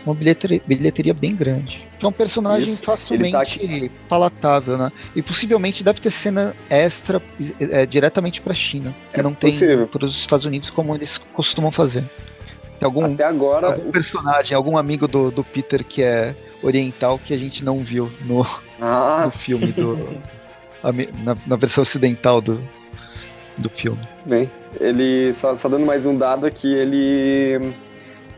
uma 0.05 0.13
bilheteria, 0.15 0.61
bilheteria 0.65 1.13
bem 1.13 1.35
grande. 1.35 1.85
É 2.01 2.07
um 2.07 2.11
personagem 2.11 2.69
Isso, 2.73 2.83
facilmente 2.83 3.91
palatável, 4.07 4.77
né? 4.77 4.91
E 5.15 5.21
possivelmente 5.21 5.83
deve 5.83 5.99
ter 5.99 6.11
cena 6.11 6.55
extra 6.69 7.21
é, 7.59 7.85
diretamente 7.85 8.39
pra 8.41 8.53
China. 8.53 8.95
Que 9.13 9.19
É 9.19 9.23
não 9.23 9.33
tem 9.33 9.51
possível. 9.51 9.87
para 9.87 10.05
os 10.05 10.15
Estados 10.15 10.45
Unidos 10.45 10.69
como 10.69 10.95
eles 10.95 11.17
costumam 11.33 11.71
fazer. 11.71 12.03
Tem 12.81 12.87
algum, 12.87 13.13
Até 13.13 13.23
agora, 13.23 13.67
algum 13.67 13.91
personagem, 13.91 14.57
algum 14.57 14.75
amigo 14.75 15.07
do, 15.07 15.29
do 15.29 15.43
Peter 15.43 15.83
que 15.83 16.01
é 16.01 16.33
oriental 16.63 17.19
que 17.19 17.31
a 17.31 17.37
gente 17.37 17.63
não 17.63 17.83
viu 17.83 18.11
no, 18.21 18.43
ah, 18.81 19.25
no 19.25 19.31
filme 19.31 19.67
do. 19.67 20.17
na, 21.23 21.37
na 21.45 21.55
versão 21.57 21.83
ocidental 21.83 22.41
do, 22.41 22.59
do 23.55 23.69
filme. 23.69 24.01
bem, 24.25 24.49
ele 24.79 25.31
só, 25.33 25.55
só 25.55 25.69
dando 25.69 25.85
mais 25.85 26.07
um 26.07 26.17
dado 26.17 26.47
aqui, 26.47 26.73
ele 26.73 27.71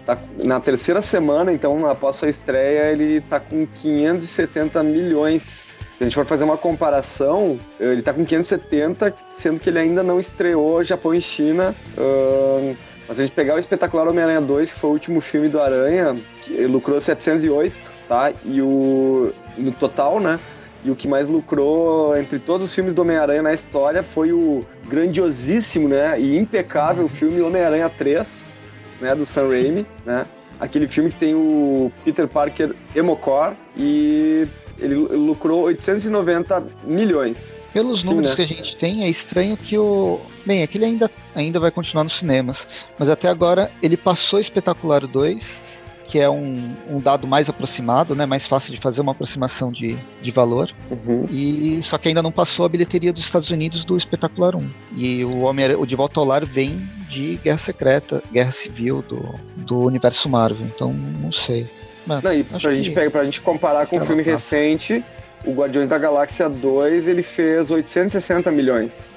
tá 0.06 0.18
na 0.44 0.60
terceira 0.60 1.02
semana, 1.02 1.54
então 1.54 1.90
após 1.90 2.18
sua 2.18 2.28
estreia, 2.28 2.92
ele 2.92 3.22
tá 3.22 3.40
com 3.40 3.66
570 3.66 4.84
milhões. 4.84 5.72
Se 5.94 6.04
a 6.04 6.06
gente 6.06 6.16
for 6.16 6.26
fazer 6.26 6.44
uma 6.44 6.58
comparação, 6.58 7.58
ele 7.80 8.02
tá 8.02 8.12
com 8.12 8.26
570, 8.26 9.16
sendo 9.32 9.58
que 9.62 9.70
ele 9.70 9.80
ainda 9.80 10.04
não 10.04 10.20
estreou 10.20 10.84
Japão 10.84 11.16
e 11.16 11.22
China. 11.22 11.74
Ahn, 11.98 12.76
mas 13.08 13.20
a 13.20 13.24
gente 13.24 13.34
pegar 13.34 13.56
o 13.56 13.60
espetacular 13.60 14.08
Homem-Aranha 14.08 14.42
2, 14.42 14.72
que 14.72 14.80
foi 14.80 14.90
o 14.90 14.94
último 14.94 15.22
filme 15.22 15.50
do 15.50 15.62
Aranha, 15.62 16.18
que 16.42 16.66
lucrou 16.66 17.00
708, 17.00 17.76
tá? 18.08 18.34
E 18.46 18.62
o 18.62 19.34
no 19.58 19.72
total, 19.72 20.20
né? 20.20 20.40
E 20.84 20.92
o 20.92 20.96
que 20.96 21.08
mais 21.08 21.30
lucrou 21.30 22.16
entre 22.18 22.40
todos 22.40 22.70
os 22.70 22.76
filmes 22.76 22.94
do 22.94 23.02
Homem-Aranha 23.02 23.42
na 23.42 23.54
história 23.54 24.04
foi 24.04 24.34
o 24.34 24.66
grandiosíssimo, 24.88 25.88
né, 25.88 26.20
e 26.20 26.38
impecável 26.38 27.08
filme 27.08 27.42
Homem-Aranha 27.42 27.90
3, 27.90 28.54
né, 29.00 29.16
do 29.16 29.26
Sam 29.26 29.48
Raimi, 29.48 29.86
né? 30.06 30.26
Aquele 30.60 30.88
filme 30.88 31.10
que 31.10 31.16
tem 31.16 31.34
o 31.34 31.92
Peter 32.04 32.28
Parker 32.28 32.76
Emocor 32.94 33.54
e 33.78 34.48
ele 34.78 34.96
lucrou 34.96 35.64
890 35.64 36.64
milhões. 36.84 37.62
Pelos 37.72 38.02
Sim, 38.02 38.08
números 38.08 38.32
né? 38.32 38.36
que 38.36 38.42
a 38.42 38.48
gente 38.48 38.78
tem, 38.78 39.04
é 39.04 39.10
estranho 39.10 39.58
que 39.58 39.78
o. 39.78 40.20
Bem, 40.46 40.62
é 40.62 40.68
que 40.68 40.78
ele 40.78 40.86
ainda, 40.86 41.10
ainda 41.36 41.60
vai 41.60 41.72
continuar 41.72 42.04
nos 42.04 42.18
cinemas. 42.20 42.68
Mas 43.00 43.10
até 43.10 43.28
agora 43.30 43.72
ele 43.82 43.96
passou 43.98 44.40
Espetacular 44.40 45.08
2, 45.08 45.62
que 46.06 46.20
é 46.20 46.30
um, 46.30 46.74
um 46.90 47.00
dado 47.00 47.26
mais 47.26 47.50
aproximado, 47.50 48.14
né? 48.14 48.26
Mais 48.26 48.46
fácil 48.46 48.72
de 48.74 48.80
fazer 48.80 49.02
uma 49.02 49.14
aproximação 49.14 49.72
de, 49.72 49.98
de 50.22 50.32
valor. 50.32 50.70
Uhum. 50.92 51.26
E 51.32 51.80
só 51.84 51.98
que 51.98 52.10
ainda 52.10 52.22
não 52.22 52.32
passou 52.32 52.66
a 52.66 52.70
bilheteria 52.70 53.14
dos 53.14 53.24
Estados 53.24 53.50
Unidos 53.50 53.84
do 53.86 53.96
Espetacular 53.98 54.56
1. 54.56 54.70
E 54.98 55.24
o 55.26 55.40
Homem 55.40 55.74
o 55.76 55.86
De 55.86 55.96
Volta 55.96 56.20
ao 56.20 56.26
Lar 56.26 56.46
vem 56.46 56.88
de 57.10 57.40
Guerra 57.44 57.58
Secreta, 57.58 58.22
Guerra 58.32 58.52
Civil 58.52 59.02
do, 59.08 59.34
do 59.56 59.80
universo 59.80 60.28
Marvel. 60.30 60.68
Então 60.68 60.92
não 60.94 61.32
sei. 61.32 61.68
Mas, 62.06 62.22
Não, 62.22 62.34
e 62.34 62.44
pra, 62.44 62.60
que- 62.60 62.74
gente 62.74 62.92
pegar, 62.92 63.10
pra 63.12 63.24
gente 63.24 63.40
comparar 63.40 63.88
com 63.88 63.96
o 63.96 64.00
Ela 64.00 64.06
filme 64.06 64.24
passa. 64.24 64.34
recente, 64.58 65.04
o 65.46 65.54
Guardiões 65.54 65.88
da 65.88 65.98
Galáxia 65.98 66.50
2, 66.50 67.08
ele 67.08 67.24
fez 67.24 67.72
860 67.72 68.52
milhões. 68.52 69.14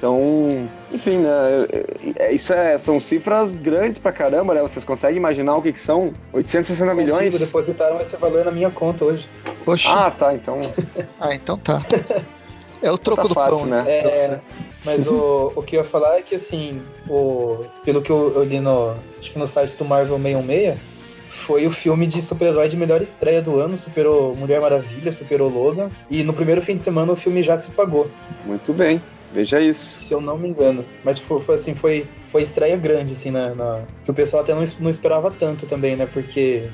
Então, 0.00 0.66
enfim, 0.90 1.18
né? 1.18 1.28
é- 2.16 2.22
é- 2.24 2.32
Isso 2.32 2.54
é, 2.54 2.78
são 2.78 2.98
cifras 2.98 3.54
grandes 3.54 3.98
pra 3.98 4.10
caramba, 4.10 4.54
né? 4.54 4.62
Vocês 4.62 4.82
conseguem 4.82 5.18
imaginar 5.18 5.54
o 5.56 5.60
que, 5.62 5.74
que 5.74 5.78
são? 5.78 6.14
860 6.32 6.94
Consigo, 6.94 7.02
milhões? 7.18 7.38
depositaram 7.38 8.00
esse 8.00 8.16
valor 8.16 8.46
na 8.46 8.50
minha 8.50 8.70
conta 8.70 9.04
hoje. 9.04 9.28
Poxa, 9.62 9.90
Ah, 9.90 10.10
tá, 10.10 10.32
então. 10.34 10.58
ah, 11.20 11.34
então 11.34 11.58
tá. 11.58 11.80
É 12.82 12.90
o 12.90 12.96
troco 12.96 13.24
Tá 13.24 13.28
do 13.28 13.34
fácil, 13.34 13.58
pão, 13.58 13.66
né? 13.66 13.84
É, 13.86 14.40
mas 14.86 15.06
o, 15.06 15.52
o 15.54 15.62
que 15.62 15.76
eu 15.76 15.80
ia 15.80 15.86
falar 15.86 16.16
é 16.16 16.22
que, 16.22 16.34
assim, 16.34 16.80
o, 17.06 17.66
pelo 17.84 18.00
que 18.00 18.10
eu, 18.10 18.32
eu 18.36 18.42
li 18.42 18.58
no, 18.58 18.94
acho 19.18 19.30
que 19.32 19.38
no 19.38 19.46
site 19.46 19.76
do 19.76 19.84
Marvel 19.84 20.16
616, 20.18 20.78
foi 21.28 21.66
o 21.66 21.70
filme 21.70 22.06
de 22.06 22.22
super-herói 22.22 22.68
de 22.68 22.78
melhor 22.78 23.02
estreia 23.02 23.42
do 23.42 23.60
ano, 23.60 23.76
superou 23.76 24.34
Mulher 24.34 24.62
Maravilha, 24.62 25.12
superou 25.12 25.50
Logan, 25.50 25.90
e 26.10 26.24
no 26.24 26.32
primeiro 26.32 26.62
fim 26.62 26.72
de 26.72 26.80
semana 26.80 27.12
o 27.12 27.16
filme 27.16 27.42
já 27.42 27.54
se 27.58 27.72
pagou, 27.72 28.10
Muito 28.46 28.72
bem. 28.72 29.02
Veja 29.32 29.60
isso. 29.60 30.04
se 30.06 30.12
eu 30.12 30.20
não 30.20 30.36
me 30.36 30.48
engano. 30.48 30.84
Mas 31.04 31.18
foi, 31.18 31.40
foi 31.40 31.54
assim, 31.54 31.74
foi, 31.74 32.06
foi 32.26 32.42
estreia 32.42 32.76
grande, 32.76 33.12
assim, 33.12 33.30
na, 33.30 33.54
na- 33.54 33.82
que 34.04 34.10
o 34.10 34.14
pessoal 34.14 34.42
até 34.42 34.52
não, 34.54 34.64
não 34.80 34.90
esperava 34.90 35.30
tanto 35.30 35.66
também, 35.66 35.94
né, 35.96 36.06
porque... 36.06 36.68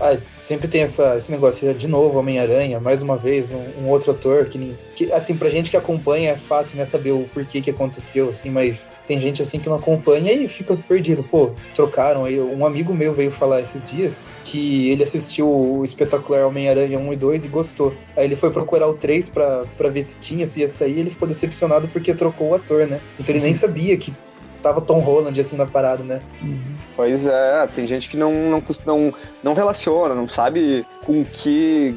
ah, 0.00 0.16
sempre 0.42 0.68
tem 0.68 0.82
essa, 0.82 1.16
esse 1.16 1.30
negócio, 1.32 1.72
de 1.74 1.88
novo, 1.88 2.18
Homem-Aranha, 2.18 2.80
mais 2.80 3.02
uma 3.02 3.16
vez, 3.16 3.52
um, 3.52 3.62
um 3.82 3.88
outro 3.88 4.10
ator 4.10 4.46
que, 4.46 4.58
nem- 4.58 4.76
que, 4.94 5.10
assim, 5.12 5.36
pra 5.36 5.48
gente 5.48 5.70
que 5.70 5.76
acompanha 5.76 6.30
é 6.32 6.36
fácil, 6.36 6.78
né, 6.78 6.84
saber 6.84 7.12
o 7.12 7.28
porquê 7.32 7.60
que 7.60 7.70
aconteceu, 7.70 8.28
assim, 8.28 8.50
mas 8.50 8.90
tem 9.06 9.18
gente, 9.18 9.42
assim, 9.42 9.58
que 9.58 9.68
não 9.68 9.76
acompanha 9.76 10.32
e 10.32 10.48
fica 10.48 10.76
perdido. 10.76 11.22
Pô, 11.22 11.50
trocaram 11.74 12.24
aí. 12.24 12.38
Um 12.40 12.64
amigo 12.66 12.94
meu 12.94 13.12
veio 13.14 13.30
falar 13.30 13.60
esses 13.60 13.90
dias 13.90 14.24
que 14.44 14.90
ele 14.90 15.02
assistiu 15.02 15.48
o 15.48 15.84
espetacular 15.84 16.46
Homem-Aranha 16.46 16.98
1 16.98 17.12
e 17.12 17.16
2 17.16 17.44
e 17.44 17.48
gostou. 17.48 17.94
Aí 18.16 18.24
ele 18.24 18.36
foi 18.36 18.50
procurar 18.50 18.88
o 18.88 18.94
3 18.94 19.28
pra, 19.30 19.64
pra 19.76 19.88
ver 19.88 20.02
se 20.02 20.18
tinha, 20.18 20.46
se 20.46 20.60
ia 20.60 20.68
sair, 20.68 20.96
e 20.96 21.00
ele 21.00 21.10
ficou 21.10 21.26
decepcionado 21.26 21.88
porque 21.88 22.14
trocou 22.14 22.50
o 22.50 22.54
ator, 22.54 22.86
né? 22.86 23.00
Então 23.18 23.34
ele 23.34 23.42
nem 23.44 23.54
sabia 23.54 23.96
que 23.96 24.14
tava 24.62 24.80
Tom 24.80 25.00
Holland, 25.00 25.38
assim, 25.38 25.56
na 25.56 25.66
parada, 25.66 26.02
né? 26.02 26.22
Uhum. 26.42 26.74
Pois 26.96 27.26
é, 27.26 27.66
tem 27.74 27.86
gente 27.86 28.08
que 28.08 28.16
não, 28.16 28.32
não, 28.32 28.62
não, 28.86 29.14
não 29.42 29.54
relaciona, 29.54 30.14
não 30.14 30.28
sabe 30.28 30.86
com 31.04 31.24
que 31.24 31.94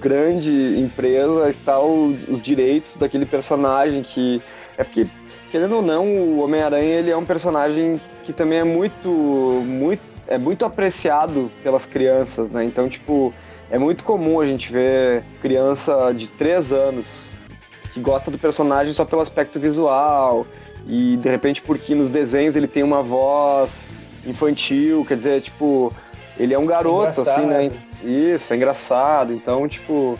grande 0.00 0.78
empresa 0.78 1.48
está 1.48 1.80
o- 1.80 2.08
os 2.12 2.40
direitos 2.42 2.96
daquele 2.96 3.24
personagem 3.24 4.02
que. 4.02 4.42
É 4.76 4.84
porque, 4.84 5.06
querendo 5.50 5.76
ou 5.76 5.82
não, 5.82 6.06
o 6.06 6.40
Homem-Aranha 6.44 6.96
ele 6.96 7.10
é 7.10 7.16
um 7.16 7.24
personagem 7.24 7.98
que 8.22 8.32
também 8.32 8.58
é 8.58 8.64
muito, 8.64 9.08
muito, 9.08 10.02
é 10.26 10.36
muito 10.36 10.64
apreciado 10.66 11.50
pelas 11.62 11.86
crianças, 11.86 12.50
né? 12.50 12.64
Então, 12.64 12.86
tipo, 12.88 13.32
é 13.70 13.78
muito 13.78 14.04
comum 14.04 14.40
a 14.40 14.46
gente 14.46 14.70
ver 14.70 15.24
criança 15.40 16.12
de 16.12 16.28
3 16.28 16.70
anos 16.70 17.32
que 17.94 18.00
gosta 18.00 18.30
do 18.30 18.38
personagem 18.38 18.92
só 18.92 19.04
pelo 19.06 19.22
aspecto 19.22 19.58
visual 19.58 20.46
e 20.86 21.16
de 21.16 21.28
repente 21.30 21.62
porque 21.62 21.94
nos 21.94 22.10
desenhos 22.10 22.56
ele 22.56 22.66
tem 22.66 22.82
uma 22.82 23.02
voz 23.02 23.88
infantil, 24.26 25.04
quer 25.04 25.16
dizer, 25.16 25.40
tipo, 25.40 25.92
ele 26.38 26.54
é 26.54 26.58
um 26.58 26.66
garoto, 26.66 27.20
assim, 27.20 27.46
né? 27.46 27.70
Isso, 28.02 28.52
é 28.52 28.56
engraçado. 28.56 29.32
Então, 29.32 29.68
tipo, 29.68 30.18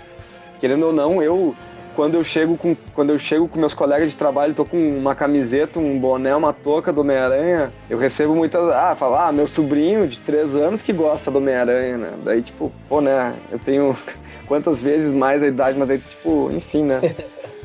querendo 0.60 0.86
ou 0.86 0.92
não, 0.92 1.22
eu 1.22 1.54
quando 1.94 2.14
eu 2.14 2.24
chego 2.24 2.56
com 2.56 2.76
quando 2.92 3.10
eu 3.10 3.18
chego 3.18 3.46
com 3.46 3.58
meus 3.58 3.72
colegas 3.72 4.10
de 4.10 4.18
trabalho, 4.18 4.52
tô 4.54 4.64
com 4.64 4.76
uma 4.76 5.14
camiseta, 5.14 5.78
um 5.78 5.98
boné, 5.98 6.34
uma 6.34 6.52
touca 6.52 6.92
do 6.92 7.00
Homem-Aranha, 7.02 7.72
eu 7.88 7.96
recebo 7.96 8.34
muitas, 8.34 8.68
ah, 8.70 8.96
fala, 8.96 9.28
ah, 9.28 9.32
meu 9.32 9.46
sobrinho 9.46 10.06
de 10.08 10.20
três 10.20 10.54
anos 10.54 10.82
que 10.82 10.92
gosta 10.92 11.30
do 11.30 11.38
Homem-Aranha, 11.38 11.96
né? 11.96 12.12
Daí, 12.24 12.42
tipo, 12.42 12.72
pô, 12.88 13.00
né, 13.00 13.34
eu 13.50 13.58
tenho 13.58 13.96
quantas 14.46 14.82
vezes 14.82 15.12
mais 15.12 15.42
a 15.42 15.46
idade, 15.46 15.78
mas 15.78 15.88
aí, 15.88 15.98
tipo, 15.98 16.50
enfim, 16.52 16.82
né? 16.82 17.00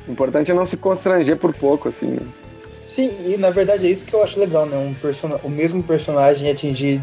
O 0.07 0.11
importante 0.11 0.51
é 0.51 0.53
não 0.53 0.65
se 0.65 0.77
constranger 0.77 1.37
por 1.37 1.53
pouco, 1.53 1.89
assim, 1.89 2.11
né? 2.11 2.21
Sim, 2.89 3.15
e 3.23 3.37
na 3.37 3.51
verdade 3.51 3.85
é 3.85 3.89
isso 3.91 4.07
que 4.07 4.15
eu 4.15 4.23
acho 4.23 4.39
legal, 4.39 4.65
né? 4.65 4.75
Um 4.75 4.95
persona 4.95 5.39
o 5.43 5.49
mesmo 5.49 5.83
personagem 5.83 6.49
atingir 6.49 6.99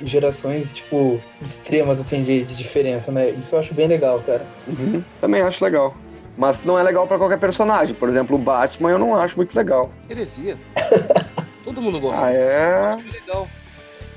gerações, 0.00 0.72
tipo, 0.72 1.20
extremas, 1.38 2.00
assim, 2.00 2.22
de, 2.22 2.42
de 2.42 2.56
diferença, 2.56 3.12
né? 3.12 3.28
Isso 3.28 3.54
eu 3.54 3.58
acho 3.58 3.74
bem 3.74 3.86
legal, 3.86 4.18
cara. 4.20 4.46
Uhum. 4.66 5.04
Também 5.20 5.42
acho 5.42 5.62
legal. 5.62 5.94
Mas 6.38 6.64
não 6.64 6.78
é 6.78 6.82
legal 6.82 7.06
pra 7.06 7.18
qualquer 7.18 7.38
personagem. 7.38 7.94
Por 7.94 8.08
exemplo, 8.08 8.34
o 8.34 8.38
Batman 8.38 8.92
eu 8.92 8.98
não 8.98 9.14
acho 9.14 9.36
muito 9.36 9.54
legal. 9.54 9.90
Heresia. 10.08 10.56
Todo 11.62 11.82
mundo 11.82 12.00
gosta. 12.00 12.24
Ah, 12.24 12.32
é. 12.32 12.94
Acho 12.94 13.12
legal. 13.12 13.46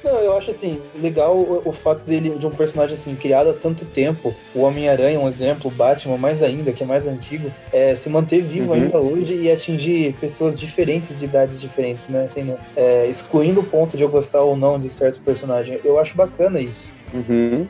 Não, 0.03 0.11
eu 0.19 0.37
acho 0.37 0.51
assim, 0.51 0.81
legal 1.01 1.35
o, 1.35 1.61
o, 1.65 1.71
fato 1.71 2.03
dele, 2.03 2.29
de 2.31 2.45
um 2.45 2.51
personagem 2.51 2.93
assim, 2.93 3.15
criado 3.15 3.49
há 3.49 3.53
tanto 3.53 3.85
tempo, 3.85 4.33
o 4.55 4.61
Homem-Aranha, 4.61 5.19
um 5.19 5.27
exemplo, 5.27 5.69
o 5.69 5.73
Batman, 5.73 6.17
mais 6.17 6.41
ainda, 6.41 6.71
que 6.71 6.83
é 6.83 6.85
mais 6.85 7.05
antigo, 7.05 7.51
é, 7.71 7.95
se 7.95 8.09
manter 8.09 8.41
vivo 8.41 8.73
uhum. 8.73 8.81
ainda 8.81 8.97
hoje 8.97 9.35
e 9.35 9.51
atingir 9.51 10.13
pessoas 10.13 10.59
diferentes 10.59 11.19
de 11.19 11.25
idades 11.25 11.59
diferentes, 11.59 12.09
né? 12.09 12.23
Assim, 12.23 12.43
né? 12.43 12.57
É, 12.75 13.07
excluindo 13.07 13.59
o 13.59 13.63
ponto 13.63 13.97
de 13.97 14.03
eu 14.03 14.09
gostar 14.09 14.41
ou 14.41 14.55
não 14.55 14.79
de 14.79 14.89
certos 14.89 15.19
personagens. 15.19 15.79
Eu 15.83 15.99
acho 15.99 16.15
bacana 16.15 16.59
isso. 16.59 16.97
Uhum. 17.13 17.67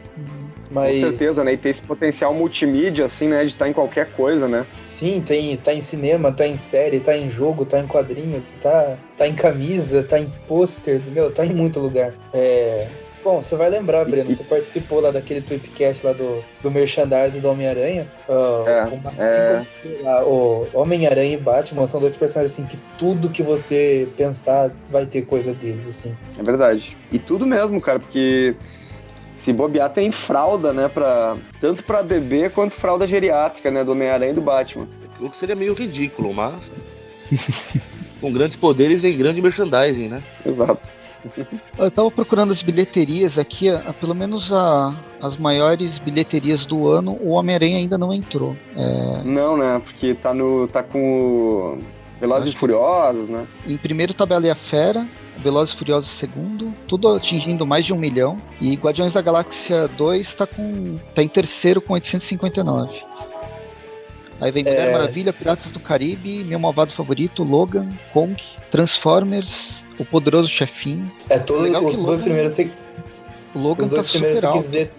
Mas... 0.72 1.00
Com 1.00 1.10
certeza, 1.10 1.44
né? 1.44 1.54
E 1.54 1.58
tem 1.58 1.72
esse 1.72 1.82
potencial 1.82 2.34
multimídia, 2.34 3.06
assim, 3.06 3.28
né? 3.28 3.44
De 3.44 3.50
estar 3.50 3.68
em 3.68 3.74
qualquer 3.74 4.12
coisa, 4.12 4.48
né? 4.48 4.66
Sim, 4.84 5.22
tem, 5.22 5.56
tá 5.58 5.74
em 5.74 5.82
cinema, 5.82 6.32
tá 6.32 6.46
em 6.48 6.58
série, 6.58 7.00
tá 7.00 7.18
em 7.18 7.30
jogo, 7.30 7.66
tá 7.66 7.80
em 7.80 7.88
quadrinho, 7.88 8.44
tá, 8.62 8.98
tá 9.18 9.28
em 9.28 9.34
camisa, 9.34 10.04
tá 10.04 10.20
em 10.20 10.28
pôster, 10.48 11.02
meu, 11.12 11.32
tá 11.32 11.46
em 11.46 11.54
muito 11.54 11.80
lugar. 11.80 12.14
É... 12.34 12.88
Bom, 13.22 13.42
você 13.42 13.58
vai 13.58 13.70
lembrar, 13.70 14.06
Breno, 14.06 14.32
você 14.32 14.46
participou 14.46 15.02
lá 15.02 15.12
daquele 15.12 15.42
Tweepcast 15.42 16.06
lá 16.06 16.14
do, 16.14 16.42
do 16.62 16.72
merchandising 16.72 17.42
do 17.42 17.50
Homem-Aranha. 17.50 18.10
Uh, 18.30 19.22
é, 19.22 19.66
é... 20.06 20.24
O 20.24 20.68
Homem-Aranha 20.74 21.34
e 21.34 21.38
Batman 21.38 21.86
são 21.86 22.00
dois 22.00 22.16
personagens 22.16 22.54
assim 22.54 22.66
que 22.66 22.78
tudo 22.98 23.30
que 23.30 23.44
você 23.44 24.08
pensar 24.16 24.72
vai 24.90 25.06
ter 25.06 25.24
coisa 25.24 25.54
deles, 25.54 25.86
assim. 25.86 26.18
É 26.38 26.44
verdade. 26.44 26.96
E 27.12 27.20
tudo 27.20 27.46
mesmo, 27.46 27.82
cara, 27.82 28.00
porque 28.00 28.56
se 29.40 29.54
bobear, 29.54 29.90
tem 29.90 30.12
fralda, 30.12 30.74
né? 30.74 30.88
Pra, 30.90 31.38
tanto 31.62 31.84
para 31.84 32.04
bebê 32.04 32.50
quanto 32.50 32.76
fralda 32.76 33.08
geriátrica, 33.08 33.72
né? 33.72 33.84
Do 33.84 33.94
Homem-Aranha 33.94 34.32
e 34.32 34.36
do 34.36 34.42
Batman. 34.42 34.88
O 35.20 35.30
que 35.30 35.38
seria 35.38 35.56
meio 35.56 35.74
ridículo, 35.74 36.34
mas. 36.34 36.72
com 38.20 38.34
grandes 38.34 38.58
poderes 38.58 39.02
vem 39.02 39.18
grande 39.18 39.42
merchandising, 39.42 40.10
né? 40.10 40.22
Exato. 40.46 40.90
Eu 41.78 41.92
tava 41.92 42.12
procurando 42.12 42.52
as 42.52 42.62
bilheterias 42.62 43.38
aqui, 43.38 43.70
a, 43.70 43.94
pelo 43.94 44.14
menos 44.14 44.52
a, 44.52 44.96
as 45.22 45.38
maiores 45.38 45.98
bilheterias 46.00 46.66
do 46.66 46.88
ano, 46.88 47.18
o 47.22 47.32
Homem-Aranha 47.32 47.78
ainda 47.78 47.98
não 47.98 48.14
entrou. 48.14 48.56
É... 48.76 49.24
Não, 49.24 49.58
né? 49.58 49.82
Porque 49.84 50.14
tá, 50.14 50.34
no, 50.34 50.68
tá 50.68 50.84
com 50.84 51.78
o 51.78 51.80
Velozes 52.20 52.54
e 52.54 52.58
Furiosos, 52.58 53.30
né? 53.30 53.48
Em 53.66 53.78
primeiro 53.78 54.14
tá 54.14 54.26
Bela 54.26 54.46
e 54.46 54.50
a 54.50 54.56
Fera, 54.56 55.08
Velozes 55.38 55.74
e 55.74 55.78
Furiosos 55.78 56.10
segundo, 56.10 56.74
tudo 56.88 57.16
atingindo 57.16 57.66
mais 57.66 57.86
de 57.86 57.94
um 57.94 57.98
milhão. 57.98 58.42
E 58.60 58.76
Guardiões 58.76 59.14
da 59.14 59.22
Galáxia 59.22 59.88
2 59.88 60.34
tá, 60.34 60.46
com, 60.46 61.00
tá 61.16 61.24
em 61.24 61.28
terceiro 61.28 61.82
com 61.82 61.94
859. 61.94 63.02
Aí 64.42 64.52
vem 64.52 64.64
Mulher 64.64 64.90
é... 64.90 64.92
Maravilha, 64.92 65.34
Piratas 65.34 65.72
do 65.72 65.80
Caribe, 65.80 66.44
Meu 66.44 66.60
Malvado 66.60 66.94
Favorito, 66.94 67.44
Logan, 67.44 67.90
Kong, 68.14 68.42
Transformers, 68.72 69.84
O 69.98 70.06
Poderoso 70.06 70.50
Chefinho. 70.50 71.12
É, 71.30 71.40
todos 71.40 71.64
os 71.64 71.72
dois 71.72 71.98
Logan, 71.98 72.24
primeiros. 72.24 72.58
O 73.54 73.60
Logan 73.60 73.84
os 73.84 73.90
dois 73.90 74.06
tá 74.06 74.12
primeiros 74.12 74.40
super 74.40 74.48
alto, 74.48 74.62
dizer... 74.62 74.92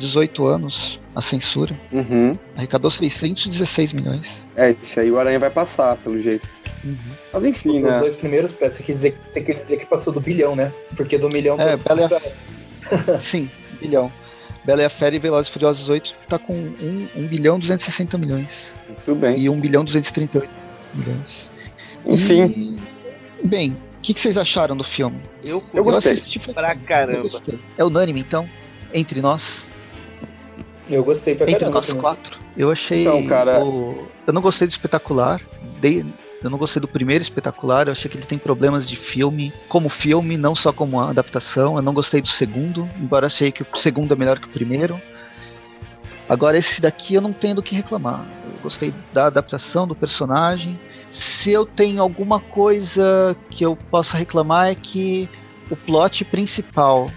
18 0.00 0.46
anos 0.46 0.98
a 1.14 1.22
censura. 1.22 1.78
Uhum. 1.92 2.36
Arrecadou 2.56 2.90
616 2.90 3.92
milhões. 3.92 4.26
É, 4.56 4.70
esse 4.70 4.98
aí 4.98 5.10
o 5.10 5.18
Aranha 5.18 5.38
vai 5.38 5.50
passar, 5.50 5.96
pelo 5.98 6.18
jeito. 6.18 6.48
Uhum. 6.84 6.96
Mas 7.32 7.44
enfim, 7.44 7.76
Os 7.76 7.80
né? 7.82 7.94
Os 7.96 8.00
dois 8.00 8.16
primeiros, 8.16 8.52
você 8.52 8.82
quer, 8.82 8.92
dizer, 8.92 9.18
você 9.24 9.40
quer 9.40 9.52
dizer 9.52 9.76
que 9.76 9.86
passou 9.86 10.12
do 10.12 10.20
bilhão, 10.20 10.56
né? 10.56 10.72
Porque 10.96 11.18
do 11.18 11.28
milhão 11.28 11.56
é, 11.60 11.74
Bela... 11.76 13.20
Sim, 13.22 13.50
bilhão. 13.80 14.10
Bela 14.64 14.82
e 14.82 14.84
a 14.84 14.90
Fera 14.90 15.14
e 15.14 15.18
Velozes 15.18 15.48
e 15.48 15.52
Furiosos 15.52 15.88
8 15.88 16.14
tá 16.28 16.38
com 16.38 16.54
1, 16.54 17.08
1 17.16 17.26
bilhão 17.26 17.58
260 17.58 18.18
milhões. 18.18 18.48
Muito 18.88 19.14
bem. 19.14 19.38
E 19.38 19.48
1 19.48 19.60
bilhão 19.60 19.84
238 19.84 20.50
milhões. 20.94 21.50
Enfim. 22.06 22.78
E, 23.42 23.46
bem, 23.46 23.70
o 23.70 24.02
que, 24.02 24.14
que, 24.14 24.20
vocês 24.20 24.36
acharam 24.36 24.76
do 24.76 24.84
filme? 24.84 25.20
Eu, 25.42 25.62
eu 25.74 25.84
gostei. 25.84 26.12
assisti 26.12 26.38
pra 26.38 26.74
caramba. 26.74 27.22
Gostei. 27.22 27.58
É 27.76 27.84
unânime, 27.84 28.20
então? 28.20 28.48
Entre 28.92 29.20
nós? 29.20 29.68
Eu 30.90 31.04
gostei 31.04 31.34
pra 31.34 31.46
Entre 31.46 31.60
caramba. 31.60 31.80
nós 31.80 31.92
quatro. 31.92 32.38
Eu 32.56 32.70
achei. 32.70 33.02
Então, 33.02 33.26
cara... 33.26 33.64
O... 33.64 34.08
Eu 34.26 34.32
não 34.32 34.42
gostei 34.42 34.66
do 34.66 34.70
espetacular. 34.70 35.40
De... 35.80 36.04
Eu 36.42 36.48
não 36.48 36.58
gostei 36.58 36.80
do 36.80 36.88
primeiro 36.88 37.22
espetacular, 37.22 37.86
eu 37.86 37.92
achei 37.92 38.10
que 38.10 38.16
ele 38.16 38.24
tem 38.24 38.38
problemas 38.38 38.88
de 38.88 38.96
filme, 38.96 39.52
como 39.68 39.90
filme, 39.90 40.38
não 40.38 40.54
só 40.54 40.72
como 40.72 40.98
adaptação. 40.98 41.76
Eu 41.76 41.82
não 41.82 41.92
gostei 41.92 42.22
do 42.22 42.28
segundo, 42.28 42.88
embora 42.98 43.26
achei 43.26 43.52
que 43.52 43.62
o 43.62 43.66
segundo 43.76 44.14
é 44.14 44.16
melhor 44.16 44.38
que 44.38 44.46
o 44.46 44.50
primeiro. 44.50 45.00
Agora 46.26 46.56
esse 46.56 46.80
daqui 46.80 47.14
eu 47.14 47.20
não 47.20 47.32
tenho 47.32 47.56
do 47.56 47.62
que 47.62 47.74
reclamar. 47.74 48.24
Eu 48.44 48.62
gostei 48.62 48.94
da 49.12 49.26
adaptação 49.26 49.86
do 49.86 49.94
personagem. 49.94 50.78
Se 51.08 51.50
eu 51.50 51.66
tenho 51.66 52.00
alguma 52.00 52.40
coisa 52.40 53.36
que 53.50 53.62
eu 53.64 53.76
possa 53.90 54.16
reclamar 54.16 54.68
é 54.68 54.74
que 54.74 55.28
o 55.68 55.76
plot 55.76 56.24
principal, 56.24 57.10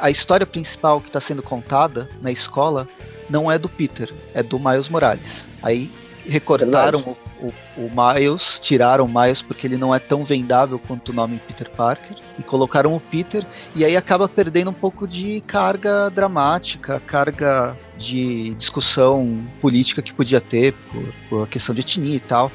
a 0.00 0.10
história 0.10 0.46
principal 0.46 1.00
que 1.00 1.08
está 1.08 1.20
sendo 1.20 1.42
contada 1.42 2.08
na 2.20 2.30
escola 2.30 2.88
não 3.28 3.50
é 3.50 3.58
do 3.58 3.68
Peter, 3.68 4.12
é 4.34 4.42
do 4.42 4.58
Miles 4.58 4.88
Morales. 4.88 5.46
Aí 5.62 5.90
recortaram 6.26 7.00
o, 7.00 7.46
o, 7.46 7.84
o, 7.84 7.90
Miles, 7.90 8.58
tiraram 8.60 9.04
o 9.04 9.08
Miles 9.08 9.42
porque 9.42 9.66
ele 9.66 9.76
não 9.76 9.94
é 9.94 9.98
tão 9.98 10.24
vendável 10.24 10.78
quanto 10.78 11.10
o 11.10 11.12
nome 11.12 11.40
Peter 11.46 11.68
Parker, 11.70 12.16
e 12.38 12.42
colocaram 12.42 12.94
o 12.94 13.00
Peter, 13.00 13.44
e 13.74 13.84
aí 13.84 13.96
acaba 13.96 14.28
perdendo 14.28 14.70
um 14.70 14.74
pouco 14.74 15.06
de 15.06 15.40
carga 15.46 16.08
dramática, 16.10 17.00
carga 17.00 17.76
de 17.98 18.54
discussão 18.54 19.44
política 19.60 20.02
que 20.02 20.12
podia 20.12 20.40
ter 20.40 20.74
por, 20.90 21.14
por 21.28 21.48
questão 21.48 21.74
de 21.74 21.80
etnia 21.80 22.16
e 22.16 22.20
tal, 22.20 22.50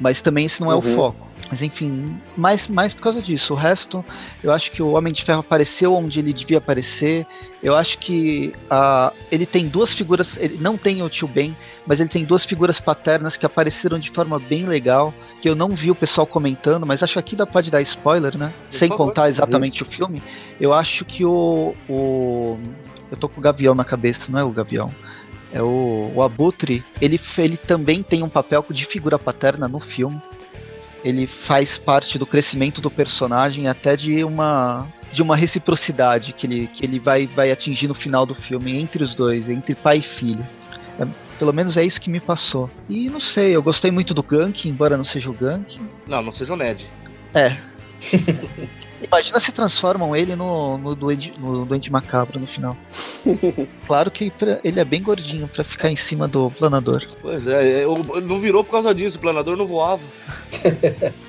mas 0.00 0.22
também 0.22 0.46
esse 0.46 0.60
não 0.60 0.70
é 0.70 0.74
uhum. 0.74 0.80
o 0.80 0.94
foco. 0.94 1.31
Mas 1.52 1.60
enfim, 1.60 2.16
mais, 2.34 2.66
mais 2.66 2.94
por 2.94 3.02
causa 3.02 3.20
disso. 3.20 3.52
O 3.52 3.56
resto, 3.58 4.02
eu 4.42 4.50
acho 4.50 4.72
que 4.72 4.82
o 4.82 4.92
Homem 4.92 5.12
de 5.12 5.22
Ferro 5.22 5.40
apareceu 5.40 5.94
onde 5.94 6.18
ele 6.18 6.32
devia 6.32 6.56
aparecer. 6.56 7.26
Eu 7.62 7.76
acho 7.76 7.98
que 7.98 8.54
uh, 8.70 9.14
ele 9.30 9.44
tem 9.44 9.68
duas 9.68 9.92
figuras. 9.92 10.38
Ele 10.38 10.56
não 10.58 10.78
tem 10.78 11.02
o 11.02 11.10
tio 11.10 11.28
Ben, 11.28 11.54
mas 11.86 12.00
ele 12.00 12.08
tem 12.08 12.24
duas 12.24 12.46
figuras 12.46 12.80
paternas 12.80 13.36
que 13.36 13.44
apareceram 13.44 13.98
de 13.98 14.10
forma 14.10 14.38
bem 14.38 14.64
legal. 14.64 15.12
Que 15.42 15.48
eu 15.50 15.54
não 15.54 15.68
vi 15.76 15.90
o 15.90 15.94
pessoal 15.94 16.26
comentando, 16.26 16.86
mas 16.86 17.02
acho 17.02 17.12
que 17.12 17.18
aqui 17.18 17.36
dá 17.36 17.44
pode 17.44 17.70
dar 17.70 17.82
spoiler, 17.82 18.34
né? 18.38 18.50
Por 18.70 18.78
Sem 18.78 18.88
favor. 18.88 19.08
contar 19.08 19.28
exatamente 19.28 19.82
o 19.82 19.84
filme. 19.84 20.22
Eu 20.58 20.72
acho 20.72 21.04
que 21.04 21.22
o, 21.22 21.74
o. 21.86 22.58
Eu 23.10 23.18
tô 23.18 23.28
com 23.28 23.40
o 23.40 23.42
Gavião 23.42 23.74
na 23.74 23.84
cabeça, 23.84 24.32
não 24.32 24.38
é 24.38 24.44
o 24.44 24.50
Gavião. 24.50 24.90
É 25.52 25.60
o, 25.60 26.12
o 26.14 26.22
Abutre, 26.22 26.82
ele, 26.98 27.20
ele 27.36 27.58
também 27.58 28.02
tem 28.02 28.22
um 28.22 28.28
papel 28.30 28.64
de 28.70 28.86
figura 28.86 29.18
paterna 29.18 29.68
no 29.68 29.80
filme 29.80 30.18
ele 31.04 31.26
faz 31.26 31.78
parte 31.78 32.18
do 32.18 32.26
crescimento 32.26 32.80
do 32.80 32.90
personagem 32.90 33.68
até 33.68 33.96
de 33.96 34.24
uma 34.24 34.86
de 35.12 35.22
uma 35.22 35.36
reciprocidade 35.36 36.32
que 36.32 36.46
ele, 36.46 36.66
que 36.72 36.84
ele 36.84 36.98
vai, 36.98 37.26
vai 37.26 37.50
atingir 37.50 37.86
no 37.86 37.94
final 37.94 38.24
do 38.24 38.34
filme 38.34 38.76
entre 38.76 39.04
os 39.04 39.14
dois, 39.14 39.46
entre 39.48 39.74
pai 39.74 39.98
e 39.98 40.02
filho. 40.02 40.46
É, 40.98 41.06
pelo 41.38 41.52
menos 41.52 41.76
é 41.76 41.84
isso 41.84 42.00
que 42.00 42.08
me 42.08 42.18
passou. 42.18 42.70
E 42.88 43.10
não 43.10 43.20
sei, 43.20 43.54
eu 43.54 43.62
gostei 43.62 43.90
muito 43.90 44.14
do 44.14 44.22
Gank, 44.22 44.66
embora 44.66 44.96
não 44.96 45.04
seja 45.04 45.28
o 45.28 45.34
Gank. 45.34 45.78
Não, 46.06 46.22
não 46.22 46.32
seja 46.32 46.54
o 46.54 46.56
Ned. 46.56 46.86
É. 47.34 47.56
Imagina 49.02 49.40
se 49.40 49.52
transformam 49.52 50.14
ele 50.14 50.36
no, 50.36 50.78
no, 50.78 50.94
duende, 50.94 51.34
no 51.38 51.64
Duende 51.64 51.90
Macabro 51.90 52.38
no 52.38 52.46
final. 52.46 52.76
claro 53.86 54.10
que 54.10 54.30
pra, 54.30 54.60
ele 54.62 54.78
é 54.78 54.84
bem 54.84 55.02
gordinho 55.02 55.48
para 55.48 55.64
ficar 55.64 55.90
em 55.90 55.96
cima 55.96 56.28
do 56.28 56.50
planador. 56.50 57.04
Pois 57.20 57.46
é, 57.46 57.84
eu, 57.84 57.96
não 58.22 58.38
virou 58.38 58.62
por 58.62 58.70
causa 58.70 58.94
disso, 58.94 59.18
o 59.18 59.20
planador 59.20 59.56
não 59.56 59.66
voava. 59.66 60.02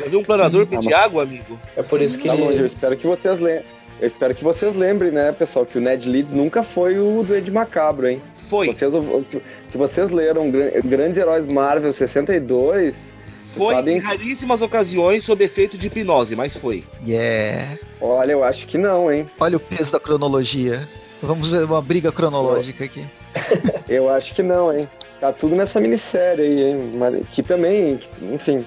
Já 0.00 0.06
viu 0.08 0.20
um 0.20 0.24
planador 0.24 0.66
pedir 0.66 0.86
mas... 0.86 0.94
água, 0.94 1.22
amigo? 1.22 1.58
É 1.76 1.82
por 1.82 2.00
isso 2.00 2.18
que 2.18 2.26
tá 2.26 2.34
ele... 2.34 2.44
longe, 2.44 2.58
eu 2.58 2.66
espero 2.66 2.96
que 2.96 3.06
vocês 3.06 3.38
lembrem. 3.38 3.64
Eu 4.00 4.06
espero 4.06 4.34
que 4.34 4.42
vocês 4.42 4.74
lembrem, 4.74 5.12
né, 5.12 5.30
pessoal, 5.30 5.64
que 5.64 5.78
o 5.78 5.80
Ned 5.80 6.08
Leeds 6.08 6.32
nunca 6.32 6.64
foi 6.64 6.98
o 6.98 7.22
Duende 7.22 7.52
Macabro, 7.52 8.08
hein? 8.08 8.20
Foi. 8.48 8.66
Vocês, 8.66 8.92
se 9.66 9.78
vocês 9.78 10.10
leram 10.10 10.50
Grandes 10.84 11.18
Heróis 11.18 11.46
Marvel 11.46 11.92
62, 11.92 13.14
foi 13.52 13.74
Sabem... 13.74 13.96
em 13.96 14.00
raríssimas 14.00 14.62
ocasiões 14.62 15.24
sob 15.24 15.44
efeito 15.44 15.76
de 15.78 15.86
hipnose, 15.86 16.34
mas 16.34 16.56
foi. 16.56 16.84
Yeah. 17.06 17.78
Olha, 18.00 18.32
eu 18.32 18.44
acho 18.44 18.66
que 18.66 18.78
não, 18.78 19.12
hein? 19.12 19.28
Olha 19.38 19.56
o 19.56 19.60
peso 19.60 19.92
da 19.92 20.00
cronologia. 20.00 20.88
Vamos 21.22 21.50
ver 21.50 21.64
uma 21.64 21.80
briga 21.80 22.10
cronológica 22.10 22.84
aqui. 22.84 23.04
eu 23.88 24.08
acho 24.08 24.34
que 24.34 24.42
não, 24.42 24.76
hein? 24.76 24.88
Tá 25.20 25.32
tudo 25.32 25.54
nessa 25.54 25.80
minissérie 25.80 26.44
aí, 26.44 26.64
hein? 26.64 27.26
Que 27.30 27.42
também, 27.42 28.00
enfim. 28.32 28.64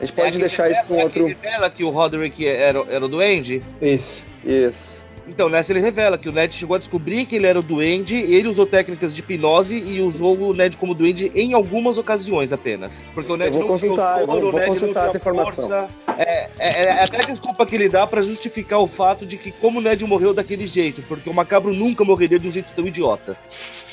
A 0.00 0.04
gente 0.04 0.14
pode 0.14 0.36
é 0.36 0.40
deixar 0.40 0.70
isso 0.70 0.82
com 0.88 0.98
é 0.98 1.04
outro. 1.04 1.26
revela 1.26 1.68
que 1.68 1.84
o 1.84 1.90
Roderick 1.90 2.46
era, 2.46 2.82
era 2.88 3.04
o 3.04 3.08
Duende? 3.08 3.62
Isso. 3.82 4.26
Isso. 4.42 4.99
Então, 5.30 5.48
nessa 5.48 5.72
ele 5.72 5.80
revela 5.80 6.18
que 6.18 6.28
o 6.28 6.32
Ned 6.32 6.52
chegou 6.52 6.74
a 6.74 6.78
descobrir 6.78 7.24
que 7.24 7.36
ele 7.36 7.46
era 7.46 7.58
o 7.58 7.62
duende, 7.62 8.16
ele 8.16 8.48
usou 8.48 8.66
técnicas 8.66 9.14
de 9.14 9.20
hipnose 9.20 9.78
e 9.78 10.00
usou 10.02 10.36
o 10.36 10.52
Ned 10.52 10.76
como 10.76 10.92
duende 10.92 11.30
em 11.36 11.54
algumas 11.54 11.96
ocasiões 11.96 12.52
apenas. 12.52 13.00
Porque 13.14 13.30
o 13.30 13.36
Ned 13.36 13.54
eu 13.54 13.60
vou 13.60 13.68
consultar, 13.68 14.20
eu 14.20 14.26
vou, 14.26 14.50
vou 14.50 14.60
consultar 14.60 15.06
essa 15.06 15.18
informação. 15.18 15.68
Força, 15.68 15.88
é, 16.18 16.50
é, 16.58 16.80
é, 16.80 17.04
até 17.04 17.18
a 17.18 17.30
desculpa 17.30 17.64
que 17.64 17.76
ele 17.76 17.88
dá 17.88 18.08
para 18.08 18.22
justificar 18.22 18.80
o 18.80 18.88
fato 18.88 19.24
de 19.24 19.36
que 19.36 19.52
como 19.52 19.78
o 19.78 19.82
Ned 19.82 20.04
morreu 20.04 20.34
daquele 20.34 20.66
jeito, 20.66 21.00
porque 21.02 21.30
o 21.30 21.32
Macabro 21.32 21.72
nunca 21.72 22.04
morreria 22.04 22.38
de 22.38 22.48
um 22.48 22.52
jeito 22.52 22.68
tão 22.74 22.84
idiota. 22.84 23.36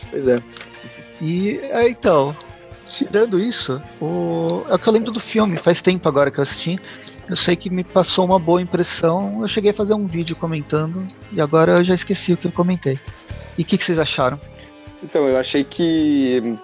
Pois 0.10 0.28
é. 0.28 0.42
E, 1.22 1.60
é, 1.72 1.88
então, 1.88 2.36
Tirando 2.88 3.38
isso, 3.38 3.82
o... 4.00 4.64
é 4.70 4.76
o 4.76 4.80
que 4.80 4.88
eu 4.88 4.94
lembro 4.94 5.12
do 5.12 5.20
filme, 5.20 5.58
faz 5.58 5.82
tempo 5.82 6.08
agora 6.08 6.32
que 6.32 6.40
eu 6.40 6.44
assisti. 6.44 6.80
Eu 7.30 7.36
sei 7.36 7.56
que 7.56 7.70
me 7.70 7.84
passou 7.84 8.26
uma 8.26 8.40
boa 8.40 8.62
impressão. 8.62 9.40
Eu 9.42 9.48
cheguei 9.48 9.72
a 9.72 9.74
fazer 9.74 9.94
um 9.94 10.08
vídeo 10.08 10.36
comentando 10.36 11.06
e 11.32 11.42
agora 11.42 11.78
eu 11.78 11.84
já 11.84 11.94
esqueci 11.94 12.34
o 12.34 12.38
que 12.38 12.48
eu 12.48 12.52
comentei. 12.52 12.98
E 13.58 13.64
o 13.64 13.66
que, 13.66 13.78
que, 13.78 13.84
vocês 13.84 14.00
acharam? 14.00 14.40
Então, 15.04 15.28
eu 15.28 15.38
achei 15.38 15.64
que 15.64 16.58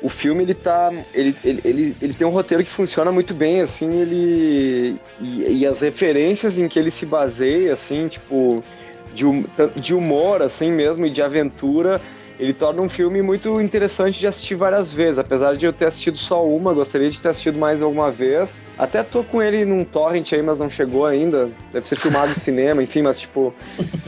o 0.00 0.08
filme 0.08 0.42
ele 0.42 0.54
tá 0.54 0.92
ele, 1.14 1.36
ele, 1.44 1.60
ele, 1.64 1.96
ele 2.00 2.14
tem 2.14 2.26
um 2.26 2.30
roteiro 2.30 2.64
que 2.64 2.70
funciona 2.70 3.12
muito 3.12 3.32
bem 3.32 3.60
assim 3.60 4.00
ele 4.00 4.96
e, 5.20 5.60
e 5.60 5.66
as 5.66 5.80
referências 5.80 6.58
em 6.58 6.66
que 6.66 6.76
ele 6.76 6.90
se 6.90 7.06
baseia 7.06 7.72
assim 7.72 8.08
tipo 8.08 8.64
de, 9.14 9.24
de 9.80 9.94
humor 9.94 10.42
assim 10.42 10.72
mesmo 10.72 11.06
e 11.06 11.10
de 11.10 11.22
aventura 11.22 12.00
ele 12.42 12.52
torna 12.52 12.82
um 12.82 12.88
filme 12.88 13.22
muito 13.22 13.60
interessante 13.60 14.18
de 14.18 14.26
assistir 14.26 14.56
várias 14.56 14.92
vezes. 14.92 15.16
Apesar 15.16 15.54
de 15.54 15.64
eu 15.64 15.72
ter 15.72 15.84
assistido 15.84 16.18
só 16.18 16.44
uma, 16.44 16.74
gostaria 16.74 17.08
de 17.08 17.20
ter 17.20 17.28
assistido 17.28 17.56
mais 17.56 17.80
alguma 17.80 18.10
vez. 18.10 18.60
Até 18.76 19.04
tô 19.04 19.22
com 19.22 19.40
ele 19.40 19.64
num 19.64 19.84
torrent 19.84 20.32
aí, 20.32 20.42
mas 20.42 20.58
não 20.58 20.68
chegou 20.68 21.06
ainda. 21.06 21.48
Deve 21.72 21.86
ser 21.86 21.94
filmado 21.94 22.30
no 22.30 22.34
cinema, 22.38 22.82
enfim, 22.82 23.02
mas 23.02 23.20
tipo. 23.20 23.54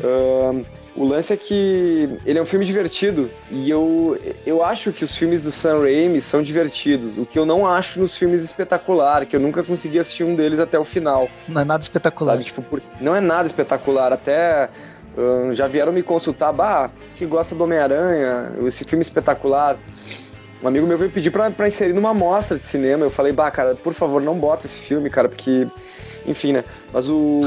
Uh, 0.01 0.67
o 0.97 1.05
lance 1.05 1.33
é 1.33 1.37
que 1.37 2.09
ele 2.25 2.39
é 2.39 2.43
um 2.43 2.45
filme 2.45 2.65
divertido 2.65 3.29
e 3.51 3.69
eu, 3.69 4.17
eu 4.47 4.65
acho 4.65 4.93
que 4.93 5.03
os 5.03 5.17
filmes 5.17 5.41
do 5.41 5.51
Sam 5.51 5.81
Raimi 5.81 6.21
são 6.21 6.41
divertidos, 6.41 7.19
o 7.19 7.27
que 7.27 7.37
eu 7.37 7.45
não 7.45 7.67
acho 7.67 7.99
nos 7.99 8.17
filmes 8.17 8.45
espetacular, 8.45 9.27
que 9.27 9.35
eu 9.35 9.41
nunca 9.41 9.65
consegui 9.65 9.99
assistir 9.99 10.23
um 10.23 10.37
deles 10.37 10.61
até 10.61 10.79
o 10.79 10.85
final. 10.85 11.29
Não 11.49 11.61
é 11.61 11.65
nada 11.65 11.83
espetacular. 11.83 12.35
Sabe? 12.35 12.45
Tipo, 12.45 12.63
por... 12.63 12.81
Não 13.01 13.15
é 13.15 13.21
nada 13.21 13.49
espetacular, 13.49 14.13
até 14.13 14.71
já 15.53 15.67
vieram 15.67 15.93
me 15.93 16.03
consultar, 16.03 16.53
bah, 16.53 16.91
que 17.17 17.25
gosta 17.25 17.55
do 17.55 17.65
Homem-Aranha, 17.65 18.53
esse 18.67 18.85
filme 18.85 19.03
espetacular. 19.03 19.77
Um 20.63 20.69
amigo 20.69 20.87
meu 20.87 20.97
veio 20.97 21.11
pedir 21.11 21.31
pra, 21.31 21.51
pra 21.51 21.69
inserir 21.69 21.93
numa 21.93 22.15
mostra 22.15 22.59
de 22.59 22.67
cinema. 22.67 23.05
Eu 23.05 23.11
falei, 23.11 23.33
bah, 23.33 23.51
cara, 23.51 23.75
por 23.75 23.93
favor, 23.93 24.23
não 24.23 24.39
bota 24.39 24.67
esse 24.67 24.81
filme, 24.81 25.11
cara, 25.11 25.29
porque. 25.29 25.67
Enfim, 26.27 26.55
né? 26.55 26.65
Mas 26.93 27.09
o, 27.09 27.43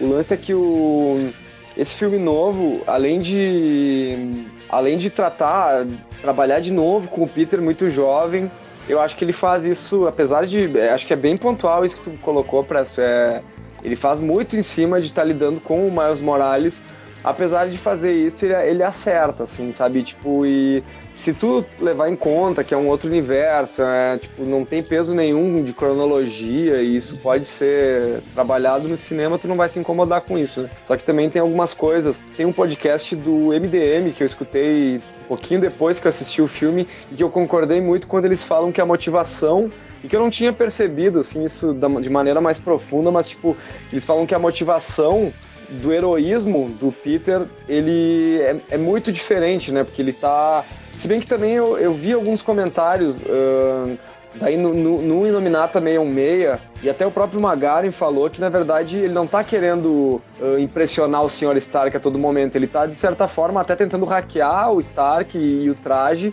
o 0.00 0.06
lance 0.08 0.32
é 0.32 0.36
que 0.36 0.54
o, 0.54 1.32
esse 1.76 1.96
filme 1.96 2.18
novo, 2.18 2.82
além 2.86 3.20
de. 3.20 4.46
Além 4.68 4.96
de 4.96 5.10
tratar, 5.10 5.84
trabalhar 6.22 6.60
de 6.60 6.72
novo 6.72 7.08
com 7.08 7.24
o 7.24 7.28
Peter 7.28 7.60
muito 7.60 7.90
jovem, 7.90 8.48
eu 8.88 9.00
acho 9.00 9.16
que 9.16 9.24
ele 9.24 9.32
faz 9.32 9.64
isso, 9.64 10.06
apesar 10.06 10.46
de. 10.46 10.78
É, 10.78 10.90
acho 10.90 11.06
que 11.06 11.12
é 11.12 11.16
bem 11.16 11.36
pontual 11.36 11.84
isso 11.84 11.96
que 11.96 12.08
tu 12.08 12.16
colocou, 12.18 12.62
para 12.62 12.84
é, 12.98 13.42
ele 13.82 13.96
faz 13.96 14.20
muito 14.20 14.56
em 14.56 14.62
cima 14.62 15.00
de 15.00 15.06
estar 15.06 15.22
tá 15.22 15.26
lidando 15.26 15.60
com 15.60 15.86
o 15.86 15.90
Miles 15.90 16.20
Morales 16.20 16.82
apesar 17.22 17.68
de 17.68 17.78
fazer 17.78 18.12
isso, 18.12 18.44
ele, 18.44 18.54
ele, 18.54 18.82
acerta, 18.82 19.44
assim, 19.44 19.72
sabe? 19.72 20.02
Tipo, 20.02 20.44
e 20.46 20.82
se 21.12 21.32
tu 21.32 21.64
levar 21.78 22.08
em 22.08 22.16
conta 22.16 22.64
que 22.64 22.74
é 22.74 22.76
um 22.76 22.88
outro 22.88 23.08
universo, 23.08 23.82
é, 23.82 24.18
tipo, 24.18 24.44
não 24.44 24.64
tem 24.64 24.82
peso 24.82 25.14
nenhum 25.14 25.62
de 25.62 25.72
cronologia 25.72 26.82
e 26.82 26.96
isso 26.96 27.16
pode 27.18 27.46
ser 27.46 28.22
trabalhado 28.34 28.88
no 28.88 28.96
cinema, 28.96 29.38
tu 29.38 29.48
não 29.48 29.56
vai 29.56 29.68
se 29.68 29.78
incomodar 29.78 30.22
com 30.22 30.38
isso, 30.38 30.62
né? 30.62 30.70
Só 30.86 30.96
que 30.96 31.04
também 31.04 31.28
tem 31.28 31.40
algumas 31.40 31.74
coisas. 31.74 32.22
Tem 32.36 32.46
um 32.46 32.52
podcast 32.52 33.14
do 33.16 33.48
MDM 33.48 34.12
que 34.14 34.22
eu 34.22 34.26
escutei 34.26 34.98
um 34.98 35.28
pouquinho 35.28 35.60
depois 35.60 36.00
que 36.00 36.06
eu 36.06 36.10
assisti 36.10 36.42
o 36.42 36.48
filme 36.48 36.88
e 37.12 37.14
que 37.14 37.22
eu 37.22 37.30
concordei 37.30 37.80
muito 37.80 38.08
quando 38.08 38.24
eles 38.24 38.42
falam 38.42 38.72
que 38.72 38.80
a 38.80 38.86
motivação 38.86 39.70
e 40.02 40.08
que 40.08 40.16
eu 40.16 40.20
não 40.20 40.30
tinha 40.30 40.52
percebido, 40.52 41.20
assim, 41.20 41.44
isso 41.44 41.74
de 41.74 42.08
maneira 42.08 42.40
mais 42.40 42.58
profunda, 42.58 43.10
mas, 43.10 43.28
tipo, 43.28 43.56
eles 43.92 44.04
falam 44.04 44.26
que 44.26 44.34
a 44.34 44.38
motivação 44.38 45.32
do 45.70 45.92
heroísmo 45.92 46.68
do 46.80 46.90
Peter, 46.92 47.42
ele 47.68 48.40
é, 48.40 48.56
é, 48.70 48.78
muito 48.78 49.12
diferente, 49.12 49.70
né? 49.72 49.84
Porque 49.84 50.02
ele 50.02 50.12
tá. 50.12 50.64
Se 50.96 51.06
bem 51.08 51.20
que 51.20 51.26
também 51.26 51.52
eu, 51.52 51.78
eu 51.78 51.92
vi 51.92 52.12
alguns 52.12 52.42
comentários. 52.42 53.18
Uh, 53.22 53.96
daí 54.34 54.56
no, 54.56 54.72
no, 54.72 55.02
no 55.02 55.26
Inominata 55.26 55.80
616, 55.80 56.60
e 56.82 56.88
até 56.88 57.04
o 57.04 57.10
próprio 57.10 57.40
Magarin 57.40 57.90
falou 57.90 58.30
que 58.30 58.40
na 58.40 58.48
verdade 58.48 58.98
ele 58.98 59.12
não 59.12 59.26
tá 59.26 59.42
querendo 59.42 60.22
uh, 60.40 60.58
impressionar 60.58 61.24
o 61.24 61.28
Sr. 61.28 61.56
Stark 61.56 61.96
a 61.96 62.00
todo 62.00 62.18
momento, 62.18 62.54
ele 62.54 62.68
tá 62.68 62.86
de 62.86 62.94
certa 62.94 63.26
forma 63.26 63.60
até 63.60 63.74
tentando 63.74 64.04
hackear 64.04 64.72
o 64.72 64.78
Stark 64.78 65.36
e, 65.36 65.64
e 65.64 65.70
o 65.70 65.74
traje 65.74 66.32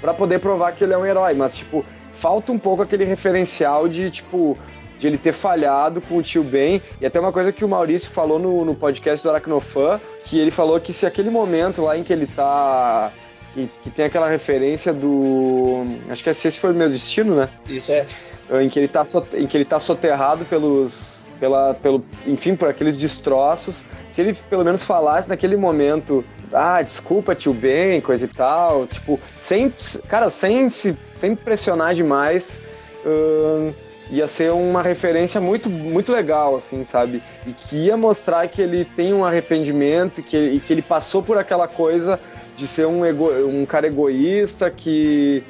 para 0.00 0.12
poder 0.12 0.40
provar 0.40 0.72
que 0.72 0.82
ele 0.82 0.92
é 0.92 0.98
um 0.98 1.06
herói, 1.06 1.34
mas 1.34 1.56
tipo, 1.56 1.84
falta 2.12 2.50
um 2.50 2.58
pouco 2.58 2.82
aquele 2.82 3.04
referencial 3.04 3.88
de 3.88 4.10
tipo, 4.10 4.58
de 4.98 5.06
ele 5.06 5.18
ter 5.18 5.32
falhado 5.32 6.00
com 6.00 6.16
o 6.16 6.22
tio 6.22 6.42
Ben. 6.42 6.80
E 7.00 7.06
até 7.06 7.20
uma 7.20 7.32
coisa 7.32 7.52
que 7.52 7.64
o 7.64 7.68
Maurício 7.68 8.10
falou 8.10 8.38
no, 8.38 8.64
no 8.64 8.74
podcast 8.74 9.22
do 9.22 9.30
Aracnofan, 9.30 10.00
que 10.24 10.38
ele 10.38 10.50
falou 10.50 10.80
que 10.80 10.92
se 10.92 11.06
aquele 11.06 11.30
momento 11.30 11.82
lá 11.82 11.96
em 11.96 12.02
que 12.02 12.12
ele 12.12 12.26
tá. 12.26 13.12
Que, 13.54 13.70
que 13.82 13.90
tem 13.90 14.04
aquela 14.04 14.28
referência 14.28 14.92
do. 14.92 15.84
Acho 16.08 16.22
que 16.22 16.30
esse 16.30 16.50
foi 16.52 16.72
o 16.72 16.74
meu 16.74 16.90
destino, 16.90 17.34
né? 17.34 17.48
Isso. 17.68 17.90
É. 17.90 18.06
Em 18.62 18.68
que 18.68 18.78
ele 18.78 18.88
tá, 18.88 19.02
em 19.34 19.46
que 19.46 19.56
ele 19.56 19.64
tá 19.64 19.80
soterrado 19.80 20.44
pelos. 20.44 21.24
Pela, 21.38 21.74
pelo, 21.74 22.02
enfim, 22.26 22.56
por 22.56 22.66
aqueles 22.66 22.96
destroços. 22.96 23.84
Se 24.08 24.22
ele 24.22 24.32
pelo 24.48 24.64
menos 24.64 24.82
falasse 24.82 25.28
naquele 25.28 25.54
momento, 25.54 26.24
ah, 26.50 26.80
desculpa, 26.80 27.34
tio 27.34 27.52
Ben, 27.52 28.00
coisa 28.00 28.24
e 28.24 28.28
tal, 28.28 28.86
tipo, 28.86 29.20
sem, 29.36 29.70
cara, 30.08 30.30
sem 30.30 30.70
se 30.70 30.96
sem 31.14 31.34
pressionar 31.34 31.94
demais, 31.94 32.60
uh, 33.04 33.74
ia 34.10 34.28
ser 34.28 34.52
uma 34.52 34.82
referência 34.82 35.40
muito, 35.40 35.68
muito 35.68 36.12
legal, 36.12 36.56
assim, 36.56 36.84
sabe? 36.84 37.22
E 37.46 37.52
que 37.52 37.86
ia 37.86 37.96
mostrar 37.96 38.46
que 38.48 38.62
ele 38.62 38.84
tem 38.84 39.12
um 39.12 39.24
arrependimento 39.24 40.22
que, 40.22 40.36
e 40.36 40.60
que 40.60 40.72
ele 40.72 40.82
passou 40.82 41.22
por 41.22 41.36
aquela 41.36 41.66
coisa 41.66 42.20
de 42.56 42.66
ser 42.66 42.86
um, 42.86 43.04
ego, 43.04 43.30
um 43.46 43.66
cara 43.66 43.86
egoísta 43.86 44.70
que, 44.70 45.42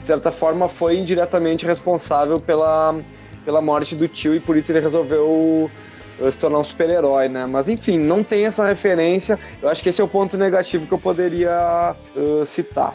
de 0.00 0.06
certa 0.06 0.30
forma, 0.30 0.68
foi 0.68 0.98
indiretamente 0.98 1.64
responsável 1.64 2.40
pela, 2.40 2.96
pela 3.44 3.60
morte 3.60 3.94
do 3.94 4.08
tio 4.08 4.34
e 4.34 4.40
por 4.40 4.56
isso 4.56 4.72
ele 4.72 4.80
resolveu 4.80 5.70
uh, 6.18 6.32
se 6.32 6.38
tornar 6.38 6.58
um 6.58 6.64
super-herói, 6.64 7.28
né? 7.28 7.46
Mas 7.46 7.68
enfim, 7.68 7.98
não 7.98 8.24
tem 8.24 8.44
essa 8.44 8.66
referência. 8.66 9.38
Eu 9.62 9.68
acho 9.68 9.82
que 9.82 9.88
esse 9.88 10.00
é 10.00 10.04
o 10.04 10.08
ponto 10.08 10.36
negativo 10.36 10.86
que 10.86 10.92
eu 10.92 10.98
poderia 10.98 11.94
uh, 12.16 12.44
citar. 12.44 12.92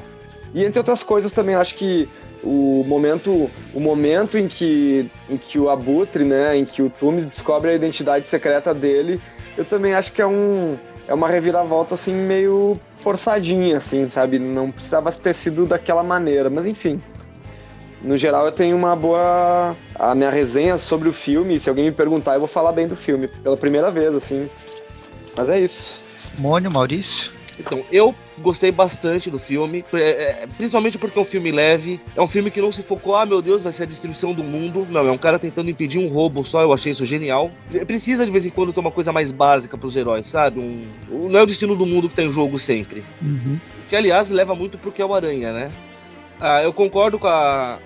E 0.54 0.64
entre 0.64 0.80
outras 0.80 1.04
coisas 1.04 1.32
também 1.32 1.56
acho 1.56 1.76
que 1.76 2.08
o 2.46 2.86
momento, 2.88 3.50
o 3.74 3.80
momento 3.80 4.38
em 4.38 4.48
que, 4.48 5.10
em 5.30 5.36
que 5.36 5.58
o 5.58 5.70
Abutre, 5.70 6.24
né, 6.24 6.56
em 6.56 6.64
que 6.64 6.82
o 6.82 6.90
Tumes 6.90 7.26
descobre 7.26 7.72
a 7.72 7.74
identidade 7.74 8.28
secreta 8.28 8.74
dele, 8.74 9.20
eu 9.58 9.66
também 9.66 9.94
acho 9.94 10.14
que 10.14 10.22
é 10.22 10.28
um 10.28 10.78
é 11.08 11.14
uma 11.14 11.28
reviravolta 11.28 11.94
assim 11.94 12.14
meio 12.14 12.80
forçadinha, 12.98 13.78
assim, 13.78 14.08
sabe? 14.10 14.40
Não 14.40 14.70
precisava 14.70 15.12
ter 15.12 15.34
sido 15.34 15.66
daquela 15.66 16.04
maneira, 16.04 16.50
mas 16.50 16.66
enfim. 16.66 17.00
No 18.02 18.18
geral, 18.18 18.46
eu 18.46 18.52
tenho 18.52 18.76
uma 18.76 18.96
boa 18.96 19.76
a 19.96 20.16
minha 20.16 20.30
resenha 20.30 20.78
sobre 20.78 21.10
o 21.10 21.14
filme. 21.14 21.60
Se 21.60 21.70
alguém 21.70 21.86
me 21.86 21.92
perguntar, 21.92 22.34
eu 22.34 22.40
vou 22.40 22.48
falar 22.48 22.72
bem 22.72 22.88
do 22.88 22.96
filme 22.96 23.28
pela 23.28 23.58
primeira 23.58 23.90
vez, 23.90 24.14
assim. 24.14 24.50
Mas 25.36 25.50
é 25.50 25.60
isso. 25.60 26.02
Mônio, 26.38 26.72
Maurício. 26.72 27.32
Então, 27.60 27.84
eu 27.92 28.14
gostei 28.40 28.72
bastante 28.72 29.30
do 29.30 29.40
filme, 29.40 29.84
é, 29.94 30.00
é, 30.00 30.48
principalmente 30.58 30.98
porque 30.98 31.18
é 31.18 31.22
um 31.22 31.26
filme 31.26 31.52
leve, 31.52 32.00
é 32.16 32.22
um 32.22 32.28
filme 32.28 32.52
que 32.52 32.62
não 32.62 32.72
se 32.72 32.84
focou, 32.84 33.16
ah 33.16 33.26
meu 33.26 33.42
Deus, 33.42 33.62
vai 33.62 33.72
ser 33.72 33.84
a 33.84 33.86
destruição 33.86 34.34
do 34.34 34.44
mundo. 34.44 34.86
Não, 34.90 35.08
é 35.08 35.12
um 35.12 35.18
cara 35.18 35.40
tentando 35.40 35.70
impedir 35.70 36.00
um 36.00 36.08
roubo 36.08 36.44
só, 36.46 36.62
eu 36.62 36.74
achei 36.74 36.92
isso 36.92 37.06
genial. 37.06 37.52
Precisa 37.88 38.26
de 38.26 38.32
vez 38.32 38.46
em 38.46 38.50
quando 38.50 38.74
ter 38.74 38.80
uma 38.80 38.92
coisa 38.92 39.12
mais 39.12 39.32
básica 39.32 39.78
pros 39.78 39.96
heróis, 39.96 40.28
sabe? 40.28 40.60
Um, 40.60 40.88
não 41.30 41.40
é 41.40 41.44
o 41.44 41.48
destino 41.48 41.76
do 41.76 41.86
mundo 41.86 42.10
que 42.10 42.16
tem 42.16 42.28
tá 42.28 42.34
jogo 42.34 42.60
sempre. 42.60 43.04
Uhum. 43.22 43.58
Que 43.90 43.96
aliás 43.96 44.30
leva 44.30 44.56
muito 44.56 44.78
porque 44.78 45.02
é 45.02 45.06
o 45.06 45.14
Aranha, 45.14 45.54
né? 45.54 45.72
Ah, 46.40 46.62
eu 46.62 46.74
concordo 46.74 47.18
com 47.18 47.28
a, 47.28 47.80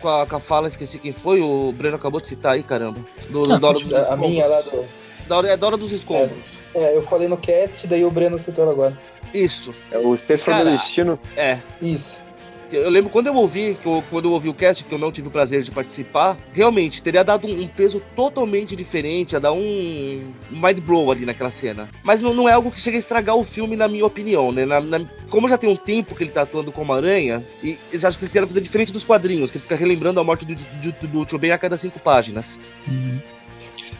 com 0.00 0.08
a, 0.08 0.26
com 0.26 0.36
a, 0.36 0.40
fala, 0.40 0.68
esqueci 0.68 0.98
quem 0.98 1.12
foi, 1.12 1.40
o 1.40 1.72
Breno 1.72 1.96
acabou 1.96 2.20
de 2.20 2.28
citar 2.28 2.52
aí, 2.52 2.62
caramba. 2.62 3.00
Do, 3.30 3.46
do, 3.46 3.58
do, 3.58 3.72
do, 3.72 3.96
a 3.96 4.16
minha 4.16 4.46
lá 4.46 4.60
do. 4.60 4.84
Da 5.26 5.38
hora, 5.38 5.48
é 5.48 5.56
da 5.56 5.66
hora 5.66 5.76
dos 5.76 5.92
escombros. 5.92 6.38
É, 6.38 6.65
é, 6.76 6.94
eu 6.94 7.00
falei 7.00 7.26
no 7.26 7.38
cast, 7.38 7.86
daí 7.86 8.04
o 8.04 8.10
Breno 8.10 8.38
citou 8.38 8.68
agora. 8.68 8.96
Isso. 9.32 9.74
É 9.90 9.96
o 9.96 10.14
Sexto 10.14 10.46
Cara, 10.46 10.64
do 10.64 10.70
Destino? 10.70 11.18
É. 11.34 11.58
Isso. 11.80 12.26
Eu 12.70 12.90
lembro 12.90 13.10
quando 13.10 13.28
eu 13.28 13.34
ouvi, 13.34 13.78
eu, 13.84 14.04
quando 14.10 14.26
eu 14.26 14.32
ouvi 14.32 14.48
o 14.48 14.54
cast, 14.54 14.84
que 14.84 14.92
eu 14.92 14.98
não 14.98 15.12
tive 15.12 15.28
o 15.28 15.30
prazer 15.30 15.62
de 15.62 15.70
participar, 15.70 16.36
realmente 16.52 17.00
teria 17.00 17.22
dado 17.22 17.46
um, 17.46 17.62
um 17.62 17.68
peso 17.68 18.02
totalmente 18.14 18.74
diferente, 18.74 19.32
ia 19.32 19.40
dar 19.40 19.52
um 19.52 20.32
mind 20.50 20.80
blow 20.80 21.10
ali 21.10 21.24
naquela 21.24 21.50
cena. 21.50 21.88
Mas 22.02 22.20
não, 22.20 22.34
não 22.34 22.48
é 22.48 22.52
algo 22.52 22.70
que 22.70 22.80
chega 22.80 22.96
a 22.96 22.98
estragar 22.98 23.36
o 23.36 23.44
filme, 23.44 23.76
na 23.76 23.88
minha 23.88 24.04
opinião, 24.04 24.50
né? 24.52 24.66
Na, 24.66 24.80
na, 24.80 25.00
como 25.30 25.48
já 25.48 25.56
tem 25.56 25.70
um 25.70 25.76
tempo 25.76 26.14
que 26.14 26.24
ele 26.24 26.32
tá 26.32 26.42
atuando 26.42 26.72
como 26.72 26.92
aranha, 26.92 27.42
e 27.62 27.78
eles 27.90 28.04
acham 28.04 28.18
que 28.18 28.24
eles 28.24 28.32
querem 28.32 28.48
fazer 28.48 28.60
diferente 28.60 28.92
dos 28.92 29.04
quadrinhos, 29.04 29.50
que 29.50 29.56
ele 29.56 29.62
fica 29.62 29.76
relembrando 29.76 30.20
a 30.20 30.24
morte 30.24 30.44
do, 30.44 30.54
do, 30.54 30.92
do, 30.92 31.06
do 31.06 31.24
Tio 31.24 31.38
Ben 31.38 31.52
a 31.52 31.58
cada 31.58 31.78
cinco 31.78 32.00
páginas. 32.00 32.58
Uhum 32.86 33.35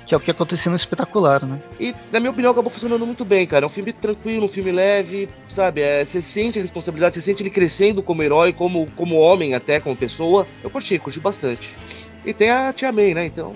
que 0.07 0.15
é 0.15 0.17
o 0.17 0.21
que 0.21 0.31
aconteceu 0.31 0.71
no 0.71 0.77
espetacular, 0.77 1.45
né? 1.45 1.59
E, 1.81 1.95
na 2.13 2.21
minha 2.21 2.31
opinião, 2.31 2.53
acabou 2.53 2.71
funcionando 2.71 3.05
muito 3.05 3.25
bem, 3.25 3.47
cara. 3.47 3.65
É 3.65 3.67
um 3.67 3.71
filme 3.71 3.93
tranquilo, 3.93 4.47
um 4.47 4.49
filme 4.49 4.71
leve, 4.71 5.29
sabe? 5.49 5.83
É, 5.83 6.05
você 6.05 6.23
sente 6.23 6.59
a 6.59 6.63
responsabilidade, 6.63 7.15
você 7.15 7.21
sente 7.21 7.43
ele 7.43 7.51
crescendo 7.51 8.03
como 8.03 8.23
herói, 8.23 8.53
como, 8.53 8.89
como 8.95 9.17
homem 9.17 9.55
até, 9.55 9.81
como 9.81 9.97
pessoa. 9.97 10.47
Eu 10.63 10.71
curti, 10.71 10.99
curti 10.99 11.19
bastante. 11.19 11.75
E 12.25 12.33
tem 12.33 12.51
a 12.51 12.73
Tia 12.73 12.93
May, 12.93 13.15
né? 13.15 13.27
Então. 13.27 13.55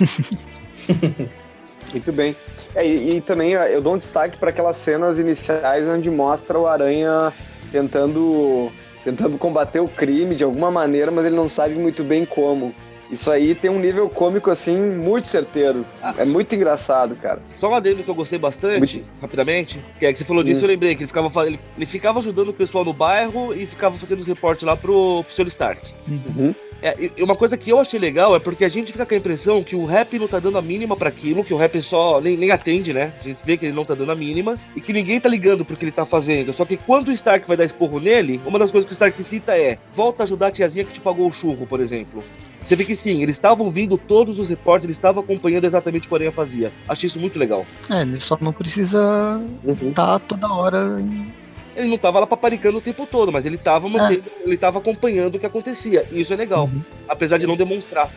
muito 1.92 2.12
bem. 2.12 2.34
É, 2.74 2.86
e, 2.86 3.16
e, 3.16 3.20
também 3.20 3.52
eu 3.52 3.80
dou 3.80 3.94
um 3.94 3.98
destaque 3.98 4.38
para 4.38 4.50
aquelas 4.50 4.78
cenas 4.78 5.18
iniciais 5.18 5.86
onde 5.86 6.10
mostra 6.10 6.58
o 6.58 6.66
Aranha 6.66 7.32
tentando 7.70 8.72
tentando 9.04 9.36
combater 9.36 9.80
o 9.80 9.88
crime 9.88 10.34
de 10.34 10.44
alguma 10.44 10.70
maneira, 10.70 11.10
mas 11.10 11.26
ele 11.26 11.34
não 11.34 11.48
sabe 11.48 11.74
muito 11.74 12.02
bem 12.04 12.24
como. 12.24 12.74
Isso 13.12 13.30
aí 13.30 13.54
tem 13.54 13.70
um 13.70 13.78
nível 13.78 14.08
cômico, 14.08 14.50
assim, 14.50 14.80
muito 14.80 15.28
certeiro. 15.28 15.84
Ah. 16.02 16.14
É 16.16 16.24
muito 16.24 16.54
engraçado, 16.54 17.14
cara. 17.14 17.40
Só 17.60 17.68
uma 17.68 17.78
dele 17.78 18.02
que 18.02 18.08
eu 18.08 18.14
gostei 18.14 18.38
bastante, 18.38 18.96
muito... 18.96 19.20
rapidamente, 19.20 19.78
que 19.98 20.06
é 20.06 20.12
que 20.12 20.18
você 20.18 20.24
falou 20.24 20.42
disso, 20.42 20.60
hum. 20.60 20.64
eu 20.64 20.68
lembrei 20.68 20.94
que 20.94 21.02
ele 21.02 21.08
ficava, 21.08 21.46
ele, 21.46 21.60
ele, 21.76 21.86
ficava 21.86 22.20
ajudando 22.20 22.48
o 22.48 22.54
pessoal 22.54 22.86
no 22.86 22.92
bairro 22.94 23.54
e 23.54 23.66
ficava 23.66 23.98
fazendo 23.98 24.20
os 24.20 24.26
reportes 24.26 24.66
lá 24.66 24.74
pro, 24.74 25.22
pro 25.24 25.34
Sr. 25.34 25.48
Stark. 25.48 25.90
Uhum. 26.08 26.54
É, 26.82 26.96
uma 27.20 27.36
coisa 27.36 27.56
que 27.56 27.70
eu 27.70 27.78
achei 27.78 28.00
legal 28.00 28.34
é 28.34 28.40
porque 28.40 28.64
a 28.64 28.68
gente 28.68 28.90
fica 28.90 29.06
com 29.06 29.14
a 29.14 29.16
impressão 29.16 29.62
que 29.62 29.76
o 29.76 29.84
rap 29.84 30.18
não 30.18 30.26
tá 30.26 30.40
dando 30.40 30.58
a 30.58 30.62
mínima 30.62 30.96
para 30.96 31.10
aquilo, 31.10 31.44
que 31.44 31.54
o 31.54 31.56
rap 31.56 31.80
só 31.80 32.20
nem, 32.20 32.36
nem, 32.36 32.50
atende, 32.50 32.92
né? 32.92 33.12
A 33.20 33.22
gente 33.22 33.38
vê 33.44 33.56
que 33.56 33.66
ele 33.66 33.74
não 33.74 33.84
tá 33.84 33.94
dando 33.94 34.10
a 34.10 34.16
mínima 34.16 34.58
e 34.74 34.80
que 34.80 34.92
ninguém 34.92 35.20
tá 35.20 35.28
ligando 35.28 35.64
pro 35.64 35.76
que 35.76 35.84
ele 35.84 35.92
tá 35.92 36.04
fazendo. 36.04 36.52
Só 36.52 36.64
que 36.64 36.76
quando 36.76 37.08
o 37.08 37.12
Stark 37.12 37.46
vai 37.46 37.56
dar 37.56 37.64
esporro 37.64 38.00
nele, 38.00 38.40
uma 38.44 38.58
das 38.58 38.72
coisas 38.72 38.88
que 38.88 38.92
o 38.92 38.96
Stark 38.96 39.22
cita 39.22 39.56
é: 39.56 39.78
volta 39.94 40.22
a 40.22 40.24
ajudar 40.24 40.48
a 40.48 40.50
tiazinha 40.50 40.84
que 40.84 40.94
te 40.94 41.00
pagou 41.00 41.28
o 41.28 41.32
churro, 41.32 41.66
por 41.68 41.78
exemplo. 41.78 42.24
Você 42.62 42.76
vê 42.76 42.84
que 42.84 42.94
sim, 42.94 43.22
eles 43.22 43.36
estavam 43.36 43.66
ouvindo 43.66 43.98
todos 43.98 44.38
os 44.38 44.48
reportes, 44.48 44.84
eles 44.84 44.96
estavam 44.96 45.22
acompanhando 45.22 45.64
exatamente 45.64 46.04
o 46.04 46.08
que 46.08 46.14
o 46.14 46.16
Aranha 46.16 46.32
fazia. 46.32 46.72
Achei 46.88 47.06
isso 47.06 47.18
muito 47.18 47.38
legal. 47.38 47.66
É, 47.90 48.02
ele 48.02 48.20
só 48.20 48.38
não 48.40 48.52
precisa 48.52 49.40
estar 49.66 49.84
uhum. 49.84 49.92
tá 49.92 50.18
toda 50.18 50.52
hora 50.52 51.00
em 51.00 51.42
ele 51.74 51.88
não 51.88 51.96
estava 51.96 52.20
lá 52.20 52.26
paparicando 52.26 52.78
o 52.78 52.80
tempo 52.80 53.06
todo, 53.06 53.32
mas 53.32 53.46
ele 53.46 53.56
estava 53.56 53.88
mantendo, 53.88 54.24
é. 54.40 54.44
ele 54.44 54.54
estava 54.54 54.78
acompanhando 54.78 55.36
o 55.36 55.38
que 55.38 55.46
acontecia. 55.46 56.06
E 56.12 56.20
isso 56.20 56.32
é 56.32 56.36
legal, 56.36 56.64
uhum. 56.64 56.82
apesar 57.08 57.38
de 57.38 57.46
não 57.46 57.56
demonstrar. 57.56 58.10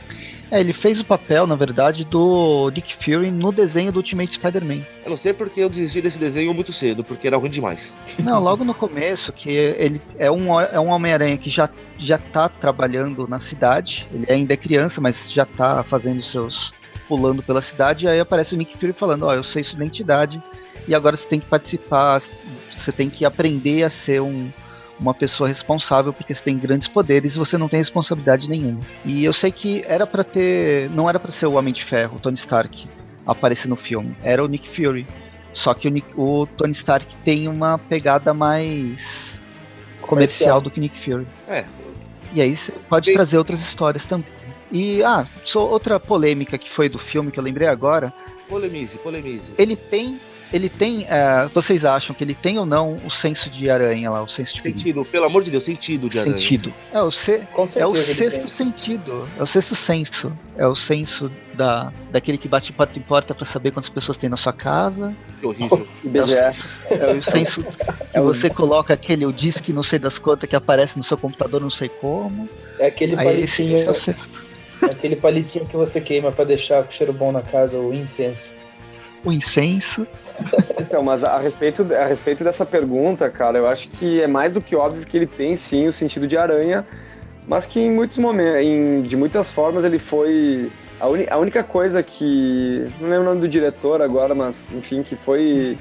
É, 0.52 0.60
ele 0.60 0.74
fez 0.74 1.00
o 1.00 1.06
papel, 1.06 1.48
na 1.48 1.56
verdade, 1.56 2.06
do 2.06 2.70
Nick 2.74 2.96
Fury 2.96 3.32
no 3.32 3.52
desenho 3.52 3.92
do 3.92 3.98
Ultimate 3.98 4.34
Spider-Man. 4.34 4.82
Eu 5.04 5.10
não 5.10 5.18
sei 5.18 5.34
porque 5.34 5.60
eu 5.60 5.70
desisti 5.70 6.02
desse 6.02 6.18
desenho 6.18 6.54
muito 6.54 6.72
cedo, 6.72 7.04
porque 7.04 7.28
era 7.28 7.38
ruim 7.38 7.50
demais. 7.50 7.94
Não, 8.24 8.40
logo 8.40 8.64
no 8.64 8.74
começo, 8.74 9.32
que 9.32 9.50
ele 9.50 10.02
é 10.18 10.30
um, 10.32 10.60
é 10.60 10.80
um 10.80 10.90
Homem-Aranha 10.90 11.38
que 11.38 11.50
já, 11.50 11.70
já 11.98 12.18
tá 12.18 12.48
trabalhando 12.48 13.28
na 13.28 13.40
cidade. 13.40 14.08
Ele 14.14 14.26
ainda 14.30 14.54
é 14.54 14.58
criança, 14.58 15.02
mas 15.02 15.32
já 15.32 15.46
tá 15.46 15.84
fazendo 15.84 16.22
seus. 16.24 16.74
pulando 17.08 17.42
pela 17.44 17.62
cidade. 17.62 18.06
E 18.06 18.10
aí 18.10 18.20
aparece 18.20 18.54
o 18.54 18.58
Nick 18.58 18.78
Fury 18.78 18.94
falando: 18.94 19.24
Ó, 19.24 19.30
oh, 19.30 19.34
eu 19.34 19.44
sei 19.44 19.64
sua 19.64 19.78
identidade 19.78 20.42
e 20.88 20.94
agora 20.94 21.18
você 21.18 21.28
tem 21.28 21.40
que 21.40 21.48
participar 21.48 22.22
você 22.78 22.92
tem 22.92 23.10
que 23.10 23.26
aprender 23.26 23.84
a 23.84 23.90
ser 23.90 24.22
um, 24.22 24.52
uma 25.00 25.14
pessoa 25.14 25.48
responsável 25.48 26.14
porque 26.14 26.34
você 26.34 26.44
tem 26.44 26.58
grandes 26.58 26.88
poderes 26.88 27.36
e 27.36 27.40
você 27.40 27.58
não 27.58 27.68
tem 27.68 27.80
responsabilidade 27.80 28.50
nenhuma. 28.50 28.80
E 29.04 29.24
eu 29.24 29.34
sei 29.34 29.52
que 29.52 29.84
era 29.88 30.08
para 30.08 30.24
ter, 30.24 30.90
não 30.92 31.10
era 31.10 31.20
para 31.20 31.32
ser 31.32 31.46
o 31.46 31.54
Homem 31.54 31.74
de 31.74 31.84
Ferro, 31.84 32.18
o 32.18 32.20
Tony 32.20 32.38
Stark 32.38 32.88
aparecer 33.26 33.68
no 33.68 33.76
filme, 33.76 34.16
era 34.24 34.44
o 34.44 34.48
Nick 34.48 34.70
Fury. 34.70 35.06
Só 35.52 35.74
que 35.74 35.88
o, 35.88 35.92
Nick, 35.92 36.08
o 36.18 36.46
Tony 36.46 36.74
Stark 36.74 37.16
tem 37.24 37.48
uma 37.48 37.78
pegada 37.78 38.34
mais 38.34 39.40
comercial, 40.02 40.08
comercial 40.08 40.62
do 40.62 40.70
que 40.70 40.80
Nick 40.80 41.00
Fury. 41.00 41.26
É. 41.48 41.66
E 42.34 42.42
aí 42.42 42.56
você 42.56 42.74
pode 42.90 43.14
trazer 43.14 43.38
outras 43.38 43.62
histórias 43.62 44.06
também. 44.06 44.28
E 44.72 45.02
ah, 45.04 45.26
só 45.46 45.66
outra 45.66 46.00
polêmica 46.00 46.58
que 46.58 46.70
foi 46.70 46.90
do 46.90 47.00
filme 47.00 47.32
que 47.32 47.40
eu 47.40 47.44
lembrei 47.44 47.68
agora. 47.68 48.14
Polemize, 48.50 48.98
polemize. 48.98 49.54
Ele 49.58 49.76
tem 49.76 50.20
ele 50.56 50.70
tem. 50.70 51.02
Uh, 51.02 51.50
vocês 51.54 51.84
acham 51.84 52.16
que 52.16 52.24
ele 52.24 52.34
tem 52.34 52.58
ou 52.58 52.66
não 52.66 52.96
o 53.06 53.12
senso 53.12 53.50
de 53.50 53.70
aranha 53.70 54.10
lá, 54.10 54.24
o 54.24 54.30
senso 54.30 54.56
de 54.56 54.62
perigo? 54.62 54.80
Sentido, 54.80 55.06
pelo 55.06 55.26
amor 55.26 55.44
de 55.44 55.52
Deus, 55.52 55.66
sentido 55.66 56.10
de 56.10 56.18
aranha. 56.18 56.38
Sentido. 56.38 56.74
É 56.94 57.02
o, 57.02 57.12
se, 57.12 57.42
é 57.76 57.86
o 57.86 57.96
sexto 57.96 58.48
sentido. 58.48 59.28
É 59.38 59.44
o 59.44 59.46
sexto 59.46 59.76
senso. 59.76 60.32
É 60.58 60.66
o 60.66 60.74
senso 60.74 61.30
da, 61.54 61.92
daquele 62.10 62.38
que 62.38 62.48
bate 62.48 62.72
porta 62.72 62.98
em 62.98 63.02
porta 63.02 63.36
para 63.36 63.44
saber 63.44 63.72
quantas 63.72 63.90
pessoas 63.90 64.18
tem 64.18 64.30
na 64.30 64.38
sua 64.38 64.54
casa. 64.54 65.14
Que 65.40 65.46
horrível. 65.46 65.76
É 66.16 67.06
o, 67.06 67.10
é 67.10 67.14
o 67.18 67.24
senso 67.24 67.64
que 67.64 68.20
você 68.20 68.50
coloca 68.50 68.94
aquele 68.94 69.26
o 69.26 69.34
disque 69.34 69.74
não 69.74 69.84
sei 69.84 70.00
das 70.00 70.18
quantas 70.18 70.50
que 70.50 70.56
aparece 70.56 70.98
no 70.98 71.04
seu 71.04 71.18
computador 71.18 71.60
não 71.60 71.70
sei 71.70 71.90
como. 71.90 72.48
É 72.80 72.88
aquele 72.88 73.18
Aí 73.18 73.26
palitinho. 73.26 73.76
Esse, 73.76 73.76
esse 73.76 73.88
é 73.88 73.92
o 73.92 73.96
sexto. 73.96 74.46
É 74.82 74.86
aquele 74.86 75.16
palitinho 75.16 75.66
que 75.66 75.76
você 75.76 76.00
queima 76.00 76.32
para 76.32 76.46
deixar 76.46 76.86
o 76.86 76.92
cheiro 76.92 77.12
bom 77.12 77.32
na 77.32 77.42
casa, 77.42 77.78
o 77.78 77.94
incenso 77.94 78.56
o 79.26 79.34
incenso. 79.34 80.08
Então, 80.80 81.04
mas 81.04 81.24
a 81.24 81.38
respeito, 81.40 81.86
a 81.94 82.06
respeito 82.06 82.44
dessa 82.44 82.66
pergunta, 82.66 83.30
cara, 83.30 83.58
eu 83.58 83.68
acho 83.68 83.90
que 83.90 84.22
é 84.22 84.28
mais 84.28 84.54
do 84.54 84.62
que 84.62 84.76
óbvio 84.76 85.06
que 85.06 85.18
ele 85.18 85.28
tem 85.28 85.56
sim 85.56 85.88
o 85.88 85.92
sentido 85.92 86.28
de 86.28 86.38
aranha, 86.38 86.86
mas 87.48 87.66
que 87.66 87.80
em 87.80 87.92
muitos 87.92 88.18
momentos, 88.18 88.62
em, 88.62 89.02
de 89.02 89.18
muitas 89.18 89.50
formas, 89.50 89.84
ele 89.84 90.00
foi. 90.00 90.72
A, 91.00 91.06
a 91.34 91.38
única 91.38 91.64
coisa 91.64 92.02
que. 92.04 92.88
Não 93.02 93.10
lembro 93.10 93.24
o 93.24 93.30
nome 93.30 93.42
do 93.42 93.48
diretor 93.48 94.02
agora, 94.02 94.34
mas 94.36 94.72
enfim, 94.72 95.04
que 95.04 95.16
foi 95.16 95.78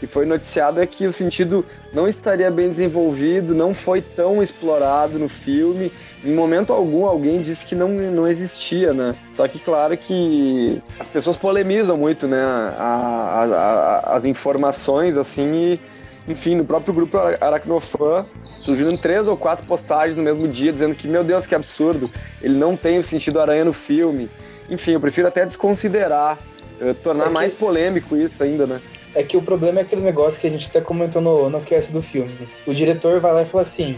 que 0.00 0.06
foi 0.06 0.26
noticiado 0.26 0.80
é 0.80 0.86
que 0.86 1.06
o 1.06 1.12
sentido 1.12 1.64
não 1.92 2.08
estaria 2.08 2.50
bem 2.50 2.68
desenvolvido, 2.68 3.54
não 3.54 3.72
foi 3.74 4.00
tão 4.00 4.42
explorado 4.42 5.18
no 5.18 5.28
filme. 5.28 5.92
Em 6.24 6.34
momento 6.34 6.72
algum 6.72 7.06
alguém 7.06 7.40
disse 7.40 7.64
que 7.64 7.74
não, 7.74 7.88
não 7.88 8.26
existia, 8.26 8.92
né? 8.92 9.14
Só 9.32 9.46
que 9.46 9.58
claro 9.58 9.96
que 9.96 10.82
as 10.98 11.08
pessoas 11.08 11.36
polemizam 11.36 11.96
muito, 11.96 12.26
né? 12.26 12.40
A, 12.40 12.72
a, 12.78 13.44
a, 13.44 14.16
as 14.16 14.24
informações, 14.24 15.16
assim, 15.16 15.54
e 15.54 15.80
enfim, 16.26 16.54
no 16.54 16.64
próprio 16.64 16.94
grupo 16.94 17.18
Aracnofan, 17.18 18.24
surgiram 18.60 18.96
três 18.96 19.28
ou 19.28 19.36
quatro 19.36 19.66
postagens 19.66 20.16
no 20.16 20.22
mesmo 20.22 20.48
dia 20.48 20.72
dizendo 20.72 20.94
que, 20.94 21.06
meu 21.06 21.22
Deus, 21.22 21.46
que 21.46 21.54
absurdo, 21.54 22.10
ele 22.40 22.56
não 22.56 22.76
tem 22.76 22.98
o 22.98 23.02
sentido 23.02 23.40
aranha 23.40 23.64
no 23.64 23.74
filme. 23.74 24.30
Enfim, 24.70 24.92
eu 24.92 25.00
prefiro 25.00 25.28
até 25.28 25.44
desconsiderar, 25.44 26.38
eh, 26.80 26.94
tornar 27.02 27.24
é 27.24 27.26
que... 27.26 27.32
mais 27.34 27.52
polêmico 27.52 28.16
isso 28.16 28.42
ainda, 28.42 28.66
né? 28.66 28.80
É 29.14 29.22
que 29.22 29.36
o 29.36 29.42
problema 29.42 29.80
é 29.80 29.82
aquele 29.82 30.02
negócio 30.02 30.40
que 30.40 30.46
a 30.46 30.50
gente 30.50 30.68
até 30.68 30.80
comentou 30.80 31.22
no, 31.22 31.48
no 31.48 31.60
cast 31.60 31.92
do 31.92 32.02
filme. 32.02 32.48
O 32.66 32.74
diretor 32.74 33.20
vai 33.20 33.32
lá 33.32 33.42
e 33.42 33.46
fala 33.46 33.62
assim: 33.62 33.96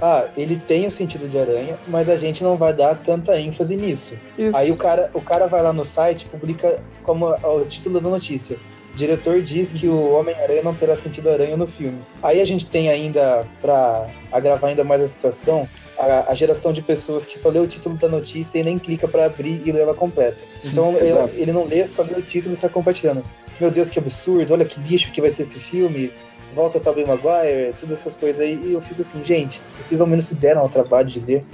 ah, 0.00 0.28
ele 0.36 0.56
tem 0.56 0.86
o 0.86 0.90
sentido 0.90 1.28
de 1.28 1.38
aranha, 1.38 1.78
mas 1.88 2.08
a 2.08 2.16
gente 2.16 2.42
não 2.42 2.56
vai 2.56 2.72
dar 2.74 2.94
tanta 2.96 3.38
ênfase 3.40 3.76
nisso. 3.76 4.18
Isso. 4.36 4.56
Aí 4.56 4.70
o 4.70 4.76
cara, 4.76 5.10
o 5.14 5.20
cara 5.20 5.46
vai 5.46 5.62
lá 5.62 5.72
no 5.72 5.84
site 5.84 6.26
publica 6.26 6.80
como 7.02 7.26
o 7.28 7.64
título 7.64 8.00
da 8.00 8.08
notícia. 8.08 8.58
O 8.92 8.96
diretor 8.96 9.40
diz 9.42 9.72
que 9.74 9.88
o 9.88 10.12
Homem-Aranha 10.12 10.62
não 10.62 10.74
terá 10.74 10.96
sentido 10.96 11.28
aranha 11.28 11.56
no 11.56 11.66
filme. 11.66 12.00
Aí 12.22 12.40
a 12.40 12.44
gente 12.46 12.66
tem 12.66 12.88
ainda, 12.88 13.46
para 13.60 14.08
agravar 14.32 14.70
ainda 14.70 14.84
mais 14.84 15.02
a 15.02 15.08
situação, 15.08 15.68
a, 15.98 16.30
a, 16.30 16.34
geração 16.34 16.72
de 16.72 16.80
pessoas 16.80 17.26
que 17.26 17.38
só 17.38 17.50
lê 17.50 17.58
o 17.58 17.66
título 17.66 17.96
da 17.96 18.08
notícia 18.08 18.58
e 18.58 18.62
nem 18.62 18.78
clica 18.78 19.06
para 19.06 19.26
abrir 19.26 19.62
e 19.66 19.70
ler 19.70 19.82
ela 19.82 19.94
completa. 19.94 20.44
Então 20.64 20.96
ele, 20.96 21.42
ele, 21.42 21.52
não 21.52 21.64
lê, 21.64 21.84
só 21.84 22.02
lê 22.02 22.14
o 22.14 22.22
título 22.22 22.52
e 22.52 22.54
está 22.54 22.70
compartilhando 22.70 23.22
meu 23.60 23.70
Deus, 23.70 23.90
que 23.90 23.98
absurdo, 23.98 24.52
olha 24.52 24.64
que 24.64 24.80
lixo 24.80 25.10
que 25.10 25.20
vai 25.20 25.30
ser 25.30 25.42
esse 25.42 25.58
filme, 25.58 26.12
volta 26.54 26.80
Tobey 26.80 27.04
Maguire, 27.04 27.74
todas 27.78 28.00
essas 28.00 28.16
coisas 28.16 28.40
aí, 28.40 28.54
e 28.64 28.72
eu 28.72 28.80
fico 28.80 29.00
assim, 29.00 29.24
gente, 29.24 29.60
vocês 29.80 30.00
ao 30.00 30.06
menos 30.06 30.24
se 30.26 30.34
deram 30.34 30.62
ao 30.62 30.68
trabalho 30.68 31.06
de 31.06 31.20
ler. 31.20 31.44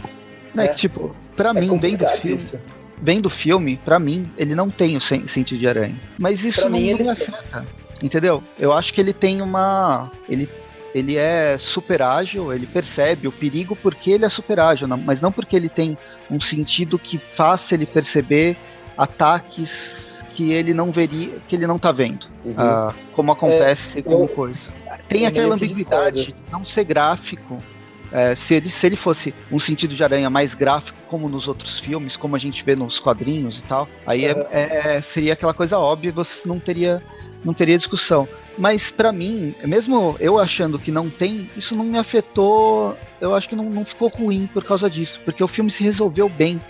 É, 0.55 0.57
né? 0.57 0.69
tipo, 0.69 1.15
pra 1.37 1.51
é 1.51 1.53
mim, 1.55 1.79
bem 1.79 1.97
do 1.97 2.07
filme, 2.07 2.35
isso. 2.35 2.63
bem 3.01 3.21
do 3.21 3.31
filme, 3.31 3.77
pra 3.85 3.99
mim, 3.99 4.31
ele 4.37 4.55
não 4.55 4.71
tem 4.71 4.97
o 4.97 5.01
sentido 5.01 5.59
de 5.59 5.67
aranha. 5.67 6.01
Mas 6.19 6.45
isso 6.45 6.61
pra 6.61 6.69
não, 6.69 6.79
mim, 6.79 6.93
não 6.93 6.99
me 6.99 7.09
afeta, 7.09 7.67
entendeu? 8.03 8.43
Eu 8.59 8.73
acho 8.73 8.93
que 8.93 9.01
ele 9.01 9.13
tem 9.13 9.41
uma... 9.43 10.11
ele 10.29 10.49
ele 10.95 11.17
é 11.17 11.57
super 11.59 12.03
ágil, 12.03 12.53
ele 12.53 12.67
percebe 12.67 13.27
o 13.27 13.33
perigo 13.33 13.75
porque 13.75 14.11
ele 14.11 14.27
é 14.27 14.29
super 14.29 14.61
ágil, 14.61 14.87
mas 14.89 15.23
não 15.23 15.33
porque 15.33 15.57
ele 15.57 15.71
tem 15.71 15.97
um 16.31 16.39
sentido 16.39 16.99
que 16.99 17.17
faça 17.17 17.75
ele 17.75 17.87
perceber 17.87 18.59
ataques 18.97 20.02
que 20.35 20.53
ele 20.53 20.75
não 20.75 20.91
veria, 20.91 21.31
que 21.49 21.57
ele 21.57 21.67
não 21.67 21.79
tá 21.79 21.93
vendo. 21.93 22.27
Uhum. 22.45 22.53
Uh, 22.53 22.95
como 23.13 23.33
acontece 23.33 23.99
é, 23.99 24.03
com 24.03 24.23
eu, 24.23 24.29
coisa. 24.29 24.61
Tem 25.09 25.27
aquela 25.27 25.55
ambiguidade 25.55 26.27
de 26.27 26.35
não 26.51 26.67
ser 26.67 26.85
gráfico. 26.85 27.63
É, 28.11 28.35
se, 28.35 28.55
ele, 28.55 28.69
se 28.69 28.87
ele 28.87 28.97
fosse 28.97 29.35
um 29.51 29.59
sentido 29.59 29.95
de 29.95 30.05
aranha 30.05 30.29
mais 30.29 30.55
gráfico, 30.55 30.99
como 31.09 31.31
nos 31.31 31.49
outros 31.49 31.81
filmes, 31.81 32.15
como 32.15 32.37
a 32.37 32.39
gente 32.39 32.63
vê 32.63 32.77
nos 32.77 32.99
quadrinhos 32.99 33.59
e 33.59 33.63
tal, 33.63 33.89
aí 34.07 34.27
é, 34.27 34.47
é, 34.51 35.01
seria 35.01 35.33
aquela 35.33 35.55
coisa 35.55 35.79
óbvia, 35.79 36.13
você 36.13 36.47
não 36.47 36.59
teria, 36.61 37.03
não 37.43 37.55
teria 37.55 37.79
discussão. 37.79 38.29
Mas 38.59 38.91
para 38.91 39.13
mim, 39.13 39.55
mesmo 39.65 40.15
eu 40.21 40.39
achando 40.39 40.79
que 40.79 40.91
não 40.91 41.09
tem, 41.09 41.51
isso 41.57 41.75
não 41.75 41.85
me 41.85 41.99
afetou. 41.99 42.97
Eu 43.19 43.35
acho 43.35 43.49
que 43.49 43.57
não, 43.57 43.71
não 43.71 43.85
ficou 43.85 44.09
ruim 44.09 44.47
por 44.53 44.63
causa 44.63 44.91
disso, 44.91 45.19
porque 45.25 45.43
o 45.43 45.49
filme 45.49 45.71
se 45.71 45.83
resolveu 45.83 46.29
bem. 46.29 46.61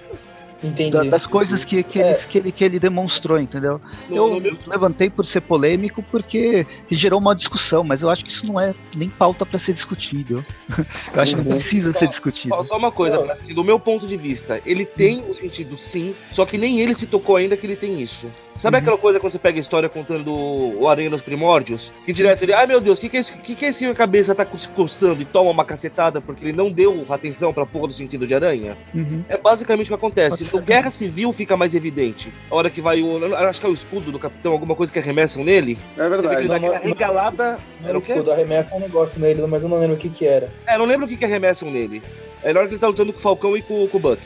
Entendi. 0.62 1.10
das 1.10 1.26
coisas 1.26 1.64
que, 1.64 1.82
que, 1.82 2.00
é. 2.00 2.10
ele, 2.10 2.18
que, 2.18 2.38
ele, 2.38 2.52
que 2.52 2.64
ele 2.64 2.78
demonstrou, 2.78 3.38
entendeu? 3.38 3.80
No, 4.08 4.16
eu 4.16 4.30
no 4.30 4.40
meu... 4.40 4.56
levantei 4.66 5.10
por 5.10 5.26
ser 5.26 5.40
polêmico 5.40 6.02
porque 6.10 6.66
gerou 6.90 7.18
uma 7.18 7.34
discussão, 7.34 7.82
mas 7.82 8.02
eu 8.02 8.08
acho 8.08 8.24
que 8.24 8.30
isso 8.30 8.46
não 8.46 8.60
é 8.60 8.74
nem 8.94 9.08
pauta 9.08 9.44
para 9.44 9.58
ser 9.58 9.72
discutido. 9.72 10.44
eu 11.12 11.22
acho 11.22 11.36
que 11.36 11.42
não 11.42 11.50
uhum. 11.50 11.58
precisa 11.58 11.92
ser 11.92 12.08
discutido. 12.08 12.54
Só, 12.54 12.64
só 12.64 12.76
uma 12.76 12.92
coisa, 12.92 13.32
assim, 13.32 13.52
do 13.52 13.64
meu 13.64 13.78
ponto 13.78 14.06
de 14.06 14.16
vista, 14.16 14.60
ele 14.64 14.84
tem 14.84 15.22
o 15.28 15.34
sentido 15.34 15.76
sim, 15.78 16.14
só 16.32 16.46
que 16.46 16.56
nem 16.56 16.80
ele 16.80 16.94
se 16.94 17.06
tocou 17.06 17.36
ainda 17.36 17.56
que 17.56 17.66
ele 17.66 17.76
tem 17.76 18.00
isso. 18.00 18.30
Sabe 18.56 18.76
aquela 18.76 18.98
coisa 18.98 19.18
quando 19.18 19.32
você 19.32 19.38
pega 19.38 19.58
a 19.58 19.60
história 19.60 19.88
contando 19.88 20.30
o 20.32 20.86
Aranha 20.88 21.10
nos 21.10 21.22
Primórdios? 21.22 21.90
Que 22.04 22.12
direto 22.12 22.42
ele, 22.42 22.52
ai 22.52 22.66
meu 22.66 22.80
Deus, 22.80 22.98
o 22.98 23.00
que, 23.00 23.08
que, 23.08 23.16
é 23.16 23.20
isso- 23.20 23.32
que, 23.32 23.54
que 23.56 23.64
é 23.64 23.68
isso 23.70 23.78
que 23.80 23.86
a 23.86 23.94
cabeça 23.94 24.34
tá 24.34 24.46
se 24.56 24.68
coçando 24.68 25.20
e 25.20 25.24
toma 25.24 25.50
uma 25.50 25.64
cacetada 25.64 26.20
porque 26.20 26.44
ele 26.44 26.52
não 26.56 26.70
deu 26.70 27.04
atenção 27.08 27.52
pra 27.52 27.66
porra 27.66 27.88
do 27.88 27.94
sentido 27.94 28.26
de 28.26 28.34
aranha? 28.34 28.76
Uhum. 28.94 29.24
É 29.28 29.36
basicamente 29.36 29.86
o 29.86 29.88
que 29.88 29.94
acontece. 29.94 30.54
No 30.54 30.62
Guerra 30.62 30.90
Civil 30.90 31.32
fica 31.32 31.56
mais 31.56 31.74
evidente. 31.74 32.32
A 32.50 32.54
hora 32.54 32.70
que 32.70 32.80
vai 32.80 33.00
o. 33.02 33.34
Acho 33.34 33.60
que 33.60 33.66
é 33.66 33.70
o 33.70 33.74
escudo 33.74 34.12
do 34.12 34.18
capitão, 34.18 34.52
alguma 34.52 34.76
coisa 34.76 34.92
que 34.92 34.98
arremessam 34.98 35.42
nele. 35.42 35.78
É 35.96 36.08
Você 36.08 36.22
vê 36.22 36.28
que 36.28 36.34
ele 36.42 36.48
verdade. 36.48 36.48
dá 36.48 36.58
Não, 36.60 36.74
não- 36.74 36.82
regalada. 36.82 37.58
Não 37.80 37.88
Era 37.88 37.98
o 37.98 38.00
escudo, 38.00 38.30
arremessa 38.30 38.76
um 38.76 38.80
negócio 38.80 39.20
nele, 39.20 39.44
mas 39.48 39.64
eu 39.64 39.68
não 39.70 39.78
lembro 39.80 39.96
o 39.96 39.98
que 39.98 40.08
que 40.08 40.26
era. 40.26 40.50
É, 40.66 40.78
não 40.78 40.84
lembro 40.84 41.06
o 41.06 41.08
que, 41.08 41.16
que 41.16 41.24
arremessam 41.24 41.70
nele. 41.70 42.02
É 42.44 42.52
na 42.52 42.60
hora 42.60 42.68
que 42.68 42.74
ele 42.74 42.80
tá 42.80 42.86
lutando 42.86 43.12
com 43.12 43.18
o 43.18 43.22
Falcão 43.22 43.56
e 43.56 43.62
com, 43.62 43.86
com 43.88 43.96
o 43.96 44.00
Buck. 44.00 44.20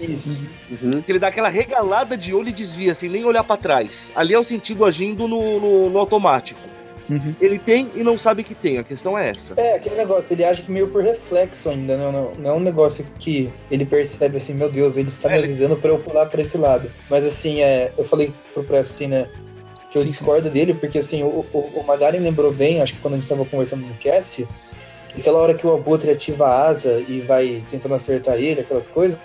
Isso. 0.00 0.42
Uhum. 0.70 1.02
Que 1.02 1.12
ele 1.12 1.18
dá 1.18 1.28
aquela 1.28 1.48
regalada 1.48 2.16
de 2.16 2.34
olho 2.34 2.48
e 2.48 2.52
desvia, 2.52 2.94
sem 2.94 3.08
nem 3.08 3.24
olhar 3.24 3.44
pra 3.44 3.56
trás. 3.56 4.10
Ali 4.14 4.34
é 4.34 4.38
o 4.38 4.44
sentido 4.44 4.84
agindo 4.84 5.28
no, 5.28 5.60
no, 5.60 5.90
no 5.90 5.98
automático. 5.98 6.60
Uhum. 7.10 7.34
Ele 7.40 7.58
tem 7.58 7.90
e 7.94 8.02
não 8.02 8.16
sabe 8.18 8.42
que 8.44 8.54
tem, 8.54 8.78
a 8.78 8.84
questão 8.84 9.18
é 9.18 9.28
essa. 9.28 9.54
É, 9.56 9.74
aquele 9.74 9.96
negócio, 9.96 10.32
ele 10.32 10.44
age 10.44 10.62
que 10.62 10.70
meio 10.70 10.88
por 10.88 11.02
reflexo 11.02 11.68
ainda, 11.68 11.96
não, 11.96 12.12
não, 12.12 12.32
não 12.38 12.50
é 12.50 12.54
um 12.54 12.60
negócio 12.60 13.04
que 13.18 13.52
ele 13.70 13.84
percebe 13.84 14.36
assim, 14.36 14.54
meu 14.54 14.70
Deus, 14.70 14.96
ele 14.96 15.08
está 15.08 15.28
É, 15.28 15.32
me 15.32 15.38
ele- 15.38 15.44
avisando 15.46 15.76
pra 15.76 15.90
eu 15.90 15.98
pular 15.98 16.26
pra 16.26 16.40
esse 16.40 16.56
lado. 16.56 16.90
Mas 17.10 17.24
assim, 17.24 17.60
é, 17.60 17.92
eu 17.98 18.04
falei 18.04 18.32
pro 18.54 18.62
Presto 18.64 18.92
assim, 18.92 19.08
né, 19.08 19.28
que 19.90 19.98
eu 19.98 20.02
Sim, 20.02 20.08
discordo 20.08 20.48
dele, 20.48 20.72
porque 20.74 20.98
assim, 20.98 21.22
o, 21.22 21.44
o, 21.52 21.58
o 21.80 21.84
Magaren 21.86 22.18
lembrou 22.20 22.52
bem, 22.52 22.80
acho 22.80 22.94
que 22.94 23.00
quando 23.00 23.14
a 23.14 23.16
gente 23.16 23.24
estava 23.24 23.44
conversando 23.44 23.84
no 23.84 23.94
cast, 23.94 24.48
que 25.08 25.20
aquela 25.20 25.38
hora 25.38 25.52
que 25.54 25.66
o 25.66 25.74
Abutre 25.74 26.08
ativa 26.10 26.46
a 26.46 26.66
asa 26.68 27.04
e 27.06 27.20
vai 27.20 27.62
tentando 27.68 27.94
acertar 27.94 28.36
ele, 28.36 28.60
aquelas 28.60 28.88
coisas, 28.88 29.20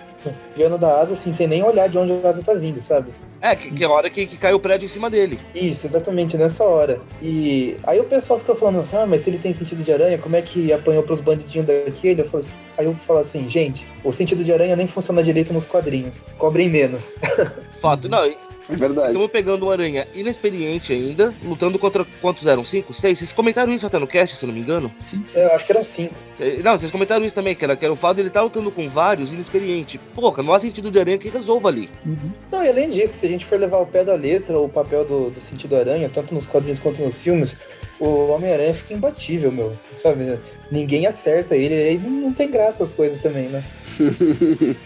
desviando 0.50 0.78
da 0.78 1.00
asa, 1.00 1.14
assim, 1.14 1.32
sem 1.34 1.48
nem 1.48 1.64
olhar 1.64 1.88
de 1.90 1.98
onde 1.98 2.14
a 2.14 2.30
asa 2.30 2.42
tá 2.44 2.54
vindo, 2.54 2.80
sabe? 2.82 3.14
É, 3.40 3.56
que, 3.56 3.70
que 3.70 3.84
é 3.84 3.88
a 3.88 3.92
hora 3.92 4.10
que, 4.10 4.26
que 4.26 4.36
cai 4.36 4.52
o 4.54 4.60
prédio 4.60 4.88
em 4.88 4.90
cima 4.90 5.10
dele. 5.12 5.40
Isso, 5.54 5.86
exatamente, 5.86 6.36
nessa 6.38 6.64
hora. 6.64 7.00
E 7.22 7.78
aí 7.84 8.00
o 8.00 8.06
pessoal 8.06 8.40
fica 8.40 8.56
falando 8.56 8.80
assim, 8.80 8.98
ah, 8.98 9.06
mas 9.06 9.22
se 9.22 9.30
ele 9.30 9.38
tem 9.38 9.54
sentido 9.54 9.84
de 9.84 9.94
aranha, 9.94 10.18
como 10.18 10.36
é 10.36 10.42
que 10.42 10.74
apanhou 10.74 11.04
pros 11.04 11.20
bandidinhos 11.20 11.68
daquele? 11.68 12.22
Eu 12.22 12.26
falo 12.26 12.40
assim- 12.40 12.58
aí 12.78 12.86
eu 12.88 12.96
falo 12.96 13.20
assim, 13.20 13.48
gente, 13.48 13.88
o 14.04 14.12
sentido 14.12 14.44
de 14.44 14.52
aranha 14.52 14.76
nem 14.76 14.88
funciona 14.88 15.22
direito 15.22 15.54
nos 15.54 15.66
quadrinhos. 15.68 16.24
Cobrem 16.38 16.68
menos. 16.68 17.16
Fato. 17.80 18.10
Não, 18.10 18.26
É 18.70 18.76
verdade. 18.76 19.08
estamos 19.08 19.32
pegando 19.32 19.66
um 19.66 19.72
aranha 19.72 20.08
inexperiente 20.14 20.92
ainda, 20.92 21.34
lutando 21.44 21.80
contra 21.80 22.06
quantos 22.22 22.46
eram? 22.46 22.64
Cinco? 22.64 22.94
Seis? 22.94 23.18
Vocês 23.20 23.32
comentaram 23.32 23.74
isso 23.74 23.88
até 23.88 23.98
no 23.98 24.08
cast, 24.08 24.36
se 24.36 24.44
eu 24.44 24.48
não 24.48 24.54
me 24.54 24.62
engano? 24.62 24.92
Eu 25.34 25.52
acho 25.54 25.66
que 25.66 25.72
eram 25.72 25.84
cinco. 25.84 26.16
É, 26.40 26.58
Não, 26.58 26.78
vocês 26.78 26.92
comentaram 26.92 27.26
isso 27.26 27.36
também, 27.36 27.56
que 27.56 27.64
era, 27.64 27.76
que 27.76 27.86
era 27.86 27.94
o 27.94 27.98
fato 27.98 28.16
de 28.16 28.22
ele 28.22 28.28
estar 28.28 28.42
lutando 28.42 28.72
com 28.72 28.90
vários 28.90 29.32
inexperiente. 29.32 29.98
Porra, 30.14 30.44
não 30.44 30.54
há 30.54 30.60
sentido 30.60 30.92
de 30.92 31.00
aranha 31.00 31.18
que 31.18 31.30
resolva 31.30 31.70
ali. 31.70 31.90
Uhum. 32.06 32.32
Não, 32.52 32.64
e 32.64 32.70
além 32.70 32.90
disso, 32.90 33.18
se 33.18 33.26
a 33.26 33.30
gente 33.30 33.46
for 33.46 33.60
levar 33.60 33.80
o 33.80 33.88
pé 33.88 34.04
da 34.04 34.16
letra, 34.16 34.60
o 34.60 34.68
papel 34.70 35.06
do, 35.06 35.30
do 35.30 35.40
sentido 35.40 35.76
aranha, 35.76 36.10
tanto 36.10 36.34
nos 36.34 36.46
quadrinhos 36.46 36.80
quanto 36.80 37.02
nos 37.02 37.22
filmes, 37.22 37.78
o 38.00 38.28
Homem-Aranha 38.32 38.74
fica 38.74 38.94
imbatível, 38.94 39.52
meu. 39.52 39.78
Sabe? 39.94 40.40
Ninguém 40.72 41.08
acerta 41.08 41.56
ele, 41.56 41.74
aí 41.74 41.98
não, 41.98 42.10
não 42.10 42.34
tem 42.34 42.52
graça 42.52 42.84
as 42.84 42.92
coisas 42.92 43.22
também, 43.22 43.48
né? 43.48 43.64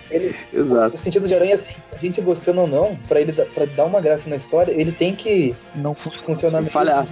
Ele, 0.09 0.35
Exato. 0.53 0.95
o 0.95 0.97
sentido 0.97 1.27
de 1.27 1.33
aranha, 1.35 1.53
assim, 1.55 1.73
a 1.91 1.97
gente 1.97 2.21
gostando 2.21 2.61
ou 2.61 2.67
não, 2.67 2.95
pra 3.07 3.19
ele 3.21 3.31
dar- 3.31 3.45
pra 3.45 3.65
dar 3.65 3.85
uma 3.85 4.01
graça 4.01 4.29
na 4.29 4.35
história, 4.35 4.71
ele 4.71 4.91
tem 4.91 5.15
que 5.15 5.55
Não 5.75 5.93
funciona. 5.95 6.23
funcionar 6.23 6.63
que 6.63 6.69
falhar. 6.69 7.05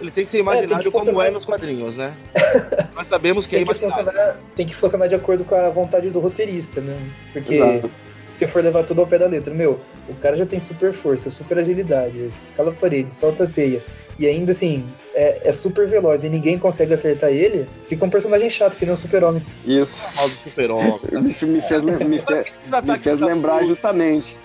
Ele 0.00 0.12
tem 0.12 0.24
que 0.24 0.30
ser 0.30 0.38
imaginário 0.38 0.76
É, 0.76 0.78
que 0.78 0.90
como 0.92 1.06
funcionar. 1.06 1.26
é 1.26 1.30
nos 1.32 1.44
quadrinhos, 1.44 1.96
né? 1.96 2.14
Nós 2.94 3.08
sabemos 3.08 3.46
que 3.48 3.56
é 3.56 3.58
Tem 3.58 3.66
que, 3.66 3.72
imaginário. 3.84 4.04
funcionar, 4.06 4.36
tem 4.54 4.66
que 4.66 4.74
funcionar 4.74 5.06
de 5.08 5.14
acordo 5.16 5.44
com 5.44 5.56
a 5.56 5.68
vontade 5.70 6.08
do 6.10 6.20
roteirista, 6.20 6.80
né? 6.80 6.96
Porque 7.32 7.54
Exato. 7.56 7.90
se 8.16 8.46
for 8.46 8.62
levar 8.62 8.84
tudo 8.84 9.00
ao 9.00 9.08
pé 9.08 9.18
da 9.18 9.26
letra, 9.26 9.52
meu, 9.52 9.80
o 10.08 10.14
cara 10.14 10.36
já 10.36 10.46
tem 10.46 10.60
super 10.60 10.92
força, 10.92 11.30
super 11.30 11.58
agilidade, 11.58 12.24
escala 12.26 12.70
a 12.70 12.74
parede, 12.74 13.10
solta 13.10 13.42
a 13.42 13.46
teia. 13.48 13.82
E 14.18 14.26
ainda 14.26 14.50
assim, 14.52 14.84
é, 15.14 15.48
é 15.48 15.52
super 15.52 15.86
veloz 15.86 16.24
e 16.24 16.28
ninguém 16.28 16.58
consegue 16.58 16.92
acertar 16.92 17.30
ele, 17.30 17.68
fica 17.86 18.04
um 18.04 18.10
personagem 18.10 18.50
chato, 18.50 18.76
que 18.76 18.84
nem 18.84 18.92
o 18.92 18.96
super-homem. 18.96 19.44
Isso. 19.64 19.96
Mal 20.16 20.28
do 20.28 20.34
super-homem. 20.34 21.00
Me, 21.12 21.20
me 21.20 21.34
fez, 21.62 21.84
me, 21.84 22.18
fe- 22.18 22.52
me 22.82 22.98
fez 22.98 23.20
lembrar 23.20 23.64
justamente. 23.64 24.36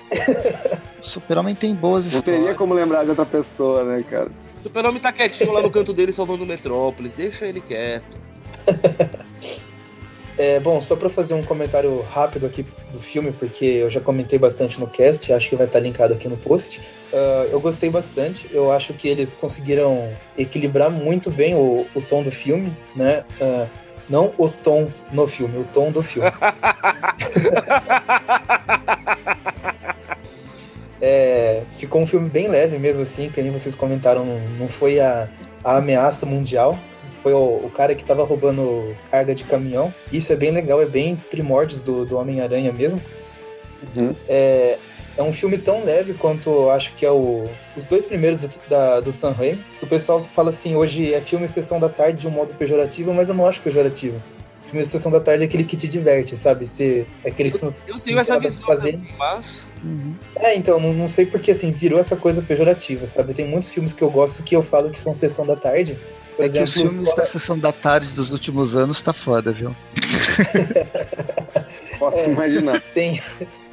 O 1.01 1.03
Super-Homem 1.09 1.55
tem 1.55 1.73
boas 1.73 2.05
Não 2.05 2.21
teria 2.21 2.37
histórias. 2.39 2.57
como 2.57 2.73
lembrar 2.75 3.03
de 3.03 3.09
outra 3.09 3.25
pessoa, 3.25 3.83
né, 3.83 4.03
cara? 4.09 4.29
O 4.59 4.63
super-homem 4.63 5.01
tá 5.01 5.11
quietinho 5.11 5.51
lá 5.51 5.61
no 5.61 5.69
canto 5.71 5.91
dele 5.91 6.13
salvando 6.13 6.43
o 6.43 6.47
Metrópolis. 6.47 7.11
Deixa 7.17 7.45
ele 7.45 7.59
quieto. 7.59 8.05
É, 10.37 10.59
bom, 10.59 10.81
só 10.81 10.95
pra 10.95 11.09
fazer 11.09 11.35
um 11.35 11.43
comentário 11.43 12.01
rápido 12.01 12.47
aqui 12.47 12.65
do 12.91 12.99
filme, 12.99 13.31
porque 13.31 13.65
eu 13.65 13.89
já 13.89 14.01
comentei 14.01 14.39
bastante 14.39 14.79
no 14.79 14.87
cast, 14.87 15.31
acho 15.31 15.49
que 15.49 15.55
vai 15.55 15.67
estar 15.67 15.79
linkado 15.79 16.13
aqui 16.13 16.27
no 16.27 16.37
post. 16.37 16.81
Ah, 17.13 17.47
eu 17.51 17.59
gostei 17.59 17.89
bastante, 17.89 18.49
eu 18.51 18.71
acho 18.71 18.93
que 18.93 19.07
eles 19.07 19.33
conseguiram 19.35 20.11
equilibrar 20.37 20.89
muito 20.89 21.29
bem 21.29 21.53
o, 21.55 21.85
o 21.93 22.01
tom 22.01 22.23
do 22.23 22.31
filme, 22.31 22.75
né? 22.95 23.23
Ah, 23.39 23.67
não 24.09 24.33
o 24.37 24.49
tom 24.49 24.91
no 25.11 25.27
filme, 25.27 25.59
o 25.59 25.63
tom 25.65 25.91
do 25.91 26.01
filme. 26.01 26.31
É, 31.05 31.63
ficou 31.67 32.01
um 32.01 32.07
filme 32.07 32.29
bem 32.29 32.47
leve 32.47 32.79
mesmo, 32.79 33.01
assim, 33.03 33.29
que 33.29 33.41
nem 33.41 33.51
vocês 33.51 33.75
comentaram, 33.75 34.25
não, 34.25 34.39
não 34.57 34.69
foi 34.69 35.01
a, 35.01 35.29
a 35.61 35.75
ameaça 35.75 36.25
mundial, 36.25 36.79
foi 37.23 37.33
o, 37.33 37.61
o 37.63 37.71
cara 37.73 37.95
que 37.95 38.03
tava 38.03 38.21
roubando 38.25 38.93
carga 39.09 39.33
de 39.33 39.45
caminhão. 39.45 39.93
Isso 40.11 40.33
é 40.33 40.35
bem 40.35 40.51
legal, 40.51 40.81
é 40.81 40.85
bem 40.85 41.15
primórdios 41.15 41.81
do, 41.81 42.05
do 42.05 42.17
Homem-Aranha 42.17 42.73
mesmo. 42.73 43.01
Uhum. 43.95 44.13
É, 44.27 44.77
é 45.15 45.23
um 45.23 45.31
filme 45.31 45.57
tão 45.57 45.85
leve 45.85 46.13
quanto 46.15 46.69
acho 46.69 46.93
que 46.95 47.05
é 47.05 47.11
o, 47.11 47.45
os 47.77 47.85
dois 47.85 48.03
primeiros 48.05 48.41
do, 48.41 48.49
da, 48.69 48.99
do 48.99 49.11
Sam 49.13 49.31
Raimi. 49.31 49.63
Que 49.79 49.85
o 49.85 49.87
pessoal 49.87 50.21
fala 50.21 50.49
assim, 50.49 50.75
hoje 50.75 51.13
é 51.13 51.21
filme 51.21 51.47
Sessão 51.47 51.79
da 51.79 51.87
Tarde 51.87 52.19
de 52.19 52.27
um 52.27 52.31
modo 52.31 52.53
pejorativo, 52.55 53.13
mas 53.13 53.29
eu 53.29 53.35
não 53.35 53.47
acho 53.47 53.61
pejorativo. 53.61 54.21
Filme 54.65 54.83
Sessão 54.85 55.11
da 55.11 55.19
Tarde 55.21 55.43
é 55.43 55.45
aquele 55.45 55.63
que 55.63 55.77
te 55.77 55.87
diverte, 55.87 56.35
sabe? 56.35 56.65
Você, 56.65 57.05
é 57.23 57.29
aquele 57.29 57.51
que 57.51 57.57
você 57.57 57.65
não- 57.65 57.73
Eu 57.87 57.99
tenho 58.03 58.19
essa 58.19 58.37
visão, 58.37 58.65
pra 58.65 58.75
fazer. 58.75 58.99
mas... 59.17 59.61
Uhum. 59.81 60.15
É, 60.37 60.55
então, 60.55 60.79
não, 60.79 60.93
não 60.93 61.07
sei 61.07 61.25
porque 61.25 61.51
assim, 61.51 61.71
virou 61.71 61.99
essa 61.99 62.15
coisa 62.17 62.41
pejorativa, 62.41 63.05
sabe? 63.05 63.33
Tem 63.33 63.45
muitos 63.47 63.71
filmes 63.73 63.93
que 63.93 64.01
eu 64.01 64.09
gosto 64.09 64.41
que 64.43 64.55
eu 64.55 64.61
falo 64.61 64.89
que 64.89 64.99
são 64.99 65.13
Sessão 65.13 65.45
da 65.45 65.55
Tarde. 65.55 65.97
É 66.45 66.49
que 66.49 66.63
os 66.63 66.73
filmes 66.73 66.93
Escola- 66.93 67.15
da 67.17 67.25
sessão 67.25 67.59
da 67.59 67.71
tarde 67.71 68.13
dos 68.13 68.31
últimos 68.31 68.75
anos 68.75 69.01
tá 69.01 69.13
foda, 69.13 69.51
viu? 69.51 69.75
Posso 71.99 72.17
É. 72.19 72.29
imaginar. 72.29 72.81
tem, 72.93 73.21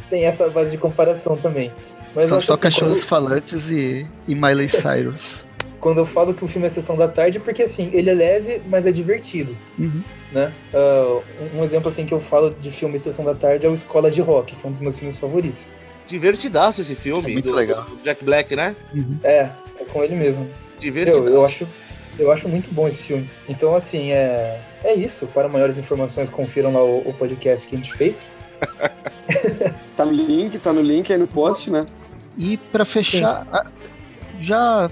tem 0.08 0.24
essa 0.24 0.48
base 0.48 0.72
de 0.72 0.78
comparação 0.78 1.36
também. 1.36 1.72
Mas 2.14 2.28
São 2.28 2.40
só 2.40 2.54
assim, 2.54 2.62
cachorros 2.62 3.04
quando, 3.04 3.08
falantes 3.08 3.70
e, 3.70 4.06
e 4.26 4.34
Miley 4.34 4.68
Cyrus. 4.68 5.44
quando 5.78 5.98
eu 5.98 6.04
falo 6.04 6.34
que 6.34 6.44
o 6.44 6.48
filme 6.48 6.66
é 6.66 6.70
Sessão 6.70 6.96
da 6.96 7.06
Tarde, 7.08 7.38
porque 7.38 7.62
assim, 7.62 7.88
ele 7.92 8.10
é 8.10 8.14
leve, 8.14 8.62
mas 8.68 8.84
é 8.86 8.90
divertido. 8.92 9.52
Uhum. 9.78 10.02
né? 10.32 10.52
Ah, 10.74 11.20
um 11.54 11.62
exemplo 11.62 11.88
assim 11.88 12.04
que 12.04 12.12
eu 12.12 12.20
falo 12.20 12.50
de 12.60 12.70
filme 12.72 12.98
Sessão 12.98 13.24
da 13.24 13.34
Tarde 13.34 13.66
é 13.66 13.68
o 13.68 13.74
Escola 13.74 14.10
de 14.10 14.20
Rock, 14.20 14.56
que 14.56 14.64
é 14.66 14.68
um 14.68 14.72
dos 14.72 14.80
meus 14.80 14.98
filmes 14.98 15.18
favoritos. 15.18 15.68
Divertidaço 16.08 16.80
esse 16.80 16.96
filme. 16.96 17.30
É 17.30 17.32
muito 17.34 17.48
do, 17.50 17.54
legal. 17.54 17.84
do 17.84 17.96
Jack 18.02 18.24
Black, 18.24 18.56
né? 18.56 18.74
Uhum. 18.92 19.16
É, 19.22 19.48
é 19.78 19.84
com 19.88 20.02
ele 20.02 20.16
mesmo. 20.16 20.48
Divertidaço. 20.80 21.28
Eu, 21.28 21.34
eu 21.34 21.44
acho 21.44 21.68
eu 22.20 22.30
acho 22.30 22.48
muito 22.48 22.72
bom 22.72 22.86
esse 22.86 23.04
filme. 23.08 23.28
Então, 23.48 23.74
assim, 23.74 24.12
é, 24.12 24.60
é 24.84 24.94
isso. 24.94 25.26
Para 25.28 25.48
maiores 25.48 25.78
informações, 25.78 26.28
confiram 26.30 26.72
lá 26.72 26.82
o, 26.84 27.08
o 27.08 27.12
podcast 27.14 27.68
que 27.68 27.74
a 27.74 27.78
gente 27.78 27.92
fez. 27.92 28.30
Tá 29.96 30.04
no 30.04 30.12
link, 30.12 30.58
tá 30.58 30.72
no 30.72 30.80
link 30.80 31.12
aí 31.12 31.18
no 31.18 31.26
post, 31.26 31.70
né? 31.70 31.84
E 32.38 32.56
pra 32.56 32.84
fechar, 32.84 33.46
a- 33.52 33.66
já 34.40 34.90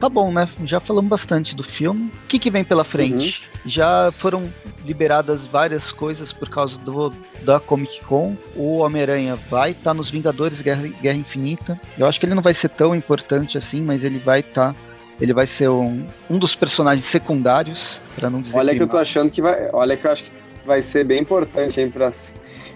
tá 0.00 0.08
bom, 0.08 0.32
né? 0.32 0.48
Já 0.64 0.80
falamos 0.80 1.10
bastante 1.10 1.54
do 1.54 1.62
filme. 1.62 2.10
O 2.24 2.26
que, 2.26 2.38
que 2.38 2.50
vem 2.50 2.64
pela 2.64 2.82
frente? 2.84 3.42
Já 3.66 4.10
foram 4.12 4.50
liberadas 4.84 5.46
várias 5.46 5.92
coisas 5.92 6.32
por 6.32 6.48
causa 6.48 6.78
do, 6.78 7.12
da 7.42 7.60
Comic 7.60 8.00
Con. 8.02 8.34
O 8.54 8.78
Homem-Aranha 8.78 9.36
vai 9.50 9.72
estar 9.72 9.92
nos 9.92 10.10
Vingadores 10.10 10.62
Guerra, 10.62 10.88
Guerra 11.02 11.18
Infinita. 11.18 11.78
Eu 11.98 12.06
acho 12.06 12.18
que 12.18 12.24
ele 12.26 12.34
não 12.34 12.42
vai 12.42 12.54
ser 12.54 12.68
tão 12.70 12.94
importante 12.94 13.58
assim, 13.58 13.82
mas 13.82 14.02
ele 14.04 14.18
vai 14.18 14.40
estar. 14.40 14.74
Ele 15.20 15.32
vai 15.32 15.46
ser 15.46 15.68
um, 15.68 16.06
um 16.28 16.38
dos 16.38 16.54
personagens 16.54 17.06
secundários, 17.06 18.00
pra 18.14 18.28
não 18.28 18.42
dizer 18.42 18.56
Olha 18.56 18.74
que 18.74 18.82
eu 18.82 18.88
tô 18.88 18.98
achando 18.98 19.30
que 19.30 19.40
vai. 19.40 19.70
Olha 19.72 19.96
que 19.96 20.06
eu 20.06 20.10
acho 20.10 20.24
que 20.24 20.32
vai 20.64 20.82
ser 20.82 21.04
bem 21.04 21.20
importante, 21.20 21.80
hein? 21.80 21.90
Pra... 21.90 22.12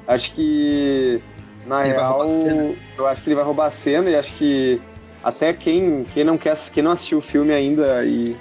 Acho 0.07 0.33
que. 0.33 1.21
Na 1.67 1.83
Ele 1.85 1.93
real, 1.93 2.27
eu 2.97 3.07
acho 3.07 3.23
que 3.23 3.29
ele 3.29 3.37
vai 3.37 3.45
roubar 3.45 3.67
a 3.67 3.71
cena 3.71 4.09
e 4.09 4.17
acho 4.17 4.35
que 4.35 4.81
até 5.23 5.53
quem, 5.53 6.07
quem 6.15 6.25
não 6.25 6.39
quer, 6.39 6.57
quem 6.73 6.83
não 6.83 6.93
assistiu 6.93 7.19
o 7.19 7.23
filme 7.23 7.53
ainda 7.53 8.03
e, 8.05 8.35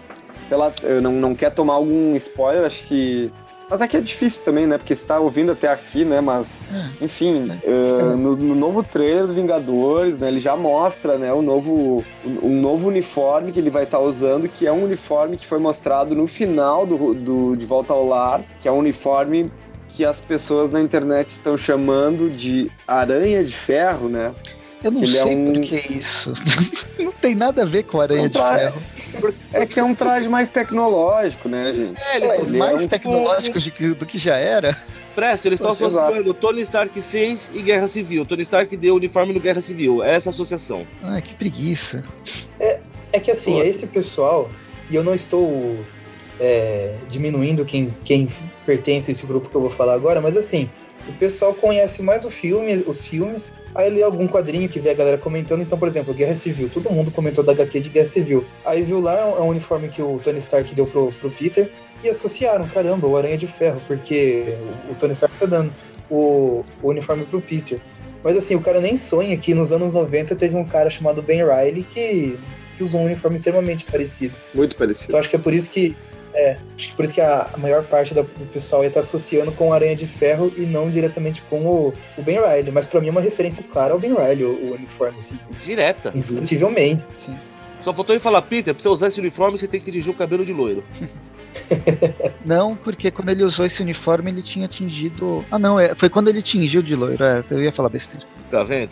sei 0.48 0.58
lá, 0.58 0.72
não, 1.02 1.12
não 1.12 1.36
quer 1.36 1.52
tomar 1.52 1.74
algum 1.74 2.16
spoiler, 2.16 2.66
acho 2.66 2.84
que. 2.86 3.32
Mas 3.70 3.82
aqui 3.82 3.98
é 3.98 4.02
difícil 4.02 4.44
também, 4.44 4.66
né? 4.66 4.78
Porque 4.78 4.96
você 4.96 5.06
tá 5.06 5.20
ouvindo 5.20 5.52
até 5.52 5.68
aqui, 5.68 6.04
né? 6.04 6.20
Mas, 6.22 6.62
É. 6.74 7.06
enfim, 7.06 7.52
eh, 7.64 8.16
no, 8.18 8.36
no 8.36 8.56
novo 8.56 8.82
trailer 8.82 9.28
do 9.28 9.34
Vingadores, 9.34 10.18
né? 10.18 10.28
Ele 10.28 10.40
já 10.40 10.56
mostra, 10.58 11.18
né? 11.18 11.32
O 11.32 11.42
novo, 11.42 12.04
um 12.42 12.60
novo 12.60 12.88
uniforme 12.88 13.52
que 13.52 13.60
ele 13.60 13.70
vai 13.70 13.84
estar 13.84 14.00
usando, 14.00 14.50
que 14.50 14.66
é 14.66 14.72
um 14.72 14.84
uniforme 14.84 15.38
que 15.38 15.46
foi 15.46 15.60
mostrado 15.60 16.16
no 16.16 16.26
final 16.26 16.86
do, 16.86 17.14
do 17.14 17.56
De 17.56 17.66
Volta 17.66 17.94
ao 17.94 18.08
Lar, 18.08 18.42
que 18.62 18.68
é 18.68 18.72
um 18.72 18.80
uniforme 18.80 19.52
que 19.94 20.04
as 20.04 20.20
pessoas 20.20 20.72
na 20.72 20.82
internet 20.82 21.30
estão 21.30 21.58
chamando 21.58 22.30
de 22.30 22.72
Aranha 22.88 23.44
de 23.44 23.54
Ferro, 23.54 24.08
né? 24.10 24.32
Eu 24.84 24.92
não 24.92 25.04
Ele 25.04 25.18
é 25.18 25.24
sei 25.24 25.36
um- 25.36 25.46
por 25.54 25.62
que 25.62 25.76
isso. 25.94 26.34
não 26.98 27.12
tem 27.12 27.36
nada 27.36 27.64
a 27.64 27.66
ver 27.66 27.84
com 27.84 28.00
Aranha 28.00 28.22
Não 28.24 28.28
de 28.30 28.34
tá- 28.38 28.58
Ferro. 28.58 28.82
É 29.52 29.66
que 29.66 29.80
é 29.80 29.84
um 29.84 29.94
traje 29.94 30.30
mais 30.30 30.50
tecnológico, 30.50 31.50
né, 31.50 31.72
gente? 31.74 32.02
É, 32.02 32.16
ele 32.18 32.26
É, 32.26 32.42
ele 32.42 32.56
é 32.56 32.60
mais 32.60 32.76
um- 32.76 32.78
de 32.80 32.88
do 33.96 34.06
que 34.06 34.18
já 34.18 34.36
era. 34.38 34.78
Presta, 35.16 35.48
eles 35.50 35.60
estão 35.60 35.74
associando 35.74 36.34
Tony 36.34 36.62
Stark 36.62 37.02
fez 37.02 37.52
e 37.54 37.62
Guerra 37.62 37.88
Civil. 37.90 38.26
Tony 38.26 38.44
Stark 38.44 38.76
deu 38.78 38.96
uniforme 38.96 39.34
no 39.34 39.40
Guerra 39.40 39.62
Civil. 39.62 40.02
É 40.02 40.16
essa 40.16 40.30
associação. 40.30 40.88
Ai, 41.04 41.22
que 41.22 41.34
preguiça. 41.34 42.04
É 43.12 43.20
que 43.20 43.32
assim, 43.32 43.54
Pô. 43.54 43.62
é 43.64 43.68
esse 43.68 43.88
pessoal, 43.88 44.50
e 44.90 44.96
eu 44.96 45.04
não 45.04 45.14
estou 45.14 45.80
é, 46.40 46.96
diminuindo 47.10 47.66
quem, 47.66 47.94
quem 48.06 48.30
pertence 48.66 49.10
a 49.10 49.12
esse 49.12 49.26
grupo 49.26 49.50
que 49.50 49.56
eu 49.56 49.60
vou 49.62 49.70
falar 49.70 49.94
agora, 49.94 50.22
mas 50.22 50.38
assim, 50.38 50.70
o 51.08 51.14
pessoal 51.14 51.54
conhece 51.54 52.02
mais 52.02 52.26
o 52.26 52.30
filme, 52.30 52.84
os 52.86 53.08
filmes, 53.08 53.54
aí 53.74 53.90
lê 53.90 54.04
algum 54.04 54.28
quadrinho 54.28 54.70
que 54.70 54.80
vê 54.80 54.92
a 54.92 54.94
galera 54.94 55.18
comentando. 55.18 55.62
Então, 55.62 55.78
por 55.78 55.88
exemplo, 55.88 56.14
Guerra 56.14 56.36
Civil, 56.36 56.70
todo 56.70 56.90
mundo 56.90 57.12
comentou 57.12 57.44
da 57.44 57.52
HQ 57.52 57.80
de 57.80 57.90
Guerra 57.90 58.08
Civil. 58.08 58.46
Aí 58.66 58.84
viu 58.84 59.00
lá, 59.00 59.18
é 59.18 59.42
um 59.42 59.48
uniforme 59.48 59.90
que 59.90 60.02
o 60.02 60.20
Tony 60.20 60.40
Stark 60.40 60.74
deu 60.76 60.86
pro, 60.86 61.12
pro 61.14 61.32
Peter, 61.32 61.72
e 62.04 62.10
associaram, 62.10 62.68
caramba, 62.68 63.08
o 63.08 63.18
Aranha 63.18 63.38
de 63.38 63.48
Ferro, 63.48 63.82
porque 63.88 64.58
o, 64.88 64.92
o 64.92 64.96
Tony 64.96 65.14
Stark 65.14 65.38
tá 65.38 65.46
dando 65.46 65.72
o, 66.10 66.64
o 66.82 66.90
uniforme 66.90 67.26
pro 67.26 67.42
Peter. 67.42 67.80
Mas 68.24 68.36
assim, 68.36 68.56
o 68.56 68.62
cara 68.62 68.82
nem 68.82 68.96
sonha 68.96 69.38
que 69.38 69.54
nos 69.54 69.72
anos 69.72 69.94
90 69.94 70.36
teve 70.36 70.56
um 70.56 70.66
cara 70.66 70.90
chamado 70.90 71.22
Ben 71.22 71.44
Riley 71.44 71.84
que, 71.84 72.38
que 72.76 72.84
usou 72.84 73.02
um 73.02 73.06
uniforme 73.06 73.36
extremamente 73.36 73.86
parecido. 73.86 74.36
Muito 74.54 74.76
parecido. 74.76 75.06
Então 75.08 75.20
acho 75.20 75.30
que 75.30 75.36
é 75.36 75.40
por 75.40 75.54
isso 75.54 75.70
que. 75.70 75.96
É, 76.40 76.58
acho 76.78 76.90
que 76.90 76.96
por 76.96 77.04
isso 77.04 77.14
que 77.14 77.22
a, 77.22 77.50
maior 77.58 77.84
parte 77.84 78.14
do 78.14 78.24
pessoal 78.24 78.82
ia 78.84 78.88
estar 78.88 79.02
associando 79.02 79.52
com 79.52 79.70
o 79.70 79.74
Aranha 79.74 79.96
de 79.96 80.08
Ferro 80.08 80.54
e 80.56 80.66
não 80.66 80.90
diretamente 80.90 81.42
com 81.42 81.66
o, 81.66 81.94
o 82.18 82.24
Ben 82.24 82.38
Riley. 82.38 82.72
Mas 82.72 82.88
pra 82.88 83.02
mim 83.02 83.10
é 83.10 83.12
uma 83.12 83.20
referência 83.20 83.64
clara 83.64 83.94
ao 83.94 84.00
Ben 84.00 84.14
Riley, 84.14 84.46
o, 84.46 84.70
o 84.70 84.74
uniforme, 84.74 85.18
assim, 85.18 85.38
Direta. 85.62 86.10
indiscutivelmente. 86.10 87.06
Só 87.84 87.94
faltou 87.94 88.16
ele 88.16 88.22
falar, 88.22 88.42
Peter, 88.44 88.74
pra 88.74 88.82
você 88.82 88.88
usar 88.88 89.08
esse 89.08 89.20
uniforme, 89.20 89.58
você 89.58 89.68
tem 89.68 89.80
que 89.82 89.92
dirigir 89.92 90.12
o 90.12 90.16
cabelo 90.16 90.46
de 90.46 90.54
loiro. 90.54 90.84
Não, 92.46 92.76
porque 92.76 93.12
quando 93.12 93.30
ele 93.30 93.44
usou 93.44 93.66
esse 93.66 93.82
uniforme, 93.82 94.32
ele 94.32 94.42
tinha 94.42 94.68
tingido. 94.68 95.44
Ah, 95.52 95.60
não, 95.60 95.80
é, 95.80 95.94
foi 95.96 96.10
quando 96.10 96.28
ele 96.28 96.42
tingiu 96.42 96.82
de 96.82 96.96
loiro. 96.96 97.24
É, 97.24 97.44
eu 97.50 97.62
ia 97.62 97.72
falar 97.72 97.90
besteira. 97.90 98.26
Tá 98.50 98.64
vendo? 98.64 98.92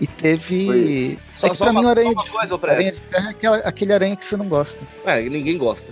E 0.00 0.06
teve. 0.06 0.66
Foi. 0.66 1.18
É 1.46 1.50
que 1.50 1.56
pra 1.56 1.72
mim 1.72 1.84
o 1.84 1.88
Aranha 1.88 2.10
uma 2.12 2.24
de, 2.24 2.30
coisa, 2.30 2.54
aranha 2.54 2.76
Presto. 2.92 3.00
de 3.00 3.08
Ferro 3.08 3.26
é 3.26 3.30
aquela- 3.30 3.56
aquele 3.58 3.92
aranha 3.92 4.16
que 4.16 4.24
você 4.24 4.36
não 4.36 4.46
gosta. 4.48 4.78
É, 5.04 5.20
ninguém 5.22 5.58
gosta. 5.58 5.90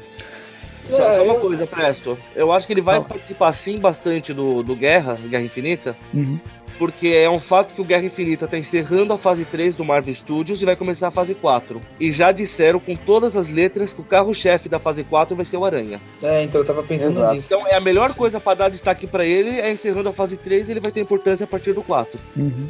Só, 0.84 0.96
É, 0.96 1.16
só 1.18 1.24
uma 1.24 1.34
eu- 1.34 1.40
coisa, 1.40 1.66
Presto. 1.66 2.18
Eu 2.34 2.50
acho 2.52 2.66
que 2.66 2.72
ele 2.72 2.80
vai 2.80 2.96
Fala. 2.96 3.08
participar 3.08 3.52
sim 3.52 3.78
bastante 3.78 4.32
do, 4.32 4.62
do 4.62 4.74
Guerra, 4.74 5.14
Guerra 5.28 5.44
Infinita, 5.44 5.94
Uhum. 6.12 6.38
porque 6.78 7.08
é 7.08 7.28
um 7.28 7.38
fato 7.38 7.74
que 7.74 7.80
o 7.80 7.84
Guerra 7.84 8.06
Infinita 8.06 8.48
tá 8.48 8.56
encerrando 8.56 9.12
a 9.12 9.18
fase 9.18 9.44
3 9.44 9.74
do 9.74 9.84
Marvel 9.84 10.14
Studios 10.14 10.60
e 10.62 10.64
vai 10.64 10.74
começar 10.74 11.08
a 11.08 11.10
fase 11.10 11.34
4. 11.34 11.80
E 12.00 12.10
já 12.10 12.32
disseram 12.32 12.80
com 12.80 12.96
todas 12.96 13.36
as 13.36 13.48
letras 13.50 13.92
que 13.92 14.00
o 14.00 14.04
carro-chefe 14.04 14.68
da 14.68 14.78
fase 14.78 15.04
4 15.04 15.36
vai 15.36 15.44
ser 15.44 15.58
o 15.58 15.64
Aranha. 15.64 16.00
É, 16.22 16.42
então 16.42 16.60
eu 16.62 16.66
tava 16.66 16.82
pensando 16.82 17.18
Exato. 17.18 17.34
nisso. 17.34 17.54
Então 17.54 17.68
é 17.68 17.74
a 17.76 17.80
melhor 17.80 18.14
coisa 18.14 18.40
pra 18.40 18.54
dar 18.54 18.70
destaque 18.70 19.06
pra 19.06 19.24
ele 19.24 19.60
é 19.60 19.70
encerrando 19.70 20.08
a 20.08 20.12
fase 20.12 20.36
3 20.38 20.66
e 20.68 20.72
ele 20.72 20.80
vai 20.80 20.90
ter 20.90 21.00
importância 21.00 21.44
a 21.44 21.46
partir 21.46 21.72
do 21.74 21.82
4. 21.82 22.18
Uhum. 22.36 22.66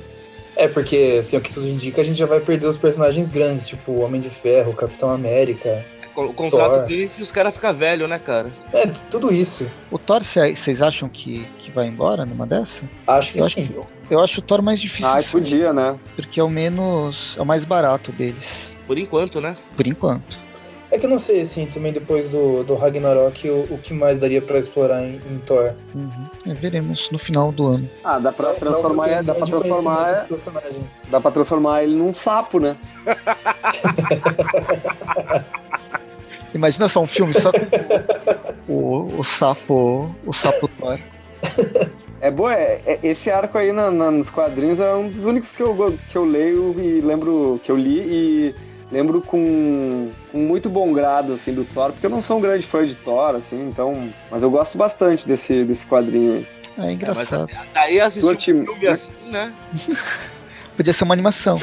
É, 0.61 0.69
porque, 0.69 1.17
assim, 1.19 1.39
o 1.39 1.41
que 1.41 1.51
tudo 1.51 1.67
indica, 1.67 2.03
a 2.03 2.05
gente 2.05 2.19
já 2.19 2.27
vai 2.27 2.39
perder 2.39 2.67
os 2.67 2.77
personagens 2.77 3.31
grandes, 3.31 3.67
tipo 3.67 3.93
o 3.93 4.01
Homem 4.01 4.21
de 4.21 4.29
Ferro, 4.29 4.73
o 4.73 4.77
Capitão 4.77 5.09
América. 5.09 5.87
O 6.15 6.35
contrato 6.35 6.87
Thor. 6.87 6.91
e 6.91 7.11
os 7.19 7.33
caras 7.33 7.55
ficam 7.55 7.73
velhos, 7.73 8.07
né, 8.07 8.19
cara? 8.19 8.53
É, 8.71 8.87
tudo 9.11 9.33
isso. 9.33 9.71
O 9.91 9.99
Thor, 9.99 10.23
vocês 10.23 10.83
acham 10.83 11.09
que, 11.09 11.49
que 11.61 11.71
vai 11.71 11.87
embora 11.87 12.27
numa 12.27 12.47
dessa? 12.47 12.83
Acho 13.07 13.33
que 13.33 13.39
Eu 13.39 13.47
acho 13.47 13.55
sim. 13.55 13.75
Eu 14.11 14.21
acho 14.21 14.41
o 14.41 14.43
Thor 14.43 14.61
mais 14.61 14.79
difícil, 14.79 15.11
sair, 15.11 15.31
podia, 15.31 15.73
né? 15.73 15.99
porque 16.15 16.39
é 16.39 16.45
o 16.45 16.51
menos. 16.51 17.37
é 17.39 17.41
o 17.41 17.47
mais 17.47 17.65
barato 17.65 18.13
deles. 18.13 18.77
Por 18.87 18.99
enquanto, 18.99 19.41
né? 19.41 19.57
Por 19.75 19.87
enquanto. 19.87 20.39
É 20.93 20.99
que 20.99 21.07
eu 21.07 21.11
não 21.11 21.21
sei, 21.21 21.43
assim, 21.43 21.67
também 21.67 21.93
depois 21.93 22.33
do, 22.33 22.65
do 22.65 22.75
Ragnarok, 22.75 23.49
o, 23.49 23.75
o 23.75 23.79
que 23.79 23.95
mais 23.95 24.19
daria 24.19 24.43
pra 24.43 24.59
explorar 24.59 25.01
em, 25.03 25.21
em 25.31 25.39
Thor. 25.47 25.73
Uhum. 25.95 26.27
É, 26.47 26.55
veremos 26.55 27.09
no 27.13 27.19
final 27.19 27.53
do 27.53 27.65
ano. 27.67 27.89
Ah, 28.03 28.19
dá 28.19 28.33
pra 28.33 28.55
transformar, 28.55 29.07
não 29.09 29.23
dá 29.25 29.35
pra 29.35 29.47
transformar, 29.47 30.27
dá 31.11 31.21
pra 31.21 31.31
transformar 31.31 31.85
ele 31.85 31.95
num 31.95 32.13
sapo, 32.13 32.59
né? 32.59 32.77
Imagina 36.53 36.89
só 36.89 37.01
um 37.01 37.07
filme 37.07 37.33
só 37.41 37.53
com 37.53 38.73
o, 38.73 39.21
o 39.21 39.25
sapo. 39.25 40.15
O 40.27 40.33
sapo 40.33 40.69
Thor. 40.69 40.99
É 42.21 42.31
boa, 42.31 42.53
é, 42.53 42.83
é- 42.85 42.99
esse 43.03 43.31
arco 43.31 43.57
aí 43.57 43.73
na- 43.73 43.91
na- 43.91 44.11
nos 44.11 44.29
quadrinhos 44.29 44.81
é 44.81 44.93
um 44.95 45.09
dos 45.09 45.25
únicos 45.25 45.53
que 45.53 45.63
eu, 45.63 45.97
que 46.09 46.19
eu 46.19 46.25
leio 46.25 46.75
e 46.79 47.01
lembro 47.01 47.61
que 47.63 47.71
eu 47.71 47.77
li 47.77 48.01
e 48.01 48.55
lembro 48.91 49.21
com, 49.23 50.11
com 50.31 50.39
muito 50.39 50.69
bom 50.69 50.93
grado 50.93 51.33
assim 51.35 51.53
do 51.53 51.65
Thor, 51.65 51.93
porque 51.93 52.07
eu 52.07 52.11
não 52.11 52.21
sou 52.21 52.39
um 52.39 52.41
grande 52.41 52.67
fã 52.67 52.85
de 52.85 52.97
Thor, 52.97 53.37
assim, 53.37 53.69
então, 53.69 54.13
mas 54.31 54.43
eu 54.43 54.51
gosto 54.51 54.77
bastante 54.77 55.27
desse, 55.27 55.65
desse 55.65 55.87
quadrinho 55.87 56.35
aí. 56.35 56.47
É 56.79 56.93
engraçado. 56.93 57.49
Daí 57.75 58.01
assistir 58.01 58.55
um 58.55 58.65
filme 58.65 58.87
assim, 58.87 59.13
né? 59.31 59.53
Podia 60.77 60.93
ser 60.93 61.05
uma 61.05 61.15
animação. 61.15 61.59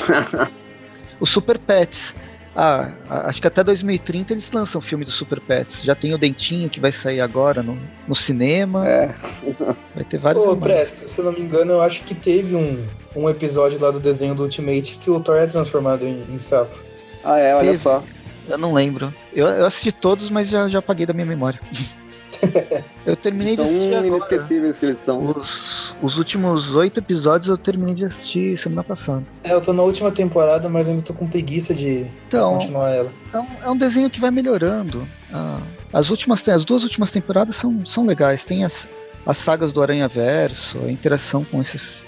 o 1.19 1.25
Super 1.25 1.57
Pets. 1.57 2.13
Ah, 2.59 2.91
acho 3.25 3.39
que 3.39 3.47
até 3.47 3.63
2030 3.63 4.33
eles 4.33 4.51
lançam 4.51 4.79
o 4.79 4.81
filme 4.81 5.05
do 5.05 5.11
Super 5.11 5.39
Pets. 5.39 5.83
Já 5.83 5.93
tem 5.93 6.13
o 6.15 6.17
Dentinho 6.17 6.67
que 6.69 6.79
vai 6.79 6.91
sair 6.91 7.21
agora 7.21 7.61
no, 7.61 7.79
no 8.07 8.15
cinema. 8.15 8.87
É, 8.87 9.13
Vai 9.93 10.03
ter 10.03 10.17
vários. 10.17 10.43
Ô. 10.43 10.57
Presto, 10.57 11.07
se 11.07 11.19
eu 11.19 11.25
não 11.25 11.33
me 11.33 11.41
engano, 11.41 11.73
eu 11.73 11.81
acho 11.81 12.03
que 12.03 12.15
teve 12.15 12.55
um, 12.55 12.83
um 13.15 13.29
episódio 13.29 13.79
lá 13.79 13.91
do 13.91 13.99
desenho 13.99 14.33
do 14.33 14.41
Ultimate 14.41 14.97
que 14.97 15.09
o 15.09 15.19
Thor 15.19 15.37
é 15.37 15.45
transformado 15.45 16.07
em, 16.07 16.23
em 16.31 16.39
sapo. 16.39 16.86
Ah 17.33 17.37
é, 17.39 17.55
olha 17.55 17.71
Teve. 17.71 17.77
só. 17.83 18.03
Eu 18.47 18.57
não 18.57 18.73
lembro. 18.73 19.13
Eu, 19.33 19.45
eu 19.47 19.65
assisti 19.65 19.91
todos, 19.91 20.29
mas 20.29 20.47
já, 20.47 20.67
já 20.69 20.79
apaguei 20.79 21.05
da 21.05 21.13
minha 21.13 21.25
memória. 21.25 21.59
eu 23.05 23.15
terminei 23.15 23.55
de 23.55 23.57
Tão 23.57 23.65
assistir 23.65 23.93
agora. 23.93 24.07
inesquecíveis 24.07 24.77
que 24.77 24.85
eles 24.85 24.99
são. 24.99 25.25
Os, 25.25 25.93
os 26.01 26.17
últimos 26.17 26.69
oito 26.75 26.99
episódios 26.99 27.49
eu 27.49 27.57
terminei 27.57 27.93
de 27.95 28.05
assistir 28.05 28.57
semana 28.57 28.83
passada. 28.83 29.23
É, 29.43 29.53
eu 29.53 29.61
tô 29.61 29.73
na 29.73 29.81
última 29.83 30.11
temporada, 30.11 30.69
mas 30.69 30.87
eu 30.87 30.91
ainda 30.93 31.03
tô 31.03 31.13
com 31.13 31.27
preguiça 31.27 31.73
de 31.73 32.03
de 32.03 32.11
Então, 32.27 32.53
continuar 32.53 32.89
ela. 32.91 33.11
é 33.33 33.37
um, 33.39 33.47
é 33.63 33.69
um 33.71 33.77
desenho 33.77 34.09
que 34.09 34.19
vai 34.19 34.29
melhorando. 34.31 35.07
Ah, 35.33 35.59
as, 35.91 36.09
últimas, 36.09 36.47
as 36.47 36.63
duas 36.63 36.83
últimas 36.83 37.11
temporadas 37.11 37.55
são, 37.55 37.85
são 37.85 38.05
legais. 38.05 38.43
Tem 38.43 38.63
as, 38.63 38.87
as 39.25 39.37
sagas 39.37 39.73
do 39.73 39.81
Aranha 39.81 40.07
Verso, 40.07 40.77
a 40.85 40.91
interação 40.91 41.43
com 41.43 41.59
esses. 41.61 42.05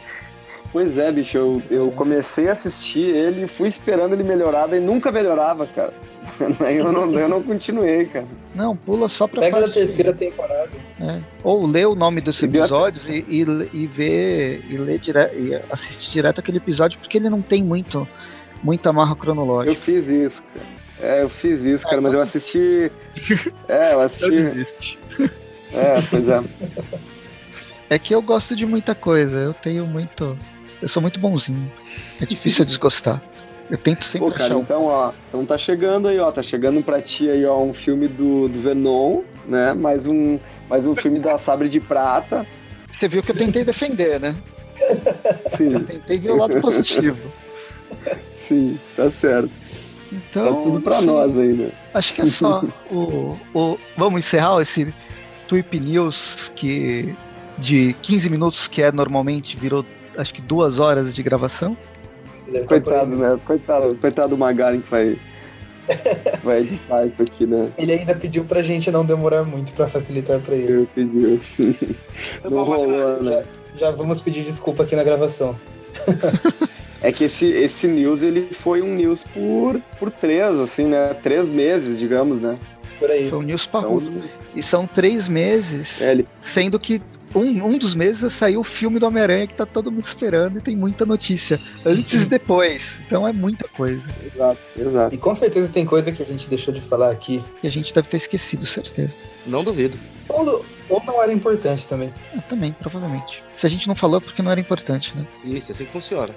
Pois 0.71 0.97
é, 0.99 1.11
bicho, 1.11 1.35
eu, 1.37 1.61
eu 1.71 1.91
comecei 1.91 2.47
a 2.47 2.51
assistir 2.51 2.99
ele 3.01 3.45
e 3.45 3.47
fui 3.47 3.67
esperando 3.67 4.13
ele 4.13 4.23
melhorar, 4.23 4.71
e 4.73 4.79
nunca 4.79 5.11
melhorava, 5.11 5.65
cara. 5.65 5.93
Aí 6.63 6.77
eu 6.77 6.91
não, 6.91 7.11
eu 7.19 7.27
não 7.27 7.41
continuei, 7.41 8.05
cara. 8.05 8.27
Não, 8.53 8.75
pula 8.75 9.09
só 9.09 9.27
pra 9.27 9.41
Pega 9.41 9.55
da 9.55 9.61
parte- 9.63 9.73
terceira 9.73 10.13
temporada. 10.13 10.69
é. 11.01 11.19
Ou 11.43 11.65
lê 11.65 11.85
o 11.85 11.95
nome 11.95 12.21
dos 12.21 12.41
episódios 12.43 13.07
e, 13.07 13.25
e, 13.27 13.41
e 13.73 13.87
vê 13.87 14.59
e 14.69 14.77
lê 14.77 14.97
dire, 14.99 15.19
e 15.33 15.59
assiste 15.71 16.11
direto 16.11 16.39
aquele 16.39 16.57
episódio, 16.57 16.99
porque 16.99 17.17
ele 17.17 17.29
não 17.29 17.41
tem 17.41 17.63
muito 17.63 18.07
muita 18.61 18.89
amarra 18.89 19.13
Eu 19.13 19.15
cronológica. 19.15 19.75
fiz 19.75 20.07
isso, 20.07 20.43
cara. 20.53 20.65
É, 21.01 21.23
eu 21.23 21.29
fiz 21.29 21.63
isso, 21.63 21.85
cara, 21.87 22.01
mas 22.01 22.13
eu 22.13 22.21
assisti. 22.21 22.91
É, 23.67 23.93
eu 23.93 24.01
assisti. 24.01 24.29
desiste. 24.29 24.99
É, 25.73 26.01
pois 26.09 26.27
é. 26.29 26.43
É 27.89 27.97
que 27.97 28.13
eu 28.13 28.21
gosto 28.21 28.55
de 28.55 28.65
muita 28.65 28.93
coisa, 28.93 29.37
eu 29.37 29.53
tenho 29.53 29.85
muito. 29.87 30.35
Eu 30.81 30.87
sou 30.87 31.01
muito 31.01 31.19
bonzinho. 31.19 31.71
É 32.21 32.25
difícil 32.25 32.61
eu 32.63 32.65
desgostar. 32.67 33.21
Eu 33.69 33.77
tento 33.77 34.03
sempre 34.03 34.27
Pô, 34.29 34.31
cara, 34.33 34.45
achar 34.45 34.57
um. 34.57 34.61
então, 34.61 34.85
ó, 34.85 35.11
então 35.27 35.45
tá 35.45 35.57
chegando 35.57 36.07
aí, 36.07 36.17
ó, 36.19 36.31
tá 36.31 36.41
chegando 36.41 36.81
pra 36.83 37.01
ti 37.01 37.29
aí, 37.29 37.45
ó, 37.45 37.61
um 37.61 37.73
filme 37.73 38.07
do, 38.07 38.47
do 38.47 38.59
Venom, 38.61 39.21
né? 39.45 39.73
Mais 39.73 40.07
um, 40.07 40.39
mais 40.67 40.87
um 40.87 40.95
filme 40.95 41.19
da 41.19 41.37
Sabre 41.37 41.69
de 41.69 41.79
Prata. 41.79 42.47
Você 42.91 43.07
viu 43.07 43.21
que 43.21 43.29
eu 43.31 43.35
tentei 43.35 43.63
defender, 43.63 44.19
né? 44.19 44.35
Eu 44.79 45.57
Sim, 45.57 45.79
tentei 45.83 46.17
ver 46.17 46.31
o 46.31 46.37
lado 46.37 46.59
positivo. 46.61 47.17
sim, 48.37 48.79
tá 48.95 49.11
certo. 49.11 49.51
Então, 50.11 50.55
Tá 50.55 50.61
tudo 50.63 50.81
pra 50.81 50.97
assim, 50.97 51.05
nós 51.05 51.37
aí, 51.37 51.53
né? 51.53 51.71
Acho 51.93 52.13
que 52.13 52.21
é 52.21 52.27
só 52.27 52.63
o, 52.89 53.37
o. 53.53 53.77
Vamos 53.97 54.25
encerrar 54.25 54.59
esse 54.61 54.91
Tweep 55.47 55.79
News 55.79 56.51
que 56.55 57.13
de 57.57 57.93
15 58.01 58.29
minutos, 58.29 58.67
que 58.67 58.81
é 58.81 58.91
normalmente, 58.91 59.55
virou 59.57 59.85
acho 60.21 60.33
que 60.33 60.41
duas 60.41 60.79
horas 60.79 61.13
de 61.15 61.23
gravação. 61.23 61.77
Aí 62.47 62.65
Coitado, 62.65 63.15
né? 63.15 63.39
Coitado, 63.45 63.95
coitado 63.95 64.29
do 64.29 64.37
Magaren 64.37 64.81
que 64.81 64.89
vai, 64.89 65.19
vai 66.43 66.59
editar 66.59 67.05
isso 67.05 67.23
aqui, 67.23 67.45
né? 67.45 67.71
Ele 67.77 67.93
ainda 67.93 68.15
pediu 68.15 68.43
pra 68.45 68.61
gente 68.61 68.91
não 68.91 69.05
demorar 69.05 69.43
muito 69.43 69.73
pra 69.73 69.87
facilitar 69.87 70.39
pra 70.39 70.55
ele. 70.55 70.81
Eu 70.81 70.87
pedi. 70.93 71.39
Não 72.43 72.63
rolou, 72.63 73.23
né? 73.23 73.45
Já, 73.75 73.87
já 73.87 73.91
vamos 73.91 74.21
pedir 74.21 74.43
desculpa 74.43 74.83
aqui 74.83 74.95
na 74.95 75.03
gravação. 75.03 75.55
É 77.01 77.11
que 77.11 77.23
esse, 77.23 77.45
esse 77.45 77.87
news, 77.87 78.21
ele 78.21 78.49
foi 78.51 78.81
um 78.81 78.93
news 78.93 79.23
por, 79.23 79.79
por 79.97 80.11
três, 80.11 80.59
assim, 80.59 80.85
né? 80.85 81.13
Três 81.23 81.47
meses, 81.47 81.97
digamos, 81.97 82.41
né? 82.41 82.57
Por 82.99 83.09
aí. 83.09 83.29
Foi 83.29 83.39
um 83.39 83.41
news 83.41 83.65
parrudo. 83.65 84.23
E 84.53 84.61
são 84.61 84.85
três 84.85 85.27
meses, 85.27 86.01
É, 86.01 86.11
ele, 86.11 86.27
sendo 86.41 86.77
que 86.77 87.01
um, 87.35 87.65
um 87.65 87.77
dos 87.77 87.93
meses 87.95 88.33
saiu 88.33 88.61
o 88.61 88.63
filme 88.63 88.99
do 88.99 89.05
Homem-Aranha 89.05 89.47
que 89.47 89.53
tá 89.53 89.65
todo 89.65 89.91
mundo 89.91 90.05
esperando 90.05 90.57
e 90.57 90.61
tem 90.61 90.75
muita 90.75 91.05
notícia. 91.05 91.57
Antes 91.85 92.21
e 92.21 92.25
depois. 92.25 92.99
Então 93.05 93.27
é 93.27 93.31
muita 93.33 93.67
coisa. 93.67 94.03
Exato, 94.25 94.59
exato. 94.77 95.15
E 95.15 95.17
com 95.17 95.35
certeza 95.35 95.71
tem 95.71 95.85
coisa 95.85 96.11
que 96.11 96.21
a 96.21 96.25
gente 96.25 96.49
deixou 96.49 96.73
de 96.73 96.81
falar 96.81 97.11
aqui. 97.11 97.43
E 97.61 97.67
a 97.67 97.71
gente 97.71 97.93
deve 97.93 98.07
ter 98.07 98.17
esquecido, 98.17 98.65
certeza. 98.65 99.13
Não 99.45 99.63
duvido. 99.63 99.97
Ou, 100.27 100.65
ou 100.89 101.03
não 101.05 101.21
era 101.21 101.31
importante 101.33 101.87
também. 101.87 102.13
Ah, 102.35 102.41
também, 102.41 102.71
provavelmente. 102.79 103.43
Se 103.57 103.65
a 103.65 103.69
gente 103.69 103.87
não 103.87 103.95
falou, 103.95 104.17
é 104.17 104.21
porque 104.21 104.41
não 104.41 104.51
era 104.51 104.59
importante, 104.59 105.15
né? 105.15 105.25
Isso, 105.43 105.71
é 105.71 105.75
assim 105.75 105.85
que 105.85 105.91
funciona. 105.91 106.29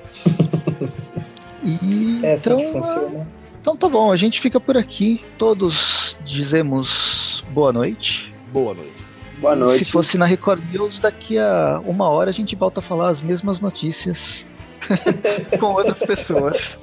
E 1.62 2.20
É 2.24 2.32
assim 2.32 2.50
então, 2.50 2.58
que 2.58 2.72
funciona. 2.72 3.26
então 3.60 3.76
tá 3.76 3.88
bom, 3.88 4.10
a 4.10 4.16
gente 4.16 4.40
fica 4.40 4.58
por 4.60 4.76
aqui. 4.76 5.22
Todos 5.38 6.16
dizemos 6.24 7.44
boa 7.50 7.72
noite. 7.72 8.32
Boa 8.52 8.74
noite. 8.74 9.01
Boa 9.42 9.56
noite. 9.56 9.84
Se 9.84 9.90
fosse 9.90 10.16
na 10.16 10.24
Record 10.24 10.62
News, 10.70 11.00
daqui 11.00 11.36
a 11.36 11.82
uma 11.84 12.08
hora 12.08 12.30
a 12.30 12.32
gente 12.32 12.54
volta 12.54 12.78
a 12.78 12.82
falar 12.82 13.08
as 13.08 13.20
mesmas 13.20 13.60
notícias 13.60 14.46
com 15.58 15.66
outras 15.72 15.98
pessoas. 15.98 16.78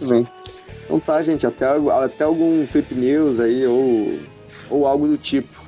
Tudo 0.00 0.10
bem. 0.10 0.26
Então 0.84 0.98
tá, 0.98 1.22
gente, 1.22 1.46
até, 1.46 1.64
até 2.04 2.24
algum 2.24 2.66
Trip 2.66 2.92
News 2.92 3.38
aí, 3.38 3.64
ou, 3.64 4.18
ou 4.68 4.84
algo 4.84 5.06
do 5.06 5.16
tipo. 5.16 5.65